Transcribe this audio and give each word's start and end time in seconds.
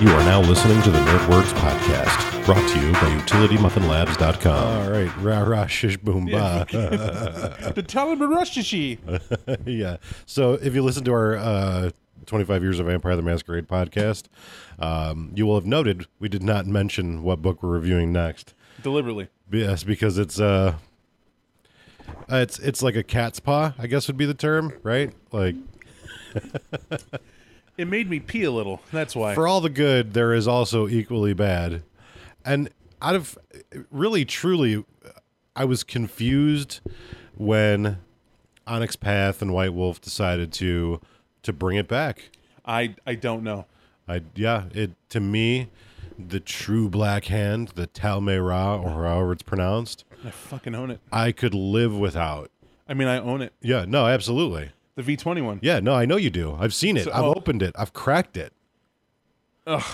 You 0.00 0.06
are 0.10 0.24
now 0.24 0.40
listening 0.40 0.80
to 0.82 0.92
the 0.92 1.00
Nerdwords 1.00 1.52
Podcast, 1.54 2.44
brought 2.44 2.68
to 2.68 2.80
you 2.80 2.92
by 2.92 3.10
UtilityMuffinLabs.com. 3.20 4.84
All 4.84 4.90
right, 4.92 5.10
rah 5.16 5.40
rah 5.40 5.66
shish 5.66 5.96
boom 5.96 6.26
ba. 6.26 6.64
The 7.74 7.82
Talamarushishi. 7.82 9.60
yeah. 9.66 9.96
So 10.24 10.52
if 10.52 10.76
you 10.76 10.82
listen 10.84 11.02
to 11.02 11.12
our 11.12 11.36
uh, 11.36 11.90
25 12.26 12.62
Years 12.62 12.78
of 12.78 12.86
Vampire 12.86 13.16
the 13.16 13.22
Masquerade 13.22 13.66
podcast, 13.66 14.26
um, 14.78 15.32
you 15.34 15.46
will 15.46 15.56
have 15.56 15.66
noted 15.66 16.06
we 16.20 16.28
did 16.28 16.44
not 16.44 16.64
mention 16.64 17.24
what 17.24 17.42
book 17.42 17.60
we're 17.60 17.70
reviewing 17.70 18.12
next. 18.12 18.54
Deliberately. 18.84 19.26
Yes, 19.50 19.82
because 19.82 20.16
it's 20.16 20.38
uh, 20.38 20.74
it's 22.28 22.60
it's 22.60 22.84
like 22.84 22.94
a 22.94 23.02
cat's 23.02 23.40
paw, 23.40 23.72
I 23.76 23.88
guess 23.88 24.06
would 24.06 24.16
be 24.16 24.26
the 24.26 24.34
term, 24.34 24.74
right? 24.84 25.12
Like 25.32 25.56
It 27.78 27.86
made 27.86 28.10
me 28.10 28.18
pee 28.20 28.42
a 28.42 28.50
little. 28.50 28.82
That's 28.92 29.16
why. 29.16 29.34
for 29.34 29.46
all 29.46 29.60
the 29.60 29.70
good, 29.70 30.12
there 30.12 30.34
is 30.34 30.46
also 30.46 30.88
equally 30.88 31.32
bad. 31.32 31.82
And 32.44 32.68
out 33.00 33.14
of 33.14 33.38
really, 33.90 34.24
truly, 34.24 34.84
I 35.54 35.64
was 35.64 35.84
confused 35.84 36.80
when 37.36 37.98
Onyx 38.66 38.96
Path 38.96 39.40
and 39.40 39.54
White 39.54 39.72
Wolf 39.74 40.00
decided 40.00 40.52
to 40.54 41.00
to 41.42 41.52
bring 41.52 41.76
it 41.78 41.88
back. 41.88 42.30
I 42.66 42.96
I 43.06 43.14
don't 43.14 43.42
know. 43.44 43.66
I 44.08 44.22
yeah, 44.34 44.64
it 44.74 44.90
to 45.10 45.20
me, 45.20 45.68
the 46.18 46.40
true 46.40 46.88
Black 46.88 47.26
Hand, 47.26 47.68
the 47.76 47.86
Talme 47.86 48.38
Ra, 48.38 48.76
or 48.76 49.04
however 49.04 49.32
it's 49.32 49.42
pronounced, 49.42 50.04
I 50.24 50.30
fucking 50.30 50.74
own 50.74 50.90
it. 50.90 51.00
I 51.12 51.30
could 51.32 51.54
live 51.54 51.96
without. 51.96 52.50
I 52.88 52.94
mean, 52.94 53.06
I 53.06 53.18
own 53.18 53.42
it. 53.42 53.52
Yeah, 53.60 53.84
no, 53.86 54.06
absolutely. 54.06 54.70
The 54.98 55.04
V 55.04 55.16
twenty 55.16 55.42
one. 55.42 55.60
Yeah, 55.62 55.78
no, 55.78 55.94
I 55.94 56.06
know 56.06 56.16
you 56.16 56.28
do. 56.28 56.56
I've 56.58 56.74
seen 56.74 56.96
it. 56.96 57.04
So- 57.04 57.12
I've 57.12 57.22
oh. 57.22 57.34
opened 57.34 57.62
it. 57.62 57.72
I've 57.78 57.92
cracked 57.92 58.36
it. 58.36 58.52
Ugh. 59.64 59.84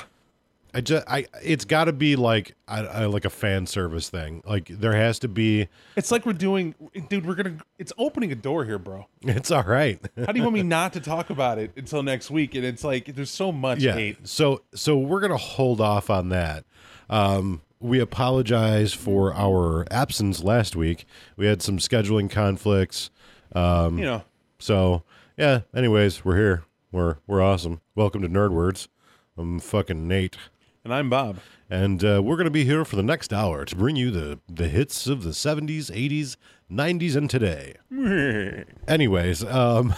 I 0.72 0.80
just, 0.80 1.06
I, 1.06 1.26
it's 1.42 1.66
got 1.66 1.84
to 1.84 1.92
be 1.92 2.16
like, 2.16 2.56
I, 2.66 2.80
I, 2.86 3.04
like 3.04 3.26
a 3.26 3.30
fan 3.30 3.66
service 3.66 4.08
thing. 4.08 4.42
Like 4.46 4.68
there 4.68 4.94
has 4.94 5.18
to 5.18 5.28
be. 5.28 5.68
It's 5.94 6.10
like 6.10 6.24
we're 6.24 6.32
doing, 6.32 6.74
dude. 7.10 7.26
We're 7.26 7.34
gonna. 7.34 7.58
It's 7.78 7.92
opening 7.98 8.32
a 8.32 8.34
door 8.34 8.64
here, 8.64 8.78
bro. 8.78 9.06
It's 9.20 9.50
all 9.50 9.62
right. 9.64 10.00
How 10.16 10.32
do 10.32 10.38
you 10.38 10.42
want 10.42 10.54
me 10.54 10.62
not 10.78 10.94
to 10.94 11.00
talk 11.00 11.28
about 11.28 11.58
it 11.58 11.72
until 11.76 12.02
next 12.02 12.30
week? 12.30 12.54
And 12.54 12.64
it's 12.64 12.82
like 12.82 13.14
there's 13.14 13.30
so 13.30 13.52
much 13.52 13.80
yeah. 13.80 13.92
hate. 13.92 14.26
So, 14.26 14.62
so 14.74 14.96
we're 14.96 15.20
gonna 15.20 15.36
hold 15.36 15.82
off 15.82 16.08
on 16.08 16.30
that. 16.30 16.64
Um, 17.10 17.60
we 17.78 18.00
apologize 18.00 18.94
for 18.94 19.34
our 19.34 19.84
absence 19.90 20.42
last 20.42 20.74
week. 20.74 21.04
We 21.36 21.44
had 21.44 21.60
some 21.60 21.76
scheduling 21.76 22.30
conflicts. 22.30 23.10
Um, 23.54 23.98
You 23.98 24.06
know, 24.06 24.24
So 24.64 25.02
yeah. 25.36 25.60
Anyways, 25.76 26.24
we're 26.24 26.36
here. 26.36 26.64
We're 26.90 27.16
we're 27.26 27.42
awesome. 27.42 27.82
Welcome 27.94 28.22
to 28.22 28.30
Nerd 28.30 28.50
Words. 28.52 28.88
I'm 29.36 29.60
fucking 29.60 30.08
Nate. 30.08 30.38
and 30.84 30.94
I'm 30.94 31.10
Bob. 31.10 31.40
And 31.68 32.02
uh, 32.02 32.22
we're 32.24 32.36
going 32.36 32.46
to 32.46 32.50
be 32.50 32.64
here 32.64 32.82
for 32.86 32.96
the 32.96 33.02
next 33.02 33.30
hour 33.30 33.66
to 33.66 33.76
bring 33.76 33.94
you 33.96 34.10
the, 34.10 34.38
the 34.48 34.68
hits 34.68 35.06
of 35.06 35.22
the 35.22 35.30
70s, 35.30 35.90
80s, 35.90 36.36
90s, 36.70 37.14
and 37.14 37.28
today. 37.28 37.74
Anyways, 38.88 39.44
um, 39.44 39.92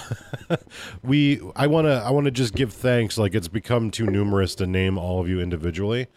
we 1.05 1.41
I 1.55 1.69
want 1.69 1.87
to 1.87 2.03
I 2.05 2.11
want 2.11 2.25
to 2.25 2.33
just 2.33 2.53
give 2.53 2.72
thanks. 2.72 3.17
Like 3.17 3.37
it's 3.37 3.47
become 3.47 3.92
too 3.92 4.06
numerous 4.06 4.56
to 4.56 4.67
name 4.67 4.98
all 4.98 5.20
of 5.20 5.28
you 5.28 5.41
individually, 5.41 6.09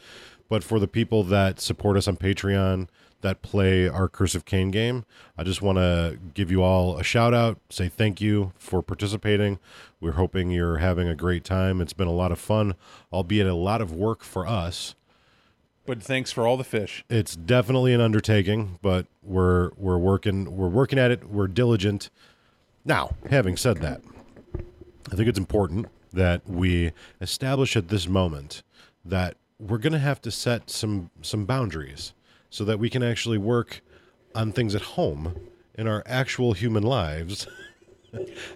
but 0.50 0.64
for 0.64 0.80
the 0.80 0.88
people 0.88 1.24
that 1.26 1.60
support 1.60 1.98
us 1.98 2.08
on 2.08 2.18
Patreon, 2.18 2.88
that 3.22 3.42
play 3.42 3.88
our 3.88 4.08
Curse 4.08 4.36
of 4.36 4.46
Caine 4.46 4.72
game, 4.72 5.06
I 5.38 5.44
just 5.44 5.62
want 5.62 5.78
to 5.78 6.18
give 6.34 6.50
you 6.52 6.64
all 6.64 6.98
a 6.98 7.04
shout 7.04 7.34
out. 7.34 7.60
Say 7.70 7.90
thank 7.90 8.22
you 8.22 8.54
for 8.58 8.82
participating. 8.82 9.60
We're 10.00 10.14
hoping 10.14 10.52
you're 10.52 10.78
having 10.78 11.08
a 11.08 11.16
great 11.16 11.44
time. 11.44 11.82
It's 11.82 11.94
been 11.94 12.08
a 12.08 12.14
lot 12.14 12.32
of 12.32 12.40
fun, 12.40 12.76
albeit 13.12 13.48
a 13.48 13.54
lot 13.54 13.82
of 13.82 13.92
work 13.92 14.24
for 14.24 14.48
us 14.48 14.96
But 15.86 16.02
thanks 16.04 16.32
for 16.32 16.46
all 16.48 16.56
the 16.58 16.64
fish. 16.64 17.04
it's 17.10 17.36
definitely 17.36 17.94
an 17.94 18.02
undertaking, 18.02 18.80
but 18.82 19.08
we're 19.24 19.72
we're 19.76 19.98
working 19.98 20.56
we're 20.56 20.70
working 20.70 21.00
at 21.00 21.12
it. 21.12 21.30
We're 21.30 21.48
diligent. 21.48 22.10
Now, 22.86 23.16
having 23.30 23.58
said 23.58 23.78
that, 23.80 24.02
I 25.12 25.16
think 25.16 25.28
it's 25.28 25.40
important 25.40 25.88
that 26.14 26.48
we 26.48 26.92
establish 27.22 27.76
at 27.76 27.90
this 27.90 28.08
moment 28.08 28.64
that 29.04 29.36
we're 29.60 29.78
going 29.78 29.94
to 29.94 30.00
have 30.00 30.22
to 30.22 30.32
set 30.32 30.70
some 30.70 31.10
some 31.22 31.46
boundaries 31.46 32.14
so 32.50 32.64
that 32.66 32.80
we 32.80 32.90
can 32.90 33.04
actually 33.04 33.38
work 33.38 33.82
on 34.36 34.52
things 34.52 34.76
at 34.76 34.82
home 34.82 35.36
in 35.76 35.88
our 35.88 36.04
actual 36.06 36.54
human 36.54 36.84
lives. 36.84 37.48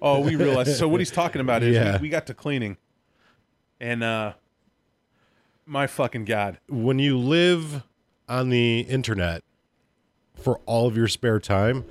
Oh, 0.01 0.19
we 0.19 0.35
realized. 0.35 0.77
So 0.77 0.87
what 0.87 0.99
he's 0.99 1.11
talking 1.11 1.39
about 1.39 1.61
is 1.61 1.75
Yeah. 1.75 1.97
we, 1.97 2.03
we 2.03 2.09
got 2.09 2.25
to 2.25 2.33
cleaning, 2.33 2.75
and 3.79 4.01
uh, 4.03 4.33
my 5.67 5.85
fucking 5.85 6.25
god, 6.25 6.57
when 6.67 6.97
you 6.97 7.19
live 7.19 7.83
on 8.27 8.49
the 8.49 8.79
internet 8.79 9.43
for 10.41 10.59
all 10.65 10.87
of 10.87 10.97
your 10.97 11.07
spare 11.07 11.39
time, 11.39 11.85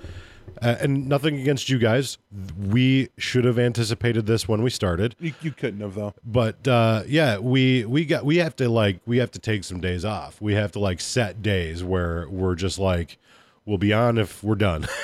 uh, 0.61 0.77
and 0.81 1.09
nothing 1.09 1.41
against 1.41 1.69
you 1.69 1.79
guys, 1.79 2.19
we 2.59 3.09
should 3.19 3.45
have 3.45 3.59
anticipated 3.59 4.27
this 4.27 4.47
when 4.47 4.63
we 4.63 4.71
started. 4.71 5.17
you, 5.19 5.33
you 5.43 5.51
couldn't 5.51 5.81
have 5.81 5.95
though. 5.95 6.15
But 6.25 6.67
uh, 6.69 7.03
yeah, 7.07 7.39
we 7.39 7.85
we 7.85 8.05
got 8.05 8.25
we 8.25 8.37
have 8.37 8.55
to 8.57 8.69
like 8.69 9.01
we 9.07 9.19
have 9.19 9.31
to 9.33 9.39
take 9.39 9.65
some 9.65 9.81
days 9.81 10.05
off. 10.05 10.41
We 10.41 10.55
have 10.55 10.73
to 10.73 10.79
like 10.79 11.01
set 11.01 11.43
days 11.43 11.83
where 11.83 12.29
we're 12.29 12.55
just 12.55 12.79
like 12.79 13.19
we'll 13.65 13.79
be 13.79 13.93
on 13.93 14.19
if 14.19 14.43
we're 14.43 14.55
done. 14.55 14.87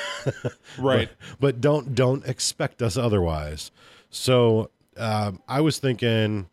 Right. 0.78 1.08
but 1.40 1.60
don't 1.60 1.94
don't 1.94 2.26
expect 2.26 2.82
us 2.82 2.98
otherwise. 2.98 3.70
So 4.10 4.70
um, 4.98 5.40
I 5.48 5.62
was 5.62 5.78
thinking, 5.78 6.48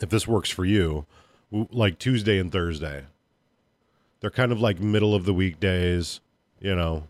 if 0.00 0.08
this 0.08 0.26
works 0.26 0.48
for 0.48 0.64
you, 0.64 1.04
like 1.50 1.98
Tuesday 1.98 2.38
and 2.38 2.50
Thursday, 2.50 3.04
they're 4.20 4.30
kind 4.30 4.50
of 4.50 4.60
like 4.60 4.80
middle 4.80 5.14
of 5.14 5.26
the 5.26 5.34
weekdays. 5.34 6.20
You 6.58 6.74
know, 6.74 7.08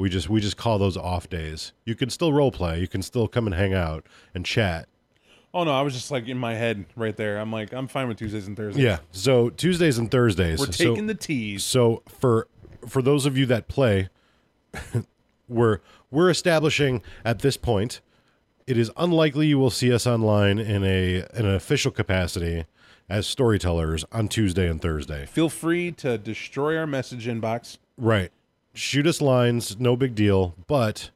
we 0.00 0.08
just 0.10 0.28
we 0.28 0.40
just 0.40 0.56
call 0.56 0.78
those 0.78 0.96
off 0.96 1.28
days. 1.28 1.72
You 1.84 1.94
can 1.94 2.10
still 2.10 2.32
role 2.32 2.50
play. 2.50 2.80
You 2.80 2.88
can 2.88 3.02
still 3.02 3.28
come 3.28 3.46
and 3.46 3.54
hang 3.54 3.74
out 3.74 4.06
and 4.34 4.44
chat. 4.44 4.88
Oh 5.52 5.64
no, 5.64 5.72
I 5.72 5.82
was 5.82 5.94
just 5.94 6.10
like 6.10 6.28
in 6.28 6.38
my 6.38 6.54
head 6.54 6.86
right 6.96 7.16
there. 7.16 7.38
I'm 7.38 7.52
like, 7.52 7.72
I'm 7.72 7.88
fine 7.88 8.08
with 8.08 8.16
Tuesdays 8.18 8.46
and 8.46 8.56
Thursdays. 8.56 8.82
Yeah. 8.84 8.98
So 9.12 9.50
Tuesdays 9.50 9.98
and 9.98 10.10
Thursdays. 10.10 10.58
We're 10.58 10.72
So- 10.72 10.90
taking 10.90 11.06
the 11.06 11.14
teas. 11.14 11.64
So 11.64 12.02
for 12.08 12.48
for 12.88 13.02
those 13.02 13.26
of 13.26 13.36
you 13.36 13.46
that 13.46 13.68
play, 13.68 14.08
we're 15.48 15.80
we're 16.10 16.30
establishing 16.30 17.02
at 17.24 17.40
this 17.40 17.56
point, 17.56 18.00
it 18.66 18.76
is 18.78 18.90
unlikely 18.96 19.46
you 19.48 19.58
will 19.58 19.70
see 19.70 19.92
us 19.92 20.06
online 20.06 20.58
in 20.58 20.84
a 20.84 21.16
in 21.34 21.46
an 21.46 21.54
official 21.54 21.90
capacity 21.90 22.64
as 23.08 23.26
storytellers 23.26 24.04
on 24.12 24.28
Tuesday 24.28 24.68
and 24.68 24.80
Thursday. 24.80 25.26
Feel 25.26 25.48
free 25.48 25.90
to 25.92 26.16
destroy 26.16 26.76
our 26.78 26.86
message 26.86 27.26
inbox. 27.26 27.76
Right. 27.98 28.30
Shoot 28.72 29.06
us 29.06 29.20
lines, 29.20 29.78
no 29.80 29.96
big 29.96 30.14
deal, 30.14 30.54
but 30.66 31.10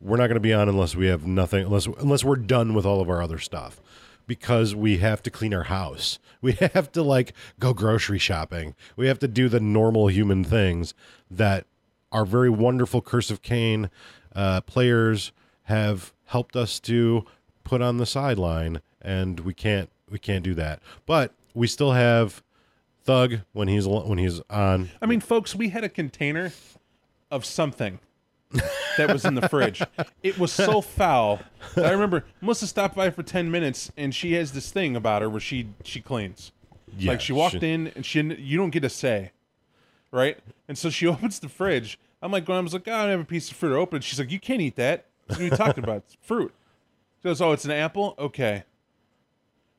we're 0.00 0.16
not 0.16 0.28
going 0.28 0.34
to 0.34 0.40
be 0.40 0.52
on 0.54 0.68
unless 0.68 0.96
we 0.96 1.06
have 1.06 1.26
nothing 1.26 1.66
unless 1.66 1.86
unless 1.86 2.24
we're 2.24 2.36
done 2.36 2.72
with 2.72 2.86
all 2.86 3.00
of 3.00 3.10
our 3.10 3.20
other 3.22 3.38
stuff 3.38 3.80
because 4.26 4.74
we 4.74 4.98
have 4.98 5.22
to 5.22 5.30
clean 5.30 5.52
our 5.54 5.64
house. 5.64 6.18
We 6.40 6.52
have 6.52 6.92
to 6.92 7.02
like 7.02 7.32
go 7.58 7.74
grocery 7.74 8.20
shopping. 8.20 8.76
We 8.94 9.08
have 9.08 9.18
to 9.18 9.26
do 9.26 9.48
the 9.48 9.58
normal 9.58 10.06
human 10.06 10.44
things 10.44 10.94
that 11.28 11.66
our 12.12 12.24
very 12.24 12.48
wonderful 12.48 13.02
Curse 13.02 13.32
of 13.32 13.42
Caine 13.42 13.90
uh, 14.36 14.60
players 14.60 15.32
have 15.64 16.12
helped 16.26 16.54
us 16.54 16.78
to 16.78 17.24
put 17.64 17.82
on 17.82 17.96
the 17.96 18.06
sideline, 18.06 18.82
and 19.02 19.40
we 19.40 19.52
can't 19.52 19.90
we 20.08 20.20
can't 20.20 20.44
do 20.44 20.54
that. 20.54 20.80
But 21.06 21.32
we 21.54 21.66
still 21.66 21.90
have 21.90 22.44
Thug 23.02 23.40
when 23.52 23.66
he's 23.66 23.88
when 23.88 24.18
he's 24.18 24.40
on. 24.48 24.90
I 25.02 25.06
mean, 25.06 25.18
folks, 25.20 25.56
we 25.56 25.70
had 25.70 25.82
a 25.82 25.88
container 25.88 26.52
of 27.30 27.44
something 27.44 27.98
that 28.96 29.12
was 29.12 29.24
in 29.24 29.34
the 29.34 29.48
fridge. 29.48 29.82
It 30.22 30.38
was 30.38 30.52
so 30.52 30.80
foul. 30.80 31.40
I 31.76 31.90
remember 31.90 32.24
Melissa 32.40 32.66
stopped 32.66 32.96
by 32.96 33.10
for 33.10 33.22
ten 33.22 33.50
minutes, 33.50 33.90
and 33.96 34.14
she 34.14 34.32
has 34.34 34.52
this 34.52 34.70
thing 34.70 34.96
about 34.96 35.22
her 35.22 35.30
where 35.30 35.40
she 35.40 35.68
she 35.84 36.00
cleans. 36.00 36.52
Yeah, 36.96 37.12
like 37.12 37.20
she 37.20 37.32
walked 37.32 37.60
she- 37.60 37.70
in, 37.72 37.88
and 37.88 38.04
she 38.04 38.20
you 38.20 38.56
don't 38.56 38.70
get 38.70 38.84
a 38.84 38.88
say, 38.88 39.32
right? 40.10 40.38
And 40.66 40.76
so 40.78 40.90
she 40.90 41.06
opens 41.06 41.38
the 41.38 41.48
fridge. 41.48 41.98
I'm 42.20 42.32
like, 42.32 42.48
was 42.48 42.72
like, 42.72 42.88
oh, 42.88 42.92
I 42.92 43.02
don't 43.02 43.10
have 43.10 43.20
a 43.20 43.24
piece 43.24 43.50
of 43.50 43.56
fruit 43.56 43.70
to 43.70 43.76
open. 43.76 44.00
She's 44.00 44.18
like, 44.18 44.32
you 44.32 44.40
can't 44.40 44.60
eat 44.60 44.74
that. 44.76 45.06
What 45.28 45.38
are 45.38 45.44
you 45.44 45.50
talking 45.50 45.84
about? 45.84 45.98
It's 45.98 46.16
fruit. 46.20 46.52
She 47.18 47.28
goes, 47.28 47.40
oh, 47.40 47.52
it's 47.52 47.64
an 47.64 47.70
apple. 47.70 48.14
Okay. 48.18 48.64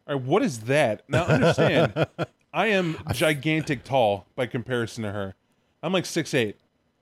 All 0.07 0.15
right, 0.15 0.23
what 0.23 0.41
is 0.41 0.61
that? 0.61 1.03
Now 1.09 1.25
understand, 1.25 2.07
I 2.53 2.67
am 2.67 2.97
gigantic 3.13 3.83
tall 3.83 4.25
by 4.35 4.45
comparison 4.45 5.03
to 5.03 5.11
her. 5.11 5.35
I'm 5.83 5.91
like 5.91 6.05
six 6.05 6.33
eight. 6.33 6.57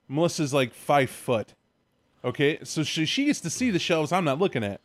Melissa's 0.09 0.53
like 0.53 0.73
five 0.73 1.09
foot. 1.09 1.53
Okay, 2.23 2.59
so 2.63 2.83
she 2.83 3.05
she 3.05 3.25
gets 3.25 3.39
to 3.41 3.49
see 3.49 3.69
the 3.71 3.79
shelves 3.79 4.11
I'm 4.11 4.25
not 4.25 4.39
looking 4.39 4.63
at, 4.63 4.81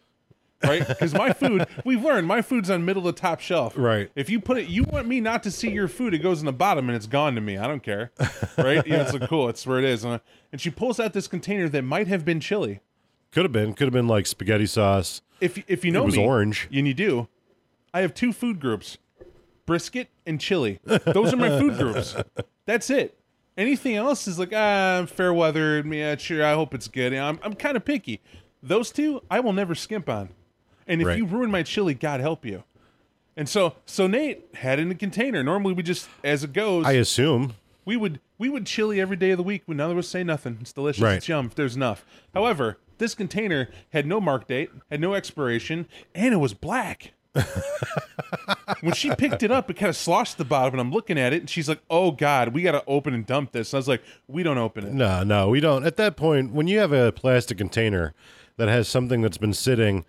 right? 0.63 0.87
Because 0.87 1.15
my 1.15 1.33
food, 1.33 1.67
we've 1.85 2.03
learned 2.03 2.27
my 2.27 2.43
food's 2.43 2.71
on 2.71 2.85
middle 2.85 3.07
of 3.07 3.15
the 3.15 3.21
top 3.21 3.41
shelf. 3.41 3.75
Right. 3.77 4.11
If 4.15 4.31
you 4.31 4.39
put 4.39 4.59
it, 4.59 4.69
you 4.69 4.85
want 4.85 5.09
me 5.09 5.21
not 5.21 5.43
to 5.45 5.51
see 5.51 5.71
your 5.71 5.89
food. 5.89 6.15
It 6.15 6.19
goes 6.19 6.41
in 6.41 6.47
the 6.47 6.53
bottom 6.53 6.89
and 6.89 6.97
it's 6.97 7.07
gone 7.07 7.35
to 7.35 7.41
me. 7.41 7.57
I 7.57 7.67
don't 7.67 7.83
care, 7.83 8.13
right? 8.59 8.87
Yeah, 8.87 9.03
it's 9.03 9.13
like 9.13 9.29
cool. 9.29 9.49
It's 9.49 9.67
where 9.67 9.79
it 9.79 9.85
is. 9.85 10.05
And 10.05 10.21
and 10.53 10.61
she 10.61 10.71
pulls 10.71 11.01
out 11.01 11.15
this 11.15 11.27
container 11.27 11.69
that 11.69 11.83
might 11.83 12.07
have 12.07 12.25
been 12.25 12.39
chili. 12.39 12.81
Could 13.33 13.45
have 13.45 13.53
been. 13.53 13.73
Could 13.73 13.87
have 13.87 13.95
been 13.95 14.09
like 14.09 14.27
spaghetti 14.27 14.67
sauce. 14.67 15.23
If 15.41 15.63
if 15.67 15.85
you 15.85 15.91
know 15.91 16.03
it 16.03 16.07
was 16.07 16.17
me, 16.17 16.25
orange. 16.25 16.69
and 16.73 16.87
you 16.87 16.95
do, 16.95 17.29
I 17.95 18.03
have 18.03 18.15
two 18.15 18.33
food 18.33 18.61
groups: 18.61 18.99
brisket 19.67 20.09
and 20.27 20.39
chili. 20.39 20.81
Those 20.85 21.33
are 21.33 21.39
my 21.39 21.59
food 21.59 21.79
groups. 21.79 22.15
That's 22.67 22.91
it. 22.91 23.19
Anything 23.57 23.97
else 23.97 24.27
is 24.27 24.39
like 24.39 24.53
ah, 24.55 25.07
fair 25.09 25.33
weather. 25.35 25.81
Yeah, 25.87 26.17
sure. 26.17 26.45
I 26.45 26.55
hope 26.55 26.75
it's 26.75 26.89
good. 26.89 27.13
I'm 27.15 27.39
I'm 27.43 27.55
kind 27.55 27.77
of 27.77 27.85
picky. 27.85 28.21
Those 28.63 28.91
two, 28.91 29.23
I 29.31 29.41
will 29.41 29.53
never 29.53 29.75
skimp 29.75 30.09
on. 30.09 30.31
And 30.87 31.01
if 31.01 31.07
Right. 31.09 31.19
you 31.19 31.27
ruin 31.27 31.51
my 31.51 31.63
chili, 31.63 31.95
God 31.95 32.21
help 32.21 32.45
you. 32.45 32.65
And 33.37 33.49
so, 33.49 33.75
so 33.87 34.07
Nate 34.07 34.45
had 34.55 34.79
it 34.79 34.83
in 34.83 34.91
a 34.91 34.95
container. 34.95 35.43
Normally, 35.43 35.73
we 35.75 35.83
just, 35.83 36.09
as 36.23 36.45
it 36.45 36.53
goes, 36.53 36.85
I 36.87 36.93
assume. 36.93 37.55
we 37.85 37.97
would 37.97 38.21
we 38.39 38.49
would 38.49 38.67
chili 38.67 39.01
every 39.01 39.17
day 39.17 39.31
of 39.33 39.37
the 39.39 39.43
week 39.43 39.63
when 39.67 39.77
none 39.79 39.91
of 39.91 39.99
us 39.99 40.09
say 40.09 40.23
nothing. 40.25 40.59
It's 40.61 40.73
delicious. 40.73 41.03
Right. 41.03 41.17
It's 41.17 41.29
yum. 41.29 41.47
If 41.47 41.55
there's 41.55 41.77
enough. 41.77 42.05
However, 42.35 42.79
this 42.99 43.15
container 43.15 43.69
had 43.91 44.07
no 44.07 44.21
mark 44.21 44.47
date, 44.49 44.71
had 44.91 45.01
no 45.01 45.15
expiration, 45.15 45.87
and 46.15 46.33
it 46.35 46.39
was 46.39 46.55
black. 46.55 47.13
When 48.81 48.95
she 48.95 49.15
picked 49.15 49.43
it 49.43 49.51
up, 49.51 49.71
it 49.71 49.75
kind 49.75 49.89
of 49.89 49.97
sloshed 49.97 50.39
the 50.39 50.45
bottom, 50.45 50.75
and 50.75 50.81
I'm 50.81 50.91
looking 50.93 51.19
at 51.19 51.33
it, 51.33 51.41
and 51.41 51.51
she's 51.51 51.69
like, 51.69 51.81
"Oh 51.89 52.11
God, 52.11 52.49
we 52.49 52.63
got 52.63 52.73
to 52.73 52.85
open 52.87 53.15
and 53.15 53.27
dump 53.27 53.53
this." 53.53 53.73
And 53.73 53.79
I 53.79 53.81
was 53.81 53.89
like, 53.89 54.03
"We 54.29 54.43
don't 54.43 54.59
open 54.59 54.87
it." 54.87 54.93
No, 54.93 55.23
no, 55.23 55.49
we 55.49 55.61
don't. 55.61 55.85
At 55.85 55.97
that 55.97 56.17
point, 56.17 56.53
when 56.53 56.67
you 56.69 56.79
have 56.79 56.93
a 56.93 57.13
plastic 57.13 57.59
container 57.59 58.15
that 58.57 58.69
has 58.69 58.89
something 58.89 59.23
that's 59.23 59.39
been 59.39 59.55
sitting, 59.55 60.05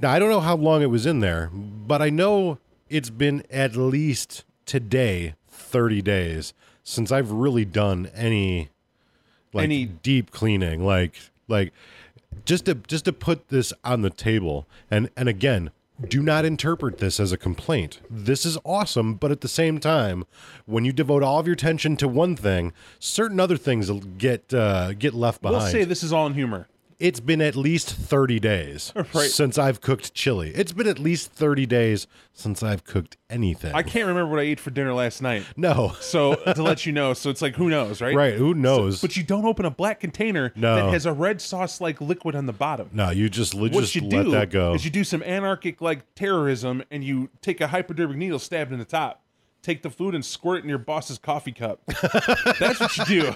now 0.00 0.10
I 0.12 0.18
don't 0.18 0.30
know 0.30 0.40
how 0.40 0.56
long 0.56 0.82
it 0.82 0.90
was 0.90 1.06
in 1.06 1.20
there, 1.20 1.50
but 1.52 2.00
I 2.00 2.10
know 2.10 2.58
it's 2.88 3.10
been 3.10 3.44
at 3.50 3.76
least 3.76 4.44
today 4.66 5.34
30 5.48 6.02
days 6.02 6.54
since 6.82 7.12
I've 7.12 7.30
really 7.30 7.64
done 7.64 8.10
any 8.14 8.70
like 9.52 9.64
Any- 9.64 9.86
deep 9.86 10.30
cleaning, 10.30 10.84
like 10.84 11.14
like 11.48 11.72
just 12.44 12.66
to 12.66 12.74
just 12.76 13.04
to 13.06 13.12
put 13.12 13.48
this 13.48 13.72
on 13.84 14.02
the 14.02 14.10
table 14.10 14.66
and 14.90 15.10
and 15.16 15.28
again 15.28 15.70
do 16.08 16.22
not 16.22 16.44
interpret 16.44 16.98
this 16.98 17.20
as 17.20 17.32
a 17.32 17.36
complaint. 17.36 18.00
This 18.08 18.46
is 18.46 18.56
awesome, 18.64 19.14
but 19.14 19.30
at 19.30 19.42
the 19.42 19.48
same 19.48 19.78
time, 19.78 20.24
when 20.66 20.84
you 20.84 20.92
devote 20.92 21.22
all 21.22 21.38
of 21.38 21.46
your 21.46 21.54
attention 21.54 21.96
to 21.98 22.08
one 22.08 22.36
thing, 22.36 22.72
certain 22.98 23.38
other 23.38 23.56
things 23.56 23.90
get 24.16 24.52
uh, 24.54 24.94
get 24.94 25.14
left 25.14 25.42
behind. 25.42 25.62
We'll 25.62 25.70
say 25.70 25.84
this 25.84 26.02
is 26.02 26.12
all 26.12 26.26
in 26.26 26.34
humor. 26.34 26.68
It's 27.00 27.18
been 27.18 27.40
at 27.40 27.56
least 27.56 27.92
30 27.92 28.38
days 28.38 28.92
Right. 29.14 29.30
since 29.30 29.58
I've 29.58 29.80
cooked 29.80 30.14
chili. 30.14 30.50
It's 30.54 30.72
been 30.72 30.86
at 30.86 30.98
least 30.98 31.32
30 31.32 31.66
days 31.66 32.06
since 32.32 32.62
I've 32.62 32.84
cooked 32.84 33.16
anything. 33.28 33.74
I 33.74 33.82
can't 33.82 34.06
remember 34.06 34.30
what 34.30 34.38
I 34.38 34.42
ate 34.42 34.60
for 34.60 34.70
dinner 34.70 34.92
last 34.92 35.20
night. 35.22 35.44
no. 35.56 35.94
So 36.00 36.34
to 36.34 36.62
let 36.62 36.84
you 36.86 36.92
know, 36.92 37.14
so 37.14 37.30
it's 37.30 37.40
like 37.42 37.54
who 37.56 37.70
knows, 37.70 38.00
right? 38.00 38.14
Right, 38.14 38.34
who 38.34 38.52
knows? 38.54 39.00
But 39.00 39.16
you 39.16 39.22
don't 39.22 39.44
open 39.46 39.64
a 39.64 39.70
black 39.70 39.98
container 40.00 40.52
No. 40.54 40.76
that 40.76 40.92
has 40.92 41.06
a 41.06 41.12
red 41.12 41.40
sauce 41.40 41.80
like 41.80 42.00
liquid 42.00 42.34
on 42.36 42.46
the 42.46 42.52
bottom. 42.52 42.90
no, 42.92 43.10
you 43.10 43.28
just 43.28 43.54
you 43.54 43.60
what 43.62 43.72
just 43.72 43.94
you 43.94 44.02
let 44.02 44.24
do 44.24 44.30
that 44.32 44.50
go. 44.50 44.74
is 44.74 44.84
you 44.84 44.90
do 44.90 45.04
some 45.04 45.22
anarchic 45.22 45.80
like 45.80 46.14
terrorism 46.14 46.82
and 46.90 47.02
you 47.02 47.30
take 47.40 47.60
a 47.60 47.68
hypodermic 47.68 48.16
needle 48.16 48.38
stabbed 48.38 48.72
in 48.72 48.78
the 48.78 48.84
top 48.84 49.22
take 49.62 49.82
the 49.82 49.90
food 49.90 50.14
and 50.14 50.24
squirt 50.24 50.58
it 50.58 50.62
in 50.64 50.68
your 50.68 50.78
boss's 50.78 51.18
coffee 51.18 51.52
cup 51.52 51.80
that's 52.58 52.80
what 52.80 52.96
you 52.96 53.04
do 53.04 53.34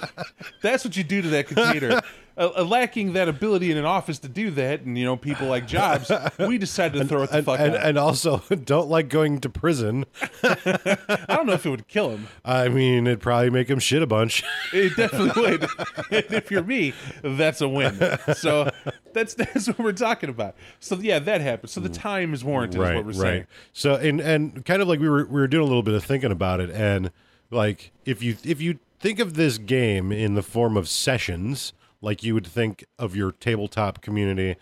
that's 0.62 0.85
what 0.85 0.97
you 0.97 1.05
do 1.05 1.23
to 1.23 1.29
that 1.29 1.47
container 1.47 2.00
uh, 2.37 2.65
lacking 2.65 3.12
that 3.12 3.29
ability 3.29 3.71
in 3.71 3.76
an 3.76 3.85
office 3.85 4.19
to 4.19 4.29
do 4.29 4.50
that 4.50 4.82
and 4.82 4.99
you 4.99 5.05
know 5.05 5.17
people 5.17 5.47
like 5.47 5.67
jobs 5.67 6.11
we 6.38 6.59
decided 6.59 6.99
to 6.99 7.05
throw 7.06 7.23
it 7.23 7.31
the 7.31 7.37
and, 7.37 7.47
fuck 7.47 7.61
and, 7.61 7.75
out 7.75 7.87
and 7.87 7.99
also 7.99 8.38
don't 8.65 8.88
like 8.88 9.09
going 9.09 9.41
to 9.41 9.49
prison. 9.49 10.05
i 10.43 11.26
don't 11.29 11.47
know 11.47 11.53
if 11.53 11.65
it 11.65 11.71
would 11.71 11.88
kill 11.88 12.11
him 12.11 12.26
I 12.44 12.69
mean, 12.69 13.06
it'd 13.06 13.21
probably 13.21 13.50
make 13.50 13.69
him 13.69 13.79
shit 13.79 14.03
a 14.03 14.06
bunch. 14.06 14.43
It 14.73 14.97
definitely 14.97 15.43
would. 15.43 15.62
and 16.11 16.35
if 16.35 16.50
you're 16.50 16.62
me, 16.62 16.93
that's 17.23 17.61
a 17.61 17.69
win. 17.69 17.99
So 18.35 18.71
that's 19.14 19.34
that's 19.34 19.69
what 19.69 19.78
we're 19.78 19.93
talking 19.93 20.28
about. 20.28 20.55
So 20.81 20.96
yeah, 20.96 21.19
that 21.20 21.40
happened. 21.40 21.70
So 21.70 21.81
the 21.81 21.88
mm. 21.88 21.94
time 21.94 22.34
is 22.34 22.44
warranted, 22.44 22.81
is 22.82 22.94
what 22.94 23.06
we're 23.06 23.12
saying. 23.12 23.46
So 23.72 23.94
and 23.94 24.20
and 24.20 24.64
kind 24.64 24.82
of 24.82 24.88
like 24.88 25.00
we 25.00 25.08
were 25.08 25.25
we 25.25 25.40
were 25.40 25.49
doing 25.49 25.62
a 25.62 25.66
little 25.66 25.82
bit 25.82 25.94
of 25.94 26.05
thinking 26.05 26.31
about 26.31 26.61
it, 26.61 26.70
and 26.70 27.11
like 27.50 27.93
if 28.05 28.22
you 28.22 28.37
if 28.44 28.61
you 28.61 28.78
think 29.00 29.19
of 29.19 29.34
this 29.34 29.58
game 29.58 30.12
in 30.12 30.34
the 30.34 30.43
form 30.43 30.76
of 30.76 30.88
sessions, 30.88 31.72
like 32.02 32.22
you 32.22 32.34
would 32.34 32.46
think 32.46 32.84
of 32.99 33.16
your 33.16 33.32
tabletop 33.32 34.02
community, 34.02 34.56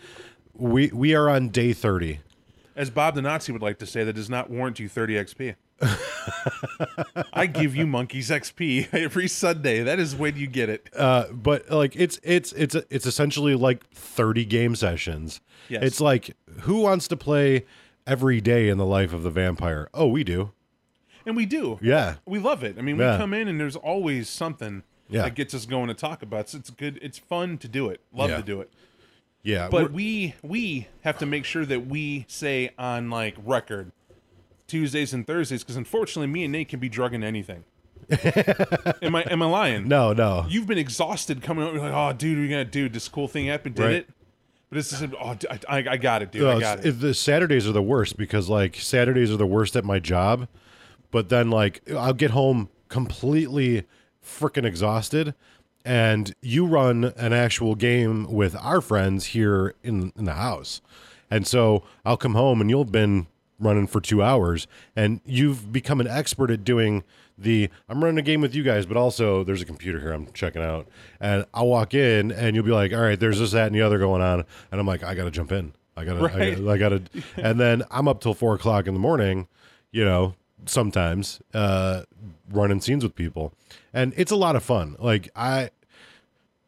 we 0.54 0.88
we 0.88 1.14
are 1.14 1.28
on 1.28 1.48
day 1.48 1.72
thirty. 1.72 2.20
As 2.74 2.88
Bob 2.88 3.14
the 3.14 3.22
Nazi 3.22 3.52
would 3.52 3.60
like 3.60 3.78
to 3.80 3.86
say, 3.86 4.02
that 4.04 4.14
does 4.14 4.30
not 4.30 4.48
warrant 4.48 4.78
you 4.78 4.88
30 4.88 5.16
XP. 5.16 5.56
I 7.32 7.46
give 7.46 7.74
you 7.76 7.86
monkeys 7.86 8.30
XP 8.30 8.92
every 8.94 9.28
Sunday. 9.28 9.82
That 9.82 9.98
is 9.98 10.14
when 10.14 10.36
you 10.36 10.46
get 10.46 10.68
it. 10.68 10.88
Uh, 10.96 11.26
but 11.32 11.70
like 11.70 11.96
it's 11.96 12.18
it's 12.22 12.52
it's 12.52 12.74
it's 12.90 13.06
essentially 13.06 13.54
like 13.54 13.88
thirty 13.90 14.44
game 14.44 14.74
sessions. 14.76 15.40
Yes. 15.68 15.82
It's 15.82 16.00
like 16.00 16.36
who 16.60 16.80
wants 16.80 17.08
to 17.08 17.16
play 17.16 17.64
every 18.06 18.40
day 18.40 18.68
in 18.68 18.78
the 18.78 18.86
life 18.86 19.12
of 19.12 19.22
the 19.22 19.30
vampire? 19.30 19.88
Oh, 19.94 20.06
we 20.08 20.24
do. 20.24 20.52
And 21.24 21.36
we 21.36 21.46
do. 21.46 21.78
Yeah. 21.80 22.16
We 22.26 22.38
love 22.38 22.64
it. 22.64 22.76
I 22.78 22.82
mean, 22.82 22.96
Yeah. 22.98 23.12
we 23.12 23.18
come 23.18 23.32
in 23.34 23.46
and 23.48 23.60
there's 23.60 23.76
always 23.76 24.28
something 24.28 24.82
Yeah. 25.08 25.22
that 25.22 25.34
gets 25.36 25.54
us 25.54 25.66
going 25.66 25.86
to 25.88 25.94
talk 25.94 26.22
about. 26.22 26.48
So 26.48 26.58
it's 26.58 26.70
good. 26.70 26.98
It's 27.00 27.18
fun 27.18 27.58
to 27.58 27.68
do 27.68 27.88
it. 27.88 28.00
Love 28.12 28.30
Yeah. 28.30 28.36
to 28.38 28.42
do 28.42 28.60
it. 28.60 28.72
Yeah. 29.44 29.68
But 29.70 29.92
we 29.92 30.34
we 30.42 30.88
have 31.02 31.18
to 31.18 31.26
make 31.26 31.44
sure 31.44 31.64
that 31.64 31.86
we 31.86 32.24
say 32.28 32.70
on 32.78 33.10
like 33.10 33.36
record 33.44 33.92
Tuesdays 34.72 35.12
and 35.12 35.26
Thursdays 35.26 35.62
because 35.62 35.76
unfortunately 35.76 36.28
me 36.28 36.44
and 36.44 36.52
Nate 36.52 36.70
can 36.70 36.80
be 36.80 36.88
drugging 36.88 37.22
anything. 37.22 37.64
am 39.02 39.14
I 39.14 39.22
am 39.30 39.42
I 39.42 39.46
lying? 39.46 39.86
no, 39.86 40.14
no. 40.14 40.46
You've 40.48 40.66
been 40.66 40.78
exhausted 40.78 41.42
coming 41.42 41.64
over 41.64 41.78
like, 41.78 41.92
oh 41.92 42.14
dude, 42.16 42.38
we 42.38 42.48
gonna 42.48 42.64
do 42.64 42.88
this 42.88 43.06
cool 43.06 43.28
thing 43.28 43.48
happened, 43.48 43.74
did 43.74 43.82
Right. 43.84 43.94
it? 43.96 44.08
But 44.70 44.78
it's 44.78 44.90
just 44.90 45.04
oh 45.20 45.36
I, 45.68 45.84
I 45.86 45.96
got 45.98 46.22
it, 46.22 46.32
dude. 46.32 46.42
No, 46.42 46.56
I 46.56 46.60
got 46.60 46.84
it. 46.86 46.92
The 47.00 47.12
Saturdays 47.12 47.68
are 47.68 47.72
the 47.72 47.82
worst 47.82 48.16
because 48.16 48.48
like 48.48 48.76
Saturdays 48.76 49.30
are 49.30 49.36
the 49.36 49.46
worst 49.46 49.76
at 49.76 49.84
my 49.84 49.98
job, 49.98 50.48
but 51.10 51.28
then 51.28 51.50
like 51.50 51.82
I'll 51.90 52.14
get 52.14 52.30
home 52.30 52.70
completely 52.88 53.84
freaking 54.24 54.64
exhausted, 54.64 55.34
and 55.84 56.34
you 56.40 56.64
run 56.64 57.12
an 57.18 57.34
actual 57.34 57.74
game 57.74 58.32
with 58.32 58.56
our 58.56 58.80
friends 58.80 59.26
here 59.26 59.74
in 59.82 60.14
in 60.16 60.24
the 60.24 60.32
house, 60.32 60.80
and 61.30 61.46
so 61.46 61.82
I'll 62.06 62.16
come 62.16 62.34
home 62.34 62.62
and 62.62 62.70
you'll 62.70 62.84
have 62.84 62.92
been 62.92 63.26
running 63.62 63.86
for 63.86 64.00
two 64.00 64.22
hours, 64.22 64.66
and 64.96 65.20
you've 65.24 65.72
become 65.72 66.00
an 66.00 66.06
expert 66.08 66.50
at 66.50 66.64
doing 66.64 67.04
the 67.38 67.70
I'm 67.88 68.02
running 68.04 68.18
a 68.18 68.22
game 68.22 68.40
with 68.42 68.54
you 68.54 68.62
guys, 68.62 68.84
but 68.86 68.96
also 68.96 69.42
there's 69.44 69.62
a 69.62 69.64
computer 69.64 69.98
here 70.00 70.12
I'm 70.12 70.30
checking 70.32 70.62
out, 70.62 70.86
and 71.20 71.46
I'll 71.54 71.66
walk 71.68 71.94
in 71.94 72.30
and 72.30 72.54
you'll 72.54 72.64
be 72.64 72.70
like, 72.72 72.92
all 72.92 73.00
right, 73.00 73.18
there's 73.18 73.38
this, 73.38 73.52
that, 73.52 73.66
and 73.66 73.74
the 73.74 73.80
other 73.82 73.98
going 73.98 74.20
on, 74.22 74.44
and 74.70 74.80
I'm 74.80 74.86
like, 74.86 75.02
I 75.02 75.14
gotta 75.14 75.30
jump 75.30 75.50
in. 75.52 75.72
I 75.96 76.04
gotta, 76.04 76.20
I 76.20 76.22
Right. 76.22 76.56
gotta, 76.56 76.70
I 76.70 76.78
gotta, 76.78 77.02
and 77.36 77.58
then 77.60 77.82
I'm 77.90 78.06
up 78.08 78.20
till 78.20 78.34
four 78.34 78.54
o'clock 78.54 78.86
in 78.86 78.94
the 78.94 79.00
morning, 79.00 79.48
you 79.90 80.04
know, 80.04 80.34
sometimes, 80.66 81.40
uh, 81.54 82.02
running 82.50 82.80
scenes 82.80 83.02
with 83.04 83.14
people. 83.14 83.52
And 83.92 84.12
it's 84.16 84.30
a 84.32 84.36
lot 84.36 84.56
of 84.56 84.62
fun. 84.62 84.96
Like, 84.98 85.28
I, 85.36 85.70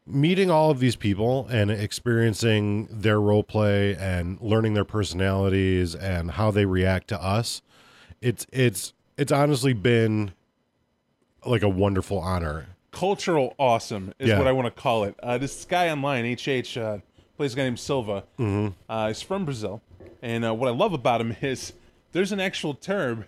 meeting 0.07 0.51
all 0.51 0.69
of 0.71 0.79
these 0.79 0.95
people 0.95 1.47
and 1.49 1.71
experiencing 1.71 2.87
their 2.91 3.19
role 3.19 3.43
play 3.43 3.95
and 3.95 4.39
learning 4.41 4.73
their 4.75 4.85
personalities 4.85 5.95
and 5.95 6.31
how 6.31 6.51
they 6.51 6.65
react 6.65 7.07
to 7.07 7.21
us, 7.21 7.61
it's, 8.21 8.45
it's, 8.51 8.93
it's 9.17 9.31
honestly 9.31 9.73
been 9.73 10.31
like 11.45 11.63
a 11.63 11.69
wonderful 11.69 12.19
honor. 12.19 12.67
Cultural 12.91 13.55
awesome 13.59 14.13
is 14.19 14.29
Yeah. 14.29 14.37
what 14.37 14.47
I 14.47 14.51
want 14.51 14.73
to 14.73 14.81
call 14.81 15.03
it. 15.05 15.15
Uh, 15.21 15.37
this 15.37 15.65
guy 15.65 15.89
online, 15.89 16.25
HH, 16.37 16.77
uh, 16.77 16.97
plays 17.37 17.53
a 17.53 17.57
guy 17.57 17.63
named 17.63 17.79
Silva. 17.79 18.23
Mm-hmm. 18.39 18.73
Uh, 18.89 19.07
he's 19.09 19.21
from 19.21 19.43
Brazil, 19.45 19.81
and 20.21 20.45
uh, 20.45 20.53
what 20.53 20.67
I 20.69 20.71
love 20.71 20.93
about 20.93 21.19
him 21.19 21.35
is 21.41 21.73
there's 22.13 22.31
an 22.31 22.39
actual 22.39 22.73
term, 22.73 23.25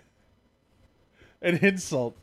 an 1.42 1.56
insult. 1.58 2.16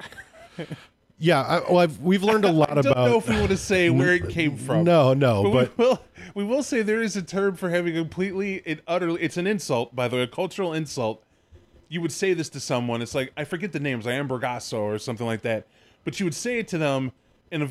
Yeah. 1.20 1.42
I, 1.42 1.58
well, 1.70 1.78
I've, 1.78 2.00
we've 2.00 2.22
learned 2.24 2.44
a 2.44 2.50
lot 2.52 2.70
I 2.70 2.74
don't 2.74 2.86
about. 2.86 3.08
know 3.08 3.18
if 3.18 3.28
we 3.28 3.36
want 3.36 3.50
to 3.50 3.56
say 3.56 3.90
where 3.90 4.14
it 4.14 4.28
came 4.30 4.56
from. 4.56 4.84
No, 4.84 5.14
no, 5.14 5.52
But, 5.52 5.76
but 5.76 5.78
we 5.78 5.84
will 5.84 6.02
we 6.34 6.44
will 6.44 6.62
say 6.64 6.82
there 6.82 7.02
is 7.02 7.16
a 7.16 7.22
term 7.22 7.54
for 7.56 7.70
having 7.70 7.94
completely 7.94 8.62
and 8.66 8.82
utterly 8.88 9.22
it's 9.22 9.36
an 9.36 9.46
insult, 9.46 9.94
by 9.94 10.08
the 10.08 10.16
way, 10.16 10.22
a 10.22 10.26
cultural 10.26 10.72
insult. 10.72 11.22
You 11.88 12.00
would 12.00 12.12
say 12.12 12.34
this 12.34 12.48
to 12.50 12.60
someone, 12.60 13.02
it's 13.02 13.14
like 13.14 13.32
I 13.36 13.44
forget 13.44 13.72
the 13.72 13.80
names, 13.80 14.06
like 14.06 14.14
Ambergasso 14.14 14.78
or 14.78 14.98
something 14.98 15.26
like 15.26 15.42
that. 15.42 15.66
But 16.04 16.18
you 16.18 16.26
would 16.26 16.34
say 16.34 16.58
it 16.58 16.68
to 16.68 16.78
them 16.78 17.12
in 17.50 17.62
a 17.62 17.68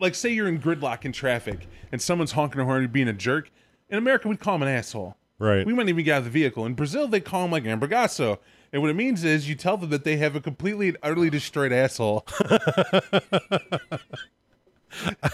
like 0.00 0.14
say 0.14 0.30
you're 0.30 0.48
in 0.48 0.60
gridlock 0.60 1.04
in 1.04 1.12
traffic 1.12 1.68
and 1.92 2.00
someone's 2.02 2.32
honking 2.32 2.60
a 2.60 2.64
horn 2.64 2.84
and 2.84 2.92
being 2.92 3.08
a 3.08 3.12
jerk. 3.12 3.50
In 3.88 3.98
America 3.98 4.26
we'd 4.28 4.40
call 4.40 4.56
him 4.56 4.62
an 4.62 4.68
asshole. 4.68 5.16
Right. 5.38 5.64
We 5.66 5.72
might 5.74 5.88
even 5.88 6.04
get 6.04 6.12
out 6.14 6.18
of 6.18 6.24
the 6.24 6.30
vehicle. 6.30 6.64
In 6.66 6.74
Brazil 6.74 7.06
they 7.08 7.20
call 7.20 7.44
him 7.44 7.50
like 7.50 7.64
Ambergasso. 7.64 8.38
And 8.72 8.82
what 8.82 8.90
it 8.90 8.96
means 8.96 9.24
is 9.24 9.48
you 9.48 9.54
tell 9.54 9.76
them 9.76 9.90
that 9.90 10.04
they 10.04 10.16
have 10.18 10.36
a 10.36 10.40
completely 10.40 10.88
and 10.88 10.98
utterly 11.02 11.30
destroyed 11.30 11.72
asshole. 11.72 12.24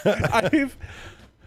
I've 0.05 0.77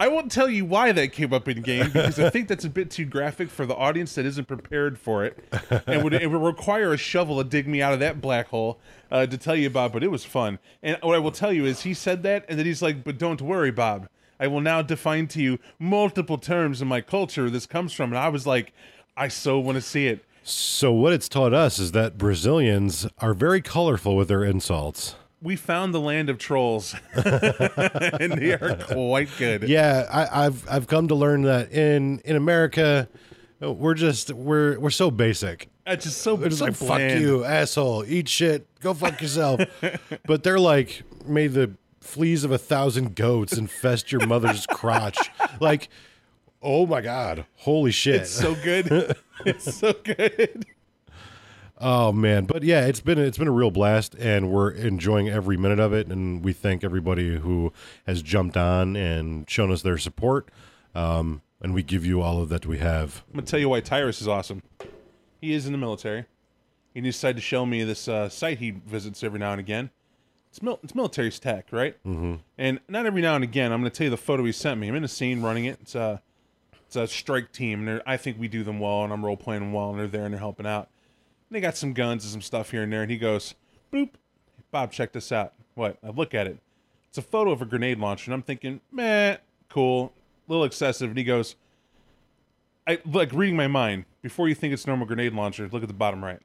I 0.01 0.08
won't 0.08 0.31
tell 0.31 0.50
you 0.50 0.63
why 0.63 0.93
that 0.93 1.12
came 1.12 1.34
up 1.34 1.50
in 1.50 1.62
game 1.62 1.88
because 1.88 2.19
I 2.19 2.29
think 2.29 2.48
that's 2.48 2.63
a 2.63 2.69
bit 2.69 2.89
too 2.89 3.03
graphic 3.03 3.50
for 3.50 3.65
the 3.65 3.75
audience 3.75 4.15
that 4.15 4.25
isn't 4.25 4.48
prepared 4.48 4.98
for 4.98 5.25
it, 5.25 5.38
and 5.86 6.05
would 6.05 6.13
it 6.13 6.31
would 6.31 6.41
require 6.41 6.93
a 6.93 6.98
shovel 6.98 7.43
to 7.43 7.50
dig 7.50 7.67
me 7.67 7.81
out 7.81 7.91
of 7.91 8.00
that 8.00 8.22
black 8.22 8.48
hole 8.48 8.79
uh, 9.12 9.25
to 9.25 9.38
tell 9.38 9.58
you 9.58 9.67
about. 9.67 9.91
But 9.91 10.03
it 10.03 10.10
was 10.10 10.24
fun, 10.24 10.60
and 10.81 10.98
what 11.01 11.15
I 11.15 11.19
will 11.19 11.34
tell 11.34 11.51
you 11.51 11.65
is 11.65 11.81
he 11.81 11.93
said 11.93 12.24
that, 12.24 12.46
and 12.48 12.58
then 12.58 12.65
he's 12.65 12.81
like, 12.81 13.03
"But 13.03 13.17
don't 13.17 13.41
worry, 13.41 13.72
Bob. 13.72 14.08
I 14.39 14.48
will 14.48 14.62
now 14.62 14.81
define 14.81 15.27
to 15.27 15.41
you 15.41 15.60
multiple 15.79 16.38
terms 16.38 16.81
in 16.81 16.88
my 16.88 17.01
culture 17.01 17.50
this 17.50 17.65
comes 17.65 17.91
from." 17.91 18.12
And 18.12 18.19
I 18.19 18.29
was 18.29 18.48
like, 18.48 18.72
"I 19.17 19.27
so 19.27 19.60
want 19.60 19.75
to 19.75 19.81
see 19.81 20.08
it." 20.08 20.24
So 20.50 20.91
what 20.91 21.13
it's 21.13 21.29
taught 21.29 21.53
us 21.53 21.77
is 21.77 21.91
that 21.91 22.18
Brazilians 22.18 23.06
are 23.20 23.36
very 23.36 23.62
colorful 23.62 24.15
with 24.15 24.29
their 24.29 24.44
insults. 24.44 25.15
We 25.44 25.56
found 25.56 25.94
the 25.94 26.00
land 26.00 26.27
of 26.27 26.39
trolls, 26.39 26.96
and 27.13 28.34
they 28.34 28.53
are 28.53 28.75
quite 28.89 29.29
good. 29.38 29.70
Yeah, 29.70 30.08
I, 30.12 30.46
I've 30.46 30.68
I've 30.68 30.88
come 30.88 31.08
to 31.10 31.15
learn 31.15 31.44
that 31.44 31.72
in 31.72 32.20
in 32.25 32.36
America, 32.36 33.08
we're 33.62 33.94
just 33.94 34.34
we're 34.34 34.79
we're 34.79 34.89
so 34.89 35.12
basic. 35.12 35.70
It's 35.86 36.06
just 36.06 36.22
so, 36.22 36.41
It's 36.44 36.62
like 36.62 36.75
fuck 36.75 37.00
you, 37.00 37.46
asshole, 37.46 38.03
eat 38.06 38.27
shit, 38.27 38.68
go 38.79 38.94
fuck 38.94 39.22
yourself. 39.22 39.62
but 40.25 40.44
they're 40.44 40.60
like, 40.60 41.03
may 41.25 41.48
the 41.48 41.75
fleas 42.01 42.44
of 42.44 42.51
a 42.51 42.58
thousand 42.58 43.15
goats 43.15 43.56
infest 43.58 44.12
your 44.12 44.25
mother's 44.25 44.65
crotch. 44.65 45.18
Like, 45.60 45.89
oh 46.62 46.86
my 46.86 47.01
god, 47.01 47.46
holy 47.58 47.91
shit. 47.91 48.22
It's 48.22 48.32
so 48.32 48.56
good. 48.56 49.15
it's 49.46 49.75
so 49.75 49.93
good. 50.03 50.65
Oh 51.81 52.12
man, 52.12 52.46
but 52.46 52.63
yeah, 52.63 52.86
it's 52.86 53.00
been 53.00 53.17
it's 53.17 53.38
been 53.38 53.48
a 53.48 53.51
real 53.53 53.72
blast, 53.72 54.13
and 54.15 54.51
we're 54.51 54.72
enjoying 54.72 55.29
every 55.29 55.55
minute 55.55 55.79
of 55.79 55.93
it. 55.93 56.08
And 56.08 56.43
we 56.43 56.51
thank 56.51 56.84
everybody 56.84 57.38
who 57.38 57.72
has 58.05 58.22
jumped 58.22 58.58
on 58.58 58.96
and 58.98 59.50
shown 59.50 59.72
us 59.72 59.81
their 59.81 59.98
support. 59.98 60.50
Um, 60.93 61.41
and 61.62 61.74
we 61.74 61.84
give 61.84 62.05
you 62.05 62.22
all 62.22 62.41
of 62.41 62.50
that 62.50 62.65
we 62.65 62.79
have. 62.79 63.24
I'm 63.29 63.36
gonna 63.36 63.46
tell 63.46 63.60
you 63.60 63.69
why 63.69 63.79
Tyrus 63.79 64.22
is 64.22 64.27
awesome. 64.27 64.62
He 65.39 65.53
is 65.53 65.65
in 65.65 65.72
the 65.72 65.77
military. 65.77 66.25
He 66.93 67.01
decided 67.01 67.38
to 67.38 67.41
show 67.41 67.65
me 67.65 67.84
this 67.84 68.08
uh, 68.08 68.27
site 68.27 68.58
he 68.58 68.72
visits 68.72 69.24
every 69.24 69.39
now 69.39 69.51
and 69.51 69.60
again. 69.60 69.89
It's 70.50 70.62
mil- 70.62 70.79
it's 70.84 70.96
military 70.96 71.31
tech, 71.31 71.67
right? 71.72 71.96
Mm-hmm. 72.03 72.36
And 72.58 72.79
not 72.89 73.05
every 73.05 73.22
now 73.22 73.36
and 73.36 73.43
again. 73.43 73.72
I'm 73.72 73.79
gonna 73.79 73.89
tell 73.89 74.05
you 74.05 74.12
the 74.12 74.17
photo 74.17 74.43
he 74.43 74.51
sent 74.51 74.79
me. 74.79 74.89
I'm 74.89 74.96
in 74.96 75.03
a 75.03 75.08
scene 75.10 75.41
running 75.41 75.65
it. 75.65 75.77
It's 75.81 75.96
a 75.96 76.22
it's 76.89 76.96
a 76.96 77.08
strike 77.08 77.51
team, 77.51 77.88
and 77.88 78.01
I 78.08 78.17
think 78.17 78.39
we 78.39 78.48
do 78.48 78.63
them 78.63 78.79
well, 78.79 79.03
and 79.03 79.13
I'm 79.13 79.24
role 79.24 79.38
playing 79.38 79.62
them 79.62 79.74
well, 79.74 79.91
and 79.91 80.00
they're 80.00 80.08
there 80.08 80.25
and 80.25 80.34
they're 80.34 80.39
helping 80.39 80.65
out. 80.65 80.89
And 81.48 81.55
they 81.55 81.62
got 81.62 81.77
some 81.77 81.93
guns 81.93 82.24
and 82.24 82.31
some 82.31 82.41
stuff 82.41 82.72
here 82.72 82.81
and 82.81 82.91
there, 82.91 83.03
and 83.03 83.12
he 83.12 83.17
goes, 83.19 83.53
"Boop, 83.93 84.10
Bob, 84.72 84.91
check 84.91 85.12
this 85.12 85.31
out." 85.31 85.53
What? 85.75 86.00
I 86.03 86.10
look 86.10 86.34
at 86.34 86.48
it. 86.48 86.58
It's 87.10 87.19
a 87.19 87.22
photo 87.22 87.51
of 87.51 87.62
a 87.62 87.65
grenade 87.65 88.00
launcher, 88.00 88.31
and 88.31 88.34
I'm 88.34 88.41
thinking, 88.41 88.81
meh, 88.91 89.38
cool, 89.69 90.13
a 90.48 90.51
little 90.51 90.65
excessive. 90.65 91.10
And 91.10 91.17
he 91.17 91.24
goes, 91.24 91.55
I 92.88 92.98
like 93.05 93.34
reading 93.34 93.55
my 93.55 93.67
mind. 93.67 94.05
Before 94.24 94.48
you 94.48 94.55
think 94.55 94.74
it's 94.74 94.88
normal 94.88 95.05
grenade 95.05 95.34
launcher, 95.34 95.69
look 95.72 95.84
at 95.84 95.89
the 95.89 95.93
bottom 95.93 96.25
right. 96.25 96.39
And 96.39 96.41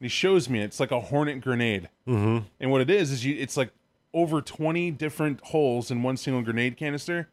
he 0.00 0.08
shows 0.08 0.48
me 0.48 0.60
it's 0.60 0.78
like 0.78 0.92
a 0.92 1.00
Hornet 1.00 1.40
grenade, 1.40 1.88
mm-hmm. 2.06 2.46
and 2.60 2.70
what 2.70 2.82
it 2.82 2.90
is 2.90 3.10
is 3.10 3.24
you 3.24 3.34
it's 3.36 3.56
like 3.56 3.72
over 4.12 4.40
twenty 4.40 4.92
different 4.92 5.40
holes 5.46 5.90
in 5.90 6.04
one 6.04 6.16
single 6.16 6.42
grenade 6.42 6.76
canister 6.76 7.28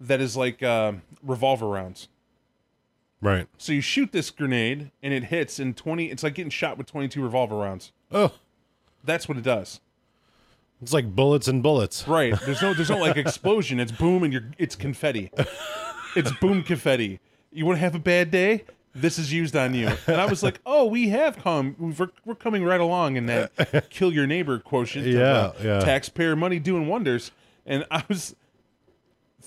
that 0.00 0.20
is 0.20 0.36
like 0.36 0.62
uh, 0.62 0.92
revolver 1.22 1.66
rounds. 1.68 2.08
Right. 3.20 3.48
So 3.58 3.72
you 3.72 3.80
shoot 3.80 4.12
this 4.12 4.30
grenade 4.30 4.92
and 5.02 5.12
it 5.12 5.24
hits 5.24 5.58
in 5.58 5.74
twenty. 5.74 6.10
It's 6.10 6.22
like 6.22 6.34
getting 6.34 6.50
shot 6.50 6.78
with 6.78 6.86
twenty-two 6.86 7.22
revolver 7.22 7.56
rounds. 7.56 7.92
Oh, 8.12 8.32
That's 9.04 9.28
what 9.28 9.36
it 9.36 9.44
does. 9.44 9.80
it's 10.80 10.92
like 10.92 11.14
bullets 11.16 11.48
and 11.48 11.62
bullets. 11.62 12.06
Right. 12.06 12.34
There's 12.46 12.62
no 12.62 12.74
there's 12.74 12.90
no 12.90 12.98
like 12.98 13.16
explosion. 13.16 13.80
It's 13.80 13.90
boom 13.92 14.22
and 14.22 14.32
you're 14.32 14.50
it's 14.56 14.76
confetti. 14.76 15.30
It's 16.14 16.30
boom 16.40 16.62
confetti. 16.62 17.18
You 17.52 17.66
want 17.66 17.76
to 17.76 17.80
have 17.80 17.94
a 17.94 17.98
bad 18.00 18.30
day? 18.30 18.64
This 18.94 19.18
is 19.18 19.32
used 19.32 19.54
on 19.54 19.74
you. 19.74 19.90
And 20.06 20.16
I 20.20 20.24
was 20.26 20.42
like, 20.42 20.60
oh, 20.66 20.86
we 20.86 21.10
have 21.10 21.36
come. 21.38 21.94
We're, 21.98 22.08
we're 22.24 22.34
coming 22.34 22.64
right 22.64 22.80
along 22.80 23.16
in 23.16 23.26
that 23.26 23.90
kill 23.90 24.12
your 24.12 24.26
neighbor 24.26 24.58
quotient. 24.58 25.06
Yeah, 25.06 25.20
uh, 25.22 25.52
yeah. 25.62 25.80
Taxpayer 25.80 26.34
money 26.34 26.58
doing 26.58 26.86
wonders. 26.88 27.30
And 27.66 27.84
I 27.90 28.02
was. 28.08 28.34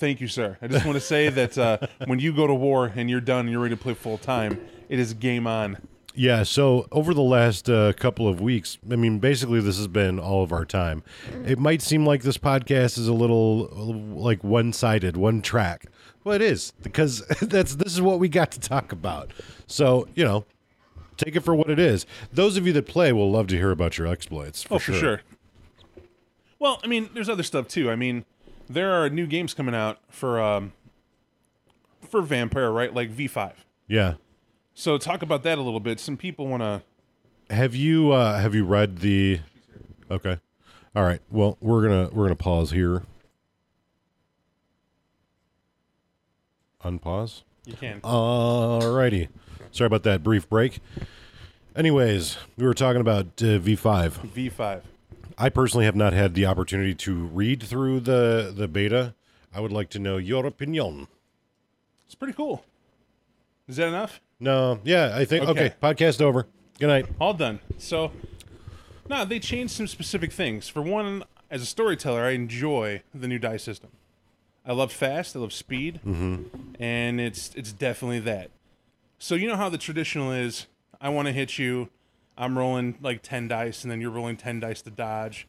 Thank 0.01 0.20
you, 0.20 0.27
sir. 0.27 0.58
I 0.63 0.67
just 0.67 0.84
want 0.84 0.96
to 0.96 1.00
say 1.00 1.29
that 1.29 1.55
uh, 1.60 1.77
when 2.08 2.17
you 2.17 2.34
go 2.34 2.48
to 2.48 2.55
war 2.55 2.91
and 2.96 3.08
you're 3.08 3.22
done 3.22 3.41
and 3.41 3.51
you're 3.51 3.62
ready 3.62 3.75
to 3.75 3.79
play 3.79 3.93
full 3.93 4.17
time, 4.17 4.60
it 4.89 4.98
is 4.98 5.13
game 5.13 5.46
on. 5.46 5.77
Yeah. 6.15 6.41
So 6.41 6.88
over 6.91 7.13
the 7.13 7.22
last 7.22 7.70
uh, 7.70 7.93
couple 7.93 8.27
of 8.27 8.41
weeks, 8.41 8.79
I 8.89 8.96
mean, 8.96 9.20
basically, 9.20 9.62
this 9.62 9.77
has 9.77 9.88
been 9.88 10.17
all 10.17 10.41
of 10.41 10.51
our 10.51 10.65
time. 10.65 11.03
It 11.46 11.60
might 11.60 11.84
seem 11.84 12.03
like 12.03 12.24
this 12.24 12.39
podcast 12.39 12.98
is 12.98 13.08
a 13.08 13.13
little 13.13 13.67
like 13.67 14.43
one-sided, 14.43 15.17
one 15.17 15.43
track. 15.43 15.86
Well, 16.24 16.34
it 16.34 16.41
is 16.41 16.74
because 16.81 17.20
that's 17.39 17.75
this 17.75 17.93
is 17.93 18.01
what 18.01 18.17
we 18.17 18.27
got 18.27 18.51
to 18.53 18.60
talk 18.60 18.91
about. 18.91 19.29
So 19.67 20.08
you 20.15 20.25
know, 20.25 20.46
take 21.15 21.36
it 21.36 21.41
for 21.41 21.53
what 21.53 21.70
it 21.70 21.77
is. 21.77 22.08
Those 22.34 22.58
of 22.58 22.65
you 22.65 22.74
that 22.74 22.88
play 22.88 23.13
will 23.13 23.29
love 23.29 23.46
to 23.50 23.55
hear 23.55 23.70
about 23.70 24.00
your 24.00 24.08
exploits. 24.08 24.63
For 24.63 24.74
oh, 24.74 24.79
for 24.79 24.93
sure. 24.93 25.22
Well, 26.58 26.79
I 26.84 26.88
mean, 26.88 27.12
there's 27.13 27.29
other 27.29 27.43
stuff 27.43 27.67
too. 27.67 27.91
I 27.91 27.96
mean, 27.96 28.25
there 28.74 28.92
are 28.92 29.10
new 29.10 29.28
games 29.28 29.54
coming 29.54 29.75
out 29.75 30.00
for 30.10 30.42
um, 30.42 30.74
for 32.01 32.22
Vampire, 32.22 32.72
right? 32.72 32.94
Like 32.94 33.12
V5. 33.12 33.54
Yeah. 33.88 34.16
So 34.74 34.98
talk 34.98 35.22
about 35.22 35.44
that 35.44 35.58
a 35.58 35.62
little 35.62 35.80
bit. 35.80 36.00
Some 36.00 36.18
people 36.18 36.48
want 36.48 36.63
to. 36.63 36.82
Have 37.54 37.75
you 37.75 38.12
uh, 38.12 38.40
have 38.40 38.56
you 38.56 38.66
read 38.66 39.00
the? 39.00 39.40
Okay. 40.10 40.38
All 40.96 41.04
right. 41.04 41.22
Well, 41.30 41.58
we're 41.62 41.82
gonna 41.82 42.10
we're 42.12 42.25
gonna 42.25 42.36
pause 42.36 42.72
here. 42.72 43.04
Unpause. 46.84 47.44
You 47.66 47.74
can. 47.74 48.01
Alrighty. 48.01 49.28
Sorry 49.72 49.86
about 49.86 50.04
that 50.04 50.24
brief 50.24 50.50
break. 50.50 50.80
Anyways, 51.75 52.38
we 52.58 52.66
were 52.66 52.74
talking 52.74 53.00
about 53.00 53.28
uh, 53.42 53.60
V5. 53.60 54.12
V5. 54.34 54.82
I 55.38 55.50
personally 55.50 55.85
have 55.85 55.95
not 55.95 56.13
had 56.13 56.33
the 56.33 56.45
opportunity 56.45 56.95
to 56.95 57.25
read 57.27 57.63
through 57.63 58.01
the 58.01 58.53
the 58.55 58.67
beta. 58.67 59.15
I 59.53 59.59
would 59.59 59.71
like 59.71 59.89
to 59.91 60.00
know 60.00 60.17
your 60.17 60.45
opinion. 60.45 61.07
It's 62.05 62.15
pretty 62.15 62.33
cool. 62.33 62.63
Is 63.67 63.77
that 63.77 63.88
enough? 63.88 64.21
No, 64.39 64.79
yeah, 64.83 65.13
I 65.15 65.25
think 65.25 65.47
okay. 65.47 65.65
Okay. 65.65 65.75
podcast 65.81 66.21
over. 66.21 66.47
Good 66.79 66.88
night. 66.88 67.05
All 67.19 67.33
done. 67.33 67.59
So, 67.77 68.11
no, 69.09 69.23
they 69.23 69.39
changed 69.39 69.73
some 69.73 69.88
specific 69.88 70.31
things. 70.31 70.67
For 70.67 70.81
one, 70.81 71.23
as 71.50 71.61
a 71.61 71.65
storyteller, 71.65 72.23
I 72.23 72.31
enjoy 72.31 73.03
the 73.13 73.27
new 73.27 73.38
die 73.38 73.57
system. 73.57 73.91
I 74.65 74.73
love 74.73 74.91
fast. 74.91 75.35
I 75.35 75.39
love 75.39 75.53
speed, 75.53 76.00
mm-hmm. 76.05 76.43
and 76.79 77.19
it's 77.19 77.53
it's 77.55 77.71
definitely 77.71 78.19
that. 78.21 78.51
So 79.19 79.35
you 79.35 79.47
know 79.47 79.55
how 79.55 79.69
the 79.69 79.77
traditional 79.77 80.31
is. 80.31 80.67
I 81.00 81.09
want 81.09 81.27
to 81.27 81.31
hit 81.31 81.57
you. 81.57 81.89
I'm 82.41 82.57
rolling 82.57 82.98
like 83.01 83.21
ten 83.21 83.48
dice, 83.48 83.83
and 83.83 83.91
then 83.91 84.01
you're 84.01 84.10
rolling 84.12 84.36
ten 84.36 84.60
dice 84.60 84.81
to 84.81 84.89
dodge. 84.89 85.48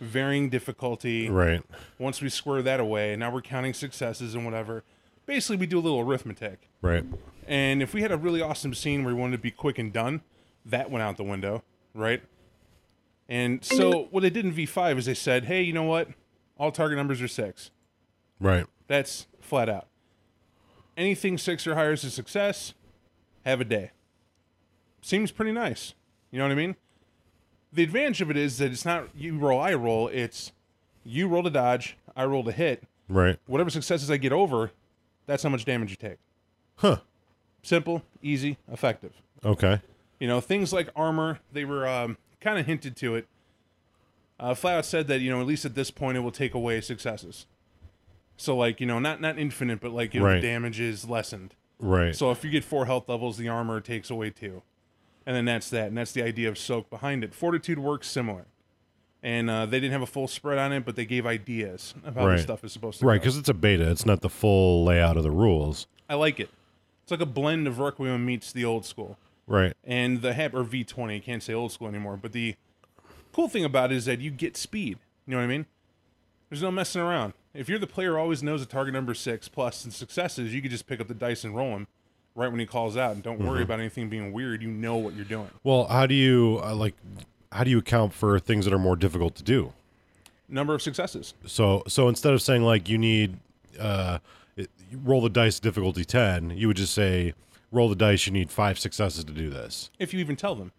Varying 0.00 0.48
difficulty. 0.48 1.28
Right. 1.28 1.60
Once 1.98 2.22
we 2.22 2.28
square 2.28 2.62
that 2.62 2.78
away, 2.78 3.16
now 3.16 3.32
we're 3.32 3.42
counting 3.42 3.74
successes 3.74 4.36
and 4.36 4.44
whatever. 4.44 4.84
Basically, 5.26 5.56
we 5.56 5.66
do 5.66 5.78
a 5.78 5.80
little 5.80 5.98
arithmetic. 5.98 6.70
Right. 6.80 7.04
And 7.48 7.82
if 7.82 7.92
we 7.92 8.02
had 8.02 8.12
a 8.12 8.16
really 8.16 8.40
awesome 8.40 8.72
scene 8.72 9.04
where 9.04 9.12
we 9.12 9.20
wanted 9.20 9.32
to 9.32 9.42
be 9.42 9.50
quick 9.50 9.76
and 9.76 9.92
done, 9.92 10.22
that 10.64 10.90
went 10.90 11.02
out 11.02 11.16
the 11.16 11.24
window, 11.24 11.64
right? 11.94 12.22
And 13.28 13.64
so 13.64 14.06
what 14.10 14.20
they 14.20 14.30
did 14.30 14.44
in 14.44 14.54
V5 14.54 14.98
is 14.98 15.06
they 15.06 15.14
said, 15.14 15.46
hey, 15.46 15.62
you 15.62 15.72
know 15.72 15.82
what? 15.82 16.08
All 16.56 16.70
target 16.70 16.96
numbers 16.96 17.20
are 17.20 17.28
six. 17.28 17.72
Right. 18.38 18.64
That's 18.86 19.26
flat 19.40 19.68
out. 19.68 19.88
Anything 20.96 21.36
six 21.36 21.66
or 21.66 21.74
higher 21.74 21.92
is 21.92 22.04
a 22.04 22.10
success. 22.10 22.74
Have 23.44 23.60
a 23.60 23.64
day. 23.64 23.90
Seems 25.02 25.32
pretty 25.32 25.52
nice. 25.52 25.94
You 26.30 26.38
know 26.38 26.44
what 26.44 26.52
I 26.52 26.56
mean? 26.56 26.76
The 27.72 27.82
advantage 27.82 28.20
of 28.20 28.30
it 28.30 28.36
is 28.36 28.58
that 28.58 28.70
it's 28.72 28.84
not 28.84 29.08
you 29.16 29.38
roll, 29.38 29.60
I 29.60 29.74
roll. 29.74 30.08
It's 30.08 30.52
you 31.04 31.28
roll 31.28 31.42
to 31.42 31.50
dodge, 31.50 31.96
I 32.16 32.24
roll 32.24 32.44
to 32.44 32.52
hit. 32.52 32.82
Right. 33.08 33.38
Whatever 33.46 33.70
successes 33.70 34.10
I 34.10 34.16
get 34.18 34.32
over, 34.32 34.70
that's 35.26 35.42
how 35.42 35.48
much 35.48 35.64
damage 35.64 35.90
you 35.90 35.96
take. 35.96 36.18
Huh. 36.76 36.98
Simple, 37.62 38.02
easy, 38.22 38.58
effective. 38.70 39.12
Okay. 39.44 39.80
You 40.20 40.28
know, 40.28 40.40
things 40.40 40.72
like 40.72 40.88
armor, 40.96 41.40
they 41.52 41.64
were 41.64 41.86
um, 41.86 42.16
kind 42.40 42.58
of 42.58 42.66
hinted 42.66 42.96
to 42.96 43.14
it. 43.16 43.26
Uh, 44.40 44.54
flat 44.54 44.78
out 44.78 44.84
said 44.86 45.08
that, 45.08 45.20
you 45.20 45.30
know, 45.30 45.40
at 45.40 45.46
least 45.46 45.64
at 45.64 45.74
this 45.74 45.90
point, 45.90 46.16
it 46.16 46.20
will 46.20 46.30
take 46.30 46.54
away 46.54 46.80
successes. 46.80 47.46
So, 48.36 48.56
like, 48.56 48.80
you 48.80 48.86
know, 48.86 48.98
not 49.00 49.20
not 49.20 49.38
infinite, 49.38 49.80
but 49.80 49.90
like, 49.90 50.14
you 50.14 50.20
know, 50.20 50.26
Right. 50.26 50.40
the 50.40 50.46
damage 50.46 50.78
is 50.78 51.08
lessened. 51.08 51.54
Right. 51.80 52.14
So 52.14 52.30
if 52.30 52.44
you 52.44 52.50
get 52.50 52.62
four 52.64 52.86
health 52.86 53.08
levels, 53.08 53.36
the 53.36 53.48
armor 53.48 53.80
takes 53.80 54.10
away 54.10 54.30
two. 54.30 54.62
And 55.28 55.36
then 55.36 55.44
that's 55.44 55.68
that. 55.70 55.88
And 55.88 55.98
that's 55.98 56.12
the 56.12 56.22
idea 56.22 56.48
of 56.48 56.56
soak 56.56 56.88
behind 56.88 57.22
it. 57.22 57.34
Fortitude 57.34 57.78
works 57.78 58.08
similar. 58.08 58.46
And 59.22 59.50
uh, 59.50 59.66
they 59.66 59.78
didn't 59.78 59.92
have 59.92 60.00
a 60.00 60.06
full 60.06 60.26
spread 60.26 60.56
on 60.56 60.72
it, 60.72 60.86
but 60.86 60.96
they 60.96 61.04
gave 61.04 61.26
ideas 61.26 61.92
of 62.02 62.14
how 62.14 62.26
Right. 62.26 62.36
this 62.36 62.44
stuff 62.44 62.64
is 62.64 62.72
supposed 62.72 63.00
to 63.00 63.04
work. 63.04 63.10
right, 63.10 63.16
go. 63.18 63.22
because 63.24 63.36
it's 63.36 63.48
a 63.50 63.52
beta. 63.54 63.90
It's 63.90 64.06
not 64.06 64.22
the 64.22 64.30
full 64.30 64.84
layout 64.86 65.18
of 65.18 65.24
the 65.24 65.30
rules. 65.30 65.86
I 66.08 66.14
like 66.14 66.40
it. 66.40 66.48
It's 67.02 67.10
like 67.10 67.20
a 67.20 67.26
blend 67.26 67.66
of 67.66 67.78
Requiem 67.78 68.24
meets 68.24 68.52
the 68.52 68.64
old 68.64 68.86
school. 68.86 69.18
Right. 69.46 69.74
and 69.84 70.20
the 70.22 70.32
hab 70.34 70.54
or 70.54 70.64
V20, 70.64 71.16
I 71.16 71.18
can't 71.20 71.42
say 71.42 71.52
old 71.54 71.72
school 71.72 71.88
anymore, 71.88 72.16
but 72.20 72.32
the 72.32 72.54
cool 73.32 73.48
thing 73.48 73.64
about 73.64 73.92
it 73.92 73.96
is 73.96 74.04
that 74.06 74.20
you 74.20 74.30
get 74.30 74.56
speed. 74.56 74.98
You 75.26 75.32
know 75.32 75.36
what 75.38 75.44
I 75.44 75.46
mean? 75.48 75.66
There's 76.48 76.62
no 76.62 76.70
messing 76.70 77.00
around. 77.02 77.34
If 77.54 77.68
you're 77.68 77.78
the 77.78 77.86
player 77.86 78.12
who 78.12 78.18
always 78.18 78.42
knows 78.42 78.62
a 78.62 78.66
target 78.66 78.94
number 78.94 79.12
six 79.14 79.48
plus 79.48 79.84
and 79.84 79.92
successes, 79.92 80.54
you 80.54 80.62
could 80.62 80.70
just 80.70 80.86
pick 80.86 81.00
up 81.00 81.08
the 81.08 81.14
dice 81.14 81.44
and 81.44 81.54
roll 81.56 81.72
them 81.72 81.86
right 82.38 82.50
when 82.50 82.60
he 82.60 82.66
calls 82.66 82.96
out, 82.96 83.12
and 83.14 83.22
don't 83.22 83.40
worry 83.40 83.62
about 83.62 83.80
anything 83.80 84.08
being 84.08 84.32
weird. 84.32 84.62
You 84.62 84.68
know 84.70 84.96
what 84.96 85.14
you're 85.14 85.24
doing. 85.24 85.48
Well, 85.64 85.86
how 85.88 86.06
do 86.06 86.14
you 86.14 86.60
uh, 86.64 86.74
like? 86.74 86.94
How 87.52 87.64
do 87.64 87.70
you 87.70 87.78
account 87.78 88.12
for 88.14 88.38
things 88.38 88.64
that 88.64 88.72
are 88.74 88.78
more 88.78 88.96
difficult 88.96 89.34
to 89.36 89.42
do? 89.42 89.72
Number 90.48 90.74
of 90.74 90.80
successes. 90.80 91.34
So, 91.46 91.82
so 91.88 92.08
instead 92.08 92.32
of 92.32 92.40
saying 92.40 92.62
like 92.62 92.88
you 92.88 92.96
need 92.98 93.38
uh, 93.78 94.18
it, 94.56 94.70
you 94.90 94.98
roll 95.04 95.20
the 95.20 95.28
dice 95.28 95.58
difficulty 95.60 96.04
ten, 96.04 96.50
you 96.50 96.68
would 96.68 96.76
just 96.76 96.94
say 96.94 97.34
roll 97.72 97.88
the 97.88 97.96
dice. 97.96 98.26
You 98.26 98.32
need 98.32 98.50
five 98.50 98.78
successes 98.78 99.24
to 99.24 99.32
do 99.32 99.50
this. 99.50 99.90
If 99.98 100.14
you 100.14 100.20
even 100.20 100.36
tell 100.36 100.54
them. 100.54 100.72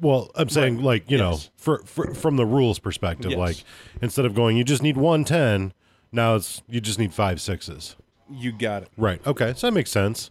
Well, 0.00 0.30
I'm 0.34 0.48
saying 0.48 0.76
Right. 0.76 0.84
like 0.84 1.10
you 1.10 1.18
know, 1.18 1.38
for, 1.56 1.78
for 1.84 2.12
from 2.14 2.36
the 2.36 2.44
rules 2.46 2.78
perspective, 2.80 3.30
Yes. 3.30 3.38
like 3.38 3.56
instead 4.00 4.24
of 4.24 4.34
going, 4.34 4.56
you 4.56 4.64
just 4.64 4.82
need 4.82 4.96
one 4.96 5.24
ten. 5.24 5.72
Now 6.10 6.34
it's 6.34 6.62
you 6.68 6.80
just 6.80 6.98
need 6.98 7.14
five 7.14 7.40
sixes. 7.40 7.96
You 8.30 8.50
got 8.52 8.82
it. 8.82 8.88
Right. 8.96 9.24
Okay. 9.26 9.52
So 9.56 9.66
that 9.68 9.72
makes 9.72 9.90
sense. 9.90 10.30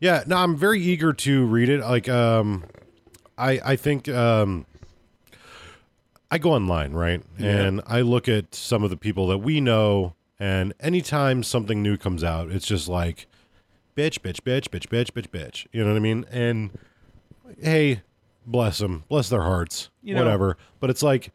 Yeah. 0.00 0.24
No, 0.26 0.36
I'm 0.36 0.56
very 0.56 0.80
eager 0.80 1.12
to 1.12 1.44
read 1.46 1.68
it. 1.68 1.80
Like, 1.80 2.08
um, 2.08 2.64
I 3.38 3.60
I 3.64 3.76
think 3.76 4.08
um, 4.08 4.66
I 6.30 6.38
go 6.38 6.52
online, 6.52 6.92
right, 6.92 7.22
and 7.38 7.80
I 7.86 8.02
look 8.02 8.28
at 8.28 8.54
some 8.54 8.84
of 8.84 8.90
the 8.90 8.96
people 8.96 9.26
that 9.28 9.38
we 9.38 9.60
know, 9.60 10.14
and 10.38 10.72
anytime 10.80 11.42
something 11.42 11.82
new 11.82 11.96
comes 11.96 12.22
out, 12.22 12.50
it's 12.50 12.66
just 12.66 12.88
like, 12.88 13.26
bitch, 13.96 14.20
bitch, 14.20 14.40
bitch, 14.42 14.68
bitch, 14.68 14.88
bitch, 14.88 15.10
bitch, 15.10 15.28
bitch. 15.28 15.66
You 15.72 15.82
know 15.82 15.90
what 15.90 15.96
I 15.96 16.00
mean? 16.00 16.24
And 16.30 16.70
hey, 17.60 18.02
bless 18.46 18.78
them, 18.78 19.04
bless 19.08 19.28
their 19.28 19.42
hearts, 19.42 19.90
You 20.02 20.14
know- 20.14 20.22
whatever. 20.24 20.56
But 20.78 20.90
it's 20.90 21.02
like. 21.02 21.32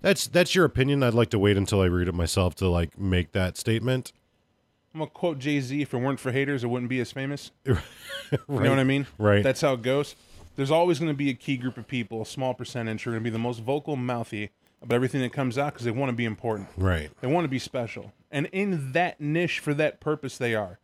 That's 0.00 0.26
that's 0.26 0.54
your 0.54 0.66
opinion. 0.66 1.02
I'd 1.02 1.14
like 1.14 1.30
to 1.30 1.38
wait 1.38 1.56
until 1.56 1.80
I 1.80 1.86
read 1.86 2.08
it 2.08 2.14
myself 2.14 2.54
to 2.56 2.68
like 2.68 2.98
make 2.98 3.32
that 3.32 3.56
statement. 3.56 4.12
I'm 4.94 5.00
gonna 5.00 5.10
quote 5.10 5.38
Jay 5.40 5.60
Z: 5.60 5.82
"If 5.82 5.92
it 5.92 5.98
weren't 5.98 6.20
for 6.20 6.30
haters, 6.30 6.62
it 6.62 6.68
wouldn't 6.68 6.88
be 6.88 7.00
as 7.00 7.10
famous." 7.10 7.50
right. 7.66 7.78
You 8.30 8.60
know 8.60 8.70
what 8.70 8.78
I 8.78 8.84
mean? 8.84 9.06
Right. 9.18 9.42
That's 9.42 9.60
how 9.60 9.74
it 9.74 9.82
goes. 9.82 10.14
There's 10.56 10.70
always 10.70 11.00
going 11.00 11.10
to 11.10 11.16
be 11.16 11.30
a 11.30 11.34
key 11.34 11.56
group 11.56 11.76
of 11.76 11.88
people, 11.88 12.22
a 12.22 12.26
small 12.26 12.54
percentage, 12.54 13.02
who 13.02 13.10
are 13.10 13.14
going 13.14 13.24
to 13.24 13.30
be 13.30 13.32
the 13.32 13.40
most 13.40 13.60
vocal, 13.60 13.96
mouthy 13.96 14.50
about 14.80 14.94
everything 14.94 15.20
that 15.22 15.32
comes 15.32 15.58
out 15.58 15.72
because 15.72 15.84
they 15.84 15.90
want 15.90 16.10
to 16.10 16.16
be 16.16 16.24
important. 16.24 16.68
Right. 16.76 17.10
They 17.20 17.26
want 17.26 17.44
to 17.44 17.48
be 17.48 17.58
special. 17.58 18.12
And 18.30 18.46
in 18.52 18.92
that 18.92 19.20
niche, 19.20 19.58
for 19.58 19.74
that 19.74 19.98
purpose, 20.00 20.38
they 20.38 20.54
are. 20.54 20.78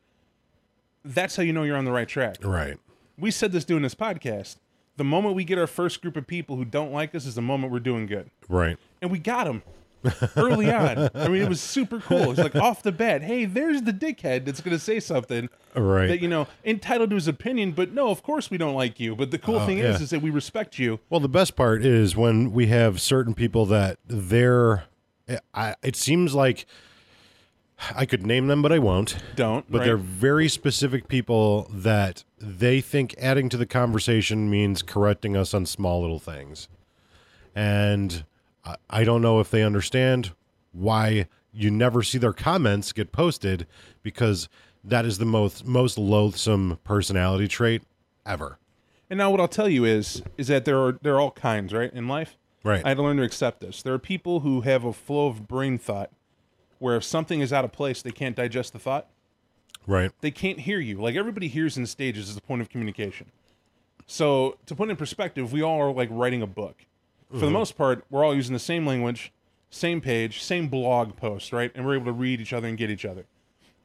That's 1.04 1.36
how 1.36 1.44
you 1.44 1.52
know 1.52 1.62
you're 1.62 1.76
on 1.76 1.84
the 1.84 1.92
right 1.92 2.08
track. 2.08 2.36
Right. 2.42 2.78
We 3.16 3.30
said 3.30 3.52
this 3.52 3.64
doing 3.64 3.82
this 3.82 3.94
podcast. 3.94 4.56
The 4.96 5.04
moment 5.04 5.34
we 5.34 5.44
get 5.44 5.58
our 5.58 5.66
first 5.66 6.02
group 6.02 6.16
of 6.16 6.26
people 6.26 6.56
who 6.56 6.64
don't 6.64 6.92
like 6.92 7.14
us 7.14 7.24
is 7.24 7.36
the 7.36 7.42
moment 7.42 7.72
we're 7.72 7.78
doing 7.78 8.06
good. 8.06 8.30
Right. 8.48 8.76
And 9.00 9.10
we 9.10 9.18
got 9.18 9.44
them 9.44 9.62
early 10.36 10.72
on. 10.72 11.08
I 11.14 11.28
mean, 11.28 11.42
it 11.42 11.48
was 11.48 11.60
super 11.60 12.00
cool. 12.00 12.30
It's 12.30 12.38
like 12.40 12.56
off 12.56 12.82
the 12.82 12.92
bat, 12.92 13.22
hey, 13.22 13.44
there's 13.44 13.82
the 13.82 13.92
dickhead 13.92 14.44
that's 14.44 14.60
going 14.60 14.76
to 14.76 14.82
say 14.82 15.00
something 15.00 15.48
Right. 15.74 16.08
that 16.08 16.20
you 16.20 16.26
know 16.26 16.48
entitled 16.64 17.10
to 17.10 17.14
his 17.14 17.28
opinion 17.28 17.70
but 17.70 17.92
no 17.92 18.08
of 18.08 18.24
course 18.24 18.50
we 18.50 18.58
don't 18.58 18.74
like 18.74 18.98
you 18.98 19.14
but 19.14 19.30
the 19.30 19.38
cool 19.38 19.54
oh, 19.60 19.66
thing 19.66 19.78
is 19.78 20.00
is 20.00 20.10
that 20.10 20.20
we 20.20 20.28
respect 20.28 20.80
you 20.80 20.98
Well, 21.08 21.20
the 21.20 21.28
best 21.28 21.54
part 21.54 21.84
is 21.84 22.16
when 22.16 22.50
we 22.52 22.66
have 22.66 23.00
certain 23.00 23.34
people 23.34 23.66
that 23.66 23.98
they're. 24.06 24.84
I, 25.54 25.76
it 25.84 25.94
seems 25.94 26.34
like 26.34 26.66
I 27.94 28.04
could 28.04 28.26
name 28.26 28.48
them, 28.48 28.62
but 28.62 28.72
I 28.72 28.80
won't. 28.80 29.16
don't 29.36 29.64
But 29.70 29.78
right? 29.78 29.84
they're 29.84 29.96
very 29.96 30.48
specific 30.48 31.06
people 31.06 31.68
that 31.72 32.24
they 32.40 32.80
think 32.80 33.14
adding 33.18 33.48
to 33.50 33.56
the 33.56 33.64
conversation 33.66 34.50
means 34.50 34.82
correcting 34.82 35.36
us 35.36 35.54
on 35.54 35.66
small 35.66 36.00
little 36.00 36.18
things. 36.18 36.66
And 37.54 38.24
I, 38.64 38.76
I 38.88 39.04
don't 39.04 39.22
know 39.22 39.40
if 39.40 39.50
they 39.50 39.62
understand 39.62 40.32
why 40.72 41.26
you 41.52 41.70
never 41.70 42.02
see 42.02 42.18
their 42.18 42.32
comments 42.32 42.92
get 42.92 43.10
posted 43.12 43.66
because 44.02 44.48
that 44.84 45.04
is 45.04 45.18
the 45.18 45.24
most 45.26 45.66
most 45.66 45.98
loathsome 45.98 46.78
personality 46.84 47.48
trait 47.48 47.82
ever. 48.24 48.58
and 49.10 49.18
now 49.18 49.30
what 49.30 49.40
i'll 49.40 49.48
tell 49.48 49.68
you 49.68 49.84
is 49.84 50.22
is 50.38 50.46
that 50.46 50.64
there 50.64 50.78
are 50.78 50.98
there 51.02 51.14
are 51.16 51.20
all 51.20 51.32
kinds 51.32 51.72
right 51.72 51.92
in 51.92 52.06
life 52.08 52.36
Right. 52.62 52.84
i 52.84 52.88
had 52.88 52.98
to 52.98 53.02
learn 53.02 53.16
to 53.16 53.22
accept 53.24 53.60
this 53.60 53.82
there 53.82 53.92
are 53.94 53.98
people 53.98 54.40
who 54.40 54.60
have 54.62 54.84
a 54.84 54.92
flow 54.92 55.26
of 55.26 55.48
brain 55.48 55.76
thought 55.78 56.10
where 56.78 56.96
if 56.96 57.02
something 57.04 57.40
is 57.40 57.52
out 57.52 57.64
of 57.64 57.72
place 57.72 58.00
they 58.02 58.10
can't 58.12 58.36
digest 58.36 58.72
the 58.72 58.78
thought 58.78 59.08
right. 59.86 60.12
they 60.20 60.30
can't 60.30 60.60
hear 60.60 60.78
you 60.78 61.00
like 61.00 61.16
everybody 61.16 61.48
hears 61.48 61.76
in 61.76 61.84
stages 61.86 62.30
as 62.30 62.36
a 62.36 62.40
point 62.40 62.60
of 62.62 62.68
communication 62.68 63.30
so 64.06 64.56
to 64.66 64.74
put 64.74 64.88
it 64.88 64.92
in 64.92 64.96
perspective 64.96 65.52
we 65.52 65.62
all 65.62 65.80
are 65.80 65.92
like 65.92 66.08
writing 66.12 66.42
a 66.42 66.46
book 66.46 66.84
for 67.30 67.38
the 67.38 67.46
mm-hmm. 67.46 67.54
most 67.54 67.76
part 67.76 68.04
we're 68.10 68.24
all 68.24 68.34
using 68.34 68.52
the 68.52 68.58
same 68.58 68.86
language 68.86 69.32
same 69.70 70.00
page 70.00 70.42
same 70.42 70.68
blog 70.68 71.16
post 71.16 71.52
right? 71.52 71.70
And 71.74 71.86
we're 71.86 71.94
able 71.94 72.06
to 72.06 72.12
read 72.12 72.40
each 72.40 72.52
other 72.52 72.68
and 72.68 72.76
get 72.76 72.90
each 72.90 73.04
other. 73.04 73.26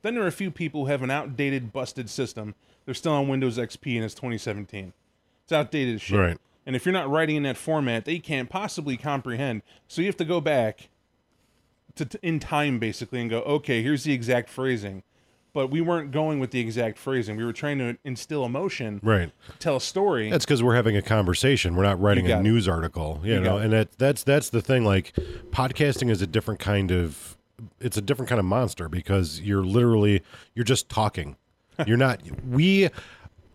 Then 0.01 0.15
there 0.15 0.23
are 0.23 0.27
a 0.27 0.31
few 0.31 0.51
people 0.51 0.81
who 0.81 0.91
have 0.91 1.01
an 1.01 1.09
outdated 1.09 1.73
busted 1.73 2.09
system. 2.09 2.53
They're 2.85 2.93
still 2.93 3.13
on 3.13 3.27
windows 3.27 3.57
xp 3.57 3.95
and 3.95 4.03
it's 4.03 4.15
2017 4.15 4.93
it's 5.43 5.51
outdated 5.51 5.95
as 5.95 6.01
shit. 6.01 6.19
Right. 6.19 6.37
and 6.65 6.75
if 6.75 6.85
you're 6.85 6.93
not 6.93 7.09
writing 7.09 7.35
in 7.35 7.43
that 7.43 7.57
format 7.57 8.05
they 8.05 8.19
can't 8.19 8.49
possibly 8.49 8.97
comprehend. 8.97 9.61
So 9.87 10.01
you 10.01 10.07
have 10.07 10.17
to 10.17 10.25
go 10.25 10.41
back 10.41 10.89
to, 11.95 12.05
to 12.05 12.19
in 12.21 12.39
time 12.39 12.79
basically 12.79 13.21
and 13.21 13.29
go 13.29 13.41
okay 13.41 13.81
here's 13.81 14.03
the 14.03 14.13
exact 14.13 14.49
phrasing 14.49 15.03
but 15.55 15.71
we 15.71 15.81
weren't 15.81 16.11
going 16.11 16.39
with 16.39 16.51
the 16.51 16.59
exact 16.59 16.99
phrasing 16.99 17.35
we 17.37 17.43
were 17.43 17.53
trying 17.53 17.79
to 17.79 17.97
instill 18.03 18.45
emotion 18.45 18.99
Right. 19.01 19.31
tell 19.57 19.77
a 19.77 19.81
story 19.81 20.29
That's 20.29 20.45
because 20.45 20.61
we're 20.61 20.75
having 20.75 20.95
a 20.95 21.01
conversation. 21.01 21.75
We're 21.75 21.83
not 21.83 21.99
writing 21.99 22.29
a 22.29 22.37
it. 22.37 22.43
news 22.43 22.67
article, 22.67 23.21
you, 23.23 23.33
You 23.35 23.39
know. 23.39 23.57
And 23.57 23.73
that 23.73 23.97
that's 23.97 24.21
that's 24.23 24.49
the 24.51 24.61
thing. 24.61 24.83
Like, 24.85 25.13
podcasting 25.49 26.11
is 26.11 26.21
a 26.21 26.27
different 26.27 26.59
kind 26.59 26.91
of. 26.91 27.37
It's 27.79 27.95
a 27.97 28.01
different 28.01 28.27
kind 28.29 28.37
of 28.39 28.45
monster 28.45 28.89
because 28.89 29.39
you're 29.41 29.63
literally 29.63 30.21
you're 30.53 30.65
just 30.65 30.89
talking. 30.89 31.37
You're 31.87 31.97
not. 31.97 32.21
We 32.47 32.89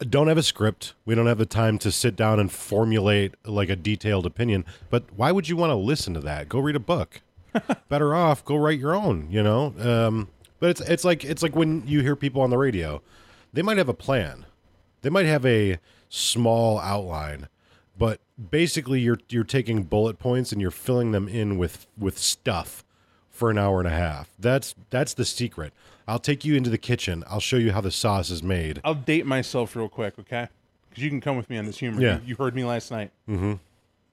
don't 0.08 0.28
have 0.28 0.36
a 0.38 0.42
script. 0.42 0.94
We 1.04 1.14
don't 1.14 1.26
have 1.26 1.38
the 1.38 1.46
time 1.46 1.78
to 1.78 1.90
sit 1.92 2.16
down 2.16 2.38
and 2.40 2.50
formulate 2.52 3.34
like 3.46 3.68
a 3.70 3.76
detailed 3.76 4.24
opinion. 4.26 4.64
But 4.90 5.04
why 5.14 5.32
would 5.32 5.48
you 5.48 5.56
want 5.56 5.70
to 5.70 5.74
listen 5.74 6.14
to 6.14 6.20
that? 6.20 6.48
Go 6.48 6.58
read 6.60 6.76
a 6.76 6.80
book. 6.80 7.20
Better 7.88 8.14
off 8.14 8.44
go 8.44 8.56
write 8.56 8.78
your 8.78 8.94
own. 8.94 9.28
You 9.30 9.42
know. 9.42 9.74
Um, 9.78 10.28
but 10.60 10.70
it's 10.70 10.80
it's 10.82 11.04
like 11.04 11.24
it's 11.24 11.42
like 11.42 11.56
when 11.56 11.86
you 11.86 12.02
hear 12.02 12.14
people 12.14 12.42
on 12.42 12.50
the 12.50 12.58
radio, 12.58 13.02
they 13.52 13.62
might 13.62 13.78
have 13.78 13.88
a 13.88 13.94
plan. 13.94 14.46
They 15.02 15.10
might 15.10 15.26
have 15.26 15.44
a 15.44 15.78
small 16.08 16.78
outline 16.78 17.48
but 18.00 18.18
basically 18.50 18.98
you're 18.98 19.18
you're 19.28 19.44
taking 19.44 19.82
bullet 19.82 20.18
points 20.18 20.52
and 20.52 20.60
you're 20.60 20.70
filling 20.70 21.12
them 21.12 21.28
in 21.28 21.58
with 21.58 21.86
with 21.98 22.16
stuff 22.18 22.82
for 23.28 23.50
an 23.50 23.58
hour 23.58 23.78
and 23.78 23.86
a 23.86 23.92
half. 23.92 24.30
That's 24.38 24.74
that's 24.88 25.12
the 25.12 25.26
secret. 25.26 25.74
I'll 26.08 26.18
take 26.18 26.42
you 26.42 26.56
into 26.56 26.70
the 26.70 26.78
kitchen. 26.78 27.22
I'll 27.28 27.40
show 27.40 27.58
you 27.58 27.72
how 27.72 27.82
the 27.82 27.90
sauce 27.90 28.30
is 28.30 28.42
made. 28.42 28.80
I'll 28.84 28.94
date 28.94 29.26
myself 29.26 29.76
real 29.76 29.90
quick 29.90 30.18
okay? 30.18 30.48
Because 30.88 31.04
you 31.04 31.10
can 31.10 31.20
come 31.20 31.36
with 31.36 31.50
me 31.50 31.58
on 31.58 31.66
this 31.66 31.78
humor. 31.78 32.00
Yeah. 32.00 32.20
you, 32.20 32.28
you 32.28 32.36
heard 32.36 32.54
me 32.54 32.64
last 32.64 32.90
night. 32.90 33.10
Mm-hmm. 33.28 33.54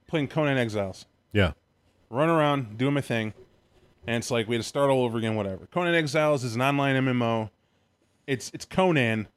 playing 0.06 0.28
conan 0.28 0.58
exiles. 0.58 1.06
Yeah. 1.32 1.52
Run 2.10 2.28
around 2.28 2.76
doing 2.76 2.92
my 2.92 3.00
thing 3.00 3.32
and 4.08 4.16
it's 4.16 4.30
like 4.30 4.48
we 4.48 4.54
had 4.56 4.62
to 4.62 4.68
start 4.68 4.90
all 4.90 5.04
over 5.04 5.18
again 5.18 5.34
whatever. 5.36 5.66
Conan 5.66 5.94
exiles 5.94 6.42
is 6.42 6.54
an 6.54 6.62
online 6.62 6.96
mmo 7.04 7.50
it's 8.26 8.50
it's 8.54 8.64
conan. 8.64 9.28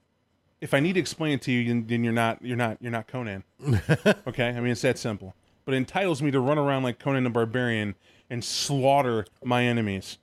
If 0.59 0.73
i 0.73 0.79
need 0.79 0.93
to 0.93 0.99
explain 0.99 1.33
it 1.33 1.41
to 1.43 1.51
you 1.51 1.81
then- 1.83 2.03
you're 2.03 2.13
not 2.13 2.39
you're 2.41 2.57
not 2.57 2.77
you're 2.81 2.91
not 2.91 3.07
conan. 3.07 3.43
Okay? 4.27 4.47
I 4.49 4.59
mean 4.59 4.71
it's 4.71 4.81
that 4.81 4.97
simple. 4.97 5.35
But 5.65 5.73
it 5.73 5.77
entitles 5.77 6.21
me 6.21 6.31
to 6.31 6.39
run 6.39 6.57
around 6.57 6.83
like 6.83 6.99
conan 6.99 7.23
the 7.23 7.29
barbarian 7.29 7.95
and 8.29 8.43
slaughter 8.43 9.25
my 9.43 9.63
enemies. 9.63 10.17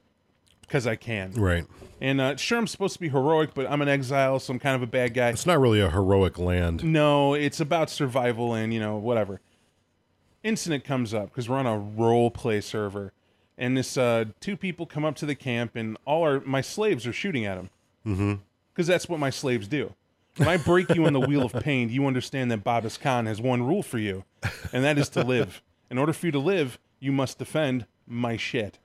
Because 0.62 0.86
i 0.86 0.96
can. 0.96 1.32
Right. 1.32 1.64
And 2.00 2.20
uh, 2.20 2.36
sure 2.36 2.58
i'm 2.58 2.66
supposed 2.66 2.94
to 2.94 3.00
be 3.00 3.08
heroic 3.08 3.54
but 3.54 3.70
i'm 3.70 3.82
an 3.82 3.88
exile 3.88 4.38
so 4.38 4.52
i'm 4.52 4.58
kind 4.58 4.76
of 4.76 4.82
a 4.82 4.86
bad 4.86 5.14
guy. 5.14 5.28
It's 5.30 5.46
not 5.46 5.60
really 5.60 5.80
a 5.80 5.90
heroic 5.90 6.38
land. 6.38 6.84
No, 6.84 7.34
it's 7.34 7.60
about 7.60 7.90
survival 7.90 8.54
and 8.54 8.72
you 8.72 8.80
know 8.80 8.96
whatever. 8.96 9.40
Incident 10.44 10.84
comes 10.84 11.12
up 11.12 11.30
because 11.30 11.48
we're 11.48 11.56
on 11.56 11.66
a 11.66 11.76
role 11.78 12.30
play 12.30 12.60
server, 12.60 13.12
and 13.58 13.76
this 13.76 13.98
uh, 13.98 14.26
two 14.40 14.56
people 14.56 14.86
come 14.86 15.04
up 15.04 15.16
to 15.16 15.26
the 15.26 15.34
camp, 15.34 15.76
and 15.76 15.98
all 16.06 16.22
our 16.22 16.40
my 16.40 16.60
slaves 16.60 17.06
are 17.06 17.12
shooting 17.12 17.44
at 17.44 17.56
them. 17.56 17.70
Mm-hmm. 18.06 18.34
Because 18.72 18.86
that's 18.86 19.08
what 19.08 19.18
my 19.18 19.30
slaves 19.30 19.66
do. 19.66 19.92
When 20.36 20.48
I 20.48 20.56
break 20.56 20.94
you 20.94 21.06
in 21.06 21.12
the 21.12 21.20
wheel 21.20 21.44
of 21.44 21.52
pain, 21.52 21.90
you 21.90 22.06
understand 22.06 22.52
that 22.52 22.62
Babas 22.62 22.96
Khan 22.96 23.26
has 23.26 23.40
one 23.40 23.64
rule 23.64 23.82
for 23.82 23.98
you, 23.98 24.24
and 24.72 24.84
that 24.84 24.96
is 24.96 25.08
to 25.10 25.24
live. 25.24 25.62
In 25.90 25.98
order 25.98 26.12
for 26.12 26.26
you 26.26 26.32
to 26.32 26.38
live, 26.38 26.78
you 27.00 27.10
must 27.10 27.38
defend 27.38 27.86
my 28.06 28.36
shit. 28.36 28.78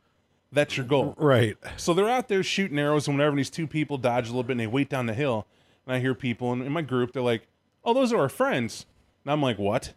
That's 0.52 0.78
your 0.78 0.86
goal. 0.86 1.16
right 1.18 1.58
So 1.78 1.94
they're 1.94 2.10
out 2.10 2.28
there 2.28 2.44
shooting 2.44 2.78
arrows 2.78 3.08
and 3.08 3.18
whenever 3.18 3.36
these 3.36 3.50
two 3.50 3.66
people 3.66 3.98
dodge 3.98 4.28
a 4.28 4.32
little 4.32 4.44
bit 4.44 4.54
and 4.54 4.60
they 4.60 4.68
wait 4.68 4.88
down 4.88 5.08
the 5.08 5.14
hill. 5.14 5.48
And 5.86 5.96
I 5.96 6.00
hear 6.00 6.14
people 6.14 6.54
in, 6.54 6.62
in 6.62 6.72
my 6.72 6.84
group, 6.84 7.12
they're 7.12 7.24
like, 7.24 7.48
Oh, 7.84 7.94
those 7.94 8.14
are 8.14 8.20
our 8.20 8.30
friends. 8.30 8.86
And 9.26 9.32
I'm 9.32 9.42
like, 9.42 9.58
What? 9.58 9.94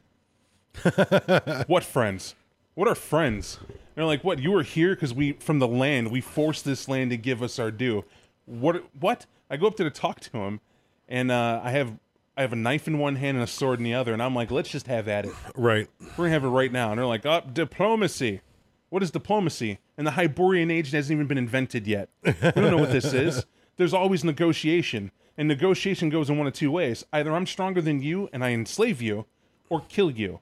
what 1.66 1.84
friends? 1.84 2.34
What 2.76 2.88
are 2.88 2.94
friends? 2.94 3.58
And 3.68 3.78
they're 3.94 4.04
like, 4.04 4.22
What? 4.22 4.38
You 4.38 4.52
were 4.52 4.62
here 4.62 4.94
because 4.94 5.12
we, 5.12 5.32
from 5.32 5.58
the 5.58 5.66
land, 5.66 6.12
we 6.12 6.20
forced 6.20 6.64
this 6.64 6.88
land 6.88 7.10
to 7.10 7.16
give 7.16 7.42
us 7.42 7.58
our 7.58 7.70
due. 7.70 8.04
What? 8.44 8.84
What? 9.00 9.24
I 9.50 9.56
go 9.56 9.66
up 9.66 9.76
there 9.76 9.88
to 9.88 10.00
talk 10.00 10.20
to 10.20 10.38
him, 10.38 10.60
and 11.08 11.32
uh, 11.32 11.60
I 11.64 11.70
have. 11.72 11.98
I 12.38 12.42
have 12.42 12.52
a 12.52 12.56
knife 12.56 12.86
in 12.86 12.98
one 12.98 13.16
hand 13.16 13.38
and 13.38 13.44
a 13.44 13.46
sword 13.46 13.78
in 13.78 13.84
the 13.86 13.94
other, 13.94 14.12
and 14.12 14.22
I'm 14.22 14.34
like, 14.34 14.50
let's 14.50 14.68
just 14.68 14.88
have 14.88 15.08
at 15.08 15.24
it. 15.24 15.32
right 15.54 15.88
We're 16.00 16.24
gonna 16.24 16.30
have 16.32 16.44
it 16.44 16.48
right 16.48 16.70
now. 16.70 16.90
And 16.90 16.98
they're 16.98 17.06
like, 17.06 17.24
oh, 17.24 17.40
diplomacy. 17.50 18.42
What 18.90 19.02
is 19.02 19.10
diplomacy? 19.10 19.78
And 19.96 20.06
the 20.06 20.10
Hyborian 20.10 20.70
age 20.70 20.90
hasn't 20.90 21.16
even 21.16 21.26
been 21.26 21.38
invented 21.38 21.86
yet. 21.86 22.10
We 22.22 22.32
don't 22.32 22.72
know 22.72 22.76
what 22.76 22.92
this 22.92 23.14
is. 23.14 23.46
There's 23.78 23.94
always 23.94 24.22
negotiation. 24.22 25.12
And 25.38 25.48
negotiation 25.48 26.10
goes 26.10 26.28
in 26.28 26.36
one 26.36 26.46
of 26.46 26.52
two 26.52 26.70
ways. 26.70 27.06
Either 27.10 27.34
I'm 27.34 27.46
stronger 27.46 27.80
than 27.80 28.02
you 28.02 28.28
and 28.34 28.44
I 28.44 28.50
enslave 28.50 29.00
you, 29.00 29.24
or 29.70 29.80
kill 29.88 30.10
you. 30.10 30.40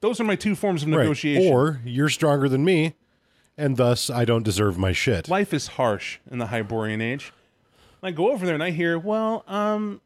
Those 0.00 0.20
are 0.20 0.24
my 0.24 0.36
two 0.36 0.54
forms 0.54 0.82
of 0.82 0.88
right 0.88 0.98
negotiation. 0.98 1.52
or 1.52 1.80
you're 1.84 2.08
stronger 2.08 2.48
than 2.48 2.64
me 2.64 2.94
and 3.58 3.76
thus 3.76 4.08
i 4.08 4.24
don't 4.24 4.42
deserve 4.44 4.78
my 4.78 4.92
shit 4.92 5.28
life 5.28 5.52
is 5.52 5.66
harsh 5.68 6.18
in 6.30 6.38
the 6.38 6.46
Hyborian 6.46 7.00
age. 7.00 7.32
And 8.02 8.08
I 8.08 8.12
go 8.12 8.32
over 8.32 8.46
there 8.46 8.54
and 8.54 8.64
I 8.64 8.70
hear, 8.70 8.98
well, 8.98 9.44
um, 9.46 10.00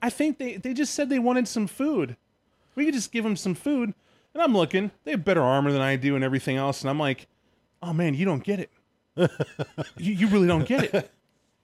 I 0.00 0.10
think 0.10 0.38
they 0.38 0.56
they 0.56 0.72
just 0.72 0.94
said 0.94 1.08
they 1.08 1.18
wanted 1.18 1.46
some 1.46 1.66
food. 1.66 2.16
We 2.74 2.86
could 2.86 2.94
just 2.94 3.12
give 3.12 3.24
them 3.24 3.36
some 3.36 3.54
food. 3.54 3.94
And 4.34 4.42
I'm 4.42 4.54
looking, 4.54 4.90
they 5.04 5.10
have 5.10 5.24
better 5.24 5.42
armor 5.42 5.72
than 5.72 5.82
I 5.82 5.96
do 5.96 6.14
and 6.14 6.24
everything 6.24 6.56
else. 6.56 6.80
And 6.80 6.88
I'm 6.88 6.98
like, 6.98 7.26
oh 7.82 7.92
man, 7.92 8.14
you 8.14 8.24
don't 8.24 8.42
get 8.42 8.60
it. 8.60 8.70
you, 9.98 10.14
you 10.14 10.28
really 10.28 10.46
don't 10.46 10.66
get 10.66 10.84
it. 10.84 10.94
it. 10.94 11.10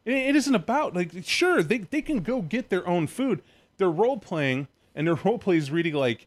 It 0.04 0.36
isn't 0.36 0.54
about 0.54 0.94
like 0.94 1.12
sure 1.22 1.62
they 1.62 1.78
they 1.78 2.02
can 2.02 2.20
go 2.20 2.42
get 2.42 2.68
their 2.68 2.86
own 2.86 3.06
food. 3.06 3.42
They're 3.78 3.90
role 3.90 4.18
playing 4.18 4.68
and 4.94 5.06
their 5.06 5.14
role 5.14 5.38
play 5.38 5.56
is 5.56 5.70
reading 5.70 5.94
like 5.94 6.26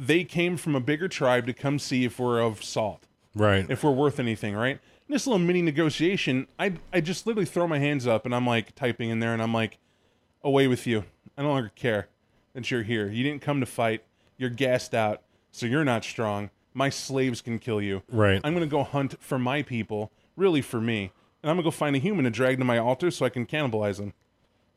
they 0.00 0.22
came 0.22 0.56
from 0.56 0.76
a 0.76 0.80
bigger 0.80 1.08
tribe 1.08 1.44
to 1.46 1.52
come 1.52 1.78
see 1.78 2.04
if 2.04 2.18
we're 2.20 2.40
of 2.40 2.62
salt, 2.62 3.02
Right. 3.34 3.66
if 3.68 3.82
we're 3.82 3.90
worth 3.90 4.20
anything, 4.20 4.54
right? 4.54 4.78
In 5.08 5.12
this 5.12 5.26
little 5.26 5.38
mini 5.40 5.60
negotiation, 5.60 6.46
I 6.58 6.74
I 6.92 7.00
just 7.00 7.26
literally 7.26 7.46
throw 7.46 7.66
my 7.66 7.78
hands 7.80 8.06
up 8.06 8.24
and 8.24 8.34
I'm 8.34 8.46
like 8.46 8.74
typing 8.74 9.10
in 9.10 9.18
there 9.20 9.32
and 9.32 9.42
I'm 9.42 9.52
like, 9.52 9.78
away 10.44 10.68
with 10.68 10.86
you. 10.86 11.04
I 11.36 11.42
no 11.42 11.48
longer 11.48 11.72
care 11.74 12.08
that 12.52 12.70
you're 12.70 12.82
here. 12.84 13.08
You 13.08 13.24
didn't 13.24 13.42
come 13.42 13.58
to 13.60 13.66
fight. 13.66 14.04
You're 14.36 14.50
gassed 14.50 14.94
out, 14.94 15.22
so 15.50 15.66
you're 15.66 15.84
not 15.84 16.04
strong. 16.04 16.50
My 16.74 16.90
slaves 16.90 17.40
can 17.40 17.58
kill 17.58 17.82
you. 17.82 18.02
Right. 18.08 18.40
I'm 18.44 18.54
gonna 18.54 18.66
go 18.66 18.84
hunt 18.84 19.20
for 19.20 19.38
my 19.38 19.62
people, 19.62 20.12
really 20.36 20.62
for 20.62 20.80
me, 20.80 21.10
and 21.42 21.50
I'm 21.50 21.56
gonna 21.56 21.64
go 21.64 21.70
find 21.72 21.96
a 21.96 21.98
human 21.98 22.24
to 22.24 22.30
drag 22.30 22.58
to 22.58 22.64
my 22.64 22.78
altar 22.78 23.10
so 23.10 23.26
I 23.26 23.30
can 23.30 23.46
cannibalize 23.46 23.96
them. 23.96 24.12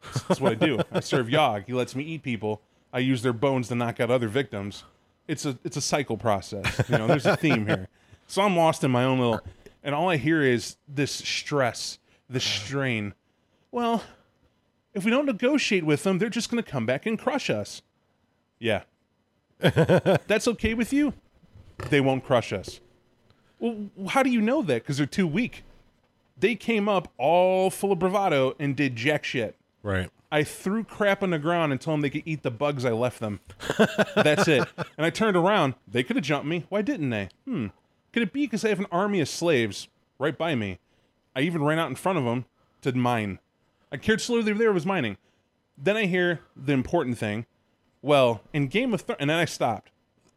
That's, 0.03 0.23
that's 0.23 0.41
what 0.41 0.51
I 0.53 0.55
do. 0.55 0.79
I 0.91 0.99
serve 1.01 1.29
Yog. 1.37 1.65
He 1.67 1.73
lets 1.73 1.95
me 1.95 2.03
eat 2.03 2.23
people. 2.23 2.61
I 2.91 2.99
use 2.99 3.21
their 3.21 3.33
bones 3.33 3.67
to 3.67 3.75
knock 3.75 3.99
out 3.99 4.09
other 4.09 4.27
victims. 4.27 4.83
It's 5.31 5.45
a 5.45 5.57
it's 5.63 5.77
a 5.77 5.81
cycle 5.81 6.17
process. 6.17 6.81
You 6.89 6.97
know, 6.97 7.07
there's 7.07 7.25
a 7.25 7.37
theme 7.37 7.65
here. 7.65 7.87
So 8.27 8.41
I'm 8.41 8.57
lost 8.57 8.83
in 8.83 8.91
my 8.91 9.05
own 9.05 9.19
little, 9.19 9.39
and 9.81 9.95
all 9.95 10.09
I 10.09 10.17
hear 10.17 10.41
is 10.41 10.75
this 10.89 11.11
stress, 11.11 11.99
this 12.29 12.43
strain. 12.43 13.13
Well, 13.71 14.03
if 14.93 15.05
we 15.05 15.11
don't 15.11 15.25
negotiate 15.25 15.85
with 15.85 16.03
them, 16.03 16.17
they're 16.17 16.29
just 16.29 16.51
going 16.51 16.61
to 16.61 16.69
come 16.69 16.85
back 16.85 17.05
and 17.05 17.17
crush 17.17 17.49
us. 17.49 17.81
Yeah. 18.59 18.83
That's 19.59 20.49
okay 20.49 20.73
with 20.73 20.91
you? 20.91 21.13
They 21.89 22.01
won't 22.01 22.25
crush 22.25 22.51
us. 22.51 22.81
Well, 23.57 23.89
how 24.09 24.23
do 24.23 24.29
you 24.29 24.41
know 24.41 24.61
that? 24.63 24.81
Because 24.83 24.97
they're 24.97 25.05
too 25.05 25.27
weak. 25.27 25.63
They 26.37 26.55
came 26.55 26.89
up 26.89 27.07
all 27.17 27.69
full 27.69 27.93
of 27.93 27.99
bravado 27.99 28.53
and 28.59 28.75
did 28.75 28.97
jack 28.97 29.23
shit. 29.23 29.55
Right. 29.81 30.09
I 30.31 30.43
threw 30.43 30.83
crap 30.83 31.23
on 31.23 31.31
the 31.31 31.39
ground 31.39 31.71
and 31.71 31.81
told 31.81 31.95
them 31.95 32.01
they 32.01 32.09
could 32.09 32.23
eat 32.25 32.41
the 32.41 32.51
bugs 32.51 32.85
I 32.85 32.91
left 32.91 33.19
them. 33.19 33.41
That's 34.15 34.47
it. 34.47 34.67
And 34.97 35.05
I 35.05 35.09
turned 35.09 35.35
around. 35.35 35.73
They 35.87 36.03
could 36.03 36.15
have 36.15 36.23
jumped 36.23 36.47
me. 36.47 36.65
Why 36.69 36.81
didn't 36.81 37.09
they? 37.09 37.29
Hmm. 37.45 37.67
Could 38.13 38.23
it 38.23 38.33
be 38.33 38.41
because 38.41 38.63
I 38.63 38.69
have 38.69 38.79
an 38.79 38.85
army 38.91 39.19
of 39.19 39.27
slaves 39.27 39.87
right 40.19 40.37
by 40.37 40.53
me? 40.53 40.79
I 41.35 41.41
even 41.41 41.63
ran 41.63 41.79
out 41.79 41.89
in 41.89 41.95
front 41.95 42.19
of 42.19 42.23
them 42.25 42.45
to 42.81 42.91
mine. 42.93 43.39
I 43.91 43.97
cared 43.97 44.21
so 44.21 44.33
little 44.33 44.45
they 44.45 44.53
were 44.53 44.59
there 44.59 44.71
was 44.71 44.85
mining. 44.85 45.17
Then 45.77 45.97
I 45.97 46.05
hear 46.05 46.41
the 46.55 46.73
important 46.73 47.17
thing. 47.17 47.45
Well, 48.01 48.41
in 48.53 48.67
Game 48.67 48.93
of 48.93 49.01
Thrones, 49.01 49.17
and 49.19 49.29
then 49.29 49.37
I 49.37 49.45
stopped. 49.45 49.91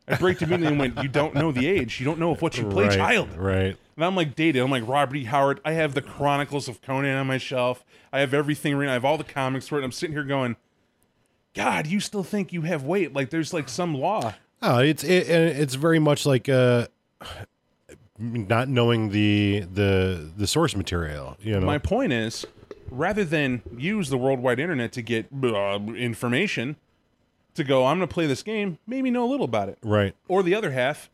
I 0.07 0.17
braked 0.17 0.43
immediately 0.43 0.69
and 0.69 0.79
went, 0.79 1.03
"You 1.03 1.09
don't 1.09 1.35
know 1.35 1.53
the 1.53 1.67
age. 1.67 1.99
You 1.99 2.07
don't 2.07 2.19
know 2.19 2.33
if 2.33 2.43
what 2.43 2.59
you 2.59 2.65
play, 2.69 2.89
right. 2.89 2.97
child." 2.97 3.37
Right. 3.37 3.77
And 3.97 4.05
I'm 4.05 4.17
like 4.17 4.35
dated. 4.35 4.63
I'm 4.63 4.71
like 4.71 4.87
Robert 4.87 5.17
E. 5.17 5.25
Howard. 5.25 5.61
I 5.65 5.73
have 5.73 5.95
the 5.95 6.03
Chronicles 6.03 6.69
of 6.69 6.83
Conan 6.83 7.17
on 7.17 7.27
my 7.27 7.39
shelf. 7.39 7.85
I 8.13 8.21
have 8.21 8.35
everything 8.35 8.77
written. 8.77 8.91
I 8.91 8.95
have 8.95 9.05
all 9.05 9.19
the 9.19 9.25
comics 9.25 9.69
for 9.69 9.81
it. 9.81 9.85
I'm 9.85 9.93
sitting 9.93 10.15
here 10.15 10.25
going, 10.25 10.57
God, 11.55 11.87
you 11.87 12.01
still 12.01 12.25
think 12.25 12.53
you 12.53 12.63
have 12.63 12.83
weight? 12.83 13.13
Like 13.13 13.31
there's 13.31 13.53
like 13.53 13.69
some 13.69 13.95
law. 13.95 14.35
Oh, 14.61 14.79
it's 14.79 15.05
it, 15.05 15.29
it's 15.29 15.75
very 15.75 15.99
much 15.99 16.27
like 16.27 16.49
uh, 16.49 16.87
not 18.19 18.69
knowing 18.69 19.11
the 19.11 19.61
the 19.73 20.31
the 20.37 20.47
source 20.47 20.77
material. 20.77 21.37
You 21.41 21.61
know. 21.61 21.67
My 21.67 21.79
point 21.79 22.13
is, 22.13 22.45
rather 22.91 23.25
than 23.25 23.63
use 23.77 24.09
the 24.09 24.19
worldwide 24.19 24.59
internet 24.59 24.93
to 24.93 25.03
get 25.03 25.27
uh, 25.43 25.79
information, 25.97 26.77
to 27.55 27.65
go, 27.65 27.87
I'm 27.87 27.99
going 27.99 28.09
to 28.09 28.13
play 28.13 28.27
this 28.27 28.43
game, 28.43 28.79
maybe 28.87 29.11
know 29.11 29.25
a 29.25 29.31
little 29.31 29.45
about 29.45 29.69
it. 29.69 29.79
right. 29.83 30.15
Or 30.29 30.43
the 30.43 30.55
other 30.55 30.71
half, 30.73 31.11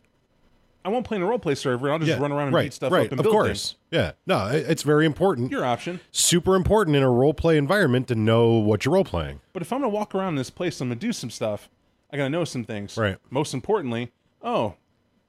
I 0.85 0.88
won't 0.88 1.05
play 1.07 1.16
in 1.18 1.22
a 1.22 1.26
roleplay 1.26 1.57
server. 1.57 1.90
I'll 1.92 1.98
just 1.98 2.09
Yeah. 2.09 2.18
run 2.18 2.33
around 2.33 2.48
and 2.48 2.55
right. 2.57 2.62
beat 2.64 2.72
stuff 2.72 2.90
right. 2.92 3.07
up 3.07 3.11
and 3.12 3.20
of 3.20 3.24
build 3.24 3.35
course. 3.35 3.46
things. 3.46 3.74
Yeah. 3.90 4.12
No, 4.26 4.46
it's 4.48 4.83
very 4.83 5.05
important. 5.05 5.50
Your 5.50 5.64
option. 5.64 6.00
Super 6.11 6.55
important 6.57 6.96
in 6.96 7.03
a 7.03 7.11
role 7.11 7.35
play 7.35 7.59
environment 7.59 8.09
to 8.09 8.14
know 8.14 8.53
what 8.53 8.85
you're 8.87 8.94
role 8.94 9.05
playing. 9.05 9.40
But 9.53 9.61
if 9.62 9.72
I'm 9.72 9.81
gonna 9.81 9.90
walk 9.90 10.14
around 10.14 10.37
this 10.37 10.48
place, 10.48 10.81
I'm 10.81 10.88
gonna 10.88 10.98
do 10.98 11.12
some 11.12 11.29
stuff. 11.31 11.68
I 12.11 12.16
gotta 12.16 12.31
know 12.31 12.44
some 12.44 12.64
things. 12.64 12.96
Right. 12.96 13.18
Most 13.29 13.53
importantly, 13.53 14.11
oh, 14.42 14.74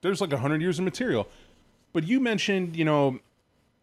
there's 0.01 0.21
like 0.21 0.31
a 0.31 0.37
hundred 0.37 0.61
years 0.61 0.79
of 0.79 0.85
material. 0.85 1.27
But 1.91 2.07
you 2.07 2.21
mentioned, 2.21 2.77
you 2.77 2.85
know, 2.85 3.19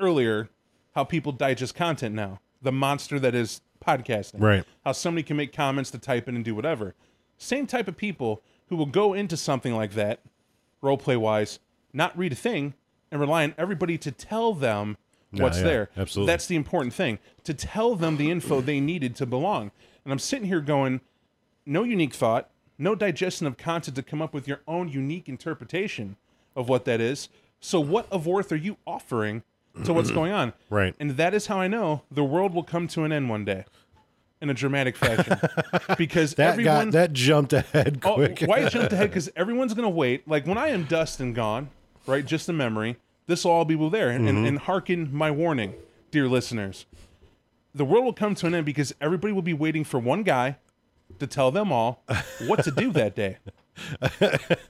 earlier 0.01 0.49
how 0.95 1.05
people 1.05 1.33
digest 1.33 1.75
content 1.75 2.15
now. 2.15 2.41
The 2.63 2.73
monster 2.73 3.21
that 3.21 3.35
is 3.35 3.61
podcasting. 3.87 4.41
Right. 4.41 4.65
How 4.87 4.93
somebody 4.93 5.23
can 5.23 5.37
make 5.37 5.53
comments 5.53 5.91
to 5.91 5.99
type 5.99 6.29
in 6.29 6.35
and 6.35 6.45
do 6.45 6.55
whatever. 6.55 6.95
Same 7.39 7.67
type 7.67 7.89
of 7.89 7.97
people 7.97 8.43
who 8.69 8.77
will 8.77 8.87
go 8.87 9.15
into 9.15 9.37
something 9.37 9.75
like 9.75 9.95
that, 9.95 10.21
role 10.83 10.99
play 10.99 11.17
wise, 11.17 11.61
not 11.93 12.17
read 12.19 12.33
a 12.33 12.37
thing, 12.37 12.75
and 13.11 13.21
rely 13.21 13.45
on 13.45 13.55
everybody 13.57 13.97
to 13.99 14.13
tell 14.13 14.53
them 14.53 14.97
what's 15.31 15.59
yeah, 15.59 15.65
there. 15.65 15.91
absolutely. 15.97 16.33
That's 16.33 16.47
the 16.47 16.57
important 16.57 16.93
thing. 16.93 17.19
To 17.45 17.55
tell 17.55 17.95
them 17.95 18.17
the 18.17 18.31
info 18.31 18.61
they 18.61 18.81
needed 18.81 19.17
to 19.17 19.27
belong. 19.27 19.71
And 20.05 20.13
I'm 20.13 20.19
sitting 20.19 20.49
here 20.49 20.61
going, 20.61 21.01
no 21.65 21.85
unique 21.85 22.15
thought, 22.15 22.51
no 22.77 22.95
digestion 22.95 23.47
of 23.47 23.57
content 23.57 23.97
to 23.97 24.03
come 24.03 24.23
up 24.23 24.35
with 24.35 24.47
your 24.47 24.61
own 24.67 24.89
unique 24.89 25.29
interpretation 25.29 26.17
of 26.55 26.69
what 26.69 26.85
that 26.85 27.01
is. 27.01 27.29
So, 27.61 27.81
what 27.81 28.07
of 28.11 28.27
worth 28.27 28.53
are 28.53 28.57
you 28.57 28.77
offering 28.87 29.43
to 29.85 29.93
what's 29.93 30.11
going 30.13 30.33
on? 30.33 30.53
Right. 30.71 30.95
And 31.01 31.13
that 31.13 31.35
is 31.35 31.47
how 31.47 31.59
I 31.59 31.69
know 31.69 32.03
the 32.11 32.25
world 32.25 32.55
will 32.55 32.63
come 32.63 32.89
to 32.89 33.05
an 33.05 33.13
end 33.13 33.29
one 33.29 33.45
day 33.45 33.65
in 34.41 34.51
a 34.51 34.55
dramatic 34.55 34.97
fashion. 34.97 35.39
because 35.99 36.35
That 36.35 36.51
everyone. 36.53 36.87
got 36.87 36.93
that 36.93 37.13
jumped 37.13 37.53
ahead 37.53 38.01
Oh, 38.05 38.15
quick. 38.15 38.41
why 38.47 38.65
I 38.65 38.69
jumped 38.69 38.93
ahead? 38.93 39.11
Because 39.11 39.31
everyone's 39.37 39.75
gonna 39.75 39.89
wait. 39.91 40.27
Like 40.29 40.47
when 40.47 40.59
I 40.59 40.69
am 40.69 40.85
dust 40.85 41.21
and 41.21 41.35
gone, 41.35 41.71
right? 42.07 42.25
Just 42.25 42.49
a 42.49 42.53
memory. 42.53 42.97
This 43.27 43.45
will 43.45 43.53
all 43.53 43.65
be 43.67 43.75
there, 43.91 44.09
and, 44.11 44.27
Mm-hmm. 44.27 44.37
and, 44.39 44.47
and 44.47 44.59
hearken 44.61 45.11
my 45.13 45.31
warning, 45.31 45.75
dear 46.11 46.29
listeners. 46.29 46.87
The 47.75 47.85
world 47.85 48.05
will 48.07 48.13
come 48.15 48.35
to 48.37 48.47
an 48.47 48.55
end 48.55 48.65
because 48.65 48.95
everybody 49.01 49.33
will 49.33 49.43
be 49.43 49.53
waiting 49.53 49.85
for 49.85 49.99
one 50.01 50.23
guy 50.23 50.57
to 51.19 51.27
tell 51.27 51.51
them 51.51 51.71
all 51.71 52.03
what 52.47 52.65
to 52.65 52.71
do 52.71 52.91
that 52.93 53.15
day. 53.15 53.37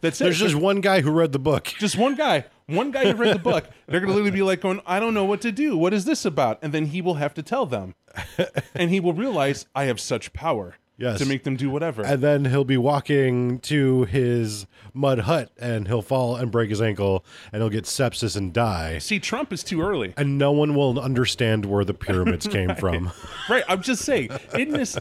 That's 0.01 0.21
it. 0.21 0.25
There's 0.25 0.39
just 0.39 0.55
one 0.55 0.81
guy 0.81 1.01
who 1.01 1.11
read 1.11 1.33
the 1.33 1.39
book. 1.39 1.65
just 1.79 1.97
one 1.97 2.15
guy, 2.15 2.45
one 2.67 2.91
guy 2.91 3.11
who 3.11 3.17
read 3.17 3.35
the 3.35 3.39
book. 3.41 3.67
They're 3.87 4.01
gonna 4.01 4.13
literally 4.13 4.31
be 4.31 4.43
like 4.43 4.61
going, 4.61 4.81
I 4.87 5.01
don't 5.01 5.15
know 5.15 5.25
what 5.25 5.41
to 5.43 5.53
do. 5.53 5.77
What 5.77 5.93
is 5.95 6.05
this 6.05 6.25
about? 6.25 6.59
And 6.63 6.73
then 6.73 6.87
he 6.87 7.01
will 7.03 7.15
have 7.15 7.35
to 7.35 7.43
tell 7.43 7.67
them, 7.67 7.95
and 8.75 8.91
he 8.91 9.01
will 9.01 9.13
realize 9.15 9.67
I 9.75 9.85
have 9.85 10.01
such 10.01 10.33
power 10.33 10.77
Yes. 11.01 11.19
to 11.21 11.27
make 11.27 11.45
them 11.45 11.55
do 11.55 11.71
whatever. 11.71 12.03
And 12.03 12.21
then 12.21 12.47
he'll 12.47 12.65
be 12.65 12.77
walking 12.77 13.61
to 13.61 14.03
his 14.07 14.67
mud 14.93 15.21
hut 15.21 15.53
and 15.57 15.87
he'll 15.87 16.03
fall 16.03 16.35
and 16.35 16.51
break 16.51 16.71
his 16.71 16.83
ankle 16.83 17.25
and 17.53 17.63
he'll 17.63 17.71
get 17.71 17.85
sepsis 17.85 18.37
and 18.37 18.53
die. 18.53 18.99
See, 18.99 19.21
Trump 19.21 19.53
is 19.53 19.63
too 19.63 19.81
early. 19.81 20.13
And 20.17 20.39
no 20.39 20.51
one 20.51 20.75
will 20.75 20.99
understand 20.99 21.67
where 21.67 21.85
the 21.85 21.95
pyramids 21.95 22.47
came 22.51 22.75
from. 22.75 23.13
Right. 23.49 23.63
I'm 23.69 23.81
just 23.81 24.05
saying, 24.05 24.31
in 24.55 24.71
this 24.73 24.99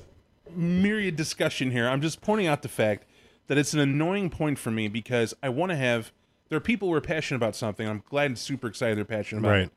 myriad 0.55 1.15
discussion 1.15 1.71
here, 1.71 1.87
I'm 1.87 2.01
just 2.01 2.21
pointing 2.21 2.45
out 2.45 2.61
the 2.61 2.69
fact 2.69 3.07
that 3.47 3.57
it's 3.57 3.73
an 3.73 3.79
annoying 3.79 4.29
point 4.29 4.59
for 4.59 4.71
me 4.71 4.87
because 4.87 5.33
I 5.41 5.49
want 5.49 5.71
to 5.71 5.75
have. 5.75 6.11
There 6.49 6.57
are 6.57 6.61
people 6.61 6.87
who 6.87 6.93
are 6.93 7.01
passionate 7.01 7.37
about 7.37 7.55
something. 7.57 7.87
I'm 7.87 8.03
glad 8.09 8.27
and 8.27 8.37
super 8.37 8.67
excited 8.67 8.97
they're 8.97 9.03
passionate 9.05 9.39
about 9.41 9.49
Right. 9.51 9.63
it. 9.63 9.71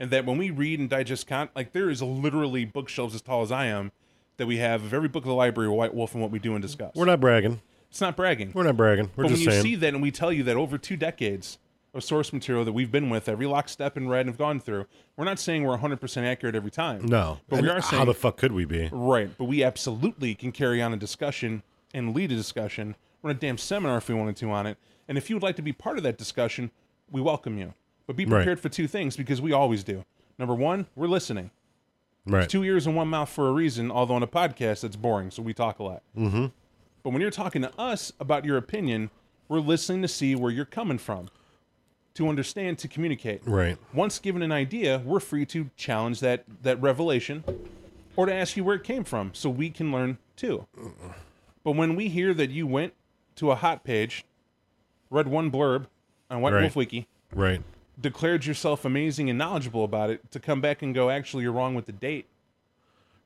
And 0.00 0.10
that 0.10 0.24
when 0.26 0.36
we 0.38 0.50
read 0.50 0.80
and 0.80 0.88
digest 0.90 1.26
content, 1.28 1.52
like 1.54 1.72
there 1.72 1.88
is 1.90 2.02
literally 2.02 2.64
bookshelves 2.64 3.14
as 3.14 3.22
tall 3.22 3.42
as 3.42 3.52
I 3.52 3.66
am 3.66 3.92
that 4.36 4.46
we 4.46 4.56
have 4.58 4.84
of 4.84 4.92
every 4.94 5.08
book 5.08 5.22
of 5.24 5.28
the 5.28 5.34
library 5.34 5.68
White 5.70 5.94
Wolf 5.94 6.12
and 6.14 6.22
what 6.22 6.30
we 6.32 6.38
do 6.40 6.54
and 6.54 6.62
discuss. 6.62 6.92
We're 6.96 7.04
not 7.04 7.20
bragging. 7.20 7.60
it's 7.90 8.00
not 8.00 8.16
bragging. 8.16 8.50
We're 8.52 8.64
not 8.64 8.76
bragging. 8.76 9.10
We're 9.16 9.24
but 9.24 9.32
when 9.32 9.40
you 9.40 9.50
saying. 9.50 9.62
see 9.62 9.74
that 9.76 9.94
and 9.94 10.02
we 10.02 10.10
tell 10.10 10.32
you 10.32 10.42
that 10.44 10.56
over 10.56 10.76
two 10.78 10.96
decades 10.96 11.58
of 11.94 12.04
source 12.04 12.32
material 12.32 12.64
that 12.64 12.72
we've 12.72 12.90
been 12.92 13.10
with, 13.10 13.28
every 13.28 13.46
lockstep 13.46 13.96
and 13.96 14.10
read 14.10 14.20
and 14.22 14.30
have 14.30 14.38
gone 14.38 14.60
through, 14.60 14.86
we're 15.16 15.24
not 15.24 15.38
saying 15.38 15.64
we're 15.64 15.78
100% 15.78 16.24
accurate 16.24 16.54
every 16.54 16.70
time. 16.70 17.06
no. 17.06 17.38
But 17.48 17.62
we 17.62 17.68
are 17.68 17.76
are 17.78 17.80
how 17.80 18.04
the 18.04 18.14
fuck 18.14 18.36
could 18.36 18.52
we 18.52 18.64
be? 18.64 18.88
Right, 18.92 19.30
but 19.38 19.44
we 19.44 19.62
absolutely 19.64 20.34
can 20.34 20.52
carry 20.52 20.82
on 20.82 20.92
a 20.92 20.96
discussion 20.96 21.62
and 21.94 22.14
lead 22.14 22.30
a 22.30 22.36
discussion. 22.36 22.94
Run 23.22 23.34
a 23.34 23.38
damn 23.38 23.58
seminar 23.58 23.98
if 23.98 24.08
we 24.08 24.14
wanted 24.14 24.36
to 24.36 24.50
on 24.50 24.66
it. 24.66 24.78
And 25.08 25.18
if 25.18 25.28
you 25.28 25.36
would 25.36 25.42
like 25.42 25.56
to 25.56 25.62
be 25.62 25.72
part 25.72 25.96
of 25.96 26.04
that 26.04 26.18
discussion, 26.18 26.70
we 27.10 27.20
welcome 27.20 27.58
you. 27.58 27.74
But 28.06 28.16
be 28.16 28.24
Right. 28.24 28.38
prepared 28.38 28.60
for 28.60 28.68
two 28.68 28.86
things 28.86 29.16
because 29.16 29.40
we 29.40 29.52
always 29.52 29.82
do. 29.84 30.04
Number 30.38 30.54
one, 30.54 30.86
we're 30.94 31.08
listening. 31.08 31.50
Right. 32.26 32.48
Two 32.48 32.62
ears 32.62 32.86
and 32.86 32.94
one 32.94 33.08
mouth 33.08 33.28
for 33.28 33.48
a 33.48 33.52
reason, 33.52 33.90
although 33.90 34.14
on 34.14 34.22
a 34.22 34.26
podcast 34.26 34.84
it's 34.84 34.96
boring, 34.96 35.30
so 35.30 35.42
we 35.42 35.54
talk 35.54 35.78
a 35.78 35.82
lot. 35.82 36.02
Mm-hmm. 36.16 36.46
But 37.02 37.10
when 37.10 37.20
you're 37.22 37.30
talking 37.30 37.62
to 37.62 37.72
us 37.80 38.12
about 38.20 38.44
your 38.44 38.56
opinion, 38.56 39.10
we're 39.48 39.60
listening 39.60 40.02
to 40.02 40.08
see 40.08 40.34
where 40.34 40.50
you're 40.50 40.64
coming 40.66 40.98
from, 40.98 41.30
to 42.14 42.28
understand, 42.28 42.78
to 42.80 42.88
communicate. 42.88 43.40
Right. 43.46 43.78
Once 43.94 44.18
given 44.18 44.42
an 44.42 44.52
idea, 44.52 45.02
we're 45.04 45.20
free 45.20 45.46
to 45.46 45.70
challenge 45.76 46.20
that 46.20 46.44
that 46.62 46.80
revelation 46.82 47.44
or 48.14 48.26
to 48.26 48.34
ask 48.34 48.56
you 48.56 48.64
where 48.64 48.76
it 48.76 48.84
came 48.84 49.04
from 49.04 49.30
so 49.32 49.48
we 49.48 49.70
can 49.70 49.90
learn 49.90 50.18
too. 50.36 50.66
But 51.64 51.72
when 51.72 51.96
we 51.96 52.08
hear 52.08 52.34
that 52.34 52.50
you 52.50 52.66
went 52.66 52.92
to 53.38 53.50
a 53.50 53.54
hot 53.56 53.84
page, 53.84 54.24
read 55.10 55.26
one 55.28 55.50
blurb 55.50 55.86
on 56.30 56.40
White 56.40 56.52
Right. 56.54 56.60
Wolf 56.62 56.76
Wiki, 56.76 57.08
Right. 57.34 57.62
declared 58.00 58.44
yourself 58.46 58.84
amazing 58.84 59.28
and 59.30 59.38
knowledgeable 59.38 59.84
about 59.84 60.10
it, 60.10 60.30
to 60.30 60.38
come 60.40 60.60
back 60.60 60.82
and 60.82 60.94
go, 60.94 61.10
actually, 61.10 61.42
you're 61.44 61.52
wrong 61.52 61.74
with 61.74 61.86
the 61.86 61.92
date. 61.92 62.26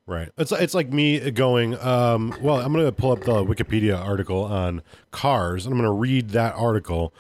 Right. 0.07 0.31
It's 0.37 0.51
it's 0.51 0.75
like 0.75 0.93
me 0.93 1.31
going. 1.31 1.79
Um, 1.81 2.35
well, 2.41 2.57
I'm 2.61 2.73
going 2.73 2.85
to 2.85 2.91
pull 2.93 3.13
up 3.13 3.21
the 3.21 3.45
Wikipedia 3.45 3.97
article 3.97 4.43
on 4.43 4.83
cars, 5.13 5.65
and 5.65 5.73
I'm 5.73 5.79
going 5.79 5.89
to 5.89 5.97
read 5.97 6.31
that 6.31 6.55
article, 6.57 7.15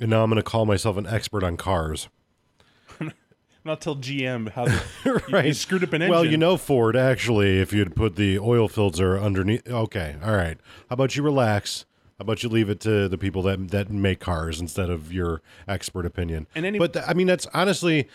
and 0.00 0.08
now 0.10 0.22
I'm 0.22 0.30
going 0.30 0.36
to 0.36 0.48
call 0.48 0.64
myself 0.64 0.96
an 0.96 1.06
expert 1.06 1.42
on 1.42 1.56
cars. 1.56 2.08
Not 3.64 3.80
tell 3.80 3.96
GM 3.96 4.50
how 4.52 4.66
they, 4.66 4.78
you- 5.04 5.48
you 5.48 5.52
screwed 5.52 5.82
up 5.82 5.92
an 5.92 6.02
engine. 6.02 6.12
Well, 6.14 6.24
you 6.24 6.36
know 6.36 6.56
Ford 6.56 6.96
actually, 6.96 7.58
if 7.60 7.72
you'd 7.72 7.96
put 7.96 8.14
the 8.14 8.38
oil 8.38 8.68
filter 8.68 9.18
underneath. 9.18 9.68
Okay, 9.68 10.14
all 10.22 10.34
right. 10.36 10.58
How 10.88 10.94
about 10.94 11.16
you 11.16 11.24
relax? 11.24 11.86
How 12.18 12.24
about 12.24 12.42
you 12.42 12.48
leave 12.48 12.68
it 12.68 12.80
to 12.80 13.08
the 13.08 13.16
people 13.16 13.42
that 13.42 13.68
that 13.70 13.90
make 13.90 14.18
cars 14.18 14.60
instead 14.60 14.90
of 14.90 15.12
your 15.12 15.40
expert 15.68 16.04
opinion? 16.04 16.48
And 16.54 16.66
any- 16.66 16.78
but 16.78 16.92
th- 16.92 17.04
I 17.06 17.14
mean, 17.14 17.28
that's 17.28 17.46
honestly, 17.54 18.08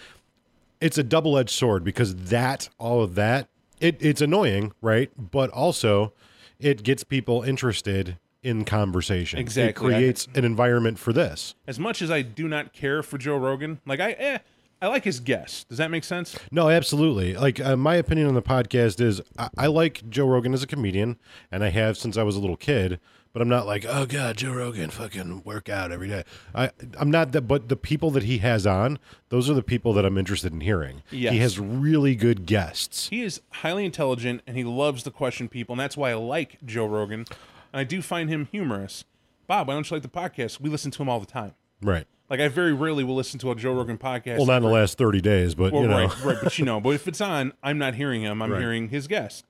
it's 0.82 0.98
a 0.98 1.04
double 1.04 1.38
edged 1.38 1.52
sword 1.52 1.86
because 1.86 2.14
that 2.16 2.68
all 2.78 3.02
of 3.02 3.16
that 3.16 3.48
it 3.80 3.98
it's 4.02 4.20
annoying, 4.22 4.74
right? 4.82 5.10
But 5.18 5.50
also, 5.52 6.12
it 6.60 6.84
gets 6.84 7.06
people 7.06 7.44
interested 7.44 8.18
in 8.42 8.66
conversation. 8.66 9.40
Exactly. 9.40 9.94
it 9.94 9.96
creates 9.98 10.28
an 10.36 10.44
environment 10.44 11.00
for 11.00 11.14
this. 11.14 11.56
as 11.66 11.80
much 11.80 12.02
as 12.02 12.12
I 12.12 12.24
do 12.24 12.50
not 12.50 12.74
care 12.74 13.02
for 13.02 13.18
Joe 13.18 13.38
Rogan, 13.38 13.80
like 13.86 14.02
I, 14.02 14.12
eh, 14.12 14.38
I 14.82 14.88
like 14.88 15.06
his 15.06 15.22
guests. 15.22 15.64
Does 15.64 15.78
that 15.78 15.90
make 15.90 16.04
sense? 16.04 16.38
No, 16.52 16.68
absolutely. 16.68 17.38
Like 17.38 17.62
uh, 17.62 17.78
my 17.78 17.96
opinion 17.96 18.28
on 18.28 18.34
the 18.34 18.42
podcast 18.42 19.00
is, 19.00 19.22
I, 19.40 19.48
I 19.58 19.68
like 19.68 20.10
Joe 20.10 20.28
Rogan 20.28 20.54
as 20.54 20.62
a 20.62 20.68
comedian, 20.68 21.18
and 21.54 21.64
I 21.64 21.70
have 21.70 21.98
since 21.98 22.18
I 22.18 22.24
was 22.24 22.36
a 22.36 22.42
little 22.42 22.58
kid. 22.58 23.00
But 23.34 23.42
I'm 23.42 23.50
not 23.50 23.66
like, 23.66 23.84
oh 23.90 24.06
god, 24.06 24.38
Joe 24.38 24.54
Rogan, 24.54 24.92
fucking 24.92 25.42
work 25.44 25.68
out 25.68 25.92
every 25.92 26.08
day. 26.08 26.24
I 26.54 26.70
I'm 27.00 27.10
not 27.10 27.32
that. 27.32 27.42
But 27.42 27.68
the 27.68 27.76
people 27.76 28.12
that 28.12 28.24
he 28.24 28.38
has 28.38 28.68
on, 28.68 29.00
those 29.30 29.50
are 29.50 29.56
the 29.56 29.64
people 29.64 29.92
that 29.94 30.06
I'm 30.06 30.20
interested 30.20 30.54
in 30.54 30.62
hearing. 30.62 31.02
Yes. 31.10 31.34
He 31.34 31.40
has 31.40 31.60
really 31.60 32.16
good 32.16 32.46
guests. 32.46 33.08
He 33.10 33.24
is 33.24 33.42
highly 33.50 33.86
intelligent 33.86 34.44
and 34.46 34.56
he 34.56 34.64
loves 34.64 35.02
to 35.04 35.12
question 35.12 35.50
people, 35.50 35.74
and 35.74 35.80
that's 35.80 35.98
why 35.98 36.12
I 36.12 36.14
like 36.14 36.60
Joe 36.64 36.86
Rogan. 36.86 37.22
And 37.22 37.80
I 37.80 37.84
do 37.84 38.04
find 38.04 38.30
him 38.30 38.48
humorous. 38.52 39.04
Bob, 39.48 39.68
why 39.68 39.74
don't 39.74 39.90
you 39.90 39.96
like 39.96 40.04
the 40.04 40.10
podcast? 40.10 40.60
We 40.62 40.70
listen 40.70 40.92
to 40.92 41.02
him 41.02 41.10
all 41.10 41.20
the 41.20 41.26
time. 41.26 41.56
Right. 41.82 42.06
Like 42.30 42.40
I 42.40 42.50
very 42.50 42.72
rarely 42.72 43.04
will 43.04 43.16
listen 43.16 43.40
to 43.40 43.50
a 43.52 43.56
Joe 43.56 43.74
Rogan 43.74 43.98
podcast. 43.98 44.38
Well, 44.38 44.46
not 44.46 44.58
in 44.58 44.64
the 44.64 44.70
last 44.70 45.00
30 45.00 45.22
days, 45.22 45.56
but 45.56 45.74
Well, 45.74 45.82
you 45.82 45.88
know. 45.88 46.06
right, 46.06 46.24
right, 46.24 46.38
but 46.44 46.60
you 46.60 46.66
know, 46.66 46.80
but 46.80 46.90
if 46.92 47.08
it's 47.08 47.20
on, 47.20 47.54
I'm 47.64 47.80
not 47.80 47.96
hearing 47.96 48.22
him. 48.22 48.44
I'm 48.44 48.52
Right. 48.52 48.60
hearing 48.62 48.90
his 48.90 49.08
guest, 49.08 49.44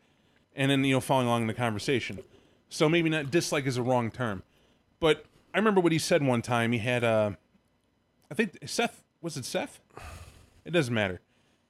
and 0.56 0.72
then 0.72 0.86
you 0.86 0.94
know, 0.96 1.02
following 1.02 1.28
along 1.28 1.42
in 1.42 1.48
the 1.48 1.54
conversation. 1.54 2.20
So 2.74 2.90
maybe 2.90 3.08
not 3.08 3.30
dislike 3.30 3.68
is 3.68 3.78
a 3.78 3.84
wrong 3.84 4.10
term, 4.10 4.42
but 5.00 5.26
I 5.54 5.60
remember 5.60 5.80
what 5.80 5.92
he 5.92 6.00
said 6.00 6.26
one 6.26 6.42
time. 6.42 6.72
He 6.72 6.80
had, 6.80 7.04
uh, 7.04 7.34
I 8.32 8.34
think 8.34 8.58
Seth 8.66 9.04
was 9.22 9.38
it 9.38 9.46
Seth? 9.46 9.80
It 10.66 10.72
doesn't 10.72 10.94
matter. 10.94 11.22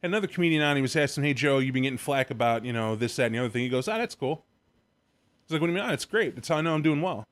Had 0.01 0.11
another 0.11 0.27
comedian 0.27 0.61
on. 0.61 0.77
He 0.77 0.81
was 0.81 0.95
asking, 0.95 1.25
"Hey 1.25 1.33
Joe, 1.33 1.57
you've 1.57 1.73
been 1.73 1.83
getting 1.83 1.97
flack 1.97 2.31
about 2.31 2.63
you 2.63 2.71
know 2.71 2.95
this, 2.95 3.17
that, 3.17 3.25
and 3.25 3.35
the 3.35 3.39
other 3.39 3.49
thing." 3.49 3.63
He 3.63 3.69
goes, 3.69 3.89
"Ah, 3.89 3.97
that's 3.97 4.15
cool." 4.15 4.45
He's 5.45 5.51
like, 5.51 5.59
"What 5.59 5.67
do 5.67 5.73
you 5.73 5.77
mean? 5.77 5.85
Ah, 5.85 5.89
that's 5.89 6.05
great. 6.05 6.35
That's 6.35 6.47
how 6.47 6.55
I 6.55 6.61
know 6.61 6.73
I'm 6.73 6.81
doing 6.81 7.01
well." 7.01 7.27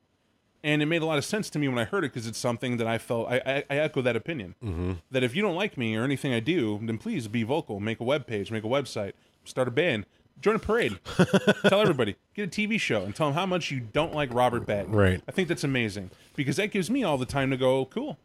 And 0.62 0.82
it 0.82 0.86
made 0.86 1.00
a 1.00 1.06
lot 1.06 1.16
of 1.16 1.24
sense 1.24 1.48
to 1.50 1.58
me 1.58 1.66
when 1.66 1.78
I 1.78 1.84
heard 1.84 2.04
it 2.04 2.12
because 2.12 2.26
it's 2.26 2.38
something 2.38 2.76
that 2.76 2.86
I 2.86 2.98
felt 2.98 3.26
I, 3.28 3.40
I, 3.46 3.64
I 3.70 3.78
echo 3.78 4.02
that 4.02 4.16
opinion. 4.16 4.54
Mm-hmm. 4.62 4.92
That 5.10 5.22
if 5.24 5.34
you 5.34 5.40
don't 5.40 5.56
like 5.56 5.78
me 5.78 5.96
or 5.96 6.04
anything 6.04 6.34
I 6.34 6.40
do, 6.40 6.78
then 6.82 6.98
please 6.98 7.26
be 7.26 7.42
vocal. 7.42 7.80
Make 7.80 8.00
a 8.00 8.04
web 8.04 8.26
page, 8.26 8.50
make 8.50 8.64
a 8.64 8.68
website, 8.68 9.14
start 9.44 9.66
a 9.66 9.70
band, 9.70 10.04
join 10.40 10.56
a 10.56 10.58
parade, 10.58 10.98
tell 11.68 11.80
everybody, 11.80 12.16
get 12.34 12.48
a 12.48 12.50
TV 12.50 12.78
show, 12.80 13.02
and 13.04 13.14
tell 13.14 13.28
them 13.28 13.34
how 13.34 13.46
much 13.46 13.70
you 13.70 13.80
don't 13.80 14.14
like 14.14 14.32
Robert 14.34 14.66
Patton. 14.66 14.92
Right. 14.92 15.22
I 15.28 15.32
think 15.32 15.48
that's 15.48 15.64
amazing 15.64 16.10
because 16.34 16.56
that 16.56 16.68
gives 16.70 16.90
me 16.90 17.04
all 17.04 17.18
the 17.18 17.26
time 17.26 17.50
to 17.50 17.56
go, 17.56 17.84
cool. 17.86 18.18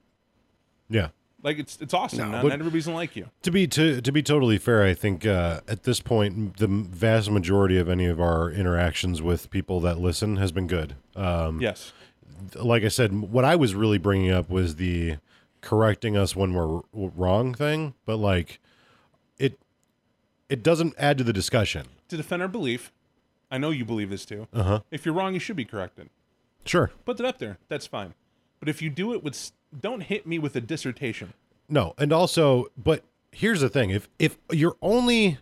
yeah. 0.89 1.09
Like 1.43 1.59
it's 1.59 1.77
it's 1.79 1.93
awesome. 1.93 2.17
No, 2.19 2.25
not, 2.31 2.41
but- 2.41 2.49
not 2.49 2.59
everybody's 2.59 2.85
gonna 2.87 2.97
like 2.97 3.15
you. 3.15 3.27
To 3.43 3.51
be 3.51 3.67
to 3.67 4.01
to 4.01 4.11
be 4.11 4.23
totally 4.23 4.57
fair, 4.57 4.83
I 4.83 4.95
think 4.95 5.23
uh, 5.25 5.61
at 5.67 5.83
this 5.83 5.99
point, 6.01 6.57
the 6.57 6.67
vast 6.67 7.29
majority 7.29 7.77
of 7.77 7.87
any 7.87 8.07
of 8.07 8.19
our 8.19 8.49
interactions 8.49 9.21
with 9.21 9.51
people 9.51 9.79
that 9.81 9.99
listen 9.99 10.37
has 10.37 10.51
been 10.51 10.65
good. 10.65 10.95
Um, 11.15 11.61
Yes. 11.61 11.93
like 12.55 12.83
I 12.83 12.87
said, 12.87 13.13
what 13.13 13.45
I 13.45 13.55
was 13.55 13.75
really 13.75 13.99
bringing 13.99 14.31
up 14.31 14.49
was 14.49 14.75
the 14.77 15.17
correcting 15.61 16.17
us 16.17 16.35
when 16.35 16.53
we're 16.55 16.81
w- 16.91 17.11
wrong 17.15 17.53
thing, 17.53 17.93
but 18.05 18.17
like 18.17 18.59
it 19.37 19.59
it 20.49 20.63
doesn't 20.63 20.95
add 20.97 21.19
to 21.19 21.23
the 21.23 21.33
discussion. 21.33 21.85
To 22.09 22.17
defend 22.17 22.41
our 22.41 22.47
belief, 22.47 22.91
I 23.51 23.57
know 23.57 23.69
you 23.69 23.83
believe 23.85 24.09
this 24.09 24.25
too. 24.25 24.47
Uh 24.53 24.63
huh. 24.63 24.79
If 24.91 25.05
you're 25.05 25.13
wrong, 25.13 25.33
you 25.33 25.39
should 25.39 25.55
be 25.55 25.65
corrected. 25.65 26.09
Sure. 26.65 26.91
Put 27.05 27.19
it 27.19 27.25
up 27.25 27.37
there. 27.39 27.57
That's 27.69 27.87
fine. 27.87 28.13
But 28.59 28.69
if 28.69 28.81
you 28.81 28.89
do 28.89 29.13
it 29.13 29.23
with, 29.23 29.51
don't 29.79 30.01
hit 30.01 30.25
me 30.25 30.39
with 30.39 30.55
a 30.55 30.61
dissertation. 30.61 31.33
No, 31.69 31.93
and 31.97 32.13
also, 32.13 32.67
but 32.77 33.03
here's 33.31 33.61
the 33.61 33.69
thing: 33.69 33.89
if 33.89 34.07
if 34.19 34.37
you're 34.51 34.77
only 34.81 35.37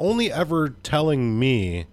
only 0.00 0.32
ever 0.32 0.70
telling 0.82 1.38
me 1.38 1.86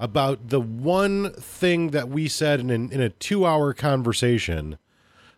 about 0.00 0.48
the 0.48 0.60
one 0.60 1.32
thing 1.34 1.90
that 1.90 2.08
we 2.08 2.26
said 2.26 2.58
in 2.60 2.70
an, 2.70 2.90
in 2.90 3.00
a 3.00 3.10
two 3.10 3.46
hour 3.46 3.72
conversation, 3.72 4.76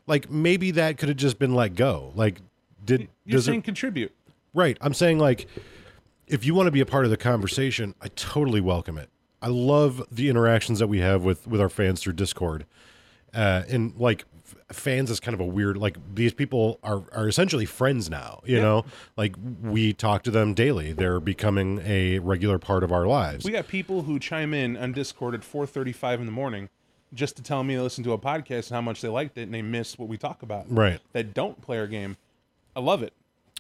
like 0.07 0.31
maybe 0.31 0.71
that 0.71 0.99
could 0.99 1.09
have 1.09 1.19
just 1.19 1.39
been 1.39 1.55
let 1.55 1.75
go. 1.75 2.12
Like, 2.15 2.41
did 2.85 3.09
You're 3.25 3.37
does 3.39 3.45
saying 3.45 3.61
it 3.61 3.65
contribute. 3.65 4.12
right? 4.55 4.79
I'm 4.81 4.95
saying 4.95 5.19
like, 5.19 5.47
if 6.27 6.45
you 6.45 6.55
want 6.55 6.67
to 6.67 6.71
be 6.73 6.81
a 6.81 6.87
part 6.87 7.05
of 7.05 7.11
the 7.11 7.17
conversation, 7.17 7.95
I 8.01 8.09
totally 8.09 8.61
welcome 8.61 8.99
it. 8.99 9.11
I 9.43 9.49
love 9.49 10.03
the 10.11 10.29
interactions 10.29 10.79
that 10.79 10.87
we 10.87 10.99
have 11.01 11.25
with 11.25 11.47
with 11.47 11.61
our 11.61 11.69
fans 11.69 12.03
through 12.03 12.15
Discord, 12.15 12.67
uh, 13.35 13.62
and 13.69 13.95
like 13.97 14.25
fans 14.73 15.11
is 15.11 15.21
kind 15.21 15.35
of 15.35 15.41
a 15.41 15.45
weird 15.45 15.77
like 15.77 15.97
these 16.15 16.33
people 16.33 16.81
are 16.83 17.05
are 17.12 17.29
essentially 17.29 17.67
friends 17.67 18.09
now. 18.11 18.41
You 18.45 18.61
know, 18.61 18.85
like 19.17 19.37
we 19.62 19.93
talk 19.93 20.23
to 20.25 20.31
them 20.31 20.55
daily. 20.55 20.93
They're 20.93 21.21
becoming 21.21 21.81
a 21.85 22.19
regular 22.19 22.59
part 22.59 22.83
of 22.83 22.93
our 22.93 23.07
lives. 23.07 23.45
We 23.45 23.53
got 23.53 23.69
people 23.69 24.03
who 24.03 24.19
chime 24.19 24.55
in 24.55 24.77
on 24.77 24.93
Discord 24.93 25.35
at 25.35 25.43
4:35 25.43 26.21
in 26.21 26.27
the 26.27 26.33
morning 26.33 26.69
just 27.15 27.37
to 27.37 27.43
tell 27.43 27.62
me 27.62 27.75
to 27.77 27.83
listen 27.83 28.03
to 28.05 28.12
a 28.12 28.19
podcast 28.19 28.69
and 28.69 28.73
how 28.73 28.81
much 28.81 29.01
they 29.01 29.09
liked 29.09 29.39
it 29.39 29.43
and 29.43 29.55
they 29.55 29.62
miss 29.62 29.97
what 29.99 30.09
we 30.09 30.19
talk 30.19 30.43
about. 30.43 30.65
right, 30.69 31.01
That 31.12 31.35
don't 31.35 31.61
play 31.62 31.79
our 31.79 31.87
game. 31.87 32.17
I 32.75 32.81
love 32.81 33.03
it. 33.03 33.12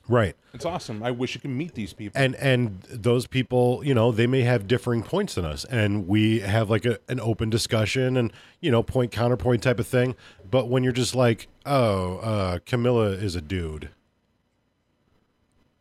Right. 0.08 0.34
It's 0.54 0.64
awesome. 0.64 1.02
I 1.02 1.10
wish 1.10 1.34
you 1.34 1.40
could 1.40 1.50
meet 1.50 1.74
these 1.74 1.92
people. 1.92 2.20
and 2.20 2.34
and 2.36 2.80
those 2.90 3.26
people 3.26 3.82
you 3.84 3.92
know 3.94 4.10
they 4.12 4.26
may 4.26 4.42
have 4.42 4.66
differing 4.66 5.02
points 5.02 5.34
than 5.34 5.44
us 5.44 5.64
and 5.66 6.08
we 6.08 6.40
have 6.40 6.70
like 6.70 6.84
a, 6.86 6.98
an 7.08 7.20
open 7.20 7.50
discussion 7.50 8.16
and 8.16 8.32
you 8.60 8.70
know 8.70 8.82
point 8.82 9.10
counterpoint 9.12 9.62
type 9.62 9.78
of 9.78 9.86
thing 9.86 10.14
but 10.50 10.68
when 10.68 10.82
you're 10.82 10.92
just 10.94 11.14
like 11.14 11.48
oh 11.66 12.16
uh 12.18 12.58
camilla 12.64 13.08
is 13.10 13.34
a 13.36 13.40
dude 13.42 13.90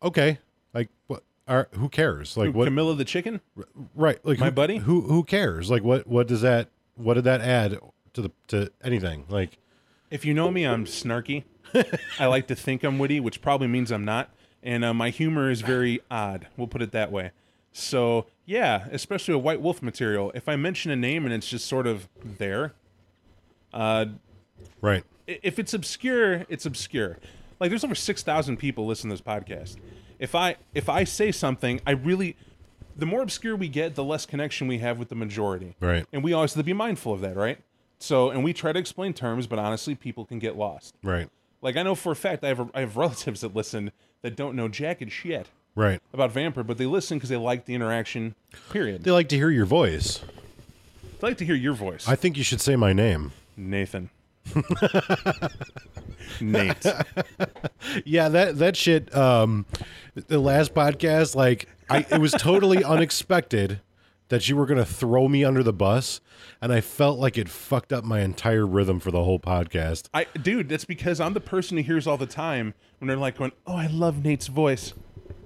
okay 0.03 0.39
like 0.73 0.89
what 1.07 1.23
are 1.47 1.67
who 1.73 1.89
cares 1.89 2.35
like 2.37 2.47
Who, 2.47 2.51
what 2.53 2.65
Camilla 2.65 2.95
the 2.95 3.05
chicken? 3.05 3.41
right 3.95 4.19
like 4.25 4.39
my 4.39 4.47
who, 4.47 4.51
buddy? 4.51 4.77
who 4.77 5.01
who 5.01 5.23
cares 5.23 5.69
like 5.69 5.83
what 5.83 6.07
what 6.07 6.27
does 6.27 6.41
that 6.41 6.69
what 6.95 7.13
did 7.15 7.23
that 7.25 7.41
add 7.41 7.79
to 8.13 8.21
the 8.21 8.31
to 8.47 8.71
anything 8.83 9.25
like 9.29 9.57
If 10.09 10.25
you 10.25 10.33
know 10.33 10.51
me, 10.51 10.65
I'm 10.65 10.85
snarky. 10.85 11.43
I 12.19 12.27
like 12.27 12.47
to 12.47 12.55
think 12.55 12.83
I'm 12.83 12.97
witty, 12.99 13.19
which 13.19 13.41
probably 13.41 13.67
means 13.67 13.91
I'm 13.91 14.05
not. 14.05 14.29
And 14.63 14.83
uh, 14.83 14.93
my 14.93 15.09
humor 15.09 15.51
is 15.51 15.61
very 15.61 15.99
odd. 16.09 16.47
We'll 16.57 16.67
put 16.67 16.81
it 16.81 16.91
that 16.91 17.11
way. 17.11 17.31
So, 17.71 18.25
yeah, 18.45 18.87
especially 18.91 19.33
a 19.33 19.37
White 19.37 19.61
Wolf 19.61 19.81
material. 19.83 20.31
If 20.33 20.49
I 20.49 20.55
mention 20.55 20.91
a 20.91 20.95
name 20.95 21.25
and 21.25 21.33
it's 21.33 21.47
just 21.47 21.67
sort 21.67 21.85
of 21.85 22.07
there, 22.23 22.73
uh, 23.73 24.05
right 24.81 25.03
if 25.27 25.59
it's 25.59 25.73
obscure, 25.73 26.45
it's 26.49 26.65
obscure. 26.65 27.17
Like 27.59 27.69
there's 27.69 27.83
over 27.83 27.95
six 27.95 28.23
thousand 28.23 28.57
people 28.57 28.85
listen 28.85 29.09
to 29.09 29.13
this 29.15 29.21
podcast. 29.21 29.77
If 30.19 30.35
I 30.35 30.57
if 30.73 30.89
I 30.89 31.03
say 31.03 31.31
something, 31.31 31.81
I 31.85 31.91
really 31.91 32.35
the 32.95 33.05
more 33.05 33.21
obscure 33.21 33.55
we 33.55 33.67
get, 33.67 33.95
the 33.95 34.03
less 34.03 34.25
connection 34.25 34.67
we 34.67 34.77
have 34.79 34.97
with 34.97 35.09
the 35.09 35.15
majority. 35.15 35.75
Right. 35.79 36.05
And 36.13 36.23
we 36.23 36.33
always 36.33 36.53
have 36.53 36.61
to 36.61 36.65
be 36.65 36.73
mindful 36.73 37.13
of 37.13 37.21
that, 37.21 37.35
right? 37.35 37.59
So 37.99 38.29
and 38.29 38.43
we 38.43 38.53
try 38.53 38.71
to 38.71 38.79
explain 38.79 39.13
terms, 39.13 39.47
but 39.47 39.59
honestly, 39.59 39.95
people 39.95 40.25
can 40.25 40.39
get 40.39 40.57
lost. 40.57 40.95
right 41.03 41.29
Like 41.65 41.77
I 41.77 41.81
know 41.81 41.95
for 41.95 42.11
a 42.11 42.15
fact 42.15 42.43
I 42.43 42.49
have 42.49 42.69
I 42.75 42.81
have 42.81 42.95
relatives 42.95 43.41
that 43.41 43.55
listen 43.55 43.91
that 44.21 44.35
don't 44.35 44.55
know 44.55 44.67
jack 44.67 45.01
and 45.01 45.11
shit 45.11 45.47
right 45.73 45.99
about 46.13 46.31
Vampire, 46.31 46.63
but 46.63 46.77
they 46.77 46.85
listen 46.85 47.17
because 47.17 47.29
they 47.29 47.37
like 47.37 47.65
the 47.65 47.73
interaction. 47.73 48.35
Period. 48.71 49.03
they 49.03 49.09
like 49.09 49.29
to 49.29 49.35
hear 49.35 49.49
your 49.49 49.65
voice 49.65 50.19
They 51.19 51.27
like 51.29 51.37
to 51.39 51.45
hear 51.45 51.55
your 51.55 51.73
voice, 51.73 52.07
i 52.07 52.15
think 52.15 52.37
you 52.37 52.43
should 52.43 52.61
say 52.61 52.75
my 52.75 52.93
name 52.93 53.31
Nathan. 53.57 54.11
Nate. 56.39 56.85
Yeah, 58.05 58.29
that 58.29 58.59
that 58.59 58.77
shit. 58.77 59.15
Um, 59.15 59.65
the 60.13 60.37
last 60.37 60.75
podcast, 60.75 61.35
like, 61.35 61.67
I 61.89 62.05
it 62.11 62.21
was 62.21 62.31
totally 62.33 62.83
unexpected 62.95 63.79
that 64.29 64.49
you 64.49 64.55
were 64.55 64.65
gonna 64.65 64.85
throw 64.85 65.27
me 65.27 65.43
under 65.43 65.63
the 65.63 65.73
bus, 65.73 66.21
and 66.61 66.73
I 66.73 66.81
felt 66.81 67.19
like 67.19 67.37
it 67.37 67.49
fucked 67.49 67.93
up 67.93 68.03
my 68.03 68.21
entire 68.21 68.65
rhythm 68.65 68.99
for 68.99 69.11
the 69.11 69.23
whole 69.23 69.39
podcast. 69.39 70.09
I, 70.13 70.25
dude, 70.41 70.69
that's 70.69 70.85
because 70.85 71.19
I'm 71.19 71.33
the 71.33 71.41
person 71.41 71.77
who 71.77 71.83
hears 71.83 72.07
all 72.07 72.17
the 72.17 72.25
time 72.25 72.73
when 72.99 73.07
they're 73.07 73.17
like 73.17 73.37
going, 73.37 73.51
"Oh, 73.67 73.75
I 73.75 73.87
love 73.87 74.23
Nate's 74.23 74.47
voice." 74.47 74.93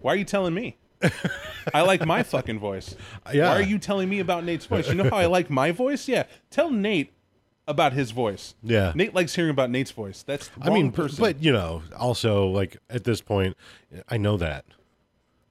Why 0.01 0.13
are 0.13 0.17
you 0.17 0.25
telling 0.25 0.53
me? 0.53 0.77
I 1.73 1.81
like 1.81 2.05
my 2.05 2.23
fucking 2.23 2.59
voice. 2.59 2.95
Yeah. 3.33 3.49
Why 3.49 3.59
are 3.59 3.61
you 3.61 3.79
telling 3.79 4.09
me 4.09 4.19
about 4.19 4.43
Nate's 4.43 4.65
voice? 4.65 4.87
You 4.87 4.95
know 4.95 5.09
how 5.09 5.17
I 5.17 5.25
like 5.25 5.49
my 5.49 5.71
voice? 5.71 6.07
Yeah. 6.07 6.23
Tell 6.49 6.69
Nate 6.69 7.13
about 7.67 7.93
his 7.93 8.11
voice. 8.11 8.55
Yeah. 8.63 8.91
Nate 8.95 9.13
likes 9.13 9.35
hearing 9.35 9.51
about 9.51 9.69
Nate's 9.69 9.91
voice. 9.91 10.23
That's 10.23 10.47
the 10.49 10.65
I 10.65 10.69
mean, 10.69 10.91
person. 10.91 11.21
but 11.21 11.41
you 11.41 11.51
know, 11.51 11.83
also 11.97 12.47
like 12.47 12.77
at 12.89 13.03
this 13.03 13.21
point, 13.21 13.55
I 14.09 14.17
know 14.17 14.37
that. 14.37 14.65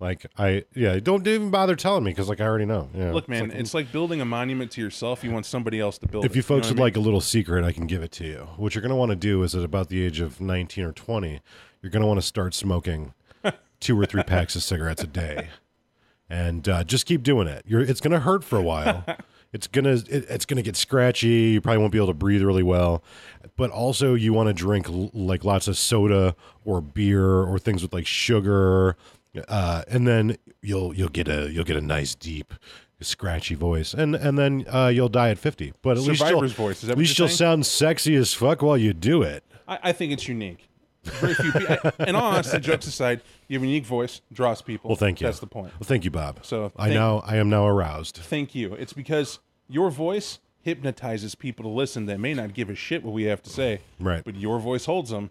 Like 0.00 0.26
I 0.38 0.64
yeah, 0.74 1.00
don't 1.00 1.26
even 1.26 1.50
bother 1.50 1.74
telling 1.74 2.04
me 2.04 2.12
because 2.12 2.28
like 2.28 2.40
I 2.40 2.44
already 2.44 2.66
know. 2.66 2.88
Yeah. 2.94 3.12
Look, 3.12 3.28
man, 3.28 3.50
it's 3.50 3.74
like, 3.74 3.90
building 3.90 4.20
a 4.20 4.24
monument 4.24 4.70
to 4.72 4.80
yourself. 4.80 5.24
You 5.24 5.32
want 5.32 5.44
somebody 5.44 5.80
else 5.80 5.98
to 5.98 6.06
build 6.06 6.24
if 6.24 6.32
it. 6.32 6.36
you 6.36 6.42
folks 6.42 6.68
know 6.68 6.74
would 6.74 6.80
I 6.80 6.82
like 6.84 6.96
a 6.96 7.00
little 7.00 7.20
secret, 7.20 7.64
I 7.64 7.72
can 7.72 7.86
give 7.86 8.02
it 8.02 8.12
to 8.12 8.24
you. 8.24 8.48
What 8.56 8.74
you're 8.74 8.82
going 8.82 8.90
to 8.90 8.96
want 8.96 9.10
to 9.10 9.16
do 9.16 9.42
is 9.42 9.56
at 9.56 9.64
about 9.64 9.88
the 9.88 10.04
age 10.04 10.20
of 10.20 10.40
19 10.40 10.84
or 10.84 10.92
20, 10.92 11.40
you're 11.82 11.90
going 11.90 12.02
to 12.02 12.06
want 12.06 12.20
to 12.20 12.26
start 12.26 12.54
smoking 12.54 13.12
two 13.80 13.98
or 13.98 14.06
three 14.06 14.22
packs 14.22 14.54
of 14.54 14.62
cigarettes 14.62 15.02
a 15.02 15.08
day, 15.08 15.48
and 16.30 16.68
uh, 16.68 16.84
just 16.84 17.04
keep 17.06 17.24
doing 17.24 17.48
it. 17.48 17.64
You're 17.66 17.80
it's 17.80 18.00
going 18.00 18.12
to 18.12 18.20
hurt 18.20 18.44
for 18.44 18.56
a 18.56 18.62
while. 18.62 19.04
It's 19.50 19.66
gonna 19.66 19.94
it, 19.94 20.26
it's 20.28 20.44
gonna 20.44 20.60
get 20.60 20.76
scratchy. 20.76 21.28
You 21.28 21.62
probably 21.62 21.78
won't 21.78 21.90
be 21.90 21.96
able 21.96 22.08
to 22.08 22.12
breathe 22.12 22.42
really 22.42 22.62
well, 22.62 23.02
but 23.56 23.70
also 23.70 24.12
you 24.12 24.34
want 24.34 24.48
to 24.48 24.52
drink 24.52 24.90
l- 24.90 25.10
like 25.14 25.42
lots 25.42 25.68
of 25.68 25.78
soda 25.78 26.36
or 26.66 26.82
beer 26.82 27.24
or 27.24 27.58
things 27.58 27.80
with 27.80 27.94
like 27.94 28.06
sugar, 28.06 28.94
uh, 29.48 29.82
and 29.88 30.06
then 30.06 30.36
you'll 30.62 30.94
you'll 30.94 31.08
get 31.08 31.28
a 31.28 31.50
you'll 31.50 31.64
get 31.64 31.76
a 31.76 31.80
nice 31.80 32.14
deep 32.14 32.54
scratchy 33.00 33.54
voice, 33.54 33.94
and 33.94 34.14
and 34.14 34.38
then 34.38 34.64
uh, 34.72 34.88
you'll 34.88 35.08
die 35.08 35.30
at 35.30 35.38
fifty. 35.38 35.72
But 35.82 35.96
at 35.96 36.02
least 36.02 36.20
Survivor's 36.20 36.56
you'll, 36.56 36.66
voice, 36.68 36.82
is 36.82 36.88
that 36.88 36.92
at 36.92 36.98
least 36.98 37.18
you'll 37.18 37.28
sound 37.28 37.66
sexy 37.66 38.14
as 38.16 38.34
fuck 38.34 38.62
while 38.62 38.76
you 38.78 38.92
do 38.92 39.22
it. 39.22 39.44
I, 39.66 39.78
I 39.84 39.92
think 39.92 40.12
it's 40.12 40.26
unique. 40.28 40.68
Very 41.04 41.34
few 41.34 41.52
people. 41.52 41.90
In 42.00 42.16
all 42.16 42.32
honesty, 42.32 42.58
jokes 42.58 42.86
aside, 42.86 43.22
you 43.46 43.56
have 43.56 43.62
a 43.62 43.66
unique 43.66 43.86
voice, 43.86 44.20
draws 44.32 44.60
people. 44.60 44.88
Well, 44.88 44.96
thank 44.96 45.20
you. 45.20 45.26
That's 45.26 45.38
the 45.38 45.46
point. 45.46 45.72
Well, 45.78 45.86
thank 45.86 46.04
you, 46.04 46.10
Bob. 46.10 46.40
So, 46.42 46.72
I 46.76 46.86
thank- 46.88 46.94
now 46.94 47.22
I 47.24 47.36
am 47.36 47.48
now 47.48 47.66
aroused. 47.66 48.16
Thank 48.16 48.54
you. 48.54 48.74
It's 48.74 48.92
because 48.92 49.38
your 49.68 49.90
voice 49.90 50.40
hypnotizes 50.60 51.34
people 51.34 51.62
to 51.62 51.70
listen 51.70 52.06
that 52.06 52.20
may 52.20 52.34
not 52.34 52.52
give 52.52 52.68
a 52.68 52.74
shit 52.74 53.02
what 53.02 53.14
we 53.14 53.22
have 53.24 53.42
to 53.42 53.48
say. 53.50 53.80
Right. 53.98 54.22
But 54.22 54.34
your 54.36 54.58
voice 54.58 54.84
holds 54.84 55.10
them. 55.10 55.30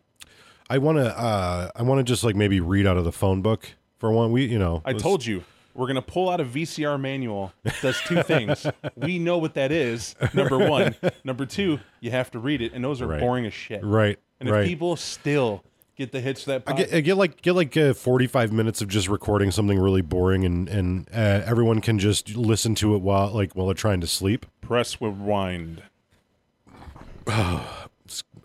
I 0.69 0.79
want 0.79 0.97
to 0.97 1.17
uh, 1.17 1.69
I 1.75 1.83
want 1.83 1.99
to 1.99 2.03
just 2.03 2.23
like 2.23 2.35
maybe 2.35 2.59
read 2.59 2.87
out 2.87 2.97
of 2.97 3.03
the 3.05 3.11
phone 3.11 3.41
book 3.41 3.73
for 3.99 4.11
one. 4.11 4.31
We 4.31 4.45
you 4.45 4.59
know 4.59 4.81
I 4.85 4.93
told 4.93 5.25
you. 5.25 5.43
We're 5.73 5.85
gonna 5.87 6.01
pull 6.01 6.29
out 6.29 6.41
a 6.41 6.43
VCR 6.45 6.99
manual. 6.99 7.53
that 7.63 7.75
Does 7.83 8.01
two 8.07 8.23
things. 8.23 8.65
we 8.95 9.19
know 9.19 9.37
what 9.37 9.53
that 9.53 9.71
is. 9.71 10.15
Number 10.33 10.57
one. 10.57 10.95
Number 11.23 11.45
two. 11.45 11.79
You 11.99 12.09
have 12.11 12.31
to 12.31 12.39
read 12.39 12.61
it, 12.63 12.73
and 12.73 12.83
those 12.83 12.99
are 13.01 13.07
Right. 13.07 13.19
boring 13.19 13.45
as 13.45 13.53
shit. 13.53 13.83
right 13.83 14.17
And 14.39 14.49
right. 14.49 14.61
if 14.63 14.67
people 14.67 14.95
still 14.95 15.63
get 15.95 16.11
the 16.11 16.19
hits 16.19 16.45
that 16.45 16.63
I 16.65 16.73
get, 16.73 16.93
I 16.93 17.01
get 17.01 17.15
like 17.15 17.41
get 17.43 17.53
like 17.53 17.77
uh, 17.77 17.93
45 17.93 18.51
minutes 18.51 18.81
of 18.81 18.87
just 18.87 19.07
recording 19.07 19.51
something 19.51 19.77
really 19.77 20.01
boring 20.01 20.45
and 20.45 20.67
and 20.67 21.07
uh, 21.13 21.43
everyone 21.45 21.81
can 21.81 21.99
just 21.99 22.35
listen 22.35 22.73
to 22.75 22.95
it 22.95 22.99
while 23.03 23.31
like 23.31 23.55
while 23.55 23.67
they're 23.67 23.75
trying 23.75 24.01
to 24.01 24.07
sleep. 24.07 24.47
press 24.61 24.99
rewind. 24.99 25.83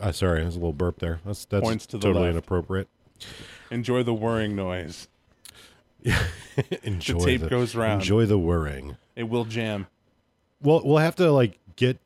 Uh, 0.01 0.11
sorry, 0.11 0.41
there's 0.41 0.57
a 0.57 0.59
little 0.59 0.73
burp 0.73 0.99
there. 0.99 1.21
That's 1.25 1.45
that's 1.45 1.63
Points 1.63 1.87
to 1.87 1.99
totally 1.99 2.25
left. 2.25 2.33
inappropriate. 2.33 2.89
Enjoy 3.71 4.03
the 4.03 4.13
whirring 4.13 4.57
noise. 4.57 5.07
enjoy 6.83 7.19
the 7.19 7.25
tape 7.39 7.49
goes 7.51 7.75
round. 7.75 8.03
Enjoy 8.03 8.27
the 8.27 8.39
whirring. 8.39 8.97
It 9.17 9.25
will 9.25 9.45
jam. 9.45 9.87
Well, 10.61 10.83
we'll 10.85 10.99
have 10.99 11.17
to 11.17 11.31
like 11.33 11.59
get 11.77 11.99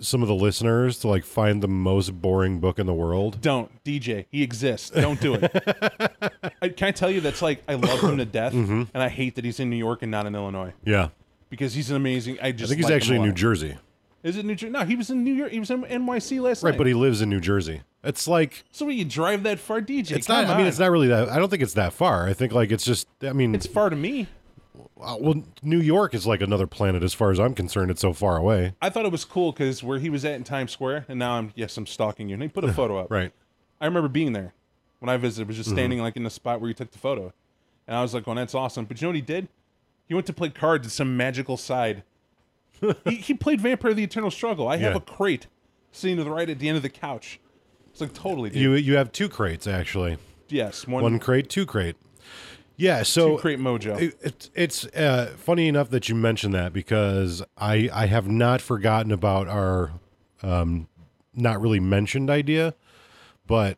some 0.00 0.22
of 0.22 0.28
the 0.28 0.34
listeners 0.34 0.98
to 1.00 1.08
like 1.08 1.24
find 1.24 1.62
the 1.62 1.68
most 1.68 2.10
boring 2.22 2.58
book 2.58 2.78
in 2.78 2.86
the 2.86 2.94
world. 2.94 3.40
Don't 3.40 3.70
DJ. 3.84 4.26
He 4.30 4.42
exists. 4.42 4.90
Don't 4.90 5.20
do 5.20 5.34
it. 5.34 5.42
I, 6.62 6.68
can 6.70 6.88
I 6.88 6.90
tell 6.90 7.10
you 7.10 7.20
that's 7.20 7.42
like 7.42 7.62
I 7.68 7.74
love 7.74 8.00
him 8.00 8.16
to 8.18 8.24
death, 8.26 8.52
Mm-hmm. 8.52 8.82
and 8.94 9.02
I 9.02 9.08
hate 9.08 9.34
that 9.36 9.44
he's 9.44 9.60
in 9.60 9.70
New 9.70 9.76
York 9.76 10.02
and 10.02 10.10
not 10.10 10.26
in 10.26 10.34
Illinois 10.34 10.72
Yeah, 10.84 11.08
because 11.50 11.74
he's 11.74 11.90
an 11.90 11.96
amazing. 11.96 12.38
I 12.42 12.48
I 12.48 12.52
just 12.52 12.68
think 12.70 12.78
he's 12.78 12.86
like 12.86 12.94
actually 12.94 13.16
in 13.16 13.22
New. 13.22 13.32
Jersey. 13.32 13.76
Is 14.22 14.36
it 14.36 14.44
New 14.44 14.54
Jersey? 14.54 14.70
No, 14.72 14.84
he 14.84 14.96
was 14.96 15.08
in 15.10 15.24
New 15.24 15.32
York. 15.32 15.50
He 15.50 15.58
was 15.60 15.70
in 15.70 15.82
NYC 15.82 16.40
last 16.42 16.62
Right, 16.62 16.70
night. 16.70 16.72
Right, 16.72 16.78
but 16.78 16.86
he 16.86 16.92
lives 16.94 17.22
in 17.22 17.30
New 17.30 17.40
Jersey. 17.40 17.82
It's 18.02 18.26
like 18.26 18.64
so 18.70 18.86
when 18.86 18.96
you 18.96 19.04
drive 19.04 19.42
that 19.42 19.58
far, 19.58 19.80
DJ. 19.82 20.12
it's 20.12 20.28
not. 20.28 20.44
I 20.46 20.48
mean, 20.54 20.62
on. 20.62 20.66
it's 20.66 20.78
not 20.78 20.90
really 20.90 21.08
that. 21.08 21.28
I 21.28 21.38
don't 21.38 21.48
think 21.50 21.62
it's 21.62 21.74
that 21.74 21.92
far. 21.92 22.26
I 22.26 22.32
think 22.32 22.52
like 22.52 22.70
it's 22.70 22.84
just. 22.84 23.06
I 23.22 23.32
mean, 23.32 23.54
It's 23.54 23.66
far 23.66 23.90
to 23.90 23.96
me. 23.96 24.26
uh, 25.00 25.16
well, 25.20 25.42
New 25.62 25.80
York 25.80 26.14
is 26.14 26.26
like 26.26 26.40
another 26.40 26.66
planet 26.66 27.02
as 27.02 27.12
far 27.12 27.30
as 27.30 27.38
I'm 27.38 27.54
concerned. 27.54 27.90
It's 27.90 28.00
so 28.00 28.12
far 28.14 28.38
away. 28.38 28.74
I 28.80 28.88
thought 28.88 29.04
it 29.04 29.12
was 29.12 29.24
cool 29.26 29.52
because 29.52 29.82
where 29.82 29.98
he 29.98 30.08
was 30.08 30.24
at 30.24 30.34
in 30.34 30.44
Times 30.44 30.72
Square, 30.72 31.04
and 31.08 31.18
now 31.18 31.32
I'm 31.32 31.52
yes, 31.54 31.76
I'm 31.76 31.86
stalking 31.86 32.28
you. 32.30 32.34
And 32.34 32.42
he 32.42 32.48
put 32.48 32.64
a 32.64 32.72
photo 32.72 32.98
up. 32.98 33.10
Right. 33.10 33.32
I 33.82 33.84
remember 33.86 34.08
being 34.08 34.32
there 34.32 34.54
when 35.00 35.08
I 35.10 35.16
visited. 35.18 35.46
Was 35.46 35.56
Mm-hmm. 35.56 35.60
just 35.60 35.70
standing 35.70 35.98
like 36.00 36.16
in 36.16 36.22
the 36.24 36.30
spot 36.30 36.60
where 36.60 36.68
you 36.68 36.74
took 36.74 36.92
the 36.92 36.98
photo, 36.98 37.34
and 37.86 37.96
I 37.96 38.00
was 38.02 38.14
like, 38.14 38.26
"Oh, 38.26 38.34
that's 38.34 38.54
awesome." 38.54 38.86
But 38.86 39.00
you 39.00 39.06
know 39.06 39.10
what 39.10 39.16
he 39.16 39.22
did? 39.22 39.48
He 40.08 40.14
went 40.14 40.26
to 40.26 40.32
play 40.32 40.48
cards 40.48 40.86
at 40.86 40.92
some 40.92 41.16
magical 41.18 41.58
side. 41.58 42.02
he, 43.04 43.16
he 43.16 43.34
played 43.34 43.60
Vampire: 43.60 43.92
The 43.92 44.04
Eternal 44.04 44.30
Struggle. 44.30 44.66
I 44.68 44.78
have 44.78 44.92
Yeah. 44.92 44.96
a 44.98 45.00
crate 45.00 45.46
sitting 45.92 46.16
to 46.16 46.24
the 46.24 46.30
right 46.30 46.48
at 46.48 46.58
the 46.58 46.66
end 46.68 46.76
of 46.78 46.82
the 46.82 46.88
couch. 46.88 47.38
It's 47.90 48.00
like 48.00 48.12
totally, 48.14 48.50
dude. 48.50 48.60
You 48.62 48.74
you 48.74 48.96
have 48.96 49.12
two 49.12 49.28
crates 49.28 49.66
actually. 49.66 50.18
yes, 50.48 50.86
one, 50.86 51.02
One 51.02 51.18
crate, 51.18 51.48
two 51.48 51.66
crate. 51.66 51.96
Yeah. 52.76 53.02
So 53.02 53.36
two 53.36 53.38
crate 53.42 53.58
mojo. 53.58 54.00
It, 54.00 54.16
it's 54.22 54.50
it's 54.54 54.84
uh, 54.86 55.34
funny 55.36 55.68
enough 55.68 55.90
that 55.90 56.08
you 56.08 56.14
mentioned 56.14 56.54
that 56.54 56.72
because 56.72 57.42
I 57.58 57.90
I 57.92 58.06
have 58.06 58.28
not 58.28 58.60
forgotten 58.60 59.12
about 59.12 59.48
our 59.48 59.92
um, 60.42 60.88
not 61.34 61.60
really 61.60 61.80
mentioned 61.80 62.30
idea, 62.30 62.74
but 63.46 63.76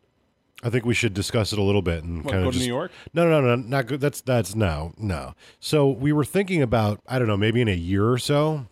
I 0.62 0.70
think 0.70 0.84
we 0.86 0.94
should 0.94 1.14
discuss 1.14 1.52
it 1.52 1.58
a 1.58 1.62
little 1.62 1.82
bit 1.82 2.04
and 2.04 2.24
What, 2.24 2.30
kind 2.32 2.44
go 2.44 2.48
of 2.48 2.54
to 2.54 2.58
just 2.58 2.68
New 2.68 2.72
York? 2.72 2.92
no 3.12 3.28
no 3.28 3.40
no 3.40 3.56
no 3.56 3.62
not 3.68 3.86
good. 3.86 4.00
That's 4.00 4.20
that's 4.20 4.54
no 4.54 4.92
no. 4.96 5.34
So 5.58 5.88
we 5.88 6.12
were 6.12 6.24
thinking 6.24 6.62
about 6.62 7.00
I 7.08 7.18
don't 7.18 7.26
know 7.26 7.36
maybe 7.36 7.60
in 7.60 7.68
a 7.68 7.74
year 7.74 8.08
or 8.08 8.18
so 8.18 8.66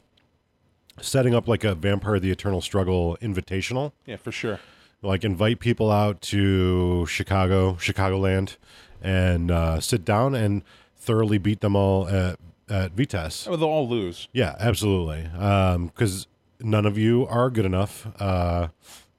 setting 1.01 1.35
up 1.35 1.49
like 1.49 1.65
a 1.65 1.75
Vampire: 1.75 2.21
The 2.21 2.31
Eternal 2.31 2.61
Struggle 2.61 3.17
invitational 3.21 3.93
Yeah, 4.07 4.17
for 4.17 4.31
sure. 4.31 4.61
Like 5.03 5.25
invite 5.25 5.61
people 5.61 5.91
out 5.91 6.21
to 6.23 7.07
Chicago, 7.07 7.75
Chicagoland, 7.75 8.57
and 9.01 9.51
uh, 9.51 9.81
sit 9.81 10.05
down 10.05 10.35
and 10.35 10.63
thoroughly 10.97 11.39
beat 11.39 11.61
them 11.61 11.75
all 11.75 12.07
at 12.09 12.39
at 12.69 12.95
VTES. 12.95 13.49
Oh, 13.49 13.57
they'll 13.57 13.69
all 13.69 13.89
lose. 13.89 14.29
Yeah, 14.33 14.55
absolutely. 14.61 15.29
Because 15.33 16.27
none 16.61 16.87
of 16.87 16.97
you 16.97 17.27
are 17.27 17.51
good 17.51 17.65
enough 17.65 18.07
uh, 18.21 18.69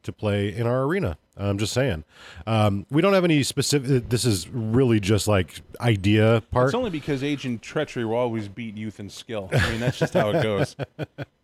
to 0.04 0.14
play 0.14 0.56
in 0.56 0.66
our 0.68 0.84
arena. 0.84 1.18
I'm 1.38 1.58
just 1.58 1.74
saying. 1.74 2.04
Um, 2.46 2.86
we 2.92 3.02
don't 3.02 3.14
have 3.14 3.24
any 3.24 3.42
specific. 3.44 4.10
This 4.10 4.26
is 4.26 4.50
really 4.50 5.00
just 5.00 5.28
like 5.28 5.62
idea 5.80 6.44
part. 6.52 6.68
It's 6.68 6.76
only 6.76 6.90
because 6.90 7.24
age 7.24 7.46
and 7.46 7.62
treachery 7.62 8.04
will 8.06 8.16
always 8.16 8.48
beat 8.48 8.76
youth 8.76 9.00
and 9.00 9.12
skill. 9.12 9.50
I 9.52 9.72
mean, 9.72 9.80
that's 9.80 9.98
just 9.98 10.14
how 10.14 10.32
it 10.32 10.44
goes. 10.44 10.76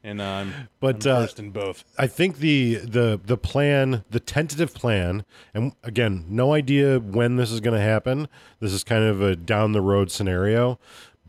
And 0.04 0.22
uh, 0.22 0.26
I'm, 0.26 0.54
But, 0.80 1.06
I'm 1.06 1.24
uh, 1.24 1.28
in 1.38 1.50
both. 1.52 1.84
I 1.98 2.08
think 2.08 2.38
the 2.38 2.76
the 2.76 3.20
the 3.26 3.36
plan, 3.36 4.06
the 4.10 4.22
tentative 4.22 4.74
plan, 4.74 5.26
and 5.54 5.74
again, 5.84 6.24
no 6.30 6.54
idea 6.54 6.98
when 6.98 7.36
this 7.36 7.52
is 7.52 7.60
going 7.60 7.74
to 7.74 7.84
happen. 7.84 8.30
This 8.62 8.72
is 8.72 8.86
kind 8.86 9.04
of 9.04 9.22
a 9.22 9.36
down 9.36 9.74
the 9.74 9.82
road 9.82 10.10
scenario, 10.10 10.80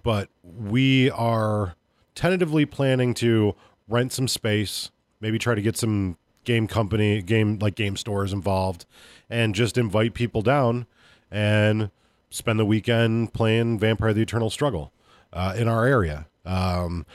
but 0.05 0.29
we 0.45 1.11
are 1.11 1.75
tentatively 2.15 2.67
planning 2.67 3.15
to 3.15 3.57
rent 3.89 4.13
some 4.13 4.29
space, 4.29 4.93
maybe 5.21 5.41
try 5.41 5.57
to 5.57 5.63
get 5.63 5.77
some 5.77 6.17
game 6.45 6.67
company, 6.67 7.23
game 7.23 7.59
like 7.59 7.75
game 7.75 7.97
stores 7.97 8.33
involved, 8.33 8.87
and 9.29 9.55
just 9.55 9.79
invite 9.79 10.15
people 10.15 10.43
down 10.43 10.87
and 11.31 11.91
spend 12.31 12.59
the 12.59 12.65
weekend 12.65 13.33
playing 13.33 13.79
Vampire: 13.79 14.13
The 14.13 14.23
Eternal 14.23 14.51
Struggle 14.51 14.93
uh, 15.33 15.55
in 15.57 15.69
our 15.69 15.85
area. 15.85 16.27
Um, 16.45 17.07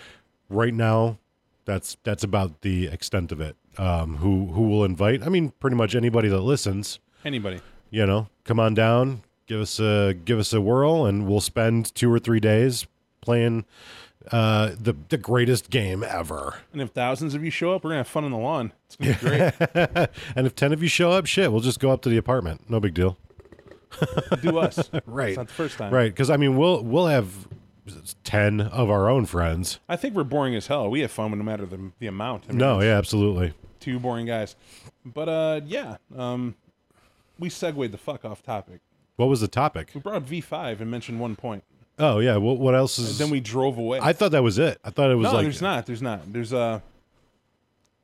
right 0.49 0.73
now, 0.73 1.17
that's 1.65 1.97
that's 2.03 2.23
about 2.23 2.61
the 2.61 2.87
extent 2.87 3.31
of 3.31 3.41
it. 3.41 3.55
Um, 3.77 4.17
who 4.17 4.47
who 4.47 4.63
will 4.67 4.83
invite? 4.83 5.23
I 5.23 5.29
mean, 5.29 5.51
pretty 5.59 5.75
much 5.75 5.95
anybody 5.95 6.29
that 6.29 6.41
listens. 6.41 6.99
Anybody. 7.25 7.61
You 7.89 8.05
know, 8.05 8.27
come 8.43 8.59
on 8.59 8.73
down, 8.73 9.23
give 9.47 9.61
us 9.61 9.79
a 9.79 10.13
give 10.13 10.39
us 10.39 10.53
a 10.53 10.61
whirl, 10.61 11.05
and 11.05 11.27
we'll 11.27 11.41
spend 11.41 11.93
two 11.93 12.11
or 12.11 12.19
three 12.19 12.39
days 12.39 12.87
playing 13.21 13.65
uh, 14.31 14.71
the 14.79 14.95
the 15.09 15.17
greatest 15.17 15.69
game 15.69 16.03
ever. 16.03 16.55
And 16.71 16.81
if 16.81 16.89
thousands 16.91 17.33
of 17.35 17.43
you 17.43 17.51
show 17.51 17.73
up, 17.73 17.83
we're 17.83 17.91
gonna 17.91 17.99
have 17.99 18.07
fun 18.07 18.23
on 18.23 18.31
the 18.31 18.37
lawn. 18.37 18.73
It's 18.87 18.95
gonna 18.95 19.13
be 19.13 19.19
great. 19.19 20.09
And 20.35 20.47
if 20.47 20.55
ten 20.55 20.71
of 20.73 20.81
you 20.81 20.89
show 20.89 21.11
up, 21.11 21.25
shit, 21.25 21.51
we'll 21.51 21.61
just 21.61 21.79
go 21.79 21.91
up 21.91 22.01
to 22.03 22.09
the 22.09 22.17
apartment. 22.17 22.69
No 22.69 22.79
big 22.79 22.93
deal. 22.93 23.17
Do 24.41 24.57
us. 24.59 24.89
Right. 25.05 25.29
It's 25.29 25.37
not 25.37 25.47
the 25.47 25.53
first 25.53 25.77
time. 25.77 25.93
Right? 25.93 26.11
Because 26.11 26.29
I 26.29 26.37
mean, 26.37 26.57
we'll 26.57 26.83
we'll 26.83 27.07
have 27.07 27.47
ten 28.23 28.61
of 28.61 28.89
our 28.89 29.09
own 29.09 29.25
friends. 29.25 29.79
I 29.89 29.95
think 29.95 30.15
we're 30.15 30.23
boring 30.23 30.55
as 30.55 30.67
hell. 30.67 30.89
We 30.89 31.01
have 31.01 31.11
fun 31.11 31.31
no 31.31 31.43
matter 31.43 31.65
the 31.65 31.91
the 31.99 32.07
amount. 32.07 32.45
I 32.47 32.51
mean, 32.51 32.57
No, 32.59 32.81
yeah, 32.81 32.97
absolutely. 32.97 33.53
Two 33.79 33.99
boring 33.99 34.25
guys. 34.25 34.55
But 35.05 35.29
uh, 35.29 35.61
yeah. 35.65 35.97
Um, 36.15 36.55
we 37.37 37.49
segued 37.49 37.91
the 37.91 37.97
fuck 37.97 38.23
off 38.25 38.41
topic. 38.41 38.79
What 39.15 39.27
was 39.27 39.41
the 39.41 39.47
topic? 39.47 39.91
We 39.93 39.99
brought 40.01 40.15
up 40.15 40.27
V5 40.27 40.79
and 40.79 40.89
mentioned 40.89 41.19
one 41.19 41.35
point. 41.35 41.63
Oh 41.99 42.19
yeah. 42.19 42.37
What 42.37 42.57
what 42.57 42.75
else 42.75 42.97
is? 42.99 43.17
Then 43.17 43.29
we 43.29 43.39
drove 43.39 43.77
away. 43.77 43.99
I 44.01 44.13
thought 44.13 44.31
that 44.31 44.43
was 44.43 44.57
it. 44.57 44.79
I 44.83 44.89
thought 44.89 45.11
it 45.11 45.15
was 45.15 45.25
no, 45.25 45.33
like 45.33 45.43
there's 45.43 45.61
not. 45.61 45.85
There's 45.85 46.01
not. 46.01 46.31
There's 46.31 46.53
uh 46.53 46.79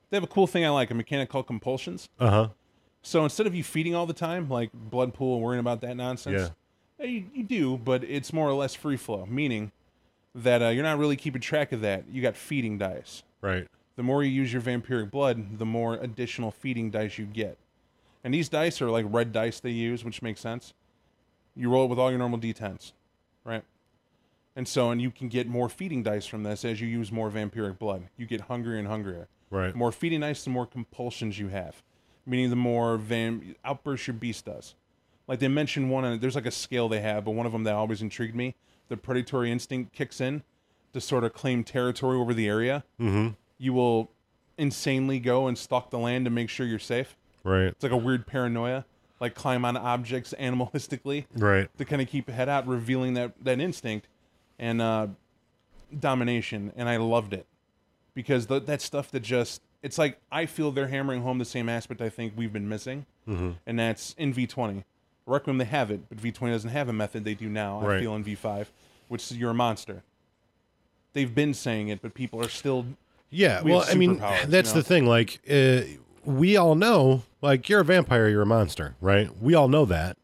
They 0.10 0.18
have 0.18 0.24
a 0.24 0.28
cool 0.28 0.48
thing 0.48 0.66
I 0.66 0.70
like, 0.70 0.92
a 0.92 0.94
mechanic 0.94 1.30
called 1.30 1.48
compulsions. 1.48 2.08
uh 2.20 2.30
huh. 2.30 2.48
So 3.02 3.24
instead 3.24 3.48
of 3.48 3.56
you 3.56 3.64
feeding 3.64 3.96
all 3.96 4.06
the 4.06 4.14
time, 4.14 4.50
like 4.50 4.72
blood 4.74 5.14
pool 5.14 5.36
and 5.36 5.44
worrying 5.44 5.62
about 5.62 5.82
that 5.82 5.96
nonsense, 5.96 6.52
eh, 7.00 7.06
you, 7.06 7.26
you 7.34 7.44
do, 7.44 7.78
but 7.78 8.04
it's 8.04 8.34
more 8.34 8.48
or 8.50 8.54
less 8.54 8.76
free 8.76 8.98
flow, 8.98 9.26
meaning 9.26 9.72
that 10.36 10.62
uh, 10.62 10.68
you're 10.68 10.84
not 10.84 10.98
really 10.98 11.16
keeping 11.16 11.42
track 11.42 11.72
of 11.72 11.82
that. 11.82 12.04
You 12.12 12.22
got 12.22 12.36
feeding 12.36 12.78
dice. 12.78 13.24
Right. 13.42 13.68
The 13.96 14.04
more 14.04 14.24
you 14.24 14.30
use 14.30 14.52
your 14.52 14.62
vampiric 14.62 15.12
blood, 15.12 15.58
the 15.60 15.66
more 15.66 15.96
additional 15.96 16.52
feeding 16.52 16.90
dice 16.92 17.18
you 17.18 17.26
get. 17.26 17.58
And 18.24 18.34
these 18.34 18.50
dice 18.50 18.82
are 18.82 18.90
like 18.90 19.06
red 19.08 19.32
dice 19.32 19.60
they 19.60 19.72
use, 19.72 20.04
which 20.04 20.22
makes 20.22 20.42
sense. 20.42 20.74
You 21.56 21.70
roll 21.70 21.86
it 21.86 21.90
with 21.90 22.00
all 22.00 22.10
your 22.10 22.20
normal 22.20 22.40
d10s, 22.40 22.92
right? 23.44 23.64
And 24.56 24.68
so, 24.68 24.92
and 24.92 25.02
you 25.02 25.12
can 25.12 25.30
get 25.30 25.48
more 25.48 25.70
feeding 25.70 26.04
dice 26.04 26.26
from 26.26 26.44
this 26.44 26.66
as 26.66 26.82
you 26.82 26.88
use 26.88 27.12
more 27.12 27.30
vampiric 27.30 27.78
blood. 27.80 28.04
You 28.18 28.26
get 28.26 28.42
hungrier 28.42 28.78
and 28.78 28.88
hungrier. 28.88 29.28
Right. 29.50 29.74
More 29.76 29.92
feeding 29.92 30.20
dice, 30.22 30.44
the 30.44 30.50
more 30.50 30.66
compulsions 30.66 31.40
you 31.40 31.48
have, 31.48 31.82
meaning 32.26 32.50
the 32.50 32.56
more 32.56 32.98
van 32.98 33.56
outbursts 33.64 34.08
your 34.08 34.16
beast 34.16 34.46
does. 34.46 34.76
Like 35.28 35.40
they 35.40 35.48
mentioned 35.48 35.90
one, 35.92 36.04
and 36.06 36.20
there's 36.22 36.36
like 36.36 36.46
a 36.48 36.52
scale 36.52 36.90
they 36.90 37.02
have, 37.02 37.26
but 37.26 37.32
one 37.32 37.46
of 37.46 37.52
them 37.52 37.64
that 37.64 37.76
always 37.76 38.02
intrigued 38.02 38.36
me. 38.36 38.56
The 38.90 38.98
predatory 38.98 39.52
instinct 39.52 39.94
kicks 39.94 40.20
in 40.20 40.44
to 40.94 41.00
sort 41.00 41.24
of 41.24 41.34
claim 41.34 41.64
territory 41.64 42.18
over 42.18 42.34
the 42.34 42.48
area. 42.48 42.84
Mm-hmm. 43.00 43.30
You 43.60 43.74
will 43.74 44.12
insanely 44.58 45.20
go 45.20 45.48
and 45.48 45.58
stalk 45.58 45.90
the 45.92 46.00
land 46.00 46.26
to 46.26 46.32
make 46.32 46.50
sure 46.50 46.66
you're 46.66 46.80
safe. 46.80 47.16
Right. 47.44 47.66
It's 47.68 47.84
like 47.84 47.92
a 47.92 47.98
weird 47.98 48.26
paranoia, 48.28 48.86
like 49.20 49.36
climb 49.36 49.64
on 49.66 49.78
objects 49.78 50.34
animalistically 50.40 51.26
Right. 51.36 51.70
to 51.78 51.86
kind 51.86 52.02
of 52.02 52.08
keep 52.08 52.30
head 52.30 52.50
out, 52.50 52.68
revealing 52.68 53.14
that 53.14 53.34
that 53.44 53.60
instinct 53.60 54.08
and 54.60 54.82
uh, 54.82 55.08
domination. 55.98 56.72
And 56.76 56.88
I 56.88 56.98
loved 56.98 57.34
it 57.34 57.48
because 58.14 58.48
that 58.48 58.82
stuff 58.82 59.10
that 59.12 59.22
just 59.22 59.62
it's 59.82 59.98
like 59.98 60.20
I 60.32 60.46
feel 60.46 60.72
they're 60.72 60.88
hammering 60.88 61.22
home 61.22 61.40
the 61.40 61.46
same 61.46 61.70
aspect 61.70 62.02
I 62.02 62.10
think 62.10 62.34
we've 62.36 62.54
been 62.54 62.70
missing, 62.70 63.06
mm-hmm. 63.28 63.52
and 63.66 63.80
that's 63.80 64.14
in 64.18 64.34
V 64.34 64.46
twenty. 64.46 64.84
Requiem 65.26 65.58
they 65.58 65.66
have 65.66 65.90
it, 65.92 66.10
but 66.10 66.20
V 66.20 66.32
twenty 66.32 66.54
doesn't 66.54 66.72
have 66.72 66.90
a 66.90 66.94
method 66.94 67.24
they 67.24 67.36
do 67.36 67.48
now. 67.50 67.88
I 67.88 68.00
feel 68.00 68.16
in 68.16 68.24
V 68.24 68.36
five, 68.36 68.72
which 69.08 69.32
is 69.32 69.38
you're 69.38 69.52
a 69.52 69.54
monster. 69.54 70.04
They've 71.14 71.34
been 71.34 71.54
saying 71.54 71.88
it, 71.88 72.02
but 72.02 72.14
people 72.14 72.40
are 72.44 72.50
still 72.50 72.86
Yeah, 73.30 73.62
we 73.62 73.72
well, 73.72 73.86
I 73.88 73.96
mean, 73.96 74.18
that's 74.18 74.52
you 74.52 74.76
know? 74.76 74.82
the 74.82 74.84
thing. 74.84 75.06
Like, 75.06 75.40
uh, 75.50 75.82
we 76.26 76.58
all 76.58 76.76
know, 76.76 77.24
like, 77.42 77.70
you're 77.70 77.82
a 77.82 77.86
vampire, 77.86 78.28
you're 78.28 78.42
a 78.42 78.48
monster, 78.48 78.96
right? 79.02 79.30
We 79.42 79.56
all 79.56 79.68
know 79.68 79.86
that. 79.86 80.18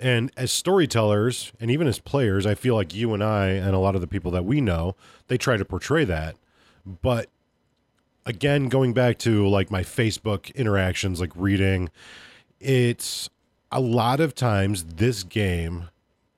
And 0.00 0.32
as 0.36 0.50
storytellers, 0.50 1.52
and 1.60 1.70
even 1.70 1.86
as 1.86 1.98
players, 1.98 2.44
I 2.44 2.54
feel 2.54 2.74
like 2.74 2.94
you 2.94 3.14
and 3.14 3.22
I, 3.22 3.48
and 3.48 3.74
a 3.74 3.78
lot 3.78 3.94
of 3.94 4.00
the 4.00 4.06
people 4.06 4.30
that 4.32 4.44
we 4.44 4.60
know, 4.60 4.96
they 5.28 5.38
try 5.38 5.56
to 5.56 5.64
portray 5.64 6.04
that. 6.04 6.36
But 6.84 7.28
again, 8.26 8.68
going 8.68 8.92
back 8.92 9.18
to 9.18 9.46
like 9.46 9.70
my 9.70 9.82
Facebook 9.82 10.52
interactions, 10.54 11.20
like 11.20 11.30
reading, 11.36 11.88
it's 12.58 13.30
a 13.70 13.80
lot 13.80 14.18
of 14.18 14.34
times 14.34 14.84
this 14.84 15.22
game, 15.22 15.88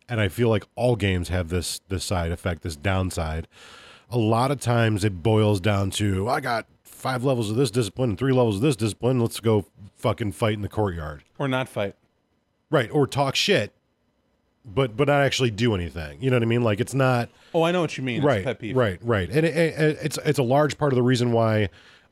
and 0.08 0.20
I 0.20 0.28
feel 0.28 0.50
like 0.50 0.64
all 0.76 0.96
games 0.96 1.28
have 1.30 1.48
this 1.48 1.80
this 1.88 2.04
side 2.04 2.32
effect, 2.32 2.62
this 2.62 2.76
downside 2.76 3.48
a 4.10 4.18
lot 4.18 4.50
of 4.50 4.60
times 4.60 5.04
it 5.04 5.22
boils 5.22 5.60
down 5.60 5.90
to 5.90 6.28
I 6.28 6.40
got 6.40 6.66
five 6.82 7.24
levels 7.24 7.50
of 7.50 7.56
this 7.56 7.70
discipline 7.70 8.10
and 8.10 8.18
three 8.18 8.32
levels 8.32 8.56
of 8.56 8.62
this 8.62 8.76
discipline. 8.76 9.20
Let's 9.20 9.40
go 9.40 9.66
fucking 9.96 10.32
fight 10.32 10.54
in 10.54 10.62
the 10.62 10.68
courtyard. 10.68 11.24
or 11.38 11.48
not 11.48 11.68
fight. 11.68 11.96
Right. 12.74 12.90
Or 12.90 13.06
talk 13.06 13.36
shit, 13.36 13.72
but 14.64 14.96
but 14.96 15.08
not 15.08 15.22
actually 15.22 15.50
do 15.50 15.74
anything. 15.74 16.20
You 16.20 16.30
know 16.30 16.36
what 16.36 16.42
I 16.42 16.46
mean? 16.46 16.62
Like 16.62 16.80
it's 16.80 16.94
not 16.94 17.28
Oh, 17.54 17.62
I 17.62 17.70
know 17.72 17.80
what 17.80 17.96
you 17.96 18.02
mean. 18.02 18.16
It's 18.16 18.24
a 18.24 18.28
right. 18.28 18.44
pet 18.44 18.58
peeve. 18.58 18.76
Right. 18.76 18.98
Right. 19.02 19.28
And 19.28 19.46
it, 19.46 19.56
it, 19.56 19.98
it's 20.02 20.18
it's 20.24 20.38
a 20.38 20.42
large 20.42 20.76
part 20.76 20.92
of 20.92 20.96
the 20.96 21.02
reason 21.02 21.32
why 21.32 21.68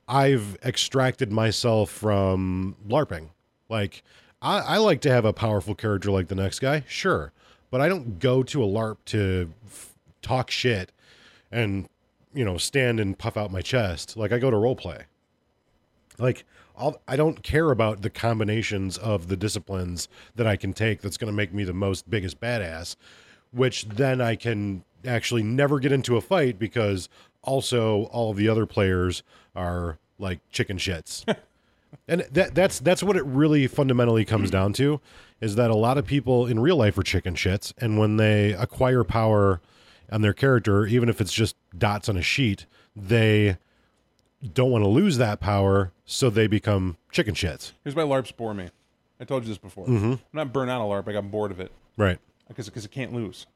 I've 0.09 0.57
extracted 0.65 1.33
myself 1.33 1.91
from 1.91 2.77
LARPing. 2.89 3.29
Like 3.69 4.03
I, 4.41 4.59
I 4.59 4.77
like 4.79 5.01
to 5.03 5.11
have 5.11 5.25
a 5.25 5.33
powerful 5.33 5.75
character 5.75 6.11
like 6.11 6.29
the 6.29 6.35
next 6.35 6.59
guy, 6.61 6.85
sure, 6.89 7.33
but 7.71 7.81
I 7.81 7.89
don't 7.89 8.19
go 8.19 8.43
to 8.43 8.63
a 8.63 8.67
LARP 8.67 8.99
to 9.07 9.53
f- 9.67 9.95
talk 10.21 10.51
shit 10.51 10.93
and 11.51 11.89
you 12.35 12.45
know 12.45 12.57
stand 12.57 12.99
and 12.99 13.19
puff 13.19 13.37
out 13.37 13.51
my 13.53 13.61
chest 13.61 14.17
like 14.17 14.33
i 14.33 14.39
go 14.39 14.51
to 14.51 14.57
role 14.57 14.75
play 14.75 15.05
like 16.19 16.45
I'll, 16.77 17.01
i 17.07 17.17
don't 17.17 17.43
care 17.43 17.71
about 17.71 18.03
the 18.03 18.11
combinations 18.11 18.99
of 18.99 19.29
the 19.29 19.37
disciplines 19.37 20.09
that 20.37 20.47
i 20.47 20.57
can 20.57 20.73
take 20.73 21.01
that's 21.01 21.17
going 21.17 21.33
to 21.33 21.37
make 21.37 21.53
me 21.53 21.65
the 21.65 21.73
most 21.73 22.09
biggest 22.09 22.41
badass 22.41 22.97
which 23.51 23.87
then 23.87 24.21
i 24.21 24.37
can 24.37 24.85
actually 25.07 25.43
never 25.43 25.79
get 25.81 25.93
into 25.93 26.17
a 26.17 26.21
fight 26.21 26.59
because 26.59 27.09
also 27.43 28.05
all 28.05 28.31
of 28.31 28.37
the 28.37 28.49
other 28.49 28.67
players 28.67 29.23
are 29.55 29.99
like 30.19 30.41
chicken 30.51 30.79
shits. 30.79 31.25
And 32.09 32.23
that 32.33 32.55
that's 32.55 32.81
that's 32.81 33.03
what 33.03 33.17
it 33.17 33.25
really 33.27 33.67
fundamentally 33.67 34.25
comes 34.25 34.51
down 34.51 34.73
to 34.75 34.99
is 35.43 35.57
that 35.57 35.71
a 35.71 35.75
lot 35.75 35.99
of 35.99 36.07
people 36.07 36.47
in 36.47 36.59
real 36.59 36.77
life 36.77 36.97
are 36.97 37.03
chicken 37.03 37.35
shits 37.35 37.75
and 37.79 37.99
when 37.99 38.17
they 38.17 38.55
acquire 38.55 39.05
power 39.05 39.61
on 40.11 40.23
their 40.23 40.33
character 40.33 40.87
even 40.87 41.11
if 41.11 41.21
it's 41.21 41.35
just 41.35 41.55
dots 41.77 42.09
on 42.09 42.17
a 42.17 42.23
sheet 42.23 42.65
they 42.97 43.59
don't 44.49 44.71
want 44.71 44.83
to 44.85 44.89
lose 44.89 45.19
that 45.19 45.41
power 45.41 45.93
so 46.05 46.29
they 46.31 46.47
become 46.47 46.97
chicken 47.11 47.35
shits 47.35 47.73
Here's 47.85 47.95
why 47.95 48.03
LARPs 48.03 48.37
bore 48.37 48.55
me. 48.55 48.69
I 49.21 49.25
told 49.25 49.45
you 49.45 49.49
this 49.49 49.59
before. 49.59 49.87
Mm-hmm. 49.87 50.13
I'm 50.13 50.21
not 50.33 50.53
burnt 50.53 50.71
out 50.71 50.81
of 50.81 50.89
LARP. 50.89 51.09
I 51.09 51.13
got 51.13 51.31
bored 51.31 51.51
of 51.53 51.61
it 51.61 51.71
right 51.97 52.19
because 52.49 52.67
because 52.69 52.85
it 52.85 52.91
can't 52.91 53.13
lose. 53.13 53.47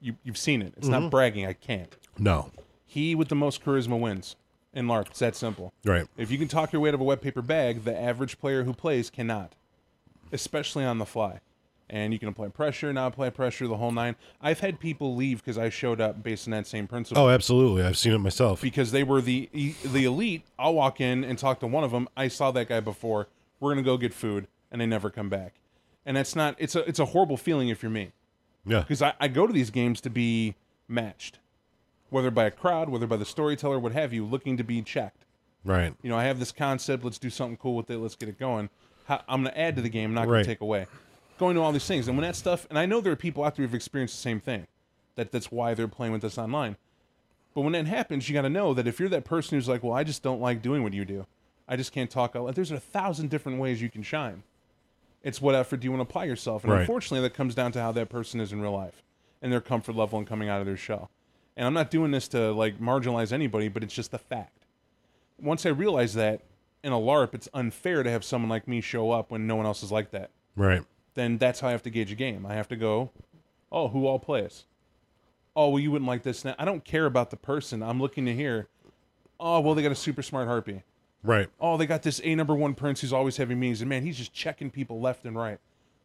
You 0.00 0.16
you've 0.22 0.38
seen 0.38 0.62
it. 0.62 0.74
It's 0.76 0.86
Mm-hmm. 0.88 1.00
not 1.02 1.10
bragging. 1.10 1.46
I 1.46 1.52
can't. 1.52 1.96
no 2.18 2.50
He 2.86 3.14
with 3.14 3.28
the 3.28 3.34
most 3.34 3.64
charisma 3.64 3.98
wins 3.98 4.36
in 4.72 4.86
LARP. 4.86 5.08
It's 5.08 5.18
that 5.18 5.34
simple. 5.34 5.72
right 5.84 6.06
If 6.16 6.30
you 6.30 6.38
can 6.38 6.46
talk 6.48 6.72
your 6.72 6.80
way 6.80 6.90
out 6.90 6.94
of 6.94 7.00
a 7.00 7.04
wet 7.04 7.20
paper 7.20 7.42
bag, 7.42 7.82
the 7.84 7.98
average 7.98 8.38
player 8.38 8.62
who 8.64 8.72
plays 8.72 9.10
cannot, 9.10 9.54
especially 10.32 10.84
on 10.84 10.98
the 10.98 11.06
fly. 11.06 11.40
And 11.90 12.12
you 12.12 12.18
can 12.18 12.28
apply 12.28 12.48
pressure, 12.48 12.92
not 12.92 13.08
apply 13.14 13.30
pressure, 13.30 13.66
the 13.66 13.76
whole 13.78 13.90
nine. 13.92 14.14
I've 14.42 14.60
had 14.60 14.78
people 14.78 15.16
leave 15.16 15.38
because 15.42 15.56
I 15.56 15.70
showed 15.70 16.00
up 16.02 16.22
based 16.22 16.46
on 16.46 16.50
that 16.50 16.66
same 16.66 16.86
principle. 16.86 17.22
oh 17.22 17.28
absolutely 17.30 17.82
i've 17.82 17.96
seen 17.96 18.12
it 18.12 18.18
myself 18.18 18.60
because 18.60 18.92
they 18.92 19.02
were 19.02 19.20
the 19.22 19.48
the 19.84 20.04
elite. 20.04 20.42
I'll 20.58 20.74
walk 20.74 21.00
in 21.00 21.24
and 21.24 21.38
talk 21.38 21.60
to 21.60 21.66
one 21.66 21.84
of 21.84 21.90
them. 21.90 22.06
I 22.16 22.28
saw 22.28 22.50
that 22.50 22.68
guy 22.68 22.80
before. 22.80 23.28
We're 23.58 23.70
gonna 23.70 23.82
go 23.82 23.96
get 23.96 24.12
food, 24.12 24.46
and 24.70 24.80
they 24.80 24.86
never 24.86 25.08
come 25.10 25.28
back. 25.30 25.54
And 26.04 26.16
that's 26.16 26.36
not. 26.36 26.56
It's 26.58 26.76
a 26.76 26.80
it's 26.88 26.98
a 26.98 27.06
horrible 27.06 27.36
feeling 27.38 27.68
if 27.70 27.82
you're 27.82 27.90
me 27.90 28.12
yeah 28.66 28.80
because 28.80 29.00
I, 29.00 29.14
I 29.18 29.28
go 29.28 29.46
to 29.46 29.52
these 29.52 29.70
games 29.70 30.00
to 30.02 30.10
be 30.10 30.56
matched, 30.88 31.38
whether 32.10 32.30
by 32.30 32.44
a 32.44 32.50
crowd, 32.50 32.90
whether 32.90 33.06
by 33.06 33.16
the 33.16 33.24
storyteller, 33.24 33.78
what 33.78 33.92
have 33.92 34.12
you, 34.12 34.26
looking 34.26 34.56
to 34.58 34.62
be 34.64 34.82
checked. 34.82 35.24
right 35.64 35.94
You 36.02 36.10
know, 36.10 36.18
I 36.18 36.24
have 36.24 36.38
this 36.38 36.52
concept. 36.52 37.02
Let's 37.02 37.18
do 37.18 37.30
something 37.30 37.56
cool 37.56 37.76
with 37.76 37.88
it. 37.90 37.96
Let's 37.98 38.14
get 38.14 38.28
it 38.28 38.38
going. 38.38 38.68
I'm 39.08 39.42
gonna 39.44 39.52
add 39.56 39.74
to 39.76 39.82
the 39.82 39.88
game, 39.88 40.12
not 40.12 40.22
gonna 40.26 40.32
Right. 40.32 40.44
take 40.44 40.60
away. 40.60 40.86
Going 41.38 41.54
to 41.54 41.62
all 41.62 41.72
these 41.72 41.86
things, 41.86 42.08
and 42.08 42.16
when 42.16 42.24
that 42.26 42.34
stuff, 42.36 42.66
and 42.68 42.78
I 42.78 42.84
know 42.86 43.00
there 43.00 43.12
are 43.12 43.16
people 43.16 43.44
out 43.44 43.54
there 43.56 43.64
who've 43.64 43.74
experienced 43.74 44.16
the 44.16 44.20
same 44.22 44.40
thing. 44.40 44.66
That 45.14 45.30
that's 45.32 45.50
why 45.52 45.74
they're 45.74 45.88
playing 45.88 46.12
with 46.12 46.22
this 46.22 46.36
online. 46.38 46.76
But 47.54 47.62
when 47.62 47.72
that 47.72 47.86
happens, 47.86 48.28
you 48.28 48.34
got 48.34 48.42
to 48.42 48.50
know 48.50 48.74
that 48.74 48.86
if 48.86 49.00
you're 49.00 49.08
that 49.08 49.24
person 49.24 49.56
who's 49.56 49.68
like, 49.68 49.82
well, 49.82 49.92
I 49.92 50.04
just 50.04 50.22
don't 50.22 50.40
like 50.40 50.62
doing 50.62 50.82
what 50.82 50.92
you 50.92 51.04
do, 51.04 51.26
I 51.68 51.76
just 51.76 51.92
can't 51.92 52.10
talk 52.10 52.34
out. 52.36 52.54
There's 52.54 52.70
a 52.70 52.80
thousand 52.80 53.30
different 53.30 53.58
ways 53.58 53.80
you 53.82 53.88
can 53.90 54.02
shine. 54.02 54.42
It's 55.22 55.40
what 55.40 55.54
effort 55.54 55.78
do 55.80 55.84
you 55.86 55.90
want 55.92 56.00
to 56.00 56.08
apply 56.10 56.24
yourself, 56.24 56.62
and 56.64 56.72
Right. 56.72 56.80
unfortunately, 56.80 57.20
that 57.26 57.34
comes 57.34 57.54
down 57.54 57.72
to 57.72 57.80
how 57.80 57.92
that 57.92 58.08
person 58.08 58.40
is 58.40 58.52
in 58.52 58.60
real 58.60 58.72
life 58.72 59.02
and 59.42 59.52
their 59.52 59.60
comfort 59.60 59.94
level 59.96 60.18
and 60.18 60.26
coming 60.26 60.48
out 60.48 60.60
of 60.60 60.66
their 60.66 60.76
shell. 60.76 61.10
And 61.56 61.66
I'm 61.66 61.74
not 61.74 61.90
doing 61.90 62.10
this 62.12 62.28
to 62.28 62.52
like 62.52 62.78
marginalize 62.80 63.32
anybody, 63.32 63.68
but 63.68 63.82
it's 63.82 63.94
just 63.94 64.10
the 64.12 64.18
fact. 64.18 64.64
Once 65.40 65.66
I 65.66 65.70
realized 65.70 66.14
that 66.16 66.42
in 66.84 66.92
a 66.92 66.98
LARP, 66.98 67.34
it's 67.34 67.48
unfair 67.52 68.02
to 68.04 68.10
have 68.10 68.24
someone 68.24 68.48
like 68.48 68.66
me 68.68 68.80
show 68.80 69.10
up 69.10 69.30
when 69.32 69.46
no 69.46 69.56
one 69.56 69.66
else 69.66 69.82
is 69.84 69.90
like 69.92 70.10
that. 70.12 70.30
right 70.56 70.82
Then 71.18 71.36
that's 71.36 71.58
how 71.58 71.66
I 71.66 71.72
have 71.72 71.82
to 71.82 71.90
gauge 71.90 72.12
a 72.12 72.14
game. 72.14 72.46
I 72.46 72.54
have 72.54 72.68
to 72.68 72.76
go, 72.76 73.10
oh, 73.72 73.88
who 73.88 74.06
all 74.06 74.20
plays? 74.20 74.66
Oh, 75.56 75.70
well, 75.70 75.80
you 75.80 75.90
wouldn't 75.90 76.06
like 76.06 76.22
this. 76.22 76.44
Now, 76.44 76.54
I 76.60 76.64
don't 76.64 76.84
care 76.84 77.06
about 77.06 77.30
the 77.30 77.36
person. 77.36 77.82
I'm 77.82 78.00
looking 78.00 78.24
to 78.26 78.32
hear, 78.32 78.68
oh, 79.40 79.58
well, 79.58 79.74
they 79.74 79.82
got 79.82 79.90
a 79.90 79.96
super 79.96 80.22
smart 80.22 80.46
harpy. 80.46 80.84
right 81.24 81.48
Oh, 81.60 81.76
they 81.76 81.86
got 81.86 82.04
this 82.04 82.20
A 82.22 82.36
number 82.36 82.54
one 82.54 82.72
prince 82.72 83.00
who's 83.00 83.12
always 83.12 83.36
having 83.36 83.58
meetings, 83.58 83.80
and 83.80 83.88
man, 83.88 84.04
he's 84.04 84.16
just 84.16 84.32
checking 84.32 84.70
people 84.70 85.00
left 85.00 85.24
and 85.24 85.36
right. 85.36 85.58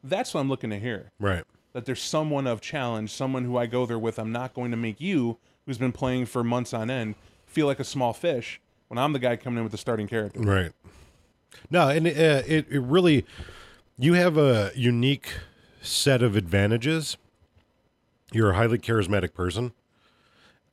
That's 0.04 0.34
what 0.34 0.42
I'm 0.42 0.50
looking 0.50 0.72
to 0.72 0.80
hear. 0.80 1.12
right 1.20 1.44
That 1.74 1.86
there's 1.86 2.02
someone 2.02 2.48
of 2.48 2.60
challenge, 2.60 3.12
someone 3.12 3.46
who 3.46 3.56
I 3.56 3.68
go 3.68 3.86
there 3.86 4.00
with. 4.00 4.18
I'm 4.18 4.32
not 4.32 4.56
going 4.56 4.72
to 4.72 4.78
make 4.78 5.00
you, 5.00 5.38
who's 5.68 5.78
been 5.78 5.92
playing 5.92 6.26
for 6.26 6.44
months 6.44 6.74
on 6.74 6.90
end, 6.90 7.14
feel 7.46 7.68
like 7.68 7.80
a 7.80 7.84
small 7.84 8.14
fish 8.14 8.60
when 8.88 8.98
I'm 8.98 9.14
the 9.14 9.20
guy 9.20 9.36
coming 9.36 9.58
in 9.58 9.64
with 9.64 9.74
the 9.74 9.78
starting 9.78 10.08
character. 10.08 10.40
Right. 10.40 10.72
No, 11.70 11.90
and 11.90 12.08
it, 12.08 12.18
uh, 12.18 12.42
it 12.48 12.66
it 12.72 12.80
really 12.80 13.28
you 13.98 14.14
have 14.14 14.38
a 14.38 14.72
unique 14.76 15.28
set 15.82 16.22
of 16.22 16.36
advantages. 16.36 17.18
You're 18.32 18.52
a 18.52 18.56
highly 18.56 18.80
charismatic 18.80 19.34
person, 19.34 19.74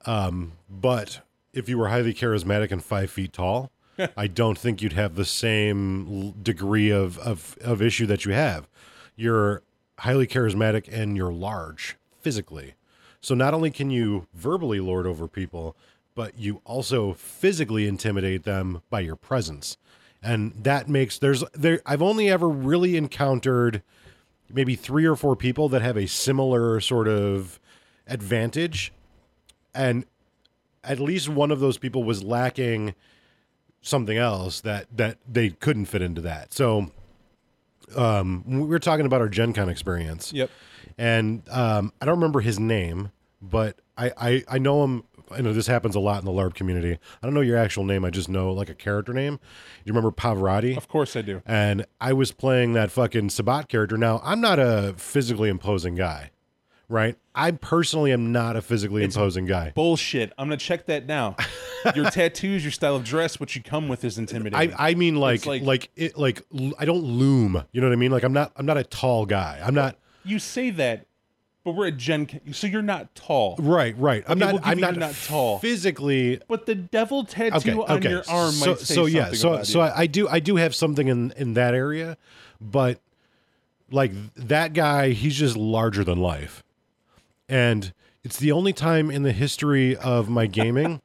um, 0.07 0.53
but 0.69 1.21
if 1.53 1.69
you 1.69 1.77
were 1.77 1.89
highly 1.89 2.15
charismatic 2.15 2.71
and 2.71 2.83
five 2.83 3.11
feet 3.11 3.33
tall, 3.33 3.71
I 4.17 4.27
don't 4.27 4.59
think 4.59 4.81
you'd 4.81 4.95
have 4.95 5.15
the 5.15 5.27
same 5.27 6.33
degree 6.43 6.91
of, 6.91 7.19
of 7.19 7.59
of 7.61 7.83
issue 7.83 8.07
that 8.07 8.25
you 8.25 8.33
have. 8.33 8.67
You're 9.15 9.63
highly 9.99 10.27
charismatic 10.27 10.89
and 10.91 11.17
you're 11.17 11.33
large 11.33 11.97
physically. 12.21 12.75
So 13.21 13.35
not 13.35 13.53
only 13.53 13.71
can 13.71 13.91
you 13.91 14.27
verbally 14.33 14.81
lord 14.81 15.07
over 15.07 15.29
people, 15.29 15.77
but 16.15 16.39
you 16.39 16.63
also 16.65 17.13
physically 17.13 17.87
intimidate 17.87 18.45
them 18.45 18.81
by 18.89 19.01
your 19.01 19.17
presence. 19.17 19.77
And 20.23 20.53
that 20.53 20.89
makes 20.89 21.19
there's 21.19 21.45
there 21.53 21.81
I've 21.87 22.03
only 22.03 22.29
ever 22.31 22.49
really 22.49 22.97
encountered 22.97 23.83
maybe 24.53 24.75
3 24.75 25.07
or 25.07 25.17
4 25.17 25.37
people 25.37 25.69
that 25.71 25.81
have 25.81 25.97
a 25.97 26.07
similar 26.07 26.81
sort 26.81 27.09
of 27.09 27.61
advantage 28.07 28.93
and 29.75 30.05
at 30.83 30.99
least 30.99 31.29
one 31.29 31.51
of 31.51 31.61
those 31.61 31.79
people 31.79 32.03
was 32.05 32.23
lacking 32.23 32.95
something 33.83 34.19
else 34.19 34.61
that 34.61 34.87
that 34.95 35.19
they 35.29 35.51
couldn't 35.51 35.87
fit 35.87 36.03
into 36.03 36.21
that. 36.21 36.53
So 36.53 36.91
um, 37.97 38.45
we 38.47 38.61
were 38.61 38.79
talking 38.79 39.07
about 39.07 39.21
our 39.21 39.29
Gen 39.29 39.53
Con 39.53 39.69
experience. 39.69 40.33
Yep. 40.33 40.51
And 40.99 41.49
um, 41.51 41.93
I 42.01 42.05
don't 42.05 42.17
remember 42.17 42.41
his 42.41 42.59
name, 42.59 43.11
but 43.41 43.81
I, 43.97 44.13
I, 44.17 44.45
I 44.49 44.59
know 44.59 44.85
him. 44.85 45.05
I 45.31 45.41
know 45.41 45.53
this 45.53 45.67
happens 45.67 45.95
a 45.95 46.01
lot 46.01 46.19
in 46.21 46.25
the 46.25 46.33
LARP 46.33 46.55
community. 46.55 46.99
I 47.23 47.27
don't 47.27 47.35
know 47.35 47.41
your 47.41 47.57
actual 47.57 47.85
name. 47.85 48.05
I 48.05 48.11
just 48.11 48.29
know 48.29 48.53
like 48.53 48.69
a 48.69 48.75
character 48.75 49.13
name. 49.13 49.39
You 49.85 49.93
remember 49.93 50.11
Pavarotti? 50.11 50.77
Of 50.77 50.89
course 50.89 51.17
I 51.17 51.23
do. 51.23 51.43
and 51.47 51.87
I 52.01 52.13
was 52.13 52.33
playing 52.33 52.73
that 52.75 52.91
fucking 52.91 53.31
Sabbat 53.31 53.69
character. 53.69 53.97
Now, 53.97 54.21
I'm 54.25 54.41
not 54.41 54.59
a 54.59 54.95
physically 54.97 55.49
imposing 55.49 55.95
guy, 55.95 56.31
right? 56.89 57.17
I 57.35 57.53
personally 57.53 58.13
am 58.13 58.33
not 58.33 58.57
a 58.57 58.61
physically 58.63 59.05
imposing 59.05 59.47
guy. 59.47 59.73
Bullshit. 59.75 60.33
I'm 60.37 60.47
gonna 60.49 60.57
check 60.57 60.87
that 60.87 61.07
now. 61.07 61.37
your 61.95 62.11
tattoos, 62.11 62.65
your 62.65 62.73
style 62.73 62.97
of 62.97 63.05
dress, 63.05 63.39
what 63.41 63.55
you 63.57 63.63
come 63.63 63.89
with 63.89 64.05
is 64.05 64.19
intimidating. 64.19 64.75
I, 64.77 64.91
I 64.91 64.95
mean 64.95 65.17
like 65.17 65.47
like- 65.47 65.63
like 65.63 65.91
it 65.97 66.19
like 66.19 66.43
I 66.79 66.85
don't 66.85 67.03
loom. 67.03 67.63
You 67.73 67.81
know 67.81 67.87
what 67.87 67.93
I 67.93 67.97
mean? 67.97 68.11
Like 68.11 68.25
I'm 68.25 68.33
not 68.33 68.53
I'm 68.57 68.67
not 68.67 68.77
a 68.77 68.85
tall 68.85 69.27
guy. 69.27 69.61
I'm 69.65 69.75
not 69.75 69.97
you 70.25 70.39
say 70.39 70.69
that, 70.71 71.07
but 71.65 71.73
we're 71.73 71.89
at 71.89 71.97
Gen 71.97 72.27
Con, 72.27 72.41
so 72.53 72.67
you're 72.67 72.83
not 72.83 73.15
tall. 73.15 73.57
right, 73.59 73.97
right. 73.99 74.25
I'm 74.27 74.33
Okay, 74.33 74.41
not 74.41 74.53
we'll 74.53 74.59
give 74.61 74.69
I'm 74.69 74.79
you 74.79 74.83
not, 74.83 74.91
you're 74.95 75.01
not 75.01 75.15
tall. 75.27 75.59
physically 75.59 76.41
But 76.49 76.67
the 76.67 76.75
devil 76.75 77.25
tattoo 77.25 77.57
okay, 77.57 77.73
on 77.73 77.99
okay. 77.99 78.11
your 78.11 78.23
arm 78.29 78.53
so, 78.53 78.71
might 78.71 78.79
say 78.81 78.95
so 78.95 79.07
yeah, 79.07 79.33
so 79.33 79.55
about 79.55 79.67
so 79.67 79.79
you. 79.81 79.85
I, 79.91 79.99
I 80.01 80.07
do 80.07 80.29
I 80.29 80.41
do 80.41 80.57
have 80.57 80.75
something 80.75 81.09
in 81.09 81.33
in 81.37 81.55
that 81.55 81.75
area, 81.75 82.17
but 82.61 83.01
like 83.91 84.13
that 84.37 84.73
guy, 84.73 85.11
he's 85.11 85.37
just 85.37 85.57
larger 85.57 86.05
than 86.05 86.19
life, 86.21 86.63
and 87.49 87.93
it's 88.23 88.39
the 88.39 88.53
only 88.53 88.73
time 88.73 89.11
in 89.11 89.23
the 89.23 89.33
history 89.33 89.97
of 89.97 90.29
my 90.29 90.47
gaming 90.47 91.01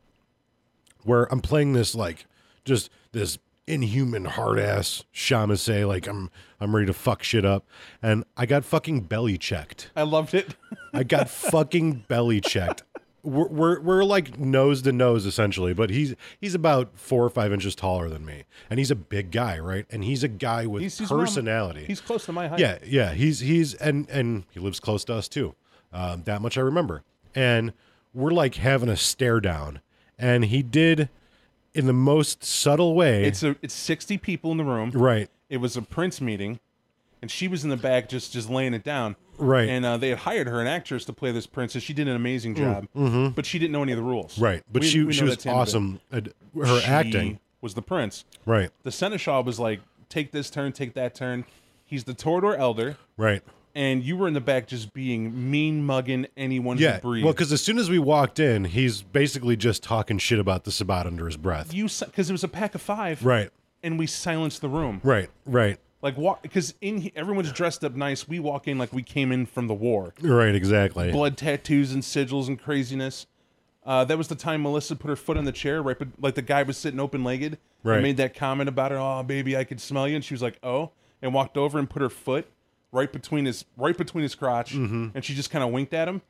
where 1.03 1.32
I'm 1.32 1.41
playing 1.41 1.74
this 1.74 1.95
like 1.95 2.26
just 2.64 2.89
this 3.12 3.38
inhuman 3.68 4.26
hard 4.26 4.59
ass 4.59 5.03
Tzimisce, 5.13 5.88
like 5.88 6.07
I'm 6.07 6.30
I'm 6.59 6.76
ready 6.76 6.88
to 6.88 6.93
fuck 6.93 7.24
shit 7.24 7.45
up, 7.45 7.66
and 8.01 8.24
I 8.38 8.45
got 8.45 8.63
fucking 8.66 9.01
belly 9.01 9.38
checked. 9.38 9.91
I 9.95 10.03
loved 10.03 10.34
it. 10.34 10.55
I 10.93 11.03
got 11.03 11.30
fucking 11.30 12.05
belly 12.07 12.41
checked. 12.41 12.84
We're, 13.24 13.47
we're 13.47 13.80
we're 13.82 14.03
like 14.03 14.38
nose 14.39 14.84
to 14.84 14.91
nose 14.91 15.26
essentially, 15.26 15.74
but 15.74 15.89
he's 15.89 16.13
he's 16.39 16.53
about 16.53 16.91
four 16.99 17.24
or 17.26 17.30
five 17.30 17.51
inches 17.51 17.74
taller 17.76 18.07
than 18.07 18.24
me, 18.24 18.43
and 18.70 18.78
he's 18.78 18.91
a 18.91 18.95
big 18.95 19.32
guy, 19.32 19.57
right? 19.57 19.86
And 19.89 20.03
he's 20.03 20.24
a 20.24 20.28
guy 20.28 20.68
with 20.68 20.84
He's, 20.84 20.97
he's 20.99 21.09
personality. 21.09 21.86
he's 21.86 22.01
close 22.01 22.26
to 22.28 22.32
my 22.32 22.47
height. 22.47 22.59
yeah, 22.59 22.78
yeah. 22.86 23.13
He's 23.13 23.39
he's 23.39 23.74
and 23.76 24.07
and 24.11 24.43
he 24.51 24.59
lives 24.59 24.80
close 24.80 25.03
to 25.05 25.16
us 25.16 25.28
too. 25.28 25.55
Um, 25.91 26.22
that 26.26 26.41
much 26.41 26.55
I 26.57 26.61
remember. 26.61 27.01
And 27.34 27.74
we're 28.13 28.32
like 28.32 28.55
having 28.55 28.89
a 28.89 28.95
stare 28.97 29.39
down, 29.41 29.82
and 30.20 30.45
he 30.45 30.61
did 30.61 31.09
in 31.76 31.86
the 31.88 31.93
most 31.93 32.43
subtle 32.43 32.95
way. 32.95 33.23
It's 33.26 33.43
a 33.43 33.55
it's 33.61 33.73
60 33.73 34.17
people 34.17 34.51
in 34.51 34.57
the 34.57 34.63
room. 34.63 34.91
right, 34.91 35.30
It 35.49 35.57
was 35.57 35.76
a 35.78 35.82
Prince 35.82 36.21
meeting, 36.21 36.59
and 37.21 37.30
she 37.30 37.47
was 37.47 37.63
in 37.63 37.69
the 37.69 37.78
back 37.78 38.09
just 38.09 38.34
just 38.34 38.49
laying 38.49 38.73
it 38.73 38.84
down. 38.84 39.15
Right. 39.38 39.67
And 39.67 39.86
uh, 39.86 39.97
they 39.97 40.09
had 40.09 40.19
hired 40.19 40.47
her, 40.47 40.61
an 40.61 40.67
actress, 40.67 41.03
to 41.05 41.13
play 41.13 41.32
this 41.34 41.45
princess. 41.45 41.84
She 41.84 41.93
did 41.93 42.07
an 42.07 42.15
amazing 42.15 42.55
job, 42.55 42.88
but 43.36 43.45
she 43.45 43.59
didn't 43.59 43.73
know 43.73 43.84
any 43.84 43.91
of 43.91 43.97
the 43.97 44.03
rules. 44.03 44.32
Mm, 44.32 44.36
mm-hmm. 44.36 44.43
right. 44.45 44.63
But 44.71 44.82
We- 44.84 44.88
she 44.88 45.03
we 45.03 45.11
she 45.13 45.23
was 45.23 45.34
that's 45.34 45.43
the 45.43 45.49
end 45.49 45.59
of 45.59 45.59
it. 45.59 45.69
awesome. 45.69 45.99
at 46.11 46.28
Her 46.67 46.80
She 46.80 46.86
acting, 46.88 47.39
was 47.61 47.73
the 47.73 47.82
prince. 47.82 48.23
right, 48.45 48.69
The 48.84 48.91
seneschal 48.91 49.43
was 49.43 49.59
like, 49.59 49.82
take 50.07 50.32
this 50.32 50.49
turn, 50.49 50.71
take 50.71 50.93
that 50.93 51.15
turn. 51.15 51.43
He's 51.84 52.05
the 52.05 52.13
Toreador 52.13 52.57
elder, 52.57 52.95
right. 53.17 53.43
And 53.76 54.01
you 54.03 54.15
were 54.15 54.28
in 54.30 54.34
the 54.34 54.39
back 54.41 54.67
just 54.67 54.93
being 54.93 55.51
mean 55.51 55.86
mugging 55.86 56.28
anyone 56.38 56.78
Yeah, 56.78 56.95
who 56.95 57.01
breathed. 57.01 57.26
well, 57.26 57.34
because 57.34 57.51
as 57.51 57.61
soon 57.61 57.78
as 57.78 57.89
we 57.89 57.99
walked 57.99 58.39
in, 58.39 58.63
he's 58.63 59.01
basically 59.01 59.57
just 59.57 59.84
talking 59.84 60.17
shit 60.17 60.39
about 60.39 60.63
the 60.63 60.71
Sabbat 60.71 61.05
under 61.05 61.26
his 61.26 61.36
breath. 61.36 61.73
you 61.73 61.89
because 61.99 62.30
it 62.30 62.34
was 62.34 62.43
a 62.43 62.47
pack 62.47 62.73
of 62.73 62.82
five, 62.82 63.26
Right, 63.26 63.49
and 63.84 63.99
we 63.99 64.07
silenced 64.07 64.61
the 64.61 64.69
room. 64.69 65.01
right, 65.03 65.30
right, 65.45 65.78
Like 66.01 66.15
walk 66.17 66.41
because 66.41 66.73
in 66.80 67.11
everyone's 67.17 67.51
dressed 67.51 67.84
up 67.84 67.95
nice. 67.95 68.30
We 68.30 68.39
walk 68.39 68.65
in 68.69 68.78
like 68.78 68.93
we 68.93 69.03
came 69.03 69.34
in 69.34 69.45
from 69.45 69.67
the 69.67 69.73
war. 69.73 70.13
right, 70.21 70.55
exactly. 70.55 71.11
blood 71.11 71.36
tattoos 71.36 71.91
and 71.91 72.01
sigils 72.01 72.47
and 72.47 72.57
craziness. 72.57 73.26
Uh, 73.86 74.05
that 74.05 74.17
was 74.17 74.30
the 74.30 74.36
time 74.36 74.63
Melissa 74.63 74.95
put 74.95 75.09
her 75.09 75.15
foot 75.17 75.36
on 75.38 75.43
the 75.43 75.51
chair, 75.51 75.84
right? 75.84 75.99
But 75.99 76.07
like 76.19 76.36
the 76.36 76.41
guy 76.41 76.63
was 76.63 76.78
sitting 76.78 76.99
open 76.99 77.23
legged. 77.26 77.57
Right. 77.84 78.01
Made 78.01 78.17
that 78.17 78.34
comment 78.34 78.67
about 78.69 78.89
her. 78.91 78.97
Oh, 78.97 79.21
baby, 79.21 79.55
I 79.55 79.63
could 79.65 79.80
smell 79.82 80.07
you. 80.07 80.15
And 80.15 80.23
she 80.26 80.34
was 80.34 80.41
like, 80.41 80.57
oh, 80.63 80.89
and 81.21 81.34
walked 81.36 81.55
over 81.55 81.78
and 81.78 81.88
put 81.88 82.01
her 82.01 82.09
foot 82.09 82.47
right 82.96 83.12
between 83.12 83.46
his 83.46 83.66
right 83.78 83.96
between 83.98 84.24
his 84.24 84.34
crotch, 84.34 84.74
Mm-hmm. 84.74 85.10
and 85.14 85.24
she 85.24 85.36
just 85.36 85.52
kind 85.52 85.64
of 85.64 85.70
winked 85.72 85.93
at 85.93 86.08
him. 86.08 86.22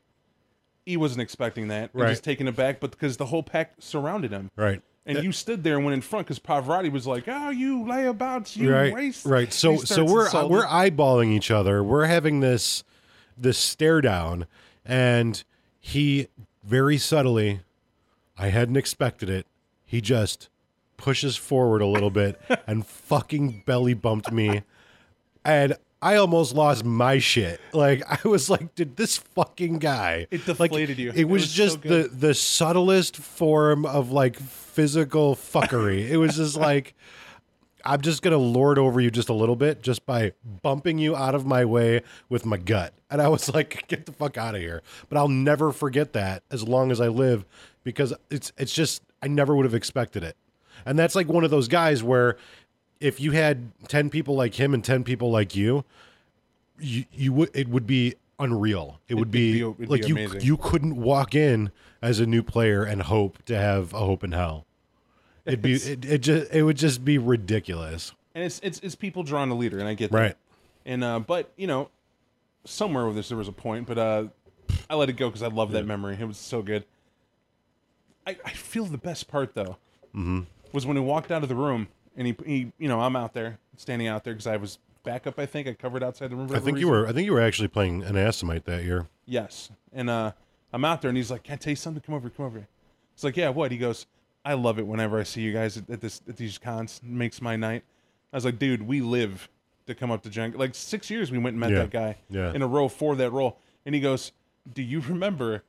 He 0.86 0.98
wasn't 0.98 1.22
expecting 1.22 1.68
that. 1.70 1.92
and 1.94 2.02
Right. 2.04 2.10
Just 2.10 2.24
taken 2.24 2.48
aback, 2.48 2.80
but 2.80 2.92
because 2.92 3.18
the 3.18 3.26
whole 3.28 3.42
pack 3.44 3.74
surrounded 3.80 4.32
him. 4.32 4.52
Right. 4.56 4.82
And 5.08 5.24
you 5.24 5.32
stood 5.32 5.64
there 5.64 5.76
and 5.76 5.86
went 5.86 5.94
in 5.94 6.02
front 6.02 6.26
because 6.26 6.40
Pavarotti 6.40 6.92
was 6.92 7.06
like, 7.06 7.26
"Oh, 7.28 7.52
you 7.52 7.80
layabouts, 7.84 8.56
you 8.58 8.74
right 8.74 8.92
race." 8.94 9.24
right 9.26 9.54
so 9.54 9.78
so 9.78 10.04
we're 10.04 10.26
insulting. 10.26 10.52
we're 10.52 10.66
eyeballing 10.66 11.32
each 11.32 11.52
other 11.52 11.84
we're 11.84 12.06
having 12.06 12.40
this 12.40 12.84
this 13.38 13.58
stare 13.60 14.02
down 14.02 14.48
and 14.84 15.44
he 15.80 16.28
very 16.64 16.98
subtly 16.98 17.60
i 18.38 18.48
hadn't 18.48 18.78
expected 18.78 19.30
it 19.30 19.46
he 19.86 20.02
just 20.02 20.50
pushes 20.98 21.36
forward 21.38 21.82
a 21.84 21.86
little 21.86 22.10
bit 22.10 22.40
and 22.68 22.86
fucking 22.88 23.62
belly 23.68 23.94
bumped 23.94 24.32
me 24.32 24.64
and 25.44 25.76
I 26.02 26.18
almost 26.18 26.54
lost 26.54 26.86
my 26.86 27.20
shit. 27.20 27.60
Like 27.74 28.04
I 28.08 28.28
was 28.28 28.50
like, 28.50 28.76
did 28.76 28.96
this 28.96 29.18
fucking 29.18 29.80
guy? 29.80 30.28
It 30.32 30.48
like, 30.48 30.72
deflated 30.72 31.00
you. 31.00 31.10
It, 31.10 31.22
It 31.22 31.24
was, 31.26 31.44
was 31.44 31.52
so 31.52 31.56
just 31.56 31.82
the 31.82 32.10
the 32.12 32.34
subtlest 32.34 33.18
form 33.18 33.86
of 33.86 34.12
like 34.12 34.38
physical 34.40 35.36
fuckery. 35.36 36.10
it 36.10 36.18
was 36.18 36.36
just 36.36 36.56
like, 36.58 36.96
I'm 37.84 38.02
just 38.02 38.22
gonna 38.22 38.38
lord 38.38 38.78
over 38.78 39.00
you 39.00 39.10
just 39.10 39.30
a 39.30 39.34
little 39.34 39.56
bit, 39.56 39.82
just 39.82 40.06
by 40.06 40.34
bumping 40.62 41.00
you 41.00 41.16
out 41.16 41.36
of 41.36 41.46
my 41.46 41.66
way 41.66 42.02
with 42.30 42.46
my 42.46 42.58
gut. 42.58 42.94
And 43.10 43.22
I 43.22 43.28
was 43.30 43.54
like, 43.54 43.88
get 43.88 44.06
the 44.06 44.12
fuck 44.12 44.38
out 44.38 44.56
of 44.56 44.62
here. 44.62 44.82
But 45.10 45.18
I'll 45.18 45.28
never 45.28 45.72
forget 45.72 46.14
that 46.14 46.44
as 46.52 46.68
long 46.68 46.92
as 46.92 47.00
I 47.00 47.08
live, 47.08 47.46
because 47.84 48.14
it's 48.30 48.52
it's 48.58 48.74
just 48.74 49.02
I 49.22 49.28
never 49.28 49.56
would 49.56 49.66
have 49.66 49.76
expected 49.76 50.24
it. 50.24 50.36
And 50.86 51.00
that's 51.00 51.16
like 51.16 51.28
one 51.28 51.44
of 51.44 51.52
those 51.52 51.68
guys 51.68 52.04
where 52.04 52.38
if 53.00 53.20
you 53.20 53.32
had 53.32 53.72
10 53.88 54.10
people 54.10 54.36
like 54.36 54.56
him 54.56 54.74
and 54.74 54.84
10 54.84 55.04
people 55.04 55.32
like 55.32 55.56
you, 55.56 55.84
you, 56.80 57.06
you 57.14 57.34
would 57.34 57.50
it 57.54 57.68
would 57.68 57.86
be 57.88 58.16
unreal. 58.40 59.00
It 59.08 59.16
would 59.16 59.32
be, 59.32 59.62
be- 59.64 59.86
like 59.86 60.02
be 60.02 60.08
you 60.08 60.16
amazing. 60.16 60.42
you 60.42 60.58
couldn't 60.58 60.96
walk 60.98 61.36
in 61.36 61.72
as 62.02 62.20
a 62.20 62.26
new 62.26 62.44
player 62.44 62.84
and 62.84 63.02
hope 63.04 63.44
to 63.46 63.58
have 63.58 63.94
a 63.94 64.00
hope 64.00 64.24
in 64.24 64.32
hell. 64.34 64.66
It'd 65.46 65.62
be 65.62 65.74
it, 65.74 66.04
it 66.06 66.18
just 66.20 66.52
it 66.54 66.64
would 66.64 66.78
just 66.78 67.06
be 67.06 67.18
ridiculous. 67.18 68.14
and 68.34 68.44
it's 68.44 68.60
it's 68.64 68.80
it's 68.80 68.96
people 68.96 69.24
drawing 69.24 69.52
a 69.52 69.56
leader, 69.56 69.78
and 69.80 69.88
I 69.88 69.94
get 69.94 70.12
that. 70.12 70.18
Right. 70.18 70.36
And 70.86 71.04
uh, 71.04 71.20
but 71.20 71.52
you 71.56 71.68
know, 71.68 71.90
somewhere 72.66 73.06
with 73.06 73.16
this 73.16 73.30
there 73.30 73.38
was 73.38 73.48
a 73.48 73.52
point, 73.54 73.86
but 73.88 73.98
uh, 73.98 74.24
I 74.90 74.96
let 74.96 75.10
it 75.10 75.14
go 75.14 75.30
because 75.30 75.44
I 75.44 75.48
love 75.48 75.72
that 75.74 75.86
memory. 75.86 76.18
It 76.20 76.26
was 76.28 76.38
so 76.38 76.62
good. 76.62 76.84
I, 78.28 78.38
I 78.44 78.52
feel 78.52 78.86
the 78.86 78.98
best 78.98 79.28
part 79.28 79.54
though 79.54 79.78
Mm-hmm. 80.16 80.42
was 80.72 80.86
when 80.86 80.96
he 80.98 81.04
walked 81.04 81.30
out 81.32 81.44
of 81.44 81.50
the 81.50 81.56
room 81.56 81.90
and 82.16 82.28
he, 82.28 82.36
he 82.46 82.72
you 82.78 82.88
know 82.88 83.00
I'm 83.02 83.16
out 83.16 83.34
there 83.34 83.60
standing 83.78 84.08
out 84.08 84.24
there 84.24 84.34
because 84.34 84.48
I 84.48 84.58
was 84.58 84.80
backup. 85.04 85.38
I 85.40 85.46
think 85.46 85.68
I 85.68 85.74
covered 85.74 86.04
outside 86.04 86.32
the 86.32 86.36
room. 86.36 86.48
for 86.48 86.56
I 86.56 86.60
think 86.60 86.80
you 86.80 86.88
were 86.90 87.08
I 87.08 87.12
think 87.14 87.26
you 87.26 87.34
were 87.34 87.42
actually 87.42 87.68
playing 87.68 88.04
an 88.04 88.16
Assamite 88.16 88.64
that 88.66 88.84
year. 88.84 89.08
Yes. 89.26 89.70
And 89.94 90.10
uh, 90.10 90.32
I'm 90.74 90.84
out 90.86 91.02
there, 91.02 91.10
and 91.10 91.18
he's 91.18 91.32
like, 91.32 91.44
"Can 91.44 91.54
I 91.54 91.58
tell 91.58 91.72
you 91.72 91.76
something? 91.78 92.02
Come 92.02 92.16
over, 92.16 92.30
come 92.30 92.46
over." 92.46 92.68
It's 93.14 93.24
like, 93.24 93.38
"Yeah, 93.38 93.50
what?" 93.50 93.72
He 93.72 93.78
goes, 93.78 94.06
"I 94.44 94.54
love 94.56 94.78
it 94.80 94.86
whenever 94.88 95.20
I 95.20 95.24
see 95.24 95.42
you 95.42 95.54
guys 95.54 95.78
at, 95.78 95.90
at 95.90 96.02
this 96.02 96.22
at 96.28 96.38
these 96.38 96.58
cons. 96.58 97.00
It 97.04 97.10
makes 97.10 97.42
my 97.42 97.56
night." 97.56 97.84
I 98.34 98.38
was 98.38 98.46
like, 98.46 98.60
"Dude, 98.60 98.82
we 98.84 99.00
live 99.02 99.48
to 99.88 99.96
come 99.96 100.12
up 100.12 100.22
to 100.24 100.30
Jen. 100.30 100.54
Like 100.58 100.74
six 100.76 101.10
years, 101.10 101.32
we 101.32 101.38
went 101.38 101.54
and 101.54 101.60
met 101.60 101.72
Yeah. 101.72 101.78
that 101.80 101.92
guy 101.92 102.18
Yeah. 102.30 102.52
in 102.54 102.62
a 102.62 102.68
row 102.68 102.88
for 102.88 103.16
that 103.16 103.32
role." 103.32 103.58
And 103.86 103.94
he 103.96 104.02
goes, 104.02 104.32
"Do 104.74 104.82
you 104.82 105.00
remember 105.02 105.64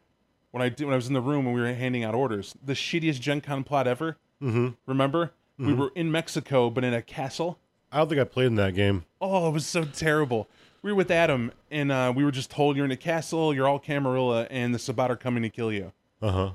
when 0.51 0.63
I 0.63 0.69
did 0.71 0.85
when 0.87 0.93
I 0.95 0.97
was 0.97 1.07
in 1.09 1.13
the 1.15 1.21
room 1.21 1.47
and 1.47 1.55
we 1.55 1.61
were 1.61 1.73
handing 1.73 2.03
out 2.03 2.15
orders? 2.15 2.55
The 2.65 2.73
shittiest 2.73 3.21
Gen 3.21 3.41
Con 3.43 3.63
plot 3.63 3.87
ever. 3.87 4.17
Mm-hmm. 4.43 4.69
Remember? 4.87 5.33
We 5.59 5.73
were 5.73 5.91
in 5.95 6.11
Mexico, 6.13 6.71
but 6.71 6.85
in 6.85 6.93
a 6.95 7.03
castle." 7.03 7.59
I 7.93 7.99
don't 7.99 8.09
think 8.09 8.21
I 8.21 8.25
played 8.25 8.47
in 8.47 8.57
that 8.57 8.75
game. 8.75 9.05
Oh, 9.21 9.49
it 9.49 9.53
was 9.53 9.65
so 9.67 9.85
terrible. 9.85 10.49
We 10.83 10.93
were 10.93 10.97
with 10.97 11.11
Adam, 11.11 11.53
and 11.71 11.91
uh, 11.91 12.13
we 12.15 12.25
were 12.25 12.31
just 12.31 12.51
told 12.51 12.77
you're 12.77 12.85
in 12.85 12.91
a 12.91 12.97
castle, 12.97 13.55
you're 13.55 13.67
all 13.67 13.79
Camarilla, 13.79 14.47
and 14.51 14.75
the 14.75 14.79
Sabbat 14.79 15.11
are 15.11 15.17
coming 15.17 15.43
to 15.43 15.49
kill 15.49 15.73
you. 15.73 15.93
Uh 16.21 16.31
huh. 16.33 16.51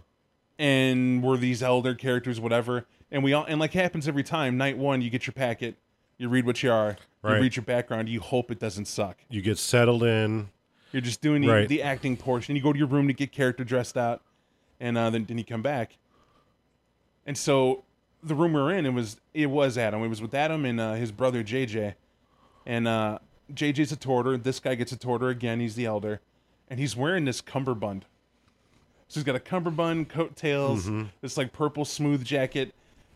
And 0.59 1.23
we're 1.23 1.37
these 1.37 1.63
elder 1.63 1.95
characters, 1.95 2.39
whatever. 2.39 2.85
And 3.11 3.23
we 3.23 3.33
all, 3.33 3.43
and 3.45 3.59
like 3.59 3.73
happens 3.73 4.07
every 4.07 4.23
time. 4.23 4.57
Night 4.57 4.77
one, 4.77 5.01
you 5.01 5.09
get 5.09 5.25
your 5.25 5.33
packet, 5.33 5.75
you 6.17 6.29
read 6.29 6.45
what 6.45 6.61
you 6.61 6.71
are, 6.71 6.97
Right. 7.23 7.35
you 7.37 7.41
read 7.41 7.55
your 7.55 7.63
background, 7.65 8.07
you 8.09 8.19
hope 8.19 8.51
it 8.51 8.59
doesn't 8.59 8.85
suck. 8.85 9.17
You 9.29 9.41
get 9.41 9.57
settled 9.57 10.03
in. 10.03 10.49
You're 10.91 11.01
just 11.01 11.21
doing 11.21 11.41
the, 11.41 11.47
Right. 11.47 11.67
the 11.67 11.81
acting 11.81 12.15
portion. 12.17 12.55
You 12.55 12.61
go 12.61 12.71
to 12.73 12.77
your 12.79 12.87
room 12.87 13.07
to 13.07 13.13
get 13.13 13.31
character 13.31 13.63
dressed 13.63 13.97
out, 13.97 14.21
and 14.79 14.97
uh, 14.97 15.09
then 15.09 15.25
then 15.25 15.37
you 15.37 15.43
come 15.45 15.61
back. 15.61 15.97
And 17.25 17.37
so 17.37 17.83
the 18.23 18.35
room 18.35 18.53
we 18.53 18.61
were 18.61 18.71
in, 18.71 18.85
it 18.85 18.93
was 18.93 19.17
it 19.33 19.47
was 19.47 19.77
Adam. 19.77 20.03
It 20.03 20.07
was 20.07 20.21
with 20.21 20.33
Adam 20.33 20.65
and 20.65 20.79
uh, 20.79 20.93
his 20.93 21.11
brother 21.11 21.43
JJ, 21.43 21.95
and 22.65 22.87
uh, 22.87 23.19
JJ's 23.53 23.91
a 23.91 23.97
torter. 23.97 24.41
This 24.41 24.59
guy 24.59 24.75
gets 24.75 24.91
a 24.91 24.97
torter 24.97 25.29
again. 25.29 25.59
He's 25.59 25.75
the 25.75 25.85
elder, 25.85 26.21
and 26.69 26.79
he's 26.79 26.95
wearing 26.95 27.25
this 27.25 27.41
cummerbund. 27.41 28.05
So 29.07 29.19
he's 29.19 29.25
got 29.25 29.35
a 29.35 29.39
cummerbund, 29.41 30.07
coattails, 30.09 30.89
this 31.21 31.35
like 31.35 31.51
purple 31.51 31.83
smooth 31.83 32.23
jacket, 32.23 32.73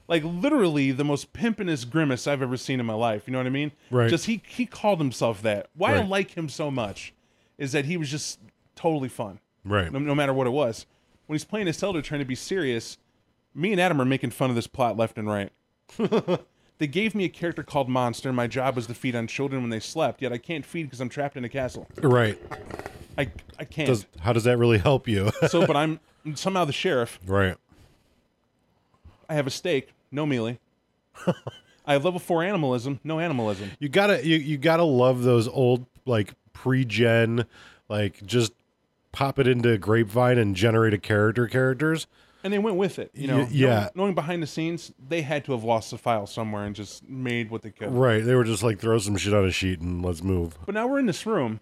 like 0.09 0.23
literally 0.25 0.91
the 0.91 1.05
most 1.05 1.31
pimpinest 1.31 1.89
grimace 1.89 2.27
I've 2.27 2.41
ever 2.41 2.57
seen 2.57 2.81
in 2.81 2.85
my 2.85 2.93
life. 2.95 3.23
You 3.27 3.31
know 3.31 3.39
what 3.39 3.47
I 3.47 3.51
mean? 3.51 3.71
Right. 3.89 4.09
Just 4.09 4.25
he 4.25 4.41
he 4.47 4.65
called 4.65 4.99
himself 4.99 5.41
that. 5.43 5.67
Why 5.75 5.95
I 5.95 6.03
like 6.03 6.35
him 6.35 6.49
so 6.49 6.69
much 6.69 7.13
is 7.57 7.71
that 7.71 7.85
he 7.85 7.95
was 7.95 8.11
just 8.11 8.39
totally 8.75 9.07
fun, 9.07 9.39
Right. 9.63 9.89
no, 9.89 9.99
no 9.99 10.13
matter 10.13 10.33
what 10.33 10.47
it 10.47 10.49
was. 10.49 10.85
When 11.27 11.35
he's 11.35 11.45
playing 11.45 11.67
his 11.67 11.81
elder, 11.81 12.01
trying 12.01 12.19
to 12.19 12.25
be 12.25 12.35
serious, 12.35 12.97
me 13.55 13.71
and 13.71 13.81
Adam 13.81 13.99
are 14.01 14.05
making 14.05 14.31
fun 14.31 14.49
of 14.49 14.55
this 14.55 14.67
plot 14.67 14.97
left 14.97 15.17
and 15.17 15.27
right. 15.27 15.51
they 16.77 16.87
gave 16.87 17.15
me 17.15 17.23
a 17.23 17.29
character 17.29 17.63
called 17.63 17.89
Monster. 17.89 18.31
My 18.33 18.47
job 18.47 18.75
was 18.75 18.87
to 18.87 18.93
feed 18.93 19.15
on 19.15 19.27
children 19.27 19.61
when 19.61 19.69
they 19.69 19.79
slept, 19.79 20.21
yet 20.21 20.33
I 20.33 20.37
can't 20.37 20.65
feed 20.65 20.83
because 20.83 20.99
I'm 20.99 21.09
trapped 21.09 21.37
in 21.37 21.45
a 21.45 21.49
castle. 21.49 21.87
Right. 22.01 22.39
I 23.17 23.31
I 23.57 23.63
can't. 23.63 23.87
Does, 23.87 24.05
how 24.19 24.33
does 24.33 24.43
that 24.43 24.57
really 24.57 24.77
help 24.77 25.07
you? 25.07 25.31
so, 25.47 25.65
but 25.65 25.75
I'm 25.75 25.99
somehow 26.35 26.65
the 26.65 26.73
sheriff. 26.73 27.19
right. 27.25 27.55
I 29.27 29.33
have 29.33 29.47
a 29.47 29.51
steak, 29.51 29.93
no 30.11 30.25
mealy. 30.25 30.59
I 31.87 31.93
have 31.93 32.05
level 32.05 32.19
four 32.19 32.43
animalism, 32.43 32.99
no 33.03 33.19
animalism. 33.19 33.71
You 33.79 33.89
gotta 33.89 34.25
you, 34.25 34.35
you 34.35 34.57
gotta 34.57 34.83
love 34.83 35.23
those 35.23 35.47
old 35.47 35.85
like 36.05 36.33
pre-gen 36.53 37.45
like 37.89 38.23
just 38.25 38.53
pop 39.11 39.39
it 39.39 39.47
into 39.47 39.77
grapevine 39.77 40.37
and 40.37 40.55
generate 40.55 40.93
a 40.93 40.97
character 40.97 41.47
characters. 41.47 42.05
And 42.45 42.53
they 42.53 42.59
went 42.59 42.77
with 42.77 42.99
it, 42.99 43.09
you 43.15 43.27
know. 43.27 43.47
Yeah. 43.49 43.67
Knowing, 43.67 43.89
knowing 43.95 44.13
behind 44.13 44.43
the 44.43 44.47
scenes, 44.47 44.93
they 45.09 45.23
had 45.23 45.43
to 45.45 45.53
have 45.53 45.63
lost 45.63 45.89
the 45.89 45.97
file 45.97 46.27
somewhere 46.27 46.63
and 46.63 46.75
just 46.75 47.09
made 47.09 47.49
what 47.49 47.63
they 47.63 47.71
could. 47.71 47.91
Right. 47.91 48.23
They 48.23 48.35
were 48.35 48.43
just 48.43 48.61
like 48.61 48.77
throw 48.79 48.99
some 48.99 49.17
shit 49.17 49.33
on 49.33 49.45
a 49.45 49.51
sheet 49.51 49.79
and 49.81 50.05
let's 50.05 50.21
move. 50.21 50.55
But 50.63 50.75
now 50.75 50.85
we're 50.85 50.99
in 50.99 51.07
this 51.07 51.25
room, 51.25 51.59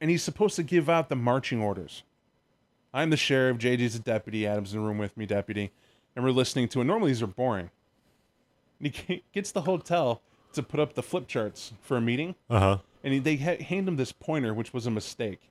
and 0.00 0.10
he's 0.10 0.24
supposed 0.24 0.56
to 0.56 0.64
give 0.64 0.90
out 0.90 1.08
the 1.08 1.14
marching 1.14 1.62
orders. 1.62 2.02
I'm 2.92 3.10
the 3.10 3.16
sheriff, 3.16 3.58
JJ's 3.58 3.92
the 3.92 4.00
deputy, 4.00 4.44
Adam's 4.44 4.74
in 4.74 4.80
the 4.80 4.84
room 4.84 4.98
with 4.98 5.16
me, 5.16 5.24
deputy, 5.24 5.70
and 6.16 6.24
we're 6.24 6.32
listening 6.32 6.66
to 6.70 6.80
it. 6.80 6.84
Normally 6.84 7.12
these 7.12 7.22
are 7.22 7.28
boring. 7.28 7.70
And 8.80 8.92
he 8.92 9.22
gets 9.32 9.52
the 9.52 9.60
hotel 9.60 10.20
to 10.54 10.64
put 10.64 10.80
up 10.80 10.94
the 10.94 11.02
flip 11.04 11.28
charts 11.28 11.72
for 11.80 11.96
a 11.96 12.00
meeting. 12.00 12.34
Uh-huh. 12.50 12.78
and 13.04 13.14
he, 13.14 13.20
they 13.20 13.36
ha- 13.36 13.62
hand 13.62 13.86
him 13.86 13.94
this 13.94 14.10
pointer, 14.10 14.52
which 14.52 14.74
was 14.74 14.84
a 14.84 14.90
mistake. 14.90 15.48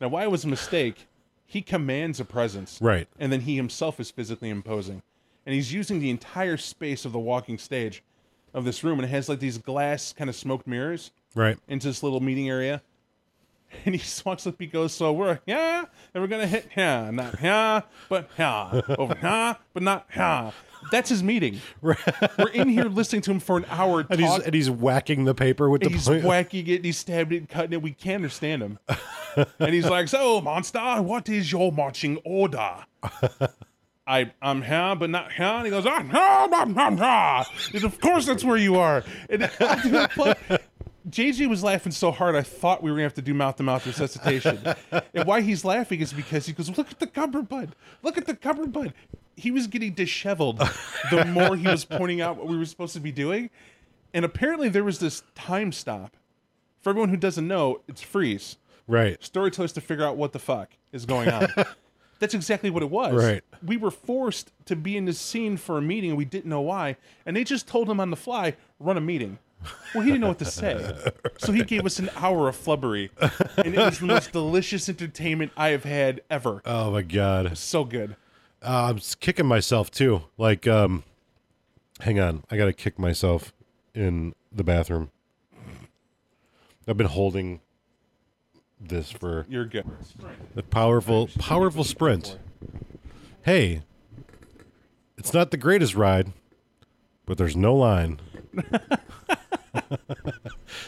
Now, 0.00 0.08
why 0.08 0.24
it 0.24 0.32
was 0.32 0.42
a 0.44 0.48
mistake? 0.48 1.06
He 1.50 1.62
commands 1.62 2.20
a 2.20 2.24
presence, 2.24 2.78
Right. 2.80 3.08
And 3.18 3.32
then 3.32 3.40
he 3.40 3.56
himself 3.56 3.98
is 3.98 4.08
physically 4.12 4.50
imposing, 4.50 5.02
and 5.44 5.52
he's 5.52 5.72
using 5.72 5.98
the 5.98 6.08
entire 6.08 6.56
space 6.56 7.04
of 7.04 7.10
the 7.10 7.18
walking 7.18 7.58
stage 7.58 8.04
of 8.54 8.64
this 8.64 8.84
room, 8.84 9.00
and 9.00 9.04
it 9.06 9.10
has 9.10 9.28
like 9.28 9.40
these 9.40 9.58
glass 9.58 10.12
kind 10.12 10.30
of 10.30 10.36
smoked 10.36 10.68
mirrors 10.68 11.10
Right. 11.34 11.58
into 11.66 11.88
this 11.88 12.04
little 12.04 12.20
meeting 12.20 12.48
area. 12.48 12.82
And 13.84 13.94
he 13.96 14.02
walks 14.24 14.46
up, 14.46 14.56
he 14.60 14.66
goes, 14.66 14.92
So 14.92 15.12
we're, 15.12 15.40
yeah, 15.46 15.84
and 16.14 16.22
we're 16.22 16.28
gonna 16.28 16.46
hit, 16.46 16.68
yeah, 16.76 17.10
not, 17.10 17.40
yeah, 17.42 17.82
but, 18.08 18.28
yeah, 18.38 18.80
over, 18.96 19.16
yeah, 19.20 19.54
but 19.74 19.82
not, 19.82 20.06
yeah. 20.14 20.50
That's 20.90 21.08
his 21.08 21.22
meeting. 21.22 21.60
We're 21.82 21.96
in 22.52 22.68
here 22.68 22.84
listening 22.84 23.22
to 23.22 23.30
him 23.30 23.40
for 23.40 23.56
an 23.58 23.66
hour. 23.68 24.06
And 24.08 24.20
he's 24.20 24.28
talk- 24.28 24.46
and 24.46 24.54
he's 24.54 24.70
whacking 24.70 25.24
the 25.24 25.34
paper 25.34 25.68
with 25.70 25.82
the 25.82 25.90
he's 25.90 26.06
point. 26.06 26.24
whacking 26.24 26.66
it, 26.66 26.76
and 26.76 26.84
he's 26.84 26.98
stabbing 26.98 27.36
it, 27.36 27.38
and 27.40 27.48
cutting 27.48 27.72
it. 27.72 27.82
We 27.82 27.92
can't 27.92 28.16
understand 28.16 28.62
him. 28.62 28.78
and 29.58 29.74
he's 29.74 29.86
like, 29.88 30.08
"So, 30.08 30.40
monster, 30.40 31.02
what 31.02 31.28
is 31.28 31.52
your 31.52 31.70
marching 31.72 32.18
order?" 32.24 32.84
I 34.06 34.32
I'm 34.42 34.62
here, 34.62 34.96
but 34.96 35.10
not 35.10 35.32
here. 35.32 35.46
And 35.46 35.64
he 35.66 35.70
goes, 35.70 35.86
"Ah, 35.86 36.02
no, 36.02 36.46
no, 36.46 36.64
no, 36.64 36.88
no." 36.88 37.44
And 37.74 37.84
of 37.84 38.00
course, 38.00 38.26
that's 38.26 38.42
where 38.44 38.56
you 38.56 38.76
are. 38.76 39.04
And 39.28 39.42
JJ 41.08 41.48
was 41.48 41.62
laughing 41.64 41.92
so 41.92 42.10
hard, 42.10 42.36
I 42.36 42.42
thought 42.42 42.82
we 42.82 42.90
were 42.90 42.96
gonna 42.96 43.04
have 43.04 43.14
to 43.14 43.22
do 43.22 43.32
mouth 43.34 43.56
to 43.56 43.62
mouth 43.62 43.86
resuscitation. 43.86 44.58
and 45.14 45.24
why 45.26 45.40
he's 45.40 45.64
laughing 45.64 46.00
is 46.00 46.12
because 46.12 46.46
he 46.46 46.52
goes, 46.52 46.76
"Look 46.76 46.90
at 46.90 46.98
the 46.98 47.06
cupboard 47.06 47.48
bud! 47.48 47.74
Look 48.02 48.18
at 48.18 48.26
the 48.26 48.34
cupboard 48.34 48.72
bud!" 48.72 48.92
He 49.40 49.50
was 49.50 49.66
getting 49.66 49.92
disheveled 49.94 50.58
the 51.10 51.24
more 51.24 51.56
he 51.56 51.66
was 51.66 51.84
pointing 51.84 52.20
out 52.20 52.36
what 52.36 52.46
we 52.46 52.56
were 52.58 52.64
supposed 52.66 52.92
to 52.94 53.00
be 53.00 53.10
doing. 53.12 53.50
And 54.12 54.24
apparently, 54.24 54.68
there 54.68 54.84
was 54.84 54.98
this 54.98 55.22
time 55.34 55.72
stop. 55.72 56.16
For 56.80 56.90
everyone 56.90 57.08
who 57.10 57.16
doesn't 57.16 57.46
know, 57.46 57.80
it's 57.88 58.02
freeze. 58.02 58.56
right. 58.86 59.22
Storytellers 59.22 59.72
to 59.74 59.80
figure 59.80 60.04
out 60.04 60.16
what 60.16 60.32
the 60.32 60.38
fuck 60.38 60.70
is 60.92 61.04
going 61.06 61.28
on. 61.28 61.48
That's 62.20 62.34
exactly 62.34 62.68
what 62.70 62.82
it 62.82 62.90
was. 62.90 63.14
Right. 63.14 63.42
We 63.64 63.76
were 63.78 63.90
forced 63.90 64.52
to 64.66 64.76
be 64.76 64.96
in 64.96 65.04
this 65.06 65.18
scene 65.18 65.56
for 65.56 65.78
a 65.78 65.82
meeting, 65.82 66.10
and 66.10 66.18
we 66.18 66.24
didn't 66.26 66.50
know 66.50 66.60
why. 66.60 66.96
And 67.24 67.34
they 67.36 67.44
just 67.44 67.66
told 67.66 67.88
him 67.88 67.98
on 68.00 68.10
the 68.10 68.16
fly, 68.16 68.56
run 68.78 68.96
a 68.98 69.00
meeting. 69.00 69.38
Well, 69.94 70.02
he 70.04 70.10
didn't 70.10 70.22
know 70.22 70.28
what 70.28 70.38
to 70.40 70.44
say. 70.44 70.94
So 71.38 71.52
he 71.52 71.64
gave 71.64 71.86
us 71.86 71.98
an 71.98 72.10
hour 72.16 72.48
of 72.48 72.56
flubbery. 72.56 73.08
And 73.56 73.74
it 73.74 73.78
was 73.78 73.98
the 74.00 74.04
most 74.06 74.32
delicious 74.32 74.90
entertainment 74.90 75.52
I 75.56 75.68
have 75.68 75.84
had 75.84 76.20
ever. 76.28 76.60
Oh 76.66 76.90
my 76.90 77.00
god. 77.00 77.56
So 77.56 77.84
good. 77.84 78.16
Uh, 78.62 78.90
I'm 78.90 78.98
kicking 79.20 79.46
myself 79.46 79.90
too. 79.90 80.22
Like, 80.36 80.66
um, 80.66 81.04
hang 82.00 82.20
on, 82.20 82.44
I 82.50 82.56
gotta 82.56 82.72
kick 82.72 82.98
myself 82.98 83.52
in 83.94 84.34
the 84.52 84.64
bathroom. 84.64 85.10
I've 86.86 86.96
been 86.96 87.06
holding 87.06 87.60
this 88.80 89.10
for 89.10 89.46
You're 89.48 89.66
good. 89.66 89.86
a 90.56 90.62
powerful, 90.62 91.28
powerful 91.38 91.84
sprint. 91.84 92.38
Hey, 93.42 93.82
it's 95.16 95.32
not 95.32 95.50
the 95.50 95.56
greatest 95.56 95.94
ride, 95.94 96.32
but 97.26 97.38
there's 97.38 97.56
no 97.56 97.74
line. 97.74 98.20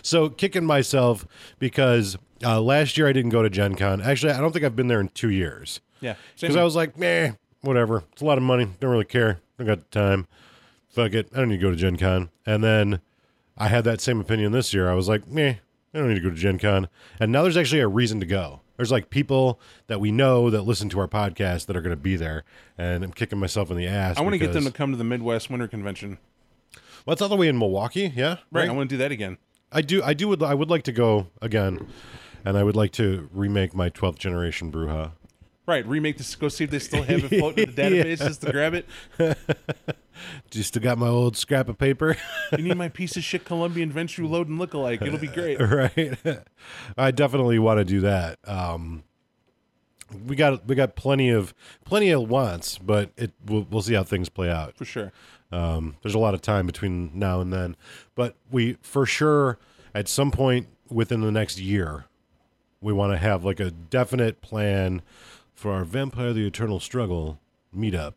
so 0.03 0.29
kicking 0.29 0.65
myself 0.65 1.27
because 1.59 2.17
uh, 2.45 2.61
last 2.61 2.97
year 2.99 3.07
I 3.07 3.13
didn't 3.13 3.31
go 3.31 3.43
to 3.43 3.51
Gen 3.51 3.75
Con. 3.77 4.01
Actually, 4.03 4.33
I 4.33 4.41
don't 4.41 4.53
think 4.53 4.65
I've 4.65 4.77
been 4.77 4.89
there 4.89 5.01
in 5.01 5.09
two 5.09 5.31
years. 5.31 5.81
Yeah. 6.01 6.15
Because 6.41 6.57
I 6.57 6.65
was 6.65 6.75
like, 6.75 6.99
meh, 6.99 7.33
whatever. 7.63 8.05
It's 8.13 8.23
a 8.23 8.25
lot 8.25 8.39
of 8.39 8.45
money. 8.45 8.69
Don't 8.81 8.91
really 8.91 9.05
care. 9.05 9.41
Don't 9.59 9.67
got 9.67 9.79
the 9.79 9.99
time. 9.99 10.27
Fuck 10.91 11.15
it. 11.15 11.29
I 11.33 11.39
don't 11.39 11.49
need 11.49 11.57
to 11.57 11.63
go 11.63 11.71
to 11.71 11.77
Gen 11.77 11.97
Con. 11.97 12.31
And 12.45 12.63
then 12.63 13.01
I 13.57 13.69
had 13.69 13.85
that 13.85 14.01
same 14.01 14.21
opinion 14.21 14.53
this 14.53 14.75
year. 14.75 14.91
I 14.91 14.95
was 14.95 15.09
like, 15.09 15.27
meh, 15.27 15.55
I 15.95 15.99
don't 15.99 16.09
need 16.09 16.17
to 16.17 16.21
go 16.21 16.31
to 16.31 16.37
Gen 16.37 16.59
Con. 16.59 16.89
And 17.19 17.33
now 17.33 17.43
there's 17.43 17.57
actually 17.57 17.81
a 17.81 17.89
reason 17.89 18.21
to 18.21 18.27
go. 18.27 18.61
There's 18.77 18.91
like 18.91 19.11
people 19.11 19.61
that 19.87 20.01
we 20.01 20.11
know 20.11 20.51
that 20.51 20.63
listen 20.63 20.89
to 20.91 21.01
our 21.01 21.09
podcast 21.09 21.67
that 21.67 21.77
are 21.77 21.83
going 21.83 21.97
to 21.97 22.03
be 22.03 22.17
there. 22.17 22.45
And 22.77 23.05
I'm 23.05 23.13
kicking 23.13 23.39
myself 23.39 23.71
in 23.71 23.77
the 23.77 23.87
ass. 23.87 24.19
I 24.19 24.23
want 24.23 24.35
to 24.35 24.39
get 24.39 24.53
them 24.53 24.65
to 24.65 24.73
come 24.73 24.91
to 24.91 24.97
the 24.97 25.05
Midwest 25.05 25.51
Winter 25.51 25.69
Convention. 25.69 26.19
Well, 27.07 27.13
it's 27.13 27.23
all 27.23 27.29
the 27.29 27.37
way 27.37 27.49
in 27.49 27.59
Milwaukee. 27.59 28.13
Yeah. 28.15 28.39
Right. 28.51 28.69
I 28.69 28.73
want 28.73 28.91
to 28.91 28.95
do 28.95 28.99
that 28.99 29.13
again. 29.13 29.39
I 29.71 29.83
do. 29.83 30.03
I 30.03 30.15
do. 30.15 30.29
Would, 30.29 30.43
I 30.43 30.55
would 30.55 30.71
like 30.71 30.83
to 30.85 30.93
go 30.93 31.29
again. 31.41 31.89
And 32.45 32.59
I 32.59 32.65
would 32.65 32.77
like 32.77 32.93
to 32.93 33.29
remake 33.33 33.75
my 33.75 33.89
12th 33.89 34.19
generation 34.19 34.73
Brujah. 34.73 35.13
Right. 35.73 35.87
Remake 35.87 36.19
this. 36.19 36.35
Go 36.37 36.49
see 36.51 36.65
if 36.65 36.71
they 36.71 36.79
still 36.79 37.03
have 37.03 37.25
it 37.25 37.29
floating 37.39 37.67
in 37.67 37.75
the 37.75 37.83
database 37.83 38.19
just 38.19 38.43
to 38.43 38.53
grab 38.53 38.75
it. 38.75 38.87
Just 40.51 40.79
got 40.83 40.99
my 40.99 41.09
old 41.09 41.35
scrap 41.39 41.71
of 41.71 41.79
paper. 41.79 42.17
You 42.53 42.63
need 42.63 42.77
my 42.77 42.91
piece 42.91 43.17
of 43.17 43.25
shit 43.25 43.47
Colombian 43.47 43.91
Venture 43.91 44.25
Load 44.27 44.49
and 44.49 44.61
lookalike. 44.61 45.01
It'll 45.01 45.19
be 45.19 45.27
great. 45.27 45.59
right 45.61 46.19
i 46.99 47.11
definitely 47.11 47.59
want 47.59 47.79
to 47.79 47.85
do 47.85 48.01
that 48.01 48.39
um 48.47 49.03
we 50.27 50.37
got 50.37 50.67
we 50.67 50.75
got 50.75 50.95
plenty 50.95 51.31
of 51.31 51.55
plenty 51.87 52.11
of 52.11 52.29
wants 52.29 52.77
but 52.77 53.11
it 53.17 53.33
we'll, 53.47 53.67
we'll 53.71 53.83
see 53.83 53.95
how 53.95 54.03
things 54.03 54.29
play 54.29 54.51
out 54.51 54.77
For 54.77 54.85
sure. 54.85 55.13
um 55.51 55.97
there's 56.03 56.15
a 56.15 56.19
lot 56.19 56.35
of 56.35 56.43
time 56.43 56.67
between 56.67 57.11
now 57.15 57.41
and 57.41 57.51
then 57.53 57.77
but 58.15 58.37
we 58.51 58.77
for 58.83 59.07
sure 59.07 59.59
at 59.95 60.07
some 60.09 60.31
point 60.31 60.69
within 60.91 61.23
the 61.23 61.33
next 61.33 61.59
year 61.59 62.05
we 62.81 62.93
want 62.93 63.13
to 63.13 63.19
have 63.19 63.45
like 63.45 63.61
a 63.61 63.71
definite 63.71 64.43
plan 64.43 65.01
for 65.63 65.71
our 65.73 65.85
vampire 65.85 66.33
the 66.33 66.45
eternal 66.45 66.81
struggle 66.81 67.39
meetup 67.75 68.15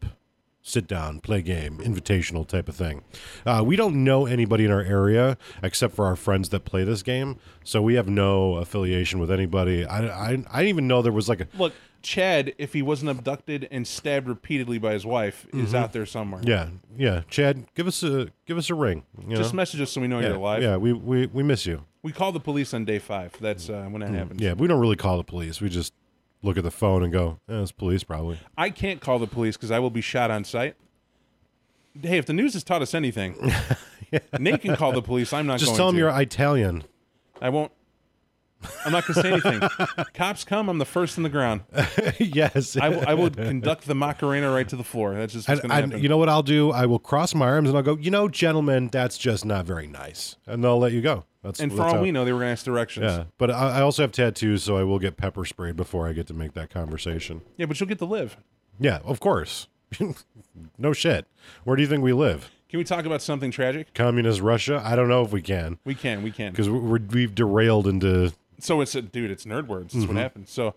sit 0.63 0.87
down, 0.87 1.19
play 1.19 1.43
game, 1.43 1.77
invitational 1.77 2.45
type 2.47 2.67
of 2.67 2.75
thing. 2.75 3.03
Uh, 3.45 3.61
we 3.63 3.75
don't 3.75 4.03
know 4.03 4.25
anybody 4.25 4.65
in 4.65 4.71
our 4.71 4.81
area 4.81 5.37
except 5.61 5.93
for 5.93 6.07
our 6.07 6.15
friends 6.15 6.49
that 6.49 6.65
play 6.65 6.83
this 6.83 7.03
game, 7.03 7.37
so 7.63 7.83
we 7.83 7.93
have 7.93 8.07
no 8.09 8.55
affiliation 8.55 9.19
with 9.19 9.29
anybody. 9.29 9.85
I, 9.85 10.07
I, 10.07 10.29
I 10.29 10.31
didn't 10.31 10.67
even 10.69 10.87
know 10.87 11.03
there 11.03 11.11
was 11.11 11.29
like 11.29 11.41
a 11.41 11.47
Look, 11.55 11.73
Chad, 12.01 12.55
if 12.57 12.73
he 12.73 12.81
wasn't 12.81 13.11
abducted 13.11 13.67
and 13.69 13.85
stabbed 13.85 14.27
repeatedly 14.27 14.79
by 14.79 14.93
his 14.93 15.05
wife, 15.05 15.45
is 15.53 15.75
out 15.75 15.93
there 15.93 16.07
somewhere. 16.07 16.41
yeah 16.43 16.69
yeah. 16.97 17.21
Chad, 17.29 17.67
give 17.75 17.85
us 17.85 18.01
a 18.01 18.29
give 18.47 18.57
us 18.57 18.71
a 18.71 18.75
ring. 18.75 19.03
You 19.27 19.37
Just 19.37 19.53
know? 19.53 19.57
message 19.57 19.81
us 19.81 19.91
so 19.91 20.01
we 20.01 20.07
know 20.07 20.19
yeah, 20.19 20.29
you're 20.29 20.37
alive. 20.37 20.63
yeah. 20.63 20.77
We, 20.77 20.93
we 20.93 21.27
we 21.27 21.43
miss 21.43 21.67
you. 21.67 21.85
We 22.01 22.11
call 22.11 22.31
the 22.31 22.39
police 22.39 22.73
on 22.73 22.85
day 22.85 22.97
five. 22.97 23.35
That's 23.39 23.69
uh, 23.69 23.85
when 23.89 24.01
that 24.01 24.09
happens. 24.09 24.41
Yeah, 24.41 24.53
we 24.53 24.67
don't 24.67 24.79
really 24.79 24.95
call 24.95 25.17
the 25.17 25.23
police. 25.23 25.61
We 25.61 25.69
just 25.69 25.93
look 26.45 26.57
at 26.57 26.63
the 26.63 26.71
phone 26.71 27.03
and 27.03 27.11
go, 27.11 27.39
eh, 27.49 27.61
"It's 27.61 27.71
police, 27.71 28.03
probably." 28.03 28.39
I 28.57 28.69
can't 28.69 29.01
call 29.01 29.19
the 29.19 29.27
police 29.27 29.57
because 29.57 29.71
I 29.71 29.79
will 29.79 29.89
be 29.89 30.01
shot 30.01 30.31
on 30.31 30.43
sight. 30.45 30.75
Hey, 32.01 32.17
if 32.17 32.25
the 32.25 32.33
news 32.33 32.53
has 32.53 32.63
taught 32.63 32.81
us 32.81 32.93
anything, 32.93 33.35
Nate 34.39 34.61
can 34.61 34.75
call 34.75 34.91
the 34.91 35.01
police. 35.01 35.33
I'm 35.33 35.47
not 35.47 35.59
Just 35.59 35.69
going 35.71 35.77
tell 35.77 35.87
them 35.87 35.95
to. 35.95 35.99
you're 35.99 36.21
Italian. 36.21 36.83
I 37.41 37.49
won't. 37.49 37.71
I'm 38.85 38.91
not 38.91 39.05
going 39.07 39.15
to 39.15 39.21
say 39.21 39.31
anything. 39.31 40.05
Cops 40.13 40.43
come. 40.43 40.69
I'm 40.69 40.77
the 40.77 40.85
first 40.85 41.17
in 41.17 41.23
the 41.23 41.29
ground. 41.29 41.61
yes. 42.19 42.77
I, 42.77 43.13
will- 43.13 43.29
conduct 43.29 43.85
the 43.85 43.95
Macarena 43.95 44.51
right 44.51 44.67
to 44.69 44.75
the 44.75 44.83
floor. 44.83 45.13
That's 45.15 45.33
just 45.33 45.47
what's 45.47 45.61
going 45.61 45.69
to 45.69 45.75
happen. 45.75 46.01
you 46.03 46.09
know 46.09 46.17
what 46.17 46.29
I'll 46.29 46.43
do? 46.43 46.71
I 46.71 46.85
will 46.85 46.99
cross 46.99 47.33
my 47.35 47.47
arms 47.47 47.69
and 47.69 47.77
I'll 47.77 47.83
go, 47.83 47.97
you 47.97 48.11
know, 48.11 48.27
gentlemen, 48.27 48.89
that's 48.91 49.17
just 49.17 49.45
not 49.45 49.65
very 49.65 49.87
nice. 49.87 50.35
And 50.45 50.63
they'll 50.63 50.79
let 50.79 50.91
you 50.91 51.01
go. 51.01 51.25
That's 51.43 51.59
and 51.59 51.71
for 51.71 51.77
that's 51.77 51.89
all 51.89 51.95
how- 51.97 52.01
we 52.01 52.11
know, 52.11 52.25
they 52.25 52.33
were 52.33 52.39
going 52.39 52.47
to 52.49 52.53
ask 52.53 52.65
directions. 52.65 53.05
Yeah. 53.05 53.23
But 53.37 53.51
I, 53.51 53.77
I 53.77 53.81
also 53.81 54.01
have 54.03 54.11
tattoos, 54.11 54.63
so 54.63 54.77
I 54.77 54.83
will 54.83 54.99
get 54.99 55.15
pepper 55.17 55.45
sprayed 55.45 55.75
before 55.75 56.07
I 56.07 56.13
get 56.13 56.27
to 56.27 56.33
make 56.33 56.53
that 56.53 56.69
conversation. 56.69 57.41
Yeah, 57.57 57.65
but 57.67 57.79
you'll 57.79 57.89
get 57.89 57.99
to 57.99 58.05
live. 58.05 58.37
Yeah, 58.79 58.99
of 59.03 59.19
course. 59.19 59.67
no 60.77 60.93
shit. 60.93 61.27
Where 61.63 61.75
do 61.75 61.81
you 61.83 61.87
think 61.87 62.03
we 62.03 62.13
live? 62.13 62.51
Can 62.69 62.79
we 62.79 62.83
talk 62.83 63.05
about 63.05 63.21
something 63.21 63.51
tragic? 63.51 63.93
Communist 63.93 64.41
Russia? 64.41 64.81
I 64.83 64.95
don't 64.95 65.07
know 65.07 65.21
if 65.23 65.31
we 65.31 65.41
can 65.41 65.77
We 65.85 65.93
can, 65.95 66.23
we 66.23 66.31
can. 66.31 66.51
because 66.51 66.69
we've 66.69 67.33
derailed 67.33 67.87
into. 67.87 68.33
So 68.59 68.81
it's 68.81 68.95
a 68.95 69.01
dude. 69.01 69.31
It's 69.31 69.45
nerd 69.45 69.67
words. 69.67 69.93
That's 69.93 70.05
what 70.05 70.17
happened. 70.17 70.47
So 70.47 70.75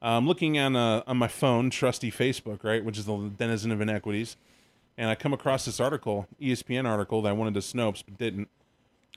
I'm 0.00 0.26
looking 0.26 0.58
on 0.58 0.76
uh, 0.76 1.02
on 1.06 1.16
my 1.16 1.28
phone, 1.28 1.70
trusty 1.70 2.10
Facebook, 2.10 2.62
right, 2.62 2.84
which 2.84 2.98
is 2.98 3.06
the 3.06 3.30
denizen 3.36 3.72
of 3.72 3.80
inequities, 3.80 4.36
and 4.96 5.10
I 5.10 5.14
come 5.14 5.32
across 5.32 5.64
this 5.64 5.80
article, 5.80 6.26
ESPN 6.40 6.86
article 6.86 7.22
that 7.22 7.30
I 7.30 7.32
wanted 7.32 7.54
to 7.54 7.60
Snopes 7.60 8.02
but 8.04 8.18
didn't. 8.18 8.48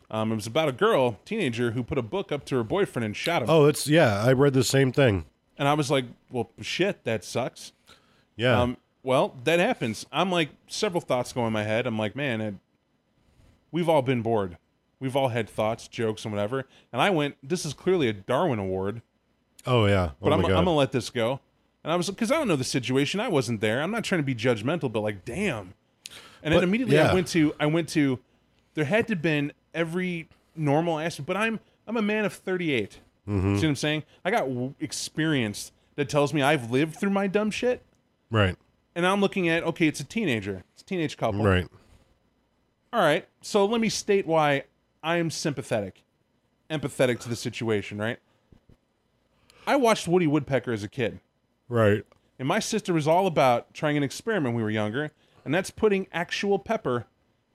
Um, 0.10 0.32
it 0.32 0.36
was 0.36 0.48
about 0.48 0.68
a 0.68 0.74
girl, 0.74 1.20
teenager, 1.24 1.72
who 1.72 1.84
put 1.84 1.98
a 1.98 2.02
book 2.02 2.32
up 2.32 2.44
to 2.46 2.56
her 2.58 2.64
boyfriend 2.64 3.06
and 3.06 3.16
shot 3.16 3.44
him. 3.44 3.50
Oh, 3.50 3.66
it's 3.66 3.88
yeah. 3.88 4.22
I 4.22 4.34
read 4.34 4.54
the 4.54 4.64
same 4.64 4.92
thing. 4.92 5.26
And 5.58 5.68
I 5.68 5.74
was 5.74 5.90
like, 5.90 6.06
well, 6.30 6.50
shit, 6.60 7.04
that 7.06 7.24
sucks. 7.24 7.72
Yeah. 8.36 8.60
Um, 8.60 8.78
well, 9.04 9.36
that 9.46 9.60
happens. 9.60 10.06
I'm 10.12 10.32
like 10.32 10.50
several 10.68 11.02
thoughts 11.02 11.32
go 11.32 11.48
in 11.48 11.54
my 11.54 11.64
head. 11.64 11.88
I'm 11.88 11.98
like, 11.98 12.16
man, 12.16 12.42
it, 12.42 12.56
we've 13.72 13.88
all 13.88 14.02
been 14.02 14.22
bored. 14.22 14.58
We've 15.02 15.16
all 15.16 15.30
had 15.30 15.50
thoughts, 15.50 15.88
jokes, 15.88 16.24
and 16.24 16.34
whatever. 16.34 16.66
And 16.94 17.02
I 17.02 17.10
went, 17.10 17.36
this 17.44 17.66
is 17.66 17.74
clearly 17.74 18.08
a 18.08 18.14
Darwin 18.14 18.60
Award, 18.60 19.02
oh 19.66 19.88
yeah. 19.88 20.12
but 20.22 20.32
oh 20.32 20.36
I'm, 20.36 20.46
I'm 20.46 20.52
gonna 20.52 20.76
let 20.76 20.92
this 20.92 21.10
go. 21.10 21.42
And 21.84 21.92
I 21.92 21.96
was 21.96 22.10
because 22.10 22.32
I 22.32 22.36
don't 22.36 22.48
know 22.48 22.56
the 22.56 22.64
situation. 22.64 23.20
I 23.20 23.28
wasn't 23.28 23.60
there. 23.60 23.82
I'm 23.82 23.92
not 23.92 24.04
trying 24.04 24.22
to 24.22 24.26
be 24.26 24.36
judgmental, 24.36 24.92
but 24.92 25.02
like, 25.02 25.26
damn. 25.26 25.74
And 26.44 26.54
then 26.54 26.64
immediately 26.64 26.96
yeah. 26.96 27.10
I 27.10 27.14
went 27.14 27.28
to 27.30 27.54
I 27.60 27.66
went 27.66 27.90
to 27.90 28.20
there 28.76 28.86
had 28.86 29.08
to 29.08 29.16
been 29.16 29.52
every 29.74 30.30
normal 30.56 31.00
aspect, 31.00 31.26
but 31.26 31.36
I'm 31.36 31.60
I'm 31.88 31.98
a 31.98 32.02
man 32.02 32.26
of 32.26 32.34
38. 32.34 33.00
Mm-hmm. 33.28 33.56
See 33.56 33.62
what 33.62 33.70
I'm 33.70 33.76
saying? 33.76 34.04
I 34.24 34.32
got 34.32 34.42
w- 34.42 34.74
experience 34.80 35.72
that 35.96 36.10
tells 36.10 36.34
me 36.34 36.42
I've 36.42 36.72
lived 36.72 36.96
through 36.96 37.10
my 37.12 37.28
dumb 37.28 37.52
shit. 37.52 37.84
right. 38.30 38.56
And 38.94 39.08
I'm 39.08 39.22
looking 39.22 39.48
at 39.48 39.64
okay, 39.64 39.88
it's 39.88 40.02
a 40.02 40.04
teenager, 40.04 40.64
it's 40.74 40.82
a 40.84 40.86
teenage 40.86 41.18
couple. 41.18 41.44
Right. 41.44 41.68
All 42.94 43.00
right, 43.00 43.26
so 43.42 43.66
let 43.66 43.80
me 43.80 43.88
state 43.88 44.28
why 44.28 44.66
I 45.04 45.18
am 45.18 45.30
sympathetic, 45.30 46.04
empathetic 46.70 47.20
to 47.22 47.30
the 47.30 47.36
situation. 47.36 47.98
Right? 47.98 48.20
I 49.66 49.76
watched 49.76 50.08
Woody 50.08 50.28
Woodpecker 50.28 50.72
as 50.72 50.84
a 50.84 50.90
kid. 50.90 51.20
Right. 51.70 52.04
And 52.40 52.48
my 52.48 52.60
sister 52.60 52.94
was 52.94 53.08
all 53.08 53.28
about 53.28 53.74
trying 53.74 53.98
an 53.98 54.04
experiment 54.04 54.54
when 54.54 54.56
we 54.56 54.64
were 54.64 54.72
younger, 54.72 55.12
and 55.46 55.54
that's 55.54 55.70
putting 55.70 56.08
actual 56.12 56.58
pepper 56.58 57.06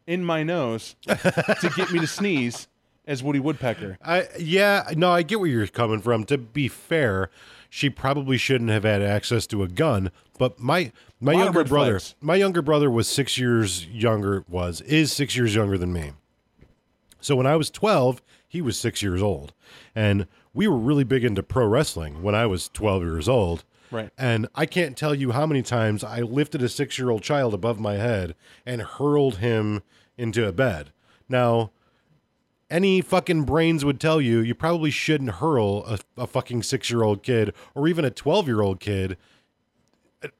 in 0.07 0.25
my 0.25 0.43
nose 0.43 0.95
to 1.03 1.73
get 1.77 1.91
me 1.91 1.99
to 1.99 2.07
sneeze 2.07 2.69
as 3.07 3.23
Woody 3.23 3.41
Woodpecker. 3.41 3.99
I 4.05 4.29
yeah. 4.39 4.85
No, 4.97 5.11
I 5.11 5.23
get 5.23 5.41
where 5.41 5.49
you're 5.49 5.67
coming 5.67 6.01
from. 6.01 6.25
To 6.25 6.39
be 6.39 6.69
fair, 6.69 7.31
she 7.69 7.91
probably 7.91 8.37
shouldn't 8.37 8.71
have 8.71 8.85
had 8.85 9.03
access 9.03 9.47
to 9.49 9.63
a 9.63 9.69
gun. 9.69 10.11
But 10.39 10.59
my 10.59 10.93
my 11.21 11.33
younger 11.33 11.65
brother, 11.65 11.99
flags. 11.99 12.15
my 12.21 12.35
younger 12.37 12.63
brother 12.63 12.91
was 12.91 13.09
six 13.09 13.39
years 13.39 13.87
younger. 13.87 14.45
Was 14.49 14.81
is 14.83 15.13
six 15.13 15.37
years 15.37 15.55
younger 15.55 15.79
than 15.79 15.93
me. 15.93 16.13
So 17.27 17.35
when 17.35 17.47
I 17.47 17.57
was 17.57 17.71
12, 17.71 18.23
he 18.47 18.63
was 18.63 18.79
six 18.79 19.03
years 19.03 19.21
old. 19.21 19.53
And 19.97 20.29
we 20.55 20.69
were 20.69 20.77
really 20.77 21.03
big 21.03 21.25
into 21.25 21.43
pro 21.43 21.67
wrestling 21.67 22.23
when 22.23 22.37
I 22.37 22.47
was 22.47 22.69
12 22.69 23.03
years 23.03 23.29
old. 23.29 23.65
Right. 23.91 24.11
And 24.17 24.47
I 24.55 24.65
can't 24.65 24.97
tell 24.97 25.13
you 25.13 25.33
how 25.33 25.45
many 25.45 25.63
times 25.63 26.05
I 26.05 26.21
lifted 26.21 26.63
a 26.63 26.69
six 26.69 27.01
year 27.01 27.11
old 27.11 27.25
child 27.25 27.53
above 27.53 27.81
my 27.81 27.95
head 27.95 28.37
and 28.65 28.81
hurled 28.81 29.39
him 29.39 29.83
into 30.17 30.47
a 30.47 30.53
bed. 30.53 30.93
Now, 31.29 31.73
any 32.71 33.01
fucking 33.01 33.43
brains 33.43 33.85
would 33.85 33.99
tell 33.99 34.21
you 34.21 34.39
you 34.39 34.55
probably 34.55 34.93
shouldn't 34.93 35.33
hurl 35.33 35.85
a, 35.85 35.99
a 36.17 36.27
fucking 36.29 36.63
six 36.63 36.91
year 36.91 37.03
old 37.03 37.25
kid 37.25 37.53
or 37.75 37.89
even 37.89 38.05
a 38.05 38.11
12 38.11 38.47
year 38.47 38.61
old 38.61 38.79
kid 38.79 39.17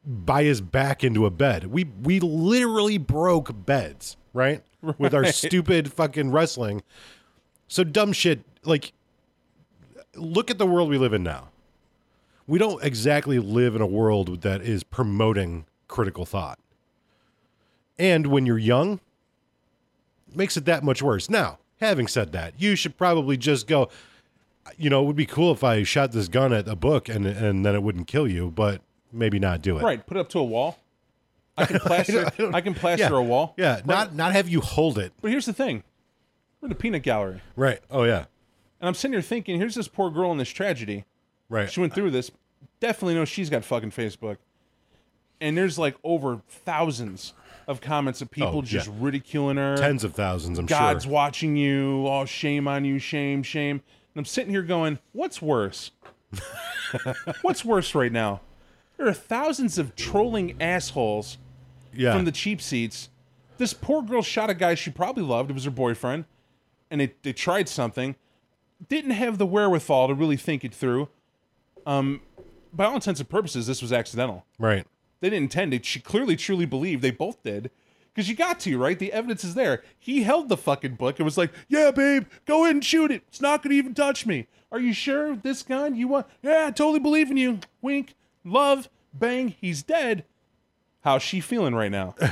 by 0.05 0.45
his 0.45 0.61
back 0.61 1.03
into 1.03 1.27
a 1.27 1.31
bed. 1.31 1.67
We 1.67 1.83
we 1.83 2.21
literally 2.21 2.99
broke 2.99 3.67
beds, 3.67 4.17
right? 4.33 4.63
With 4.99 5.15
our 5.15 5.27
stupid 5.27 5.93
fucking 5.93 6.31
wrestling. 6.31 6.83
So 7.69 7.85
dumb 7.85 8.13
shit 8.13 8.45
like 8.65 8.93
look 10.15 10.51
at 10.51 10.59
the 10.59 10.67
world 10.67 10.89
we 10.89 10.99
live 10.99 11.13
in 11.13 11.23
now. 11.23 11.49
We 12.47 12.59
don't 12.59 12.83
exactly 12.83 13.39
live 13.39 13.75
in 13.75 13.83
a 13.83 13.87
world 13.87 14.43
that 14.43 14.63
is 14.63 14.85
promoting 14.85 15.67
critical 15.89 16.25
thought. 16.25 16.59
And 17.99 18.29
when 18.29 18.47
you're 18.47 18.59
young, 18.59 19.01
makes 20.35 20.57
it 20.57 20.65
that 20.67 20.85
much 20.85 21.03
worse. 21.03 21.29
Now, 21.29 21.59
having 21.81 22.07
said 22.07 22.33
that, 22.33 22.55
you 22.59 22.77
should 22.77 22.97
probably 22.97 23.37
just 23.37 23.67
go 23.67 23.89
you 24.77 24.91
know, 24.91 25.03
it 25.03 25.07
would 25.07 25.17
be 25.17 25.27
cool 25.27 25.53
if 25.53 25.63
I 25.63 25.83
shot 25.83 26.13
this 26.13 26.29
gun 26.29 26.53
at 26.53 26.67
a 26.69 26.77
book 26.77 27.09
and 27.09 27.27
and 27.27 27.65
then 27.65 27.75
it 27.75 27.83
wouldn't 27.83 28.07
kill 28.07 28.29
you, 28.29 28.51
but 28.51 28.83
maybe 29.13 29.39
not 29.39 29.63
do 29.63 29.79
it. 29.79 29.83
Right, 29.83 30.05
put 30.05 30.17
it 30.17 30.21
up 30.21 30.29
to 30.31 30.39
a 30.39 30.45
wall. 30.45 30.79
I 31.57 31.65
can 31.67 31.81
plaster. 31.81 32.31
I, 32.53 32.61
can 32.61 32.75
plaster 32.75 33.05
Yeah. 33.05 33.19
a 33.19 33.23
wall. 33.23 33.55
Yeah, 33.57 33.81
not 33.85 34.15
not 34.15 34.33
have 34.33 34.49
you 34.49 34.61
hold 34.61 34.99
it. 34.99 35.13
But 35.21 35.31
here's 35.31 35.47
the 35.47 35.53
thing: 35.53 35.83
we're 36.61 36.67
in 36.67 36.73
a 36.73 36.77
peanut 36.77 37.03
gallery, 37.03 37.41
Right. 37.57 37.81
Oh 37.91 38.05
yeah. 38.05 38.25
and 38.81 38.89
I'm 38.89 38.95
sitting 38.95 39.13
here 39.13 39.23
thinking, 39.23 39.59
here's 39.59 39.75
this 39.75 39.89
poor 39.89 40.11
girl 40.11 40.33
in 40.33 40.39
this 40.39 40.49
tragedy. 40.51 41.05
Right. 41.49 41.71
She 41.71 41.81
went 41.81 41.95
through 41.95 42.11
this. 42.11 42.31
Definitely 42.81 43.15
knows 43.15 43.29
she's 43.29 43.49
got 43.51 43.65
fucking 43.65 43.91
Facebook. 43.93 44.37
And 45.41 45.57
there's 45.57 45.79
like 45.79 45.97
over 46.05 46.41
thousands 46.49 47.33
of 47.69 47.81
comments 47.81 48.21
of 48.23 48.31
people 48.31 48.49
Oh, 48.51 48.57
yeah. 48.57 48.63
just 48.63 48.91
ridiculing 48.99 49.57
her. 49.57 49.77
Tens 49.77 50.03
of 50.05 50.15
thousands, 50.15 50.59
I'm 50.59 50.67
God's 50.67 50.79
sure. 50.79 50.93
God's 50.95 51.07
watching 51.07 51.57
you. 51.57 52.07
Oh, 52.07 52.25
shame 52.25 52.67
on 52.69 52.85
you. 52.85 52.99
Shame, 52.99 53.43
shame. 53.43 53.77
And 54.15 54.21
I'm 54.21 54.25
sitting 54.25 54.51
here 54.51 54.63
going, 54.63 54.99
what's 55.13 55.41
worse? 55.43 55.91
what's 57.43 57.65
worse 57.65 57.95
right 57.95 58.13
now? 58.13 58.41
There 58.97 59.07
are 59.07 59.13
thousands 59.15 59.79
of 59.79 59.95
trolling 59.95 60.61
assholes 60.61 61.39
Yeah. 61.97 62.13
from 62.15 62.25
the 62.25 62.33
cheap 62.33 62.61
seats. 62.61 63.09
This 63.59 63.73
poor 63.73 64.03
girl 64.03 64.23
shot 64.23 64.51
a 64.51 64.55
guy 64.55 64.75
she 64.75 64.91
probably 64.91 65.23
loved. 65.23 65.51
It 65.51 65.55
was 65.55 65.65
her 65.65 65.71
boyfriend. 65.71 66.25
And 66.91 67.01
they, 67.01 67.15
they 67.23 67.33
tried 67.33 67.69
something. 67.69 68.15
Didn't 68.89 69.13
have 69.13 69.39
the 69.39 69.47
wherewithal 69.47 70.09
to 70.09 70.15
really 70.15 70.37
think 70.37 70.65
it 70.65 70.75
through. 70.75 71.09
Um, 71.87 72.21
by 72.73 72.85
all 72.85 72.95
intents 72.97 73.21
and 73.21 73.29
purposes, 73.29 73.67
this 73.67 73.81
was 73.83 73.93
accidental. 73.93 74.45
right. 74.59 74.87
They 75.21 75.31
didn't 75.31 75.45
intend 75.45 75.73
it. 75.73 75.87
She 75.87 75.99
clearly, 75.99 76.37
truly 76.37 76.67
believed 76.67 77.01
they 77.01 77.11
both 77.11 77.43
did. 77.43 77.71
Because 78.13 78.29
you 78.29 78.35
got 78.37 78.61
to, 78.61 78.77
right? 78.77 78.99
The 78.99 79.13
evidence 79.15 79.45
is 79.45 79.55
there. 79.55 79.83
He 79.99 80.23
held 80.25 80.51
the 80.51 80.59
fucking 80.59 80.97
book 80.97 81.19
and 81.19 81.25
was 81.25 81.39
like, 81.39 81.51
Yeah, 81.69 81.91
babe, 81.91 82.27
go 82.45 82.65
ahead 82.65 82.77
and 82.77 82.85
shoot 82.85 83.11
it. 83.11 83.23
It's 83.29 83.41
not 83.41 83.63
going 83.63 83.71
to 83.71 83.77
even 83.77 83.95
touch 83.95 84.27
me. 84.27 84.47
Are 84.71 84.79
you 84.79 84.93
sure 84.93 85.35
this 85.35 85.63
gun? 85.63 85.97
You 85.97 86.09
want? 86.09 86.27
Yeah, 86.43 86.67
I 86.67 86.71
totally 86.71 86.99
believe 86.99 87.31
in 87.31 87.39
you. 87.39 87.61
Wink. 87.81 88.15
Love. 88.45 88.91
Bang. 89.15 89.55
He's 89.59 89.83
dead. 89.83 90.25
How's 91.07 91.23
she 91.23 91.41
feeling 91.41 91.75
right 91.75 91.91
now? 91.91 92.17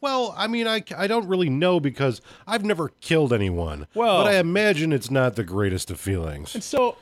Well, 0.00 0.32
I 0.36 0.46
mean, 0.46 0.68
I, 0.68 0.84
I 0.96 1.08
don't 1.08 1.26
really 1.26 1.50
know 1.50 1.80
because 1.80 2.20
I've 2.46 2.64
never 2.64 2.90
killed 3.00 3.32
anyone. 3.32 3.88
Well- 3.94 4.22
but 4.22 4.32
I 4.32 4.38
imagine 4.38 4.92
it's 4.92 5.10
not 5.10 5.34
the 5.34 5.42
greatest 5.42 5.90
of 5.90 5.98
feelings. 5.98 6.54
and 6.54 6.62
so, 6.62 6.96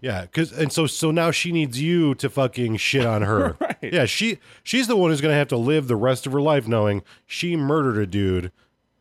Yeah, 0.00 0.22
because 0.22 0.50
and 0.50 0.72
so 0.72 0.88
so 0.88 1.12
now 1.12 1.30
she 1.30 1.52
needs 1.52 1.80
you 1.80 2.16
to 2.16 2.28
fucking 2.28 2.76
shit 2.78 3.06
on 3.06 3.22
her. 3.22 3.56
Right. 3.60 3.92
Yeah, 3.92 4.04
she 4.04 4.38
she's 4.64 4.88
the 4.88 4.96
one 4.96 5.10
who's 5.10 5.20
gonna 5.20 5.34
have 5.34 5.46
to 5.48 5.56
live 5.56 5.86
the 5.86 5.94
rest 5.94 6.26
of 6.26 6.32
her 6.32 6.40
life 6.40 6.66
knowing 6.66 7.02
she 7.24 7.54
murdered 7.56 7.98
a 7.98 8.06
dude 8.06 8.50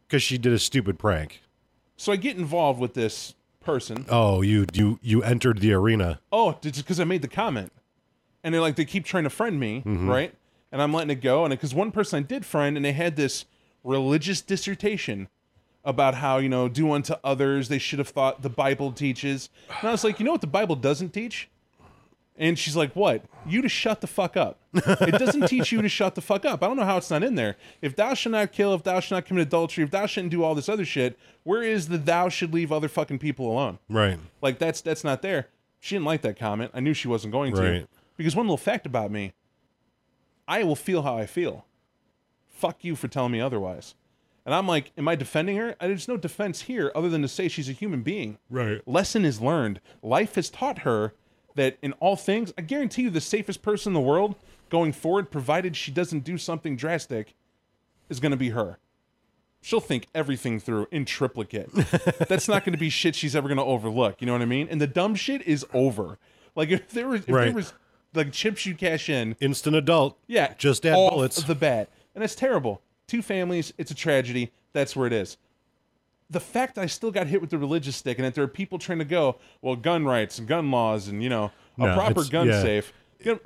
because 0.07 0.21
she 0.21 0.37
did 0.37 0.53
a 0.53 0.59
stupid 0.59 0.99
prank. 0.99 1.41
so 1.97 2.11
I 2.11 2.17
get 2.17 2.37
involved 2.37 2.79
with 2.79 2.93
this 2.93 3.33
person. 3.61 4.05
Oh, 4.09 4.41
you 4.41 4.67
you 4.73 4.99
you 5.01 5.23
entered 5.23 5.57
the 5.59 5.73
arena. 5.73 6.19
Oh, 6.31 6.57
just 6.61 6.77
because 6.77 6.99
I 6.99 7.03
made 7.03 7.23
the 7.23 7.27
comment, 7.27 7.71
and 8.43 8.53
they 8.53 8.59
like 8.59 8.75
they 8.75 8.85
keep 8.85 9.05
trying 9.05 9.23
to 9.23 9.29
friend 9.31 9.59
me, 9.59 9.79
mm-hmm. 9.79 10.07
right? 10.09 10.33
And 10.71 10.81
I'm 10.81 10.93
letting 10.93 11.09
it 11.09 11.21
go, 11.21 11.45
and 11.45 11.51
because 11.51 11.73
one 11.73 11.91
person 11.91 12.19
I 12.19 12.21
did 12.21 12.45
friend, 12.45 12.75
and 12.77 12.85
they 12.85 12.91
had 12.91 13.15
this 13.15 13.45
religious 13.83 14.41
dissertation 14.41 15.27
about 15.83 16.15
how 16.15 16.37
you 16.37 16.49
know 16.49 16.67
do 16.67 16.91
unto 16.91 17.15
others. 17.23 17.69
They 17.69 17.79
should 17.79 17.99
have 17.99 18.09
thought 18.09 18.41
the 18.41 18.49
Bible 18.49 18.91
teaches, 18.91 19.49
and 19.79 19.89
I 19.89 19.91
was 19.91 20.03
like, 20.03 20.19
you 20.19 20.25
know 20.25 20.31
what 20.31 20.41
the 20.41 20.47
Bible 20.47 20.75
doesn't 20.75 21.09
teach? 21.09 21.49
And 22.37 22.57
she's 22.57 22.75
like, 22.75 22.95
"What? 22.95 23.25
You 23.45 23.61
to 23.61 23.67
shut 23.67 23.99
the 23.99 24.07
fuck 24.07 24.37
up. 24.37 24.59
It 24.73 25.19
doesn't 25.19 25.47
teach 25.49 25.73
you 25.73 25.81
to 25.81 25.89
shut 25.89 26.15
the 26.15 26.21
fuck 26.21 26.45
up. 26.45 26.63
I 26.63 26.67
don't 26.67 26.77
know 26.77 26.85
how 26.85 26.95
it's 26.95 27.11
not 27.11 27.21
in 27.21 27.35
there. 27.35 27.57
If 27.81 27.97
thou 27.97 28.13
shalt 28.13 28.31
not 28.31 28.53
kill, 28.53 28.73
if 28.73 28.83
thou 28.83 29.01
shalt 29.01 29.17
not 29.17 29.25
commit 29.25 29.47
adultery, 29.47 29.83
if 29.83 29.91
thou 29.91 30.05
shouldn't 30.05 30.31
do 30.31 30.41
all 30.41 30.55
this 30.55 30.69
other 30.69 30.85
shit, 30.85 31.19
where 31.43 31.61
is 31.61 31.89
the 31.89 31.97
thou 31.97 32.29
should 32.29 32.53
leave 32.53 32.71
other 32.71 32.87
fucking 32.87 33.19
people 33.19 33.51
alone? 33.51 33.77
Right. 33.89 34.17
Like 34.41 34.57
that's 34.57 34.79
that's 34.79 35.03
not 35.03 35.21
there. 35.21 35.49
She 35.81 35.95
didn't 35.95 36.05
like 36.05 36.21
that 36.21 36.39
comment. 36.39 36.71
I 36.73 36.79
knew 36.79 36.93
she 36.93 37.09
wasn't 37.09 37.33
going 37.33 37.55
to. 37.55 37.61
Right. 37.61 37.87
Because 38.15 38.37
one 38.37 38.45
little 38.45 38.57
fact 38.57 38.85
about 38.85 39.11
me, 39.11 39.33
I 40.49 40.63
will 40.63 40.75
feel 40.75 41.03
how 41.03 41.17
I 41.17 41.25
feel. 41.25 41.65
Fuck 42.47 42.83
you 42.83 42.95
for 42.97 43.07
telling 43.07 43.31
me 43.31 43.39
otherwise. 43.39 43.95
And 44.45 44.53
I'm 44.55 44.67
like, 44.67 44.91
am 44.97 45.07
I 45.07 45.15
defending 45.15 45.57
her? 45.57 45.75
There's 45.79 46.07
no 46.07 46.17
defense 46.17 46.61
here 46.61 46.91
other 46.95 47.07
than 47.07 47.21
to 47.21 47.27
say 47.27 47.47
she's 47.47 47.69
a 47.69 47.73
human 47.73 48.01
being. 48.01 48.39
Right. 48.49 48.81
Lesson 48.87 49.23
is 49.23 49.39
learned. 49.39 49.79
Life 50.01 50.35
has 50.35 50.49
taught 50.49 50.79
her 50.79 51.13
that 51.55 51.77
in 51.81 51.93
all 51.93 52.15
things, 52.15 52.51
I 52.57 52.61
guarantee 52.63 53.03
you 53.03 53.09
the 53.11 53.21
safest 53.21 53.61
person 53.61 53.91
in 53.91 53.93
the 53.93 53.99
world 54.01 54.35
going 54.69 54.91
forward, 54.91 55.29
provided 55.31 55.75
she 55.75 55.91
doesn't 55.91 56.23
do 56.23 56.37
something 56.37 56.75
drastic, 56.75 57.33
is 58.09 58.19
going 58.19 58.31
to 58.31 58.37
be 58.37 58.49
her. 58.49 58.77
She'll 59.61 59.81
think 59.81 60.07
everything 60.15 60.59
through 60.59 60.87
in 60.91 61.05
triplicate. 61.05 61.69
That's 62.29 62.47
not 62.47 62.63
going 62.63 62.73
to 62.73 62.79
be 62.79 62.89
shit 62.89 63.13
she's 63.15 63.35
ever 63.35 63.47
going 63.47 63.57
to 63.57 63.63
overlook. 63.63 64.21
You 64.21 64.27
know 64.27 64.33
what 64.33 64.41
I 64.41 64.45
mean? 64.45 64.67
And 64.71 64.79
the 64.79 64.87
dumb 64.87 65.15
shit 65.15 65.41
is 65.43 65.65
over. 65.73 66.17
Like 66.55 66.69
if 66.69 66.89
there 66.91 67.07
was, 67.09 67.21
if 67.21 67.25
there 67.27 67.35
Right. 67.35 67.53
was 67.53 67.73
like 68.13 68.31
chips 68.31 68.65
you 68.65 68.75
cash 68.75 69.09
in. 69.09 69.35
Instant 69.39 69.75
adult. 69.75 70.17
Yeah, 70.27 70.53
Just 70.57 70.85
add 70.85 70.95
off 70.95 71.11
bullets. 71.13 71.43
the 71.43 71.55
bat, 71.55 71.89
and 72.15 72.23
it's 72.23 72.35
terrible. 72.35 72.81
Two 73.07 73.21
families, 73.21 73.73
it's 73.77 73.91
a 73.91 73.95
tragedy. 73.95 74.51
That's 74.73 74.95
where 74.95 75.07
it 75.07 75.13
is. 75.13 75.37
The 76.29 76.39
fact 76.39 76.77
I 76.77 76.85
still 76.85 77.09
got 77.11 77.25
hit 77.27 77.41
with 77.41 77.49
the 77.49 77.57
religious 77.57 77.95
stick, 77.95 78.19
and 78.19 78.25
that 78.25 78.35
there 78.35 78.43
are 78.43 78.47
people 78.47 78.77
trying 78.77 78.99
to 78.99 79.05
go, 79.05 79.37
well, 79.61 79.75
gun 79.75 80.05
rights 80.05 80.37
and 80.37 80.47
gun 80.47 80.69
laws, 80.69 81.07
and 81.07 81.23
you 81.23 81.29
know, 81.29 81.51
a 81.77 81.87
No, 81.87 81.93
proper 81.95 82.23
gun 82.25 82.47
yeah. 82.47 82.61
safe. 82.61 82.93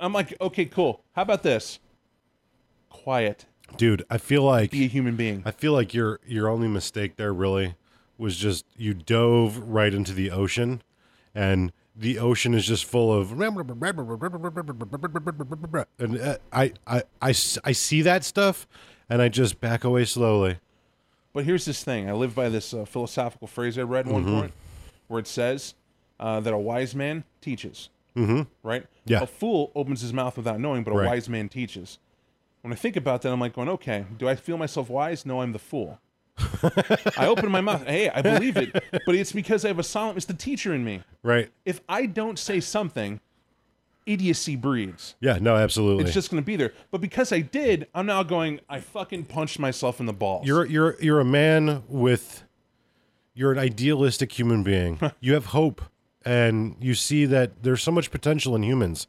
I'm 0.00 0.12
like, 0.12 0.34
okay, 0.40 0.66
cool. 0.66 1.02
How 1.12 1.22
about 1.22 1.42
this? 1.42 1.78
Quiet. 2.90 3.46
Dude, 3.76 4.04
I 4.10 4.18
feel 4.18 4.42
like 4.42 4.70
Be 4.70 4.84
a 4.84 4.88
human 4.88 5.16
being. 5.16 5.42
I 5.44 5.50
feel 5.50 5.72
like 5.72 5.94
your 5.94 6.20
your 6.26 6.48
only 6.48 6.68
mistake 6.68 7.16
there 7.16 7.32
really 7.32 7.74
was 8.18 8.36
just 8.36 8.66
you 8.76 8.94
dove 8.94 9.58
right 9.58 9.92
into 9.92 10.12
the 10.12 10.30
ocean 10.30 10.82
and 11.34 11.72
the 11.96 12.18
ocean 12.18 12.54
is 12.54 12.66
just 12.66 12.84
full 12.84 13.12
of 13.12 13.32
and 15.98 16.20
uh, 16.20 16.36
I, 16.52 16.72
I 16.86 17.02
I 17.22 17.28
I 17.28 17.72
see 17.72 18.02
that 18.02 18.24
stuff 18.24 18.66
and 19.08 19.22
I 19.22 19.28
just 19.28 19.60
back 19.60 19.84
away 19.84 20.04
slowly. 20.04 20.58
But 21.32 21.44
here's 21.44 21.64
this 21.64 21.82
thing. 21.84 22.08
I 22.08 22.12
live 22.12 22.34
by 22.34 22.48
this 22.48 22.72
uh, 22.72 22.84
philosophical 22.84 23.46
phrase 23.48 23.76
I 23.78 23.82
read 23.82 24.06
at 24.06 24.12
one 24.12 24.24
Mm-hmm. 24.24 24.38
point 24.40 24.52
where 25.08 25.20
it 25.20 25.26
says 25.26 25.74
uh, 26.20 26.40
that 26.40 26.52
a 26.54 26.58
wise 26.58 26.94
man 26.94 27.24
teaches. 27.40 27.90
Mm-hmm. 28.16 28.42
Right? 28.62 28.86
Yeah. 29.04 29.22
A 29.22 29.26
fool 29.26 29.72
opens 29.74 30.00
his 30.00 30.12
mouth 30.12 30.36
without 30.36 30.60
knowing, 30.60 30.84
but 30.84 30.92
a 30.92 30.96
Right. 30.96 31.06
wise 31.08 31.28
man 31.28 31.48
teaches. 31.48 31.98
When 32.62 32.72
I 32.72 32.76
think 32.76 32.96
about 32.96 33.22
that, 33.22 33.32
I'm 33.32 33.40
like 33.40 33.52
going, 33.54 33.68
okay, 33.68 34.06
do 34.16 34.28
I 34.28 34.36
feel 34.36 34.56
myself 34.56 34.88
wise? 34.88 35.26
No, 35.26 35.40
I'm 35.42 35.52
the 35.52 35.58
fool. 35.58 35.98
I 37.16 37.26
open 37.26 37.50
my 37.50 37.60
mouth. 37.60 37.86
Hey, 37.86 38.10
I 38.10 38.22
believe 38.22 38.56
it, 38.56 38.72
but 39.06 39.14
it's 39.14 39.32
because 39.32 39.64
I 39.64 39.68
have 39.68 39.78
a 39.78 39.84
silent. 39.84 40.16
It's 40.16 40.26
the 40.26 40.34
teacher 40.34 40.74
in 40.74 40.84
me. 40.84 41.02
Right? 41.22 41.50
If 41.64 41.80
I 41.88 42.06
don't 42.06 42.38
say 42.38 42.60
something, 42.60 43.20
idiocy 44.06 44.56
breeds. 44.56 45.14
Yeah, 45.20 45.38
no, 45.40 45.56
absolutely. 45.56 46.04
It's 46.04 46.14
just 46.14 46.30
going 46.30 46.42
to 46.42 46.46
be 46.46 46.56
there. 46.56 46.72
But 46.90 47.00
because 47.00 47.32
I 47.32 47.40
did, 47.40 47.86
I'm 47.94 48.06
now 48.06 48.22
going. 48.22 48.60
I 48.68 48.80
fucking 48.80 49.24
punched 49.24 49.58
myself 49.58 50.00
in 50.00 50.06
the 50.06 50.12
balls. 50.12 50.46
You're 50.46 50.64
you're 50.66 50.96
you're 51.00 51.20
a 51.20 51.24
man 51.24 51.84
with 51.88 52.42
you're 53.34 53.52
an 53.52 53.58
idealistic 53.58 54.32
human 54.32 54.62
being. 54.62 54.98
you 55.20 55.34
have 55.34 55.46
hope 55.46 55.82
and 56.24 56.76
you 56.80 56.94
see 56.94 57.26
that 57.26 57.62
there's 57.62 57.82
so 57.82 57.90
much 57.92 58.10
potential 58.10 58.54
in 58.56 58.62
humans. 58.62 59.06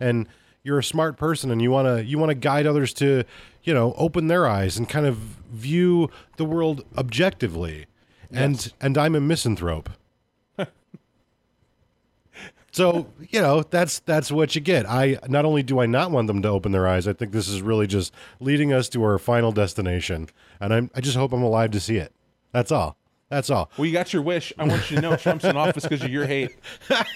And 0.00 0.26
you're 0.62 0.78
a 0.78 0.84
smart 0.84 1.16
person 1.16 1.50
and 1.50 1.62
you 1.62 1.70
want 1.70 1.86
to 1.86 2.04
you 2.04 2.18
want 2.18 2.30
to 2.30 2.34
guide 2.34 2.66
others 2.66 2.92
to, 2.94 3.24
you 3.66 3.74
know, 3.74 3.92
open 3.98 4.28
their 4.28 4.46
eyes 4.46 4.78
and 4.78 4.88
kind 4.88 5.04
of 5.04 5.16
view 5.52 6.08
the 6.38 6.46
world 6.46 6.84
objectively. 6.96 7.86
And 8.32 8.72
and 8.80 8.96
I'm 8.96 9.14
a 9.14 9.20
misanthrope. 9.20 9.90
So 12.76 13.06
you 13.30 13.40
know 13.40 13.62
that's 13.62 14.00
that's 14.00 14.30
what 14.30 14.54
you 14.54 14.60
get. 14.60 14.84
I 14.86 15.18
not 15.28 15.46
only 15.46 15.62
do 15.62 15.80
I 15.80 15.86
not 15.86 16.10
want 16.10 16.26
them 16.26 16.42
to 16.42 16.48
open 16.48 16.72
their 16.72 16.86
eyes, 16.86 17.08
I 17.08 17.14
think 17.14 17.32
this 17.32 17.48
is 17.48 17.62
really 17.62 17.86
just 17.86 18.12
leading 18.38 18.70
us 18.70 18.90
to 18.90 19.02
our 19.02 19.18
final 19.18 19.50
destination, 19.50 20.28
and 20.60 20.74
I'm 20.74 20.90
I 20.94 21.00
just 21.00 21.16
hope 21.16 21.32
I'm 21.32 21.42
alive 21.42 21.70
to 21.70 21.80
see 21.80 21.96
it. 21.96 22.12
That's 22.52 22.70
all. 22.70 22.98
That's 23.30 23.48
all. 23.48 23.70
Well, 23.78 23.86
you 23.86 23.94
got 23.94 24.12
your 24.12 24.20
wish. 24.20 24.52
I 24.58 24.64
want 24.64 24.90
you 24.90 24.96
to 24.96 25.02
know 25.02 25.16
Trump's 25.16 25.46
in 25.46 25.56
office 25.56 25.84
because 25.84 26.02
of 26.02 26.10
your 26.10 26.26
hate. 26.26 26.54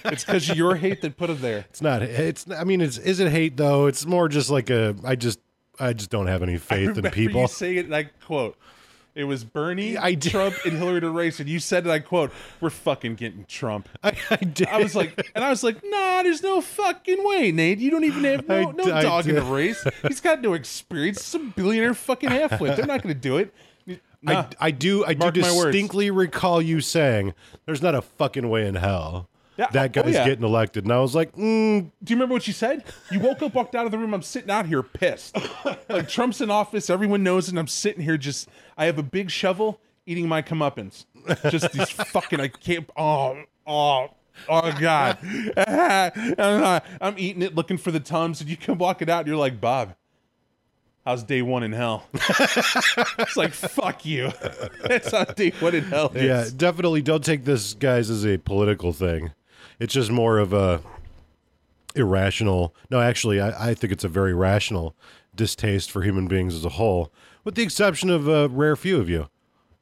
It's 0.07 0.25
because 0.25 0.49
of 0.49 0.57
your 0.57 0.77
hate 0.77 1.03
that 1.03 1.19
put 1.19 1.29
him 1.29 1.43
there. 1.43 1.67
It's 1.69 1.83
not. 1.83 2.03
It's. 2.03 2.47
I 2.51 2.65
mean, 2.65 2.81
it's. 2.81 2.97
Is 2.97 3.21
it 3.21 3.31
hate 3.31 3.59
though? 3.59 3.87
It's 3.87 4.07
more 4.07 4.31
just 4.31 4.49
like 4.49 4.71
a. 4.71 4.97
I 5.05 5.15
just. 5.15 5.41
I 5.81 5.93
just 5.93 6.11
don't 6.11 6.27
have 6.27 6.43
any 6.43 6.57
faith 6.59 6.97
in 6.97 7.11
people. 7.11 7.43
You 7.43 7.49
say 7.49 7.77
it, 7.79 7.87
and 7.87 7.95
I 7.95 8.05
quote. 8.05 8.57
It 9.13 9.25
was 9.25 9.43
Bernie, 9.43 9.97
I 9.97 10.15
did. 10.15 10.31
Trump, 10.31 10.55
and 10.65 10.75
Hillary 10.79 11.01
to 11.01 11.11
race, 11.11 11.41
and 11.41 11.49
you 11.49 11.59
said 11.59 11.85
it. 11.85 11.91
I 11.91 11.99
quote: 11.99 12.31
"We're 12.61 12.71
fucking 12.71 13.17
getting 13.17 13.45
Trump." 13.49 13.89
I, 14.05 14.13
I 14.31 14.37
did. 14.37 14.69
I 14.69 14.79
was 14.81 14.95
like, 14.95 15.29
and 15.35 15.43
I 15.45 15.51
was 15.51 15.65
like, 15.65 15.79
"Nah, 15.83 16.23
there's 16.23 16.45
no 16.45 16.61
fucking 16.61 17.19
way, 17.27 17.51
Nate. 17.51 17.79
You 17.81 17.91
don't 17.91 18.05
even 18.05 18.23
have 18.23 18.47
no, 18.47 18.69
I- 18.69 18.73
no 18.73 18.85
dog 19.03 19.27
in 19.27 19.35
the 19.35 19.43
race. 19.43 19.85
He's 20.07 20.21
got 20.21 20.41
no 20.41 20.53
experience. 20.55 21.33
He's 21.33 21.43
a 21.43 21.45
billionaire 21.45 21.95
fucking 21.95 22.31
halfwit. 22.31 22.77
They're 22.77 22.87
not 22.87 23.03
going 23.03 23.13
to 23.15 23.21
do 23.21 23.39
it." 23.39 23.53
Nah. 24.23 24.33
I, 24.61 24.67
I 24.67 24.71
do. 24.71 25.05
I 25.05 25.15
do 25.15 25.19
Mark 25.19 25.35
words. 25.35 25.47
distinctly 25.49 26.11
recall 26.13 26.61
you 26.61 26.81
saying, 26.83 27.35
"There's 27.67 27.83
not 27.83 27.95
a 27.97 28.03
fucking 28.03 28.49
way 28.49 28.67
in 28.69 28.75
hell." 28.77 29.30
Yeah, 29.61 29.67
That 29.73 29.99
oh, 29.99 30.03
guy's 30.03 30.15
yeah. 30.15 30.25
getting 30.25 30.45
elected, 30.45 30.85
and 30.85 30.93
I 30.93 31.01
was 31.01 31.15
like, 31.15 31.33
mm, 31.33 31.91
Do 32.03 32.11
you 32.11 32.17
remember 32.17 32.33
what 32.33 32.47
you 32.47 32.55
said? 32.55 32.83
You 33.11 33.21
woke 33.21 33.43
up, 33.43 33.53
walked 33.53 33.75
out 33.75 33.85
of 33.85 33.93
the 33.93 33.99
room. 33.99 34.15
I'm 34.15 34.23
sitting 34.23 34.49
out 34.49 34.65
here 34.65 34.83
pissed. 34.83 35.37
Like 35.87 36.09
Trump's 36.09 36.41
in 36.41 36.51
office. 36.51 36.89
Everyone 36.89 37.23
knows 37.23 37.49
it. 37.49 37.51
And 37.51 37.59
I'm 37.59 37.67
sitting 37.67 38.03
here 38.03 38.17
just, 38.17 38.49
I 38.79 38.87
have 38.87 38.99
a 38.99 39.03
big 39.03 39.31
shovel 39.31 39.79
eating 40.07 40.27
my 40.27 40.41
comeuppance. 40.41 41.05
Just 41.51 41.73
these 41.73 41.91
fucking, 41.91 42.41
I 42.41 42.49
can't, 42.49 42.89
oh, 42.97 43.43
oh, 43.67 44.09
oh 44.49 44.73
God. 44.81 45.19
I'm, 45.59 46.81
I'm 46.99 47.19
eating 47.19 47.43
it, 47.43 47.55
looking 47.55 47.77
for 47.77 47.91
the 47.91 48.01
Tums. 48.01 48.41
And 48.41 48.49
you 48.49 48.57
come 48.57 48.79
walking 48.79 49.11
out 49.11 49.19
and 49.19 49.29
you're 49.29 49.37
like, 49.37 49.61
Bob, 49.61 49.95
how's 51.05 51.23
day 51.23 51.43
one 51.43 51.65
in 51.65 51.73
hell? 51.73 52.07
it's 52.15 53.37
like, 53.37 53.53
fuck 53.53 54.07
you. 54.07 54.33
That's 54.85 55.11
how 55.11 55.25
day 55.25 55.51
one 55.61 55.75
in 55.75 55.85
hell 55.85 56.13
is. 56.15 56.25
Yeah, 56.25 56.49
definitely 56.57 57.03
don't 57.03 57.23
take 57.23 57.45
this, 57.45 57.75
guys, 57.75 58.09
as 58.09 58.25
a 58.25 58.39
political 58.39 58.95
thing. 58.95 59.33
It's 59.81 59.93
just 59.95 60.11
more 60.11 60.39
of 60.39 60.53
a 60.53 60.81
irrational. 61.97 62.75
No, 62.91 63.01
actually, 63.01 63.41
I, 63.41 63.71
I 63.71 63.75
think 63.75 63.93
it's 63.93 64.05
a 64.05 64.09
very 64.09 64.35
rational 64.35 64.95
distaste 65.35 65.91
for 65.91 66.03
human 66.03 66.29
beings 66.29 66.55
as 66.55 66.65
a 66.65 66.71
whole, 66.71 67.13
with 67.45 67.55
the 67.55 67.63
exception 67.63 68.11
of 68.11 68.29
a 68.29 68.49
rare 68.49 68.77
few 68.77 69.01
of 69.01 69.09
you. 69.09 69.29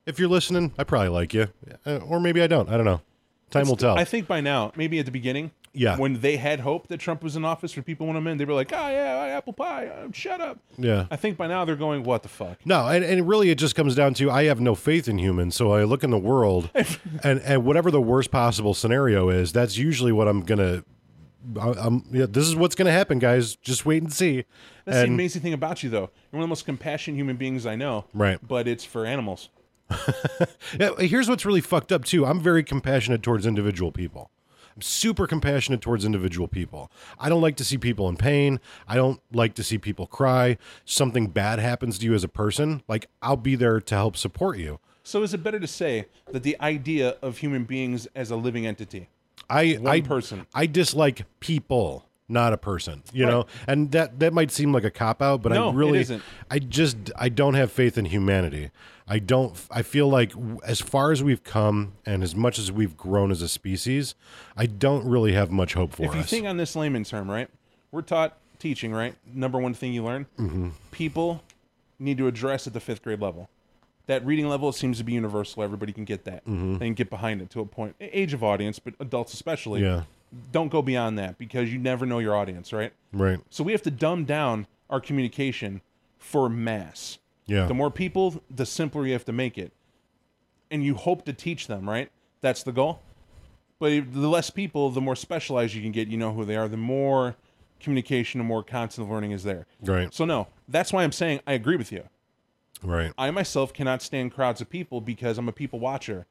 If 0.06 0.18
you're 0.18 0.28
listening, 0.28 0.72
I 0.78 0.84
probably 0.84 1.08
like 1.08 1.34
you, 1.34 1.48
Uh, 1.84 1.98
or 1.98 2.18
maybe 2.20 2.40
I 2.42 2.46
don't. 2.46 2.68
I 2.70 2.76
don't 2.76 2.86
know. 2.86 3.02
Time 3.50 3.66
will 3.68 3.76
tell. 3.76 3.98
I 3.98 4.04
think 4.04 4.26
by 4.26 4.40
now, 4.40 4.72
maybe 4.76 4.98
at 4.98 5.04
the 5.06 5.10
beginning, 5.10 5.50
Yeah. 5.78 5.96
when 5.96 6.20
they 6.20 6.36
had 6.36 6.60
hope 6.60 6.88
that 6.88 6.98
Trump 6.98 7.22
was 7.22 7.36
in 7.36 7.44
office 7.44 7.72
for 7.72 7.82
people 7.82 8.06
want 8.06 8.18
him 8.18 8.26
in, 8.26 8.38
they 8.38 8.44
were 8.44 8.54
like, 8.54 8.72
"Oh 8.72 8.88
yeah, 8.88 9.36
apple 9.36 9.52
pie, 9.52 9.86
uh, 9.86 10.08
shut 10.12 10.40
up." 10.40 10.58
yeah. 10.76 11.06
I 11.10 11.16
think 11.16 11.36
by 11.36 11.46
now 11.46 11.64
they're 11.64 11.76
going, 11.76 12.02
"What 12.02 12.22
the 12.22 12.28
fuck?" 12.28 12.58
No, 12.64 12.86
and, 12.88 13.04
and 13.04 13.28
really 13.28 13.50
it 13.50 13.58
just 13.58 13.74
comes 13.74 13.94
down 13.94 14.14
to 14.14 14.30
I 14.30 14.44
have 14.44 14.60
no 14.60 14.74
faith 14.74 15.08
in 15.08 15.18
humans, 15.18 15.54
so 15.54 15.72
I 15.72 15.84
look 15.84 16.04
in 16.04 16.10
the 16.10 16.18
world 16.18 16.70
and, 17.22 17.40
and 17.40 17.64
whatever 17.64 17.90
the 17.90 18.00
worst 18.00 18.30
possible 18.30 18.74
scenario 18.74 19.28
is, 19.28 19.52
that's 19.52 19.78
usually 19.78 20.12
what 20.12 20.28
I'm 20.28 20.42
gonna 20.42 20.84
I, 21.60 21.72
I'm 21.78 22.04
yeah, 22.10 22.26
this 22.28 22.46
is 22.46 22.56
what's 22.56 22.74
gonna 22.74 22.92
happen, 22.92 23.18
guys. 23.18 23.56
Just 23.56 23.86
wait 23.86 24.02
and 24.02 24.12
see. 24.12 24.44
That's 24.84 24.98
the 24.98 25.04
amazing 25.04 25.42
thing 25.42 25.52
about 25.52 25.82
you, 25.82 25.90
though. 25.90 26.10
You're 26.30 26.38
one 26.38 26.42
of 26.42 26.46
the 26.46 26.48
most 26.48 26.64
compassionate 26.64 27.18
human 27.18 27.36
beings 27.36 27.66
I 27.66 27.76
know. 27.76 28.04
Right. 28.12 28.38
But 28.46 28.66
it's 28.66 28.84
for 28.84 29.06
animals. 29.06 29.48
yeah, 30.78 30.90
here's 30.98 31.28
what's 31.28 31.46
really 31.46 31.60
fucked 31.60 31.92
up 31.92 32.04
too. 32.04 32.26
I'm 32.26 32.40
very 32.40 32.62
compassionate 32.62 33.22
towards 33.22 33.46
individual 33.46 33.92
people. 33.92 34.30
I'm 34.78 34.82
super 34.82 35.26
compassionate 35.26 35.80
towards 35.80 36.04
individual 36.04 36.46
people. 36.46 36.88
I 37.18 37.28
don't 37.28 37.40
like 37.40 37.56
to 37.56 37.64
see 37.64 37.76
people 37.76 38.08
in 38.08 38.16
pain. 38.16 38.60
I 38.86 38.94
don't 38.94 39.20
like 39.32 39.54
to 39.54 39.64
see 39.64 39.76
people 39.76 40.06
cry. 40.06 40.56
Something 40.84 41.26
bad 41.26 41.58
happens 41.58 41.98
to 41.98 42.04
you 42.04 42.14
as 42.14 42.22
a 42.22 42.28
person, 42.28 42.84
like 42.86 43.08
I'll 43.20 43.34
be 43.34 43.56
there 43.56 43.80
to 43.80 43.94
help 43.96 44.16
support 44.16 44.56
you. 44.56 44.78
So 45.02 45.24
is 45.24 45.34
it 45.34 45.42
better 45.42 45.58
to 45.58 45.66
say 45.66 46.06
that 46.30 46.44
the 46.44 46.56
idea 46.60 47.16
of 47.22 47.38
human 47.38 47.64
beings 47.64 48.06
as 48.14 48.30
a 48.30 48.36
living 48.36 48.68
entity? 48.68 49.08
I 49.50 49.72
One 49.80 49.88
I, 49.88 50.00
person. 50.00 50.46
I 50.54 50.66
dislike 50.66 51.24
people, 51.40 52.07
not 52.28 52.52
a 52.52 52.56
person. 52.58 53.02
You 53.12 53.26
know, 53.26 53.46
and 53.66 53.90
that 53.92 54.18
that 54.20 54.32
might 54.32 54.50
seem 54.50 54.72
like 54.72 54.84
a 54.84 54.90
cop 54.90 55.22
out, 55.22 55.42
but 55.42 55.52
No, 55.52 55.70
I 55.70 55.72
really, 55.72 56.00
isn't. 56.00 56.22
I 56.50 56.58
just 56.58 56.96
I 57.16 57.28
don't 57.28 57.54
have 57.54 57.72
faith 57.72 57.96
in 57.98 58.04
humanity. 58.06 58.70
I 59.10 59.18
don't. 59.18 59.54
I 59.70 59.82
feel 59.82 60.08
like 60.08 60.32
as 60.64 60.80
far 60.80 61.12
as 61.12 61.22
we've 61.22 61.42
come 61.42 61.92
and 62.04 62.22
as 62.22 62.34
much 62.36 62.58
as 62.58 62.70
we've 62.70 62.96
grown 62.96 63.30
as 63.30 63.40
a 63.40 63.48
species, 63.48 64.14
I 64.56 64.66
don't 64.66 65.06
really 65.08 65.32
have 65.32 65.50
much 65.50 65.74
hope 65.74 65.92
for 65.94 66.04
If 66.04 66.14
you 66.14 66.20
us. 66.20 66.28
think 66.30 66.46
on 66.46 66.58
this 66.58 66.76
layman 66.76 67.04
term, 67.04 67.30
right? 67.30 67.48
We're 67.90 68.02
taught 68.02 68.36
teaching, 68.58 68.92
right? 68.92 69.14
Number 69.32 69.58
one 69.58 69.72
thing 69.72 69.94
you 69.94 70.04
learn: 70.04 70.26
Mm-hmm. 70.38 70.68
people 70.90 71.42
need 71.98 72.18
to 72.18 72.26
address 72.26 72.66
at 72.66 72.74
the 72.74 72.80
fifth 72.80 73.02
grade 73.02 73.20
level. 73.20 73.48
That 74.06 74.24
reading 74.24 74.48
level 74.48 74.72
seems 74.72 74.98
to 74.98 75.04
be 75.04 75.12
universal. 75.14 75.62
Everybody 75.62 75.92
can 75.92 76.04
get 76.04 76.24
that. 76.24 76.44
Mm-hmm. 76.46 76.76
Can 76.78 76.94
get 76.94 77.10
behind 77.10 77.42
it 77.42 77.50
to 77.50 77.60
a 77.60 77.66
point. 77.66 77.94
Age 78.00 78.32
of 78.34 78.42
audience, 78.44 78.78
but 78.78 78.94
adults 79.00 79.32
especially. 79.34 79.82
Yeah. 79.82 80.02
Don't 80.52 80.68
go 80.68 80.82
beyond 80.82 81.18
that 81.18 81.38
because 81.38 81.72
you 81.72 81.78
never 81.78 82.06
know 82.06 82.18
your 82.18 82.36
audience, 82.36 82.72
right? 82.72 82.92
right? 83.12 83.40
So 83.50 83.64
we 83.64 83.72
have 83.72 83.82
to 83.82 83.90
dumb 83.90 84.24
down 84.24 84.66
our 84.90 85.00
communication 85.00 85.80
for 86.18 86.48
mass. 86.48 87.18
Yeah. 87.46 87.66
The 87.66 87.74
more 87.74 87.90
people, 87.90 88.42
the 88.50 88.66
simpler 88.66 89.06
you 89.06 89.12
have 89.14 89.24
to 89.26 89.32
make 89.32 89.56
it. 89.56 89.72
And 90.70 90.84
you 90.84 90.94
hope 90.94 91.24
to 91.24 91.32
teach 91.32 91.66
them, 91.66 91.88
right? 91.88 92.10
That's 92.42 92.62
the 92.62 92.72
goal. 92.72 93.00
But 93.78 94.12
the 94.12 94.28
less 94.28 94.50
people, 94.50 94.90
the 94.90 95.00
more 95.00 95.16
specialized 95.16 95.74
you 95.74 95.82
can 95.82 95.92
get. 95.92 96.08
You 96.08 96.18
know 96.18 96.32
who 96.32 96.44
they 96.44 96.56
are. 96.56 96.68
The 96.68 96.76
more 96.76 97.36
communication, 97.80 98.40
and 98.40 98.48
more 98.48 98.62
constant 98.62 99.10
learning 99.10 99.30
is 99.30 99.44
there. 99.44 99.66
Right. 99.82 100.12
So 100.12 100.24
no, 100.24 100.48
that's 100.68 100.92
why 100.92 101.04
I'm 101.04 101.12
saying 101.12 101.40
I 101.46 101.52
agree 101.52 101.76
with 101.76 101.92
you. 101.92 102.04
Right. 102.82 103.12
I 103.16 103.30
myself 103.30 103.72
cannot 103.72 104.02
stand 104.02 104.32
crowds 104.32 104.60
of 104.60 104.68
people 104.68 105.00
because 105.00 105.38
I'm 105.38 105.48
a 105.48 105.52
people 105.52 105.78
watcher. 105.78 106.26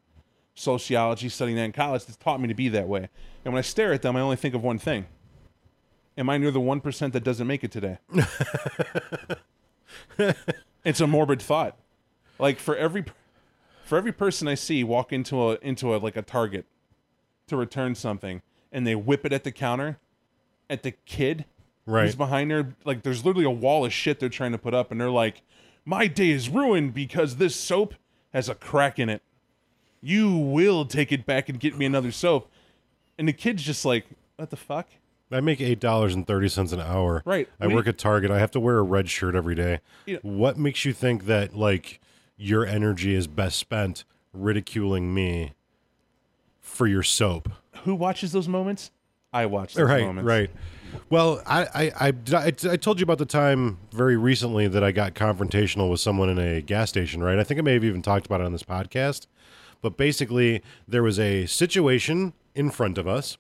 Sociology, 0.58 1.30
studying 1.30 1.58
that 1.58 1.64
in 1.64 1.72
college, 1.72 2.06
has 2.06 2.16
taught 2.18 2.42
me 2.42 2.48
to 2.48 2.54
be 2.54 2.70
that 2.70 2.88
way. 2.88 3.10
And 3.46 3.54
when 3.54 3.60
I 3.60 3.62
stare 3.62 3.94
at 3.94 4.02
them, 4.02 4.16
I 4.16 4.22
only 4.22 4.36
think 4.36 4.56
of 4.56 4.64
one 4.64 4.80
thing. 4.80 5.06
Am 6.18 6.30
I 6.30 6.38
near 6.38 6.52
the 6.52 6.60
one 6.60 6.82
percent 6.82 7.14
that 7.14 7.24
doesn't 7.24 7.46
make 7.46 7.64
it 7.64 7.72
today? 7.72 8.00
it's 10.84 11.00
a 11.00 11.08
morbid 11.08 11.42
thought. 11.42 11.78
Like 12.40 12.60
for 12.60 12.76
every 12.76 13.06
for 13.86 13.98
every 13.98 14.12
person 14.12 14.48
I 14.48 14.56
see 14.56 14.84
walk 14.84 15.14
into 15.14 15.52
a 15.52 15.58
into 15.62 15.96
a 15.96 15.98
like 15.98 16.18
a 16.18 16.22
Target 16.22 16.66
to 17.48 17.56
return 17.56 17.94
something, 17.96 18.42
and 18.72 18.86
they 18.88 18.96
whip 18.96 19.26
it 19.26 19.34
at 19.34 19.44
the 19.44 19.52
counter, 19.52 20.00
at 20.70 20.84
the 20.84 20.92
kid 20.92 21.46
Right. 21.88 22.04
He's 22.04 22.16
behind 22.16 22.52
there. 22.52 22.76
Like 22.84 23.04
there's 23.04 23.26
literally 23.26 23.46
a 23.46 23.50
wall 23.50 23.86
of 23.86 23.94
shit 23.94 24.20
they're 24.20 24.28
trying 24.28 24.52
to 24.52 24.58
put 24.58 24.74
up, 24.74 24.92
and 24.92 25.00
they're 25.00 25.10
like, 25.10 25.42
"My 25.86 26.08
day 26.08 26.32
is 26.32 26.50
ruined 26.50 26.94
because 26.94 27.38
this 27.38 27.56
soap 27.56 27.96
has 28.34 28.50
a 28.50 28.56
crack 28.56 29.00
in 29.00 29.08
it. 29.08 29.22
You 30.02 30.38
will 30.38 30.86
take 30.86 31.12
it 31.12 31.26
back 31.26 31.50
and 31.50 31.60
get 31.60 31.78
me 31.78 31.86
another 31.86 32.12
soap." 32.12 32.50
And 33.18 33.28
the 33.28 33.34
kid's 33.34 33.64
just 33.64 33.86
like, 33.86 34.06
"What 34.36 34.50
the 34.50 34.58
fuck?" 34.58 34.88
I 35.32 35.42
make 35.42 35.60
eight 35.60 35.80
dollars 35.80 36.14
and 36.14 36.26
thirty 36.26 36.48
cents 36.48 36.72
an 36.72 36.80
hour. 36.80 37.22
Right. 37.26 37.50
I 37.60 37.68
work 37.68 37.88
at 37.88 37.98
Target. 37.98 38.32
I 38.32 38.40
have 38.40 38.52
to 38.52 38.60
wear 38.60 38.78
a 38.78 38.84
red 38.84 39.10
shirt 39.10 39.36
every 39.36 39.56
day. 39.56 39.82
Yeah. 40.06 40.18
What 40.22 40.58
makes 40.58 40.86
you 40.86 40.94
think 40.94 41.26
that 41.26 41.56
like 41.56 42.00
your 42.38 42.66
energy 42.66 43.14
is 43.14 43.28
best 43.28 43.58
spent 43.58 44.06
ridiculing 44.32 45.14
me 45.14 45.54
for 46.62 46.88
your 46.88 47.04
soap? 47.04 47.50
Who 47.84 47.96
watches 47.96 48.32
those 48.32 48.48
moments? 48.48 48.92
I 49.34 49.46
watch 49.48 49.74
those 49.74 49.90
right, 49.90 50.06
moments. 50.06 50.28
right. 50.28 50.50
Well, 51.10 51.42
I, 51.46 51.64
I, 51.64 52.08
I, 52.08 52.14
I, 52.34 52.46
I 52.48 52.78
told 52.78 53.00
you 53.00 53.04
about 53.04 53.18
the 53.18 53.26
time 53.26 53.78
very 53.92 54.16
recently 54.16 54.68
that 54.70 54.84
I 54.84 54.92
got 54.94 55.16
confrontational 55.16 55.92
with 55.92 56.00
someone 56.00 56.30
in 56.30 56.40
a 56.40 56.62
gas 56.62 56.90
station, 56.90 57.22
right? 57.22 57.38
I 57.38 57.44
think 57.44 57.60
I 57.60 57.62
may 57.62 57.74
have 57.74 57.84
even 57.84 58.02
talked 58.02 58.26
about 58.26 58.40
it 58.40 58.46
on 58.46 58.54
this 58.54 58.64
podcast. 58.64 59.28
But 59.82 59.98
basically, 59.98 60.62
there 60.88 61.04
was 61.04 61.20
a 61.20 61.46
situation 61.46 62.34
in 62.56 62.72
front 62.72 62.98
of 62.98 63.08
us, 63.08 63.38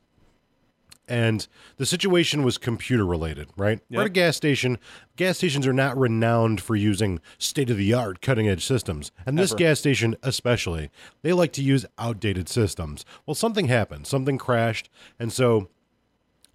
and 1.07 1.47
the 1.77 1.85
situation 1.85 2.43
was 2.43 2.57
computer 2.57 3.05
related, 3.05 3.47
right? 3.55 3.79
We're 3.89 4.01
at 4.01 4.07
a 4.07 4.09
gas 4.09 4.35
station. 4.35 4.77
Gas 5.15 5.38
stations 5.38 5.65
are 5.65 5.73
not 5.73 5.97
renowned 5.97 6.59
for 6.59 6.75
using 6.75 7.21
state 7.38 7.69
of 7.69 7.77
the 7.77 7.93
art, 7.93 8.21
cutting 8.21 8.49
edge 8.49 8.65
systems. 8.65 9.11
And 9.25 9.39
this 9.39 9.51
Ever. 9.51 9.59
gas 9.59 9.79
station, 9.79 10.17
especially, 10.21 10.91
they 11.21 11.31
like 11.31 11.53
to 11.53 11.63
use 11.63 11.85
outdated 11.97 12.49
systems. 12.49 13.05
Well, 13.25 13.35
something 13.35 13.67
happened, 13.67 14.05
something 14.05 14.38
crashed. 14.38 14.89
And 15.17 15.31
so 15.31 15.69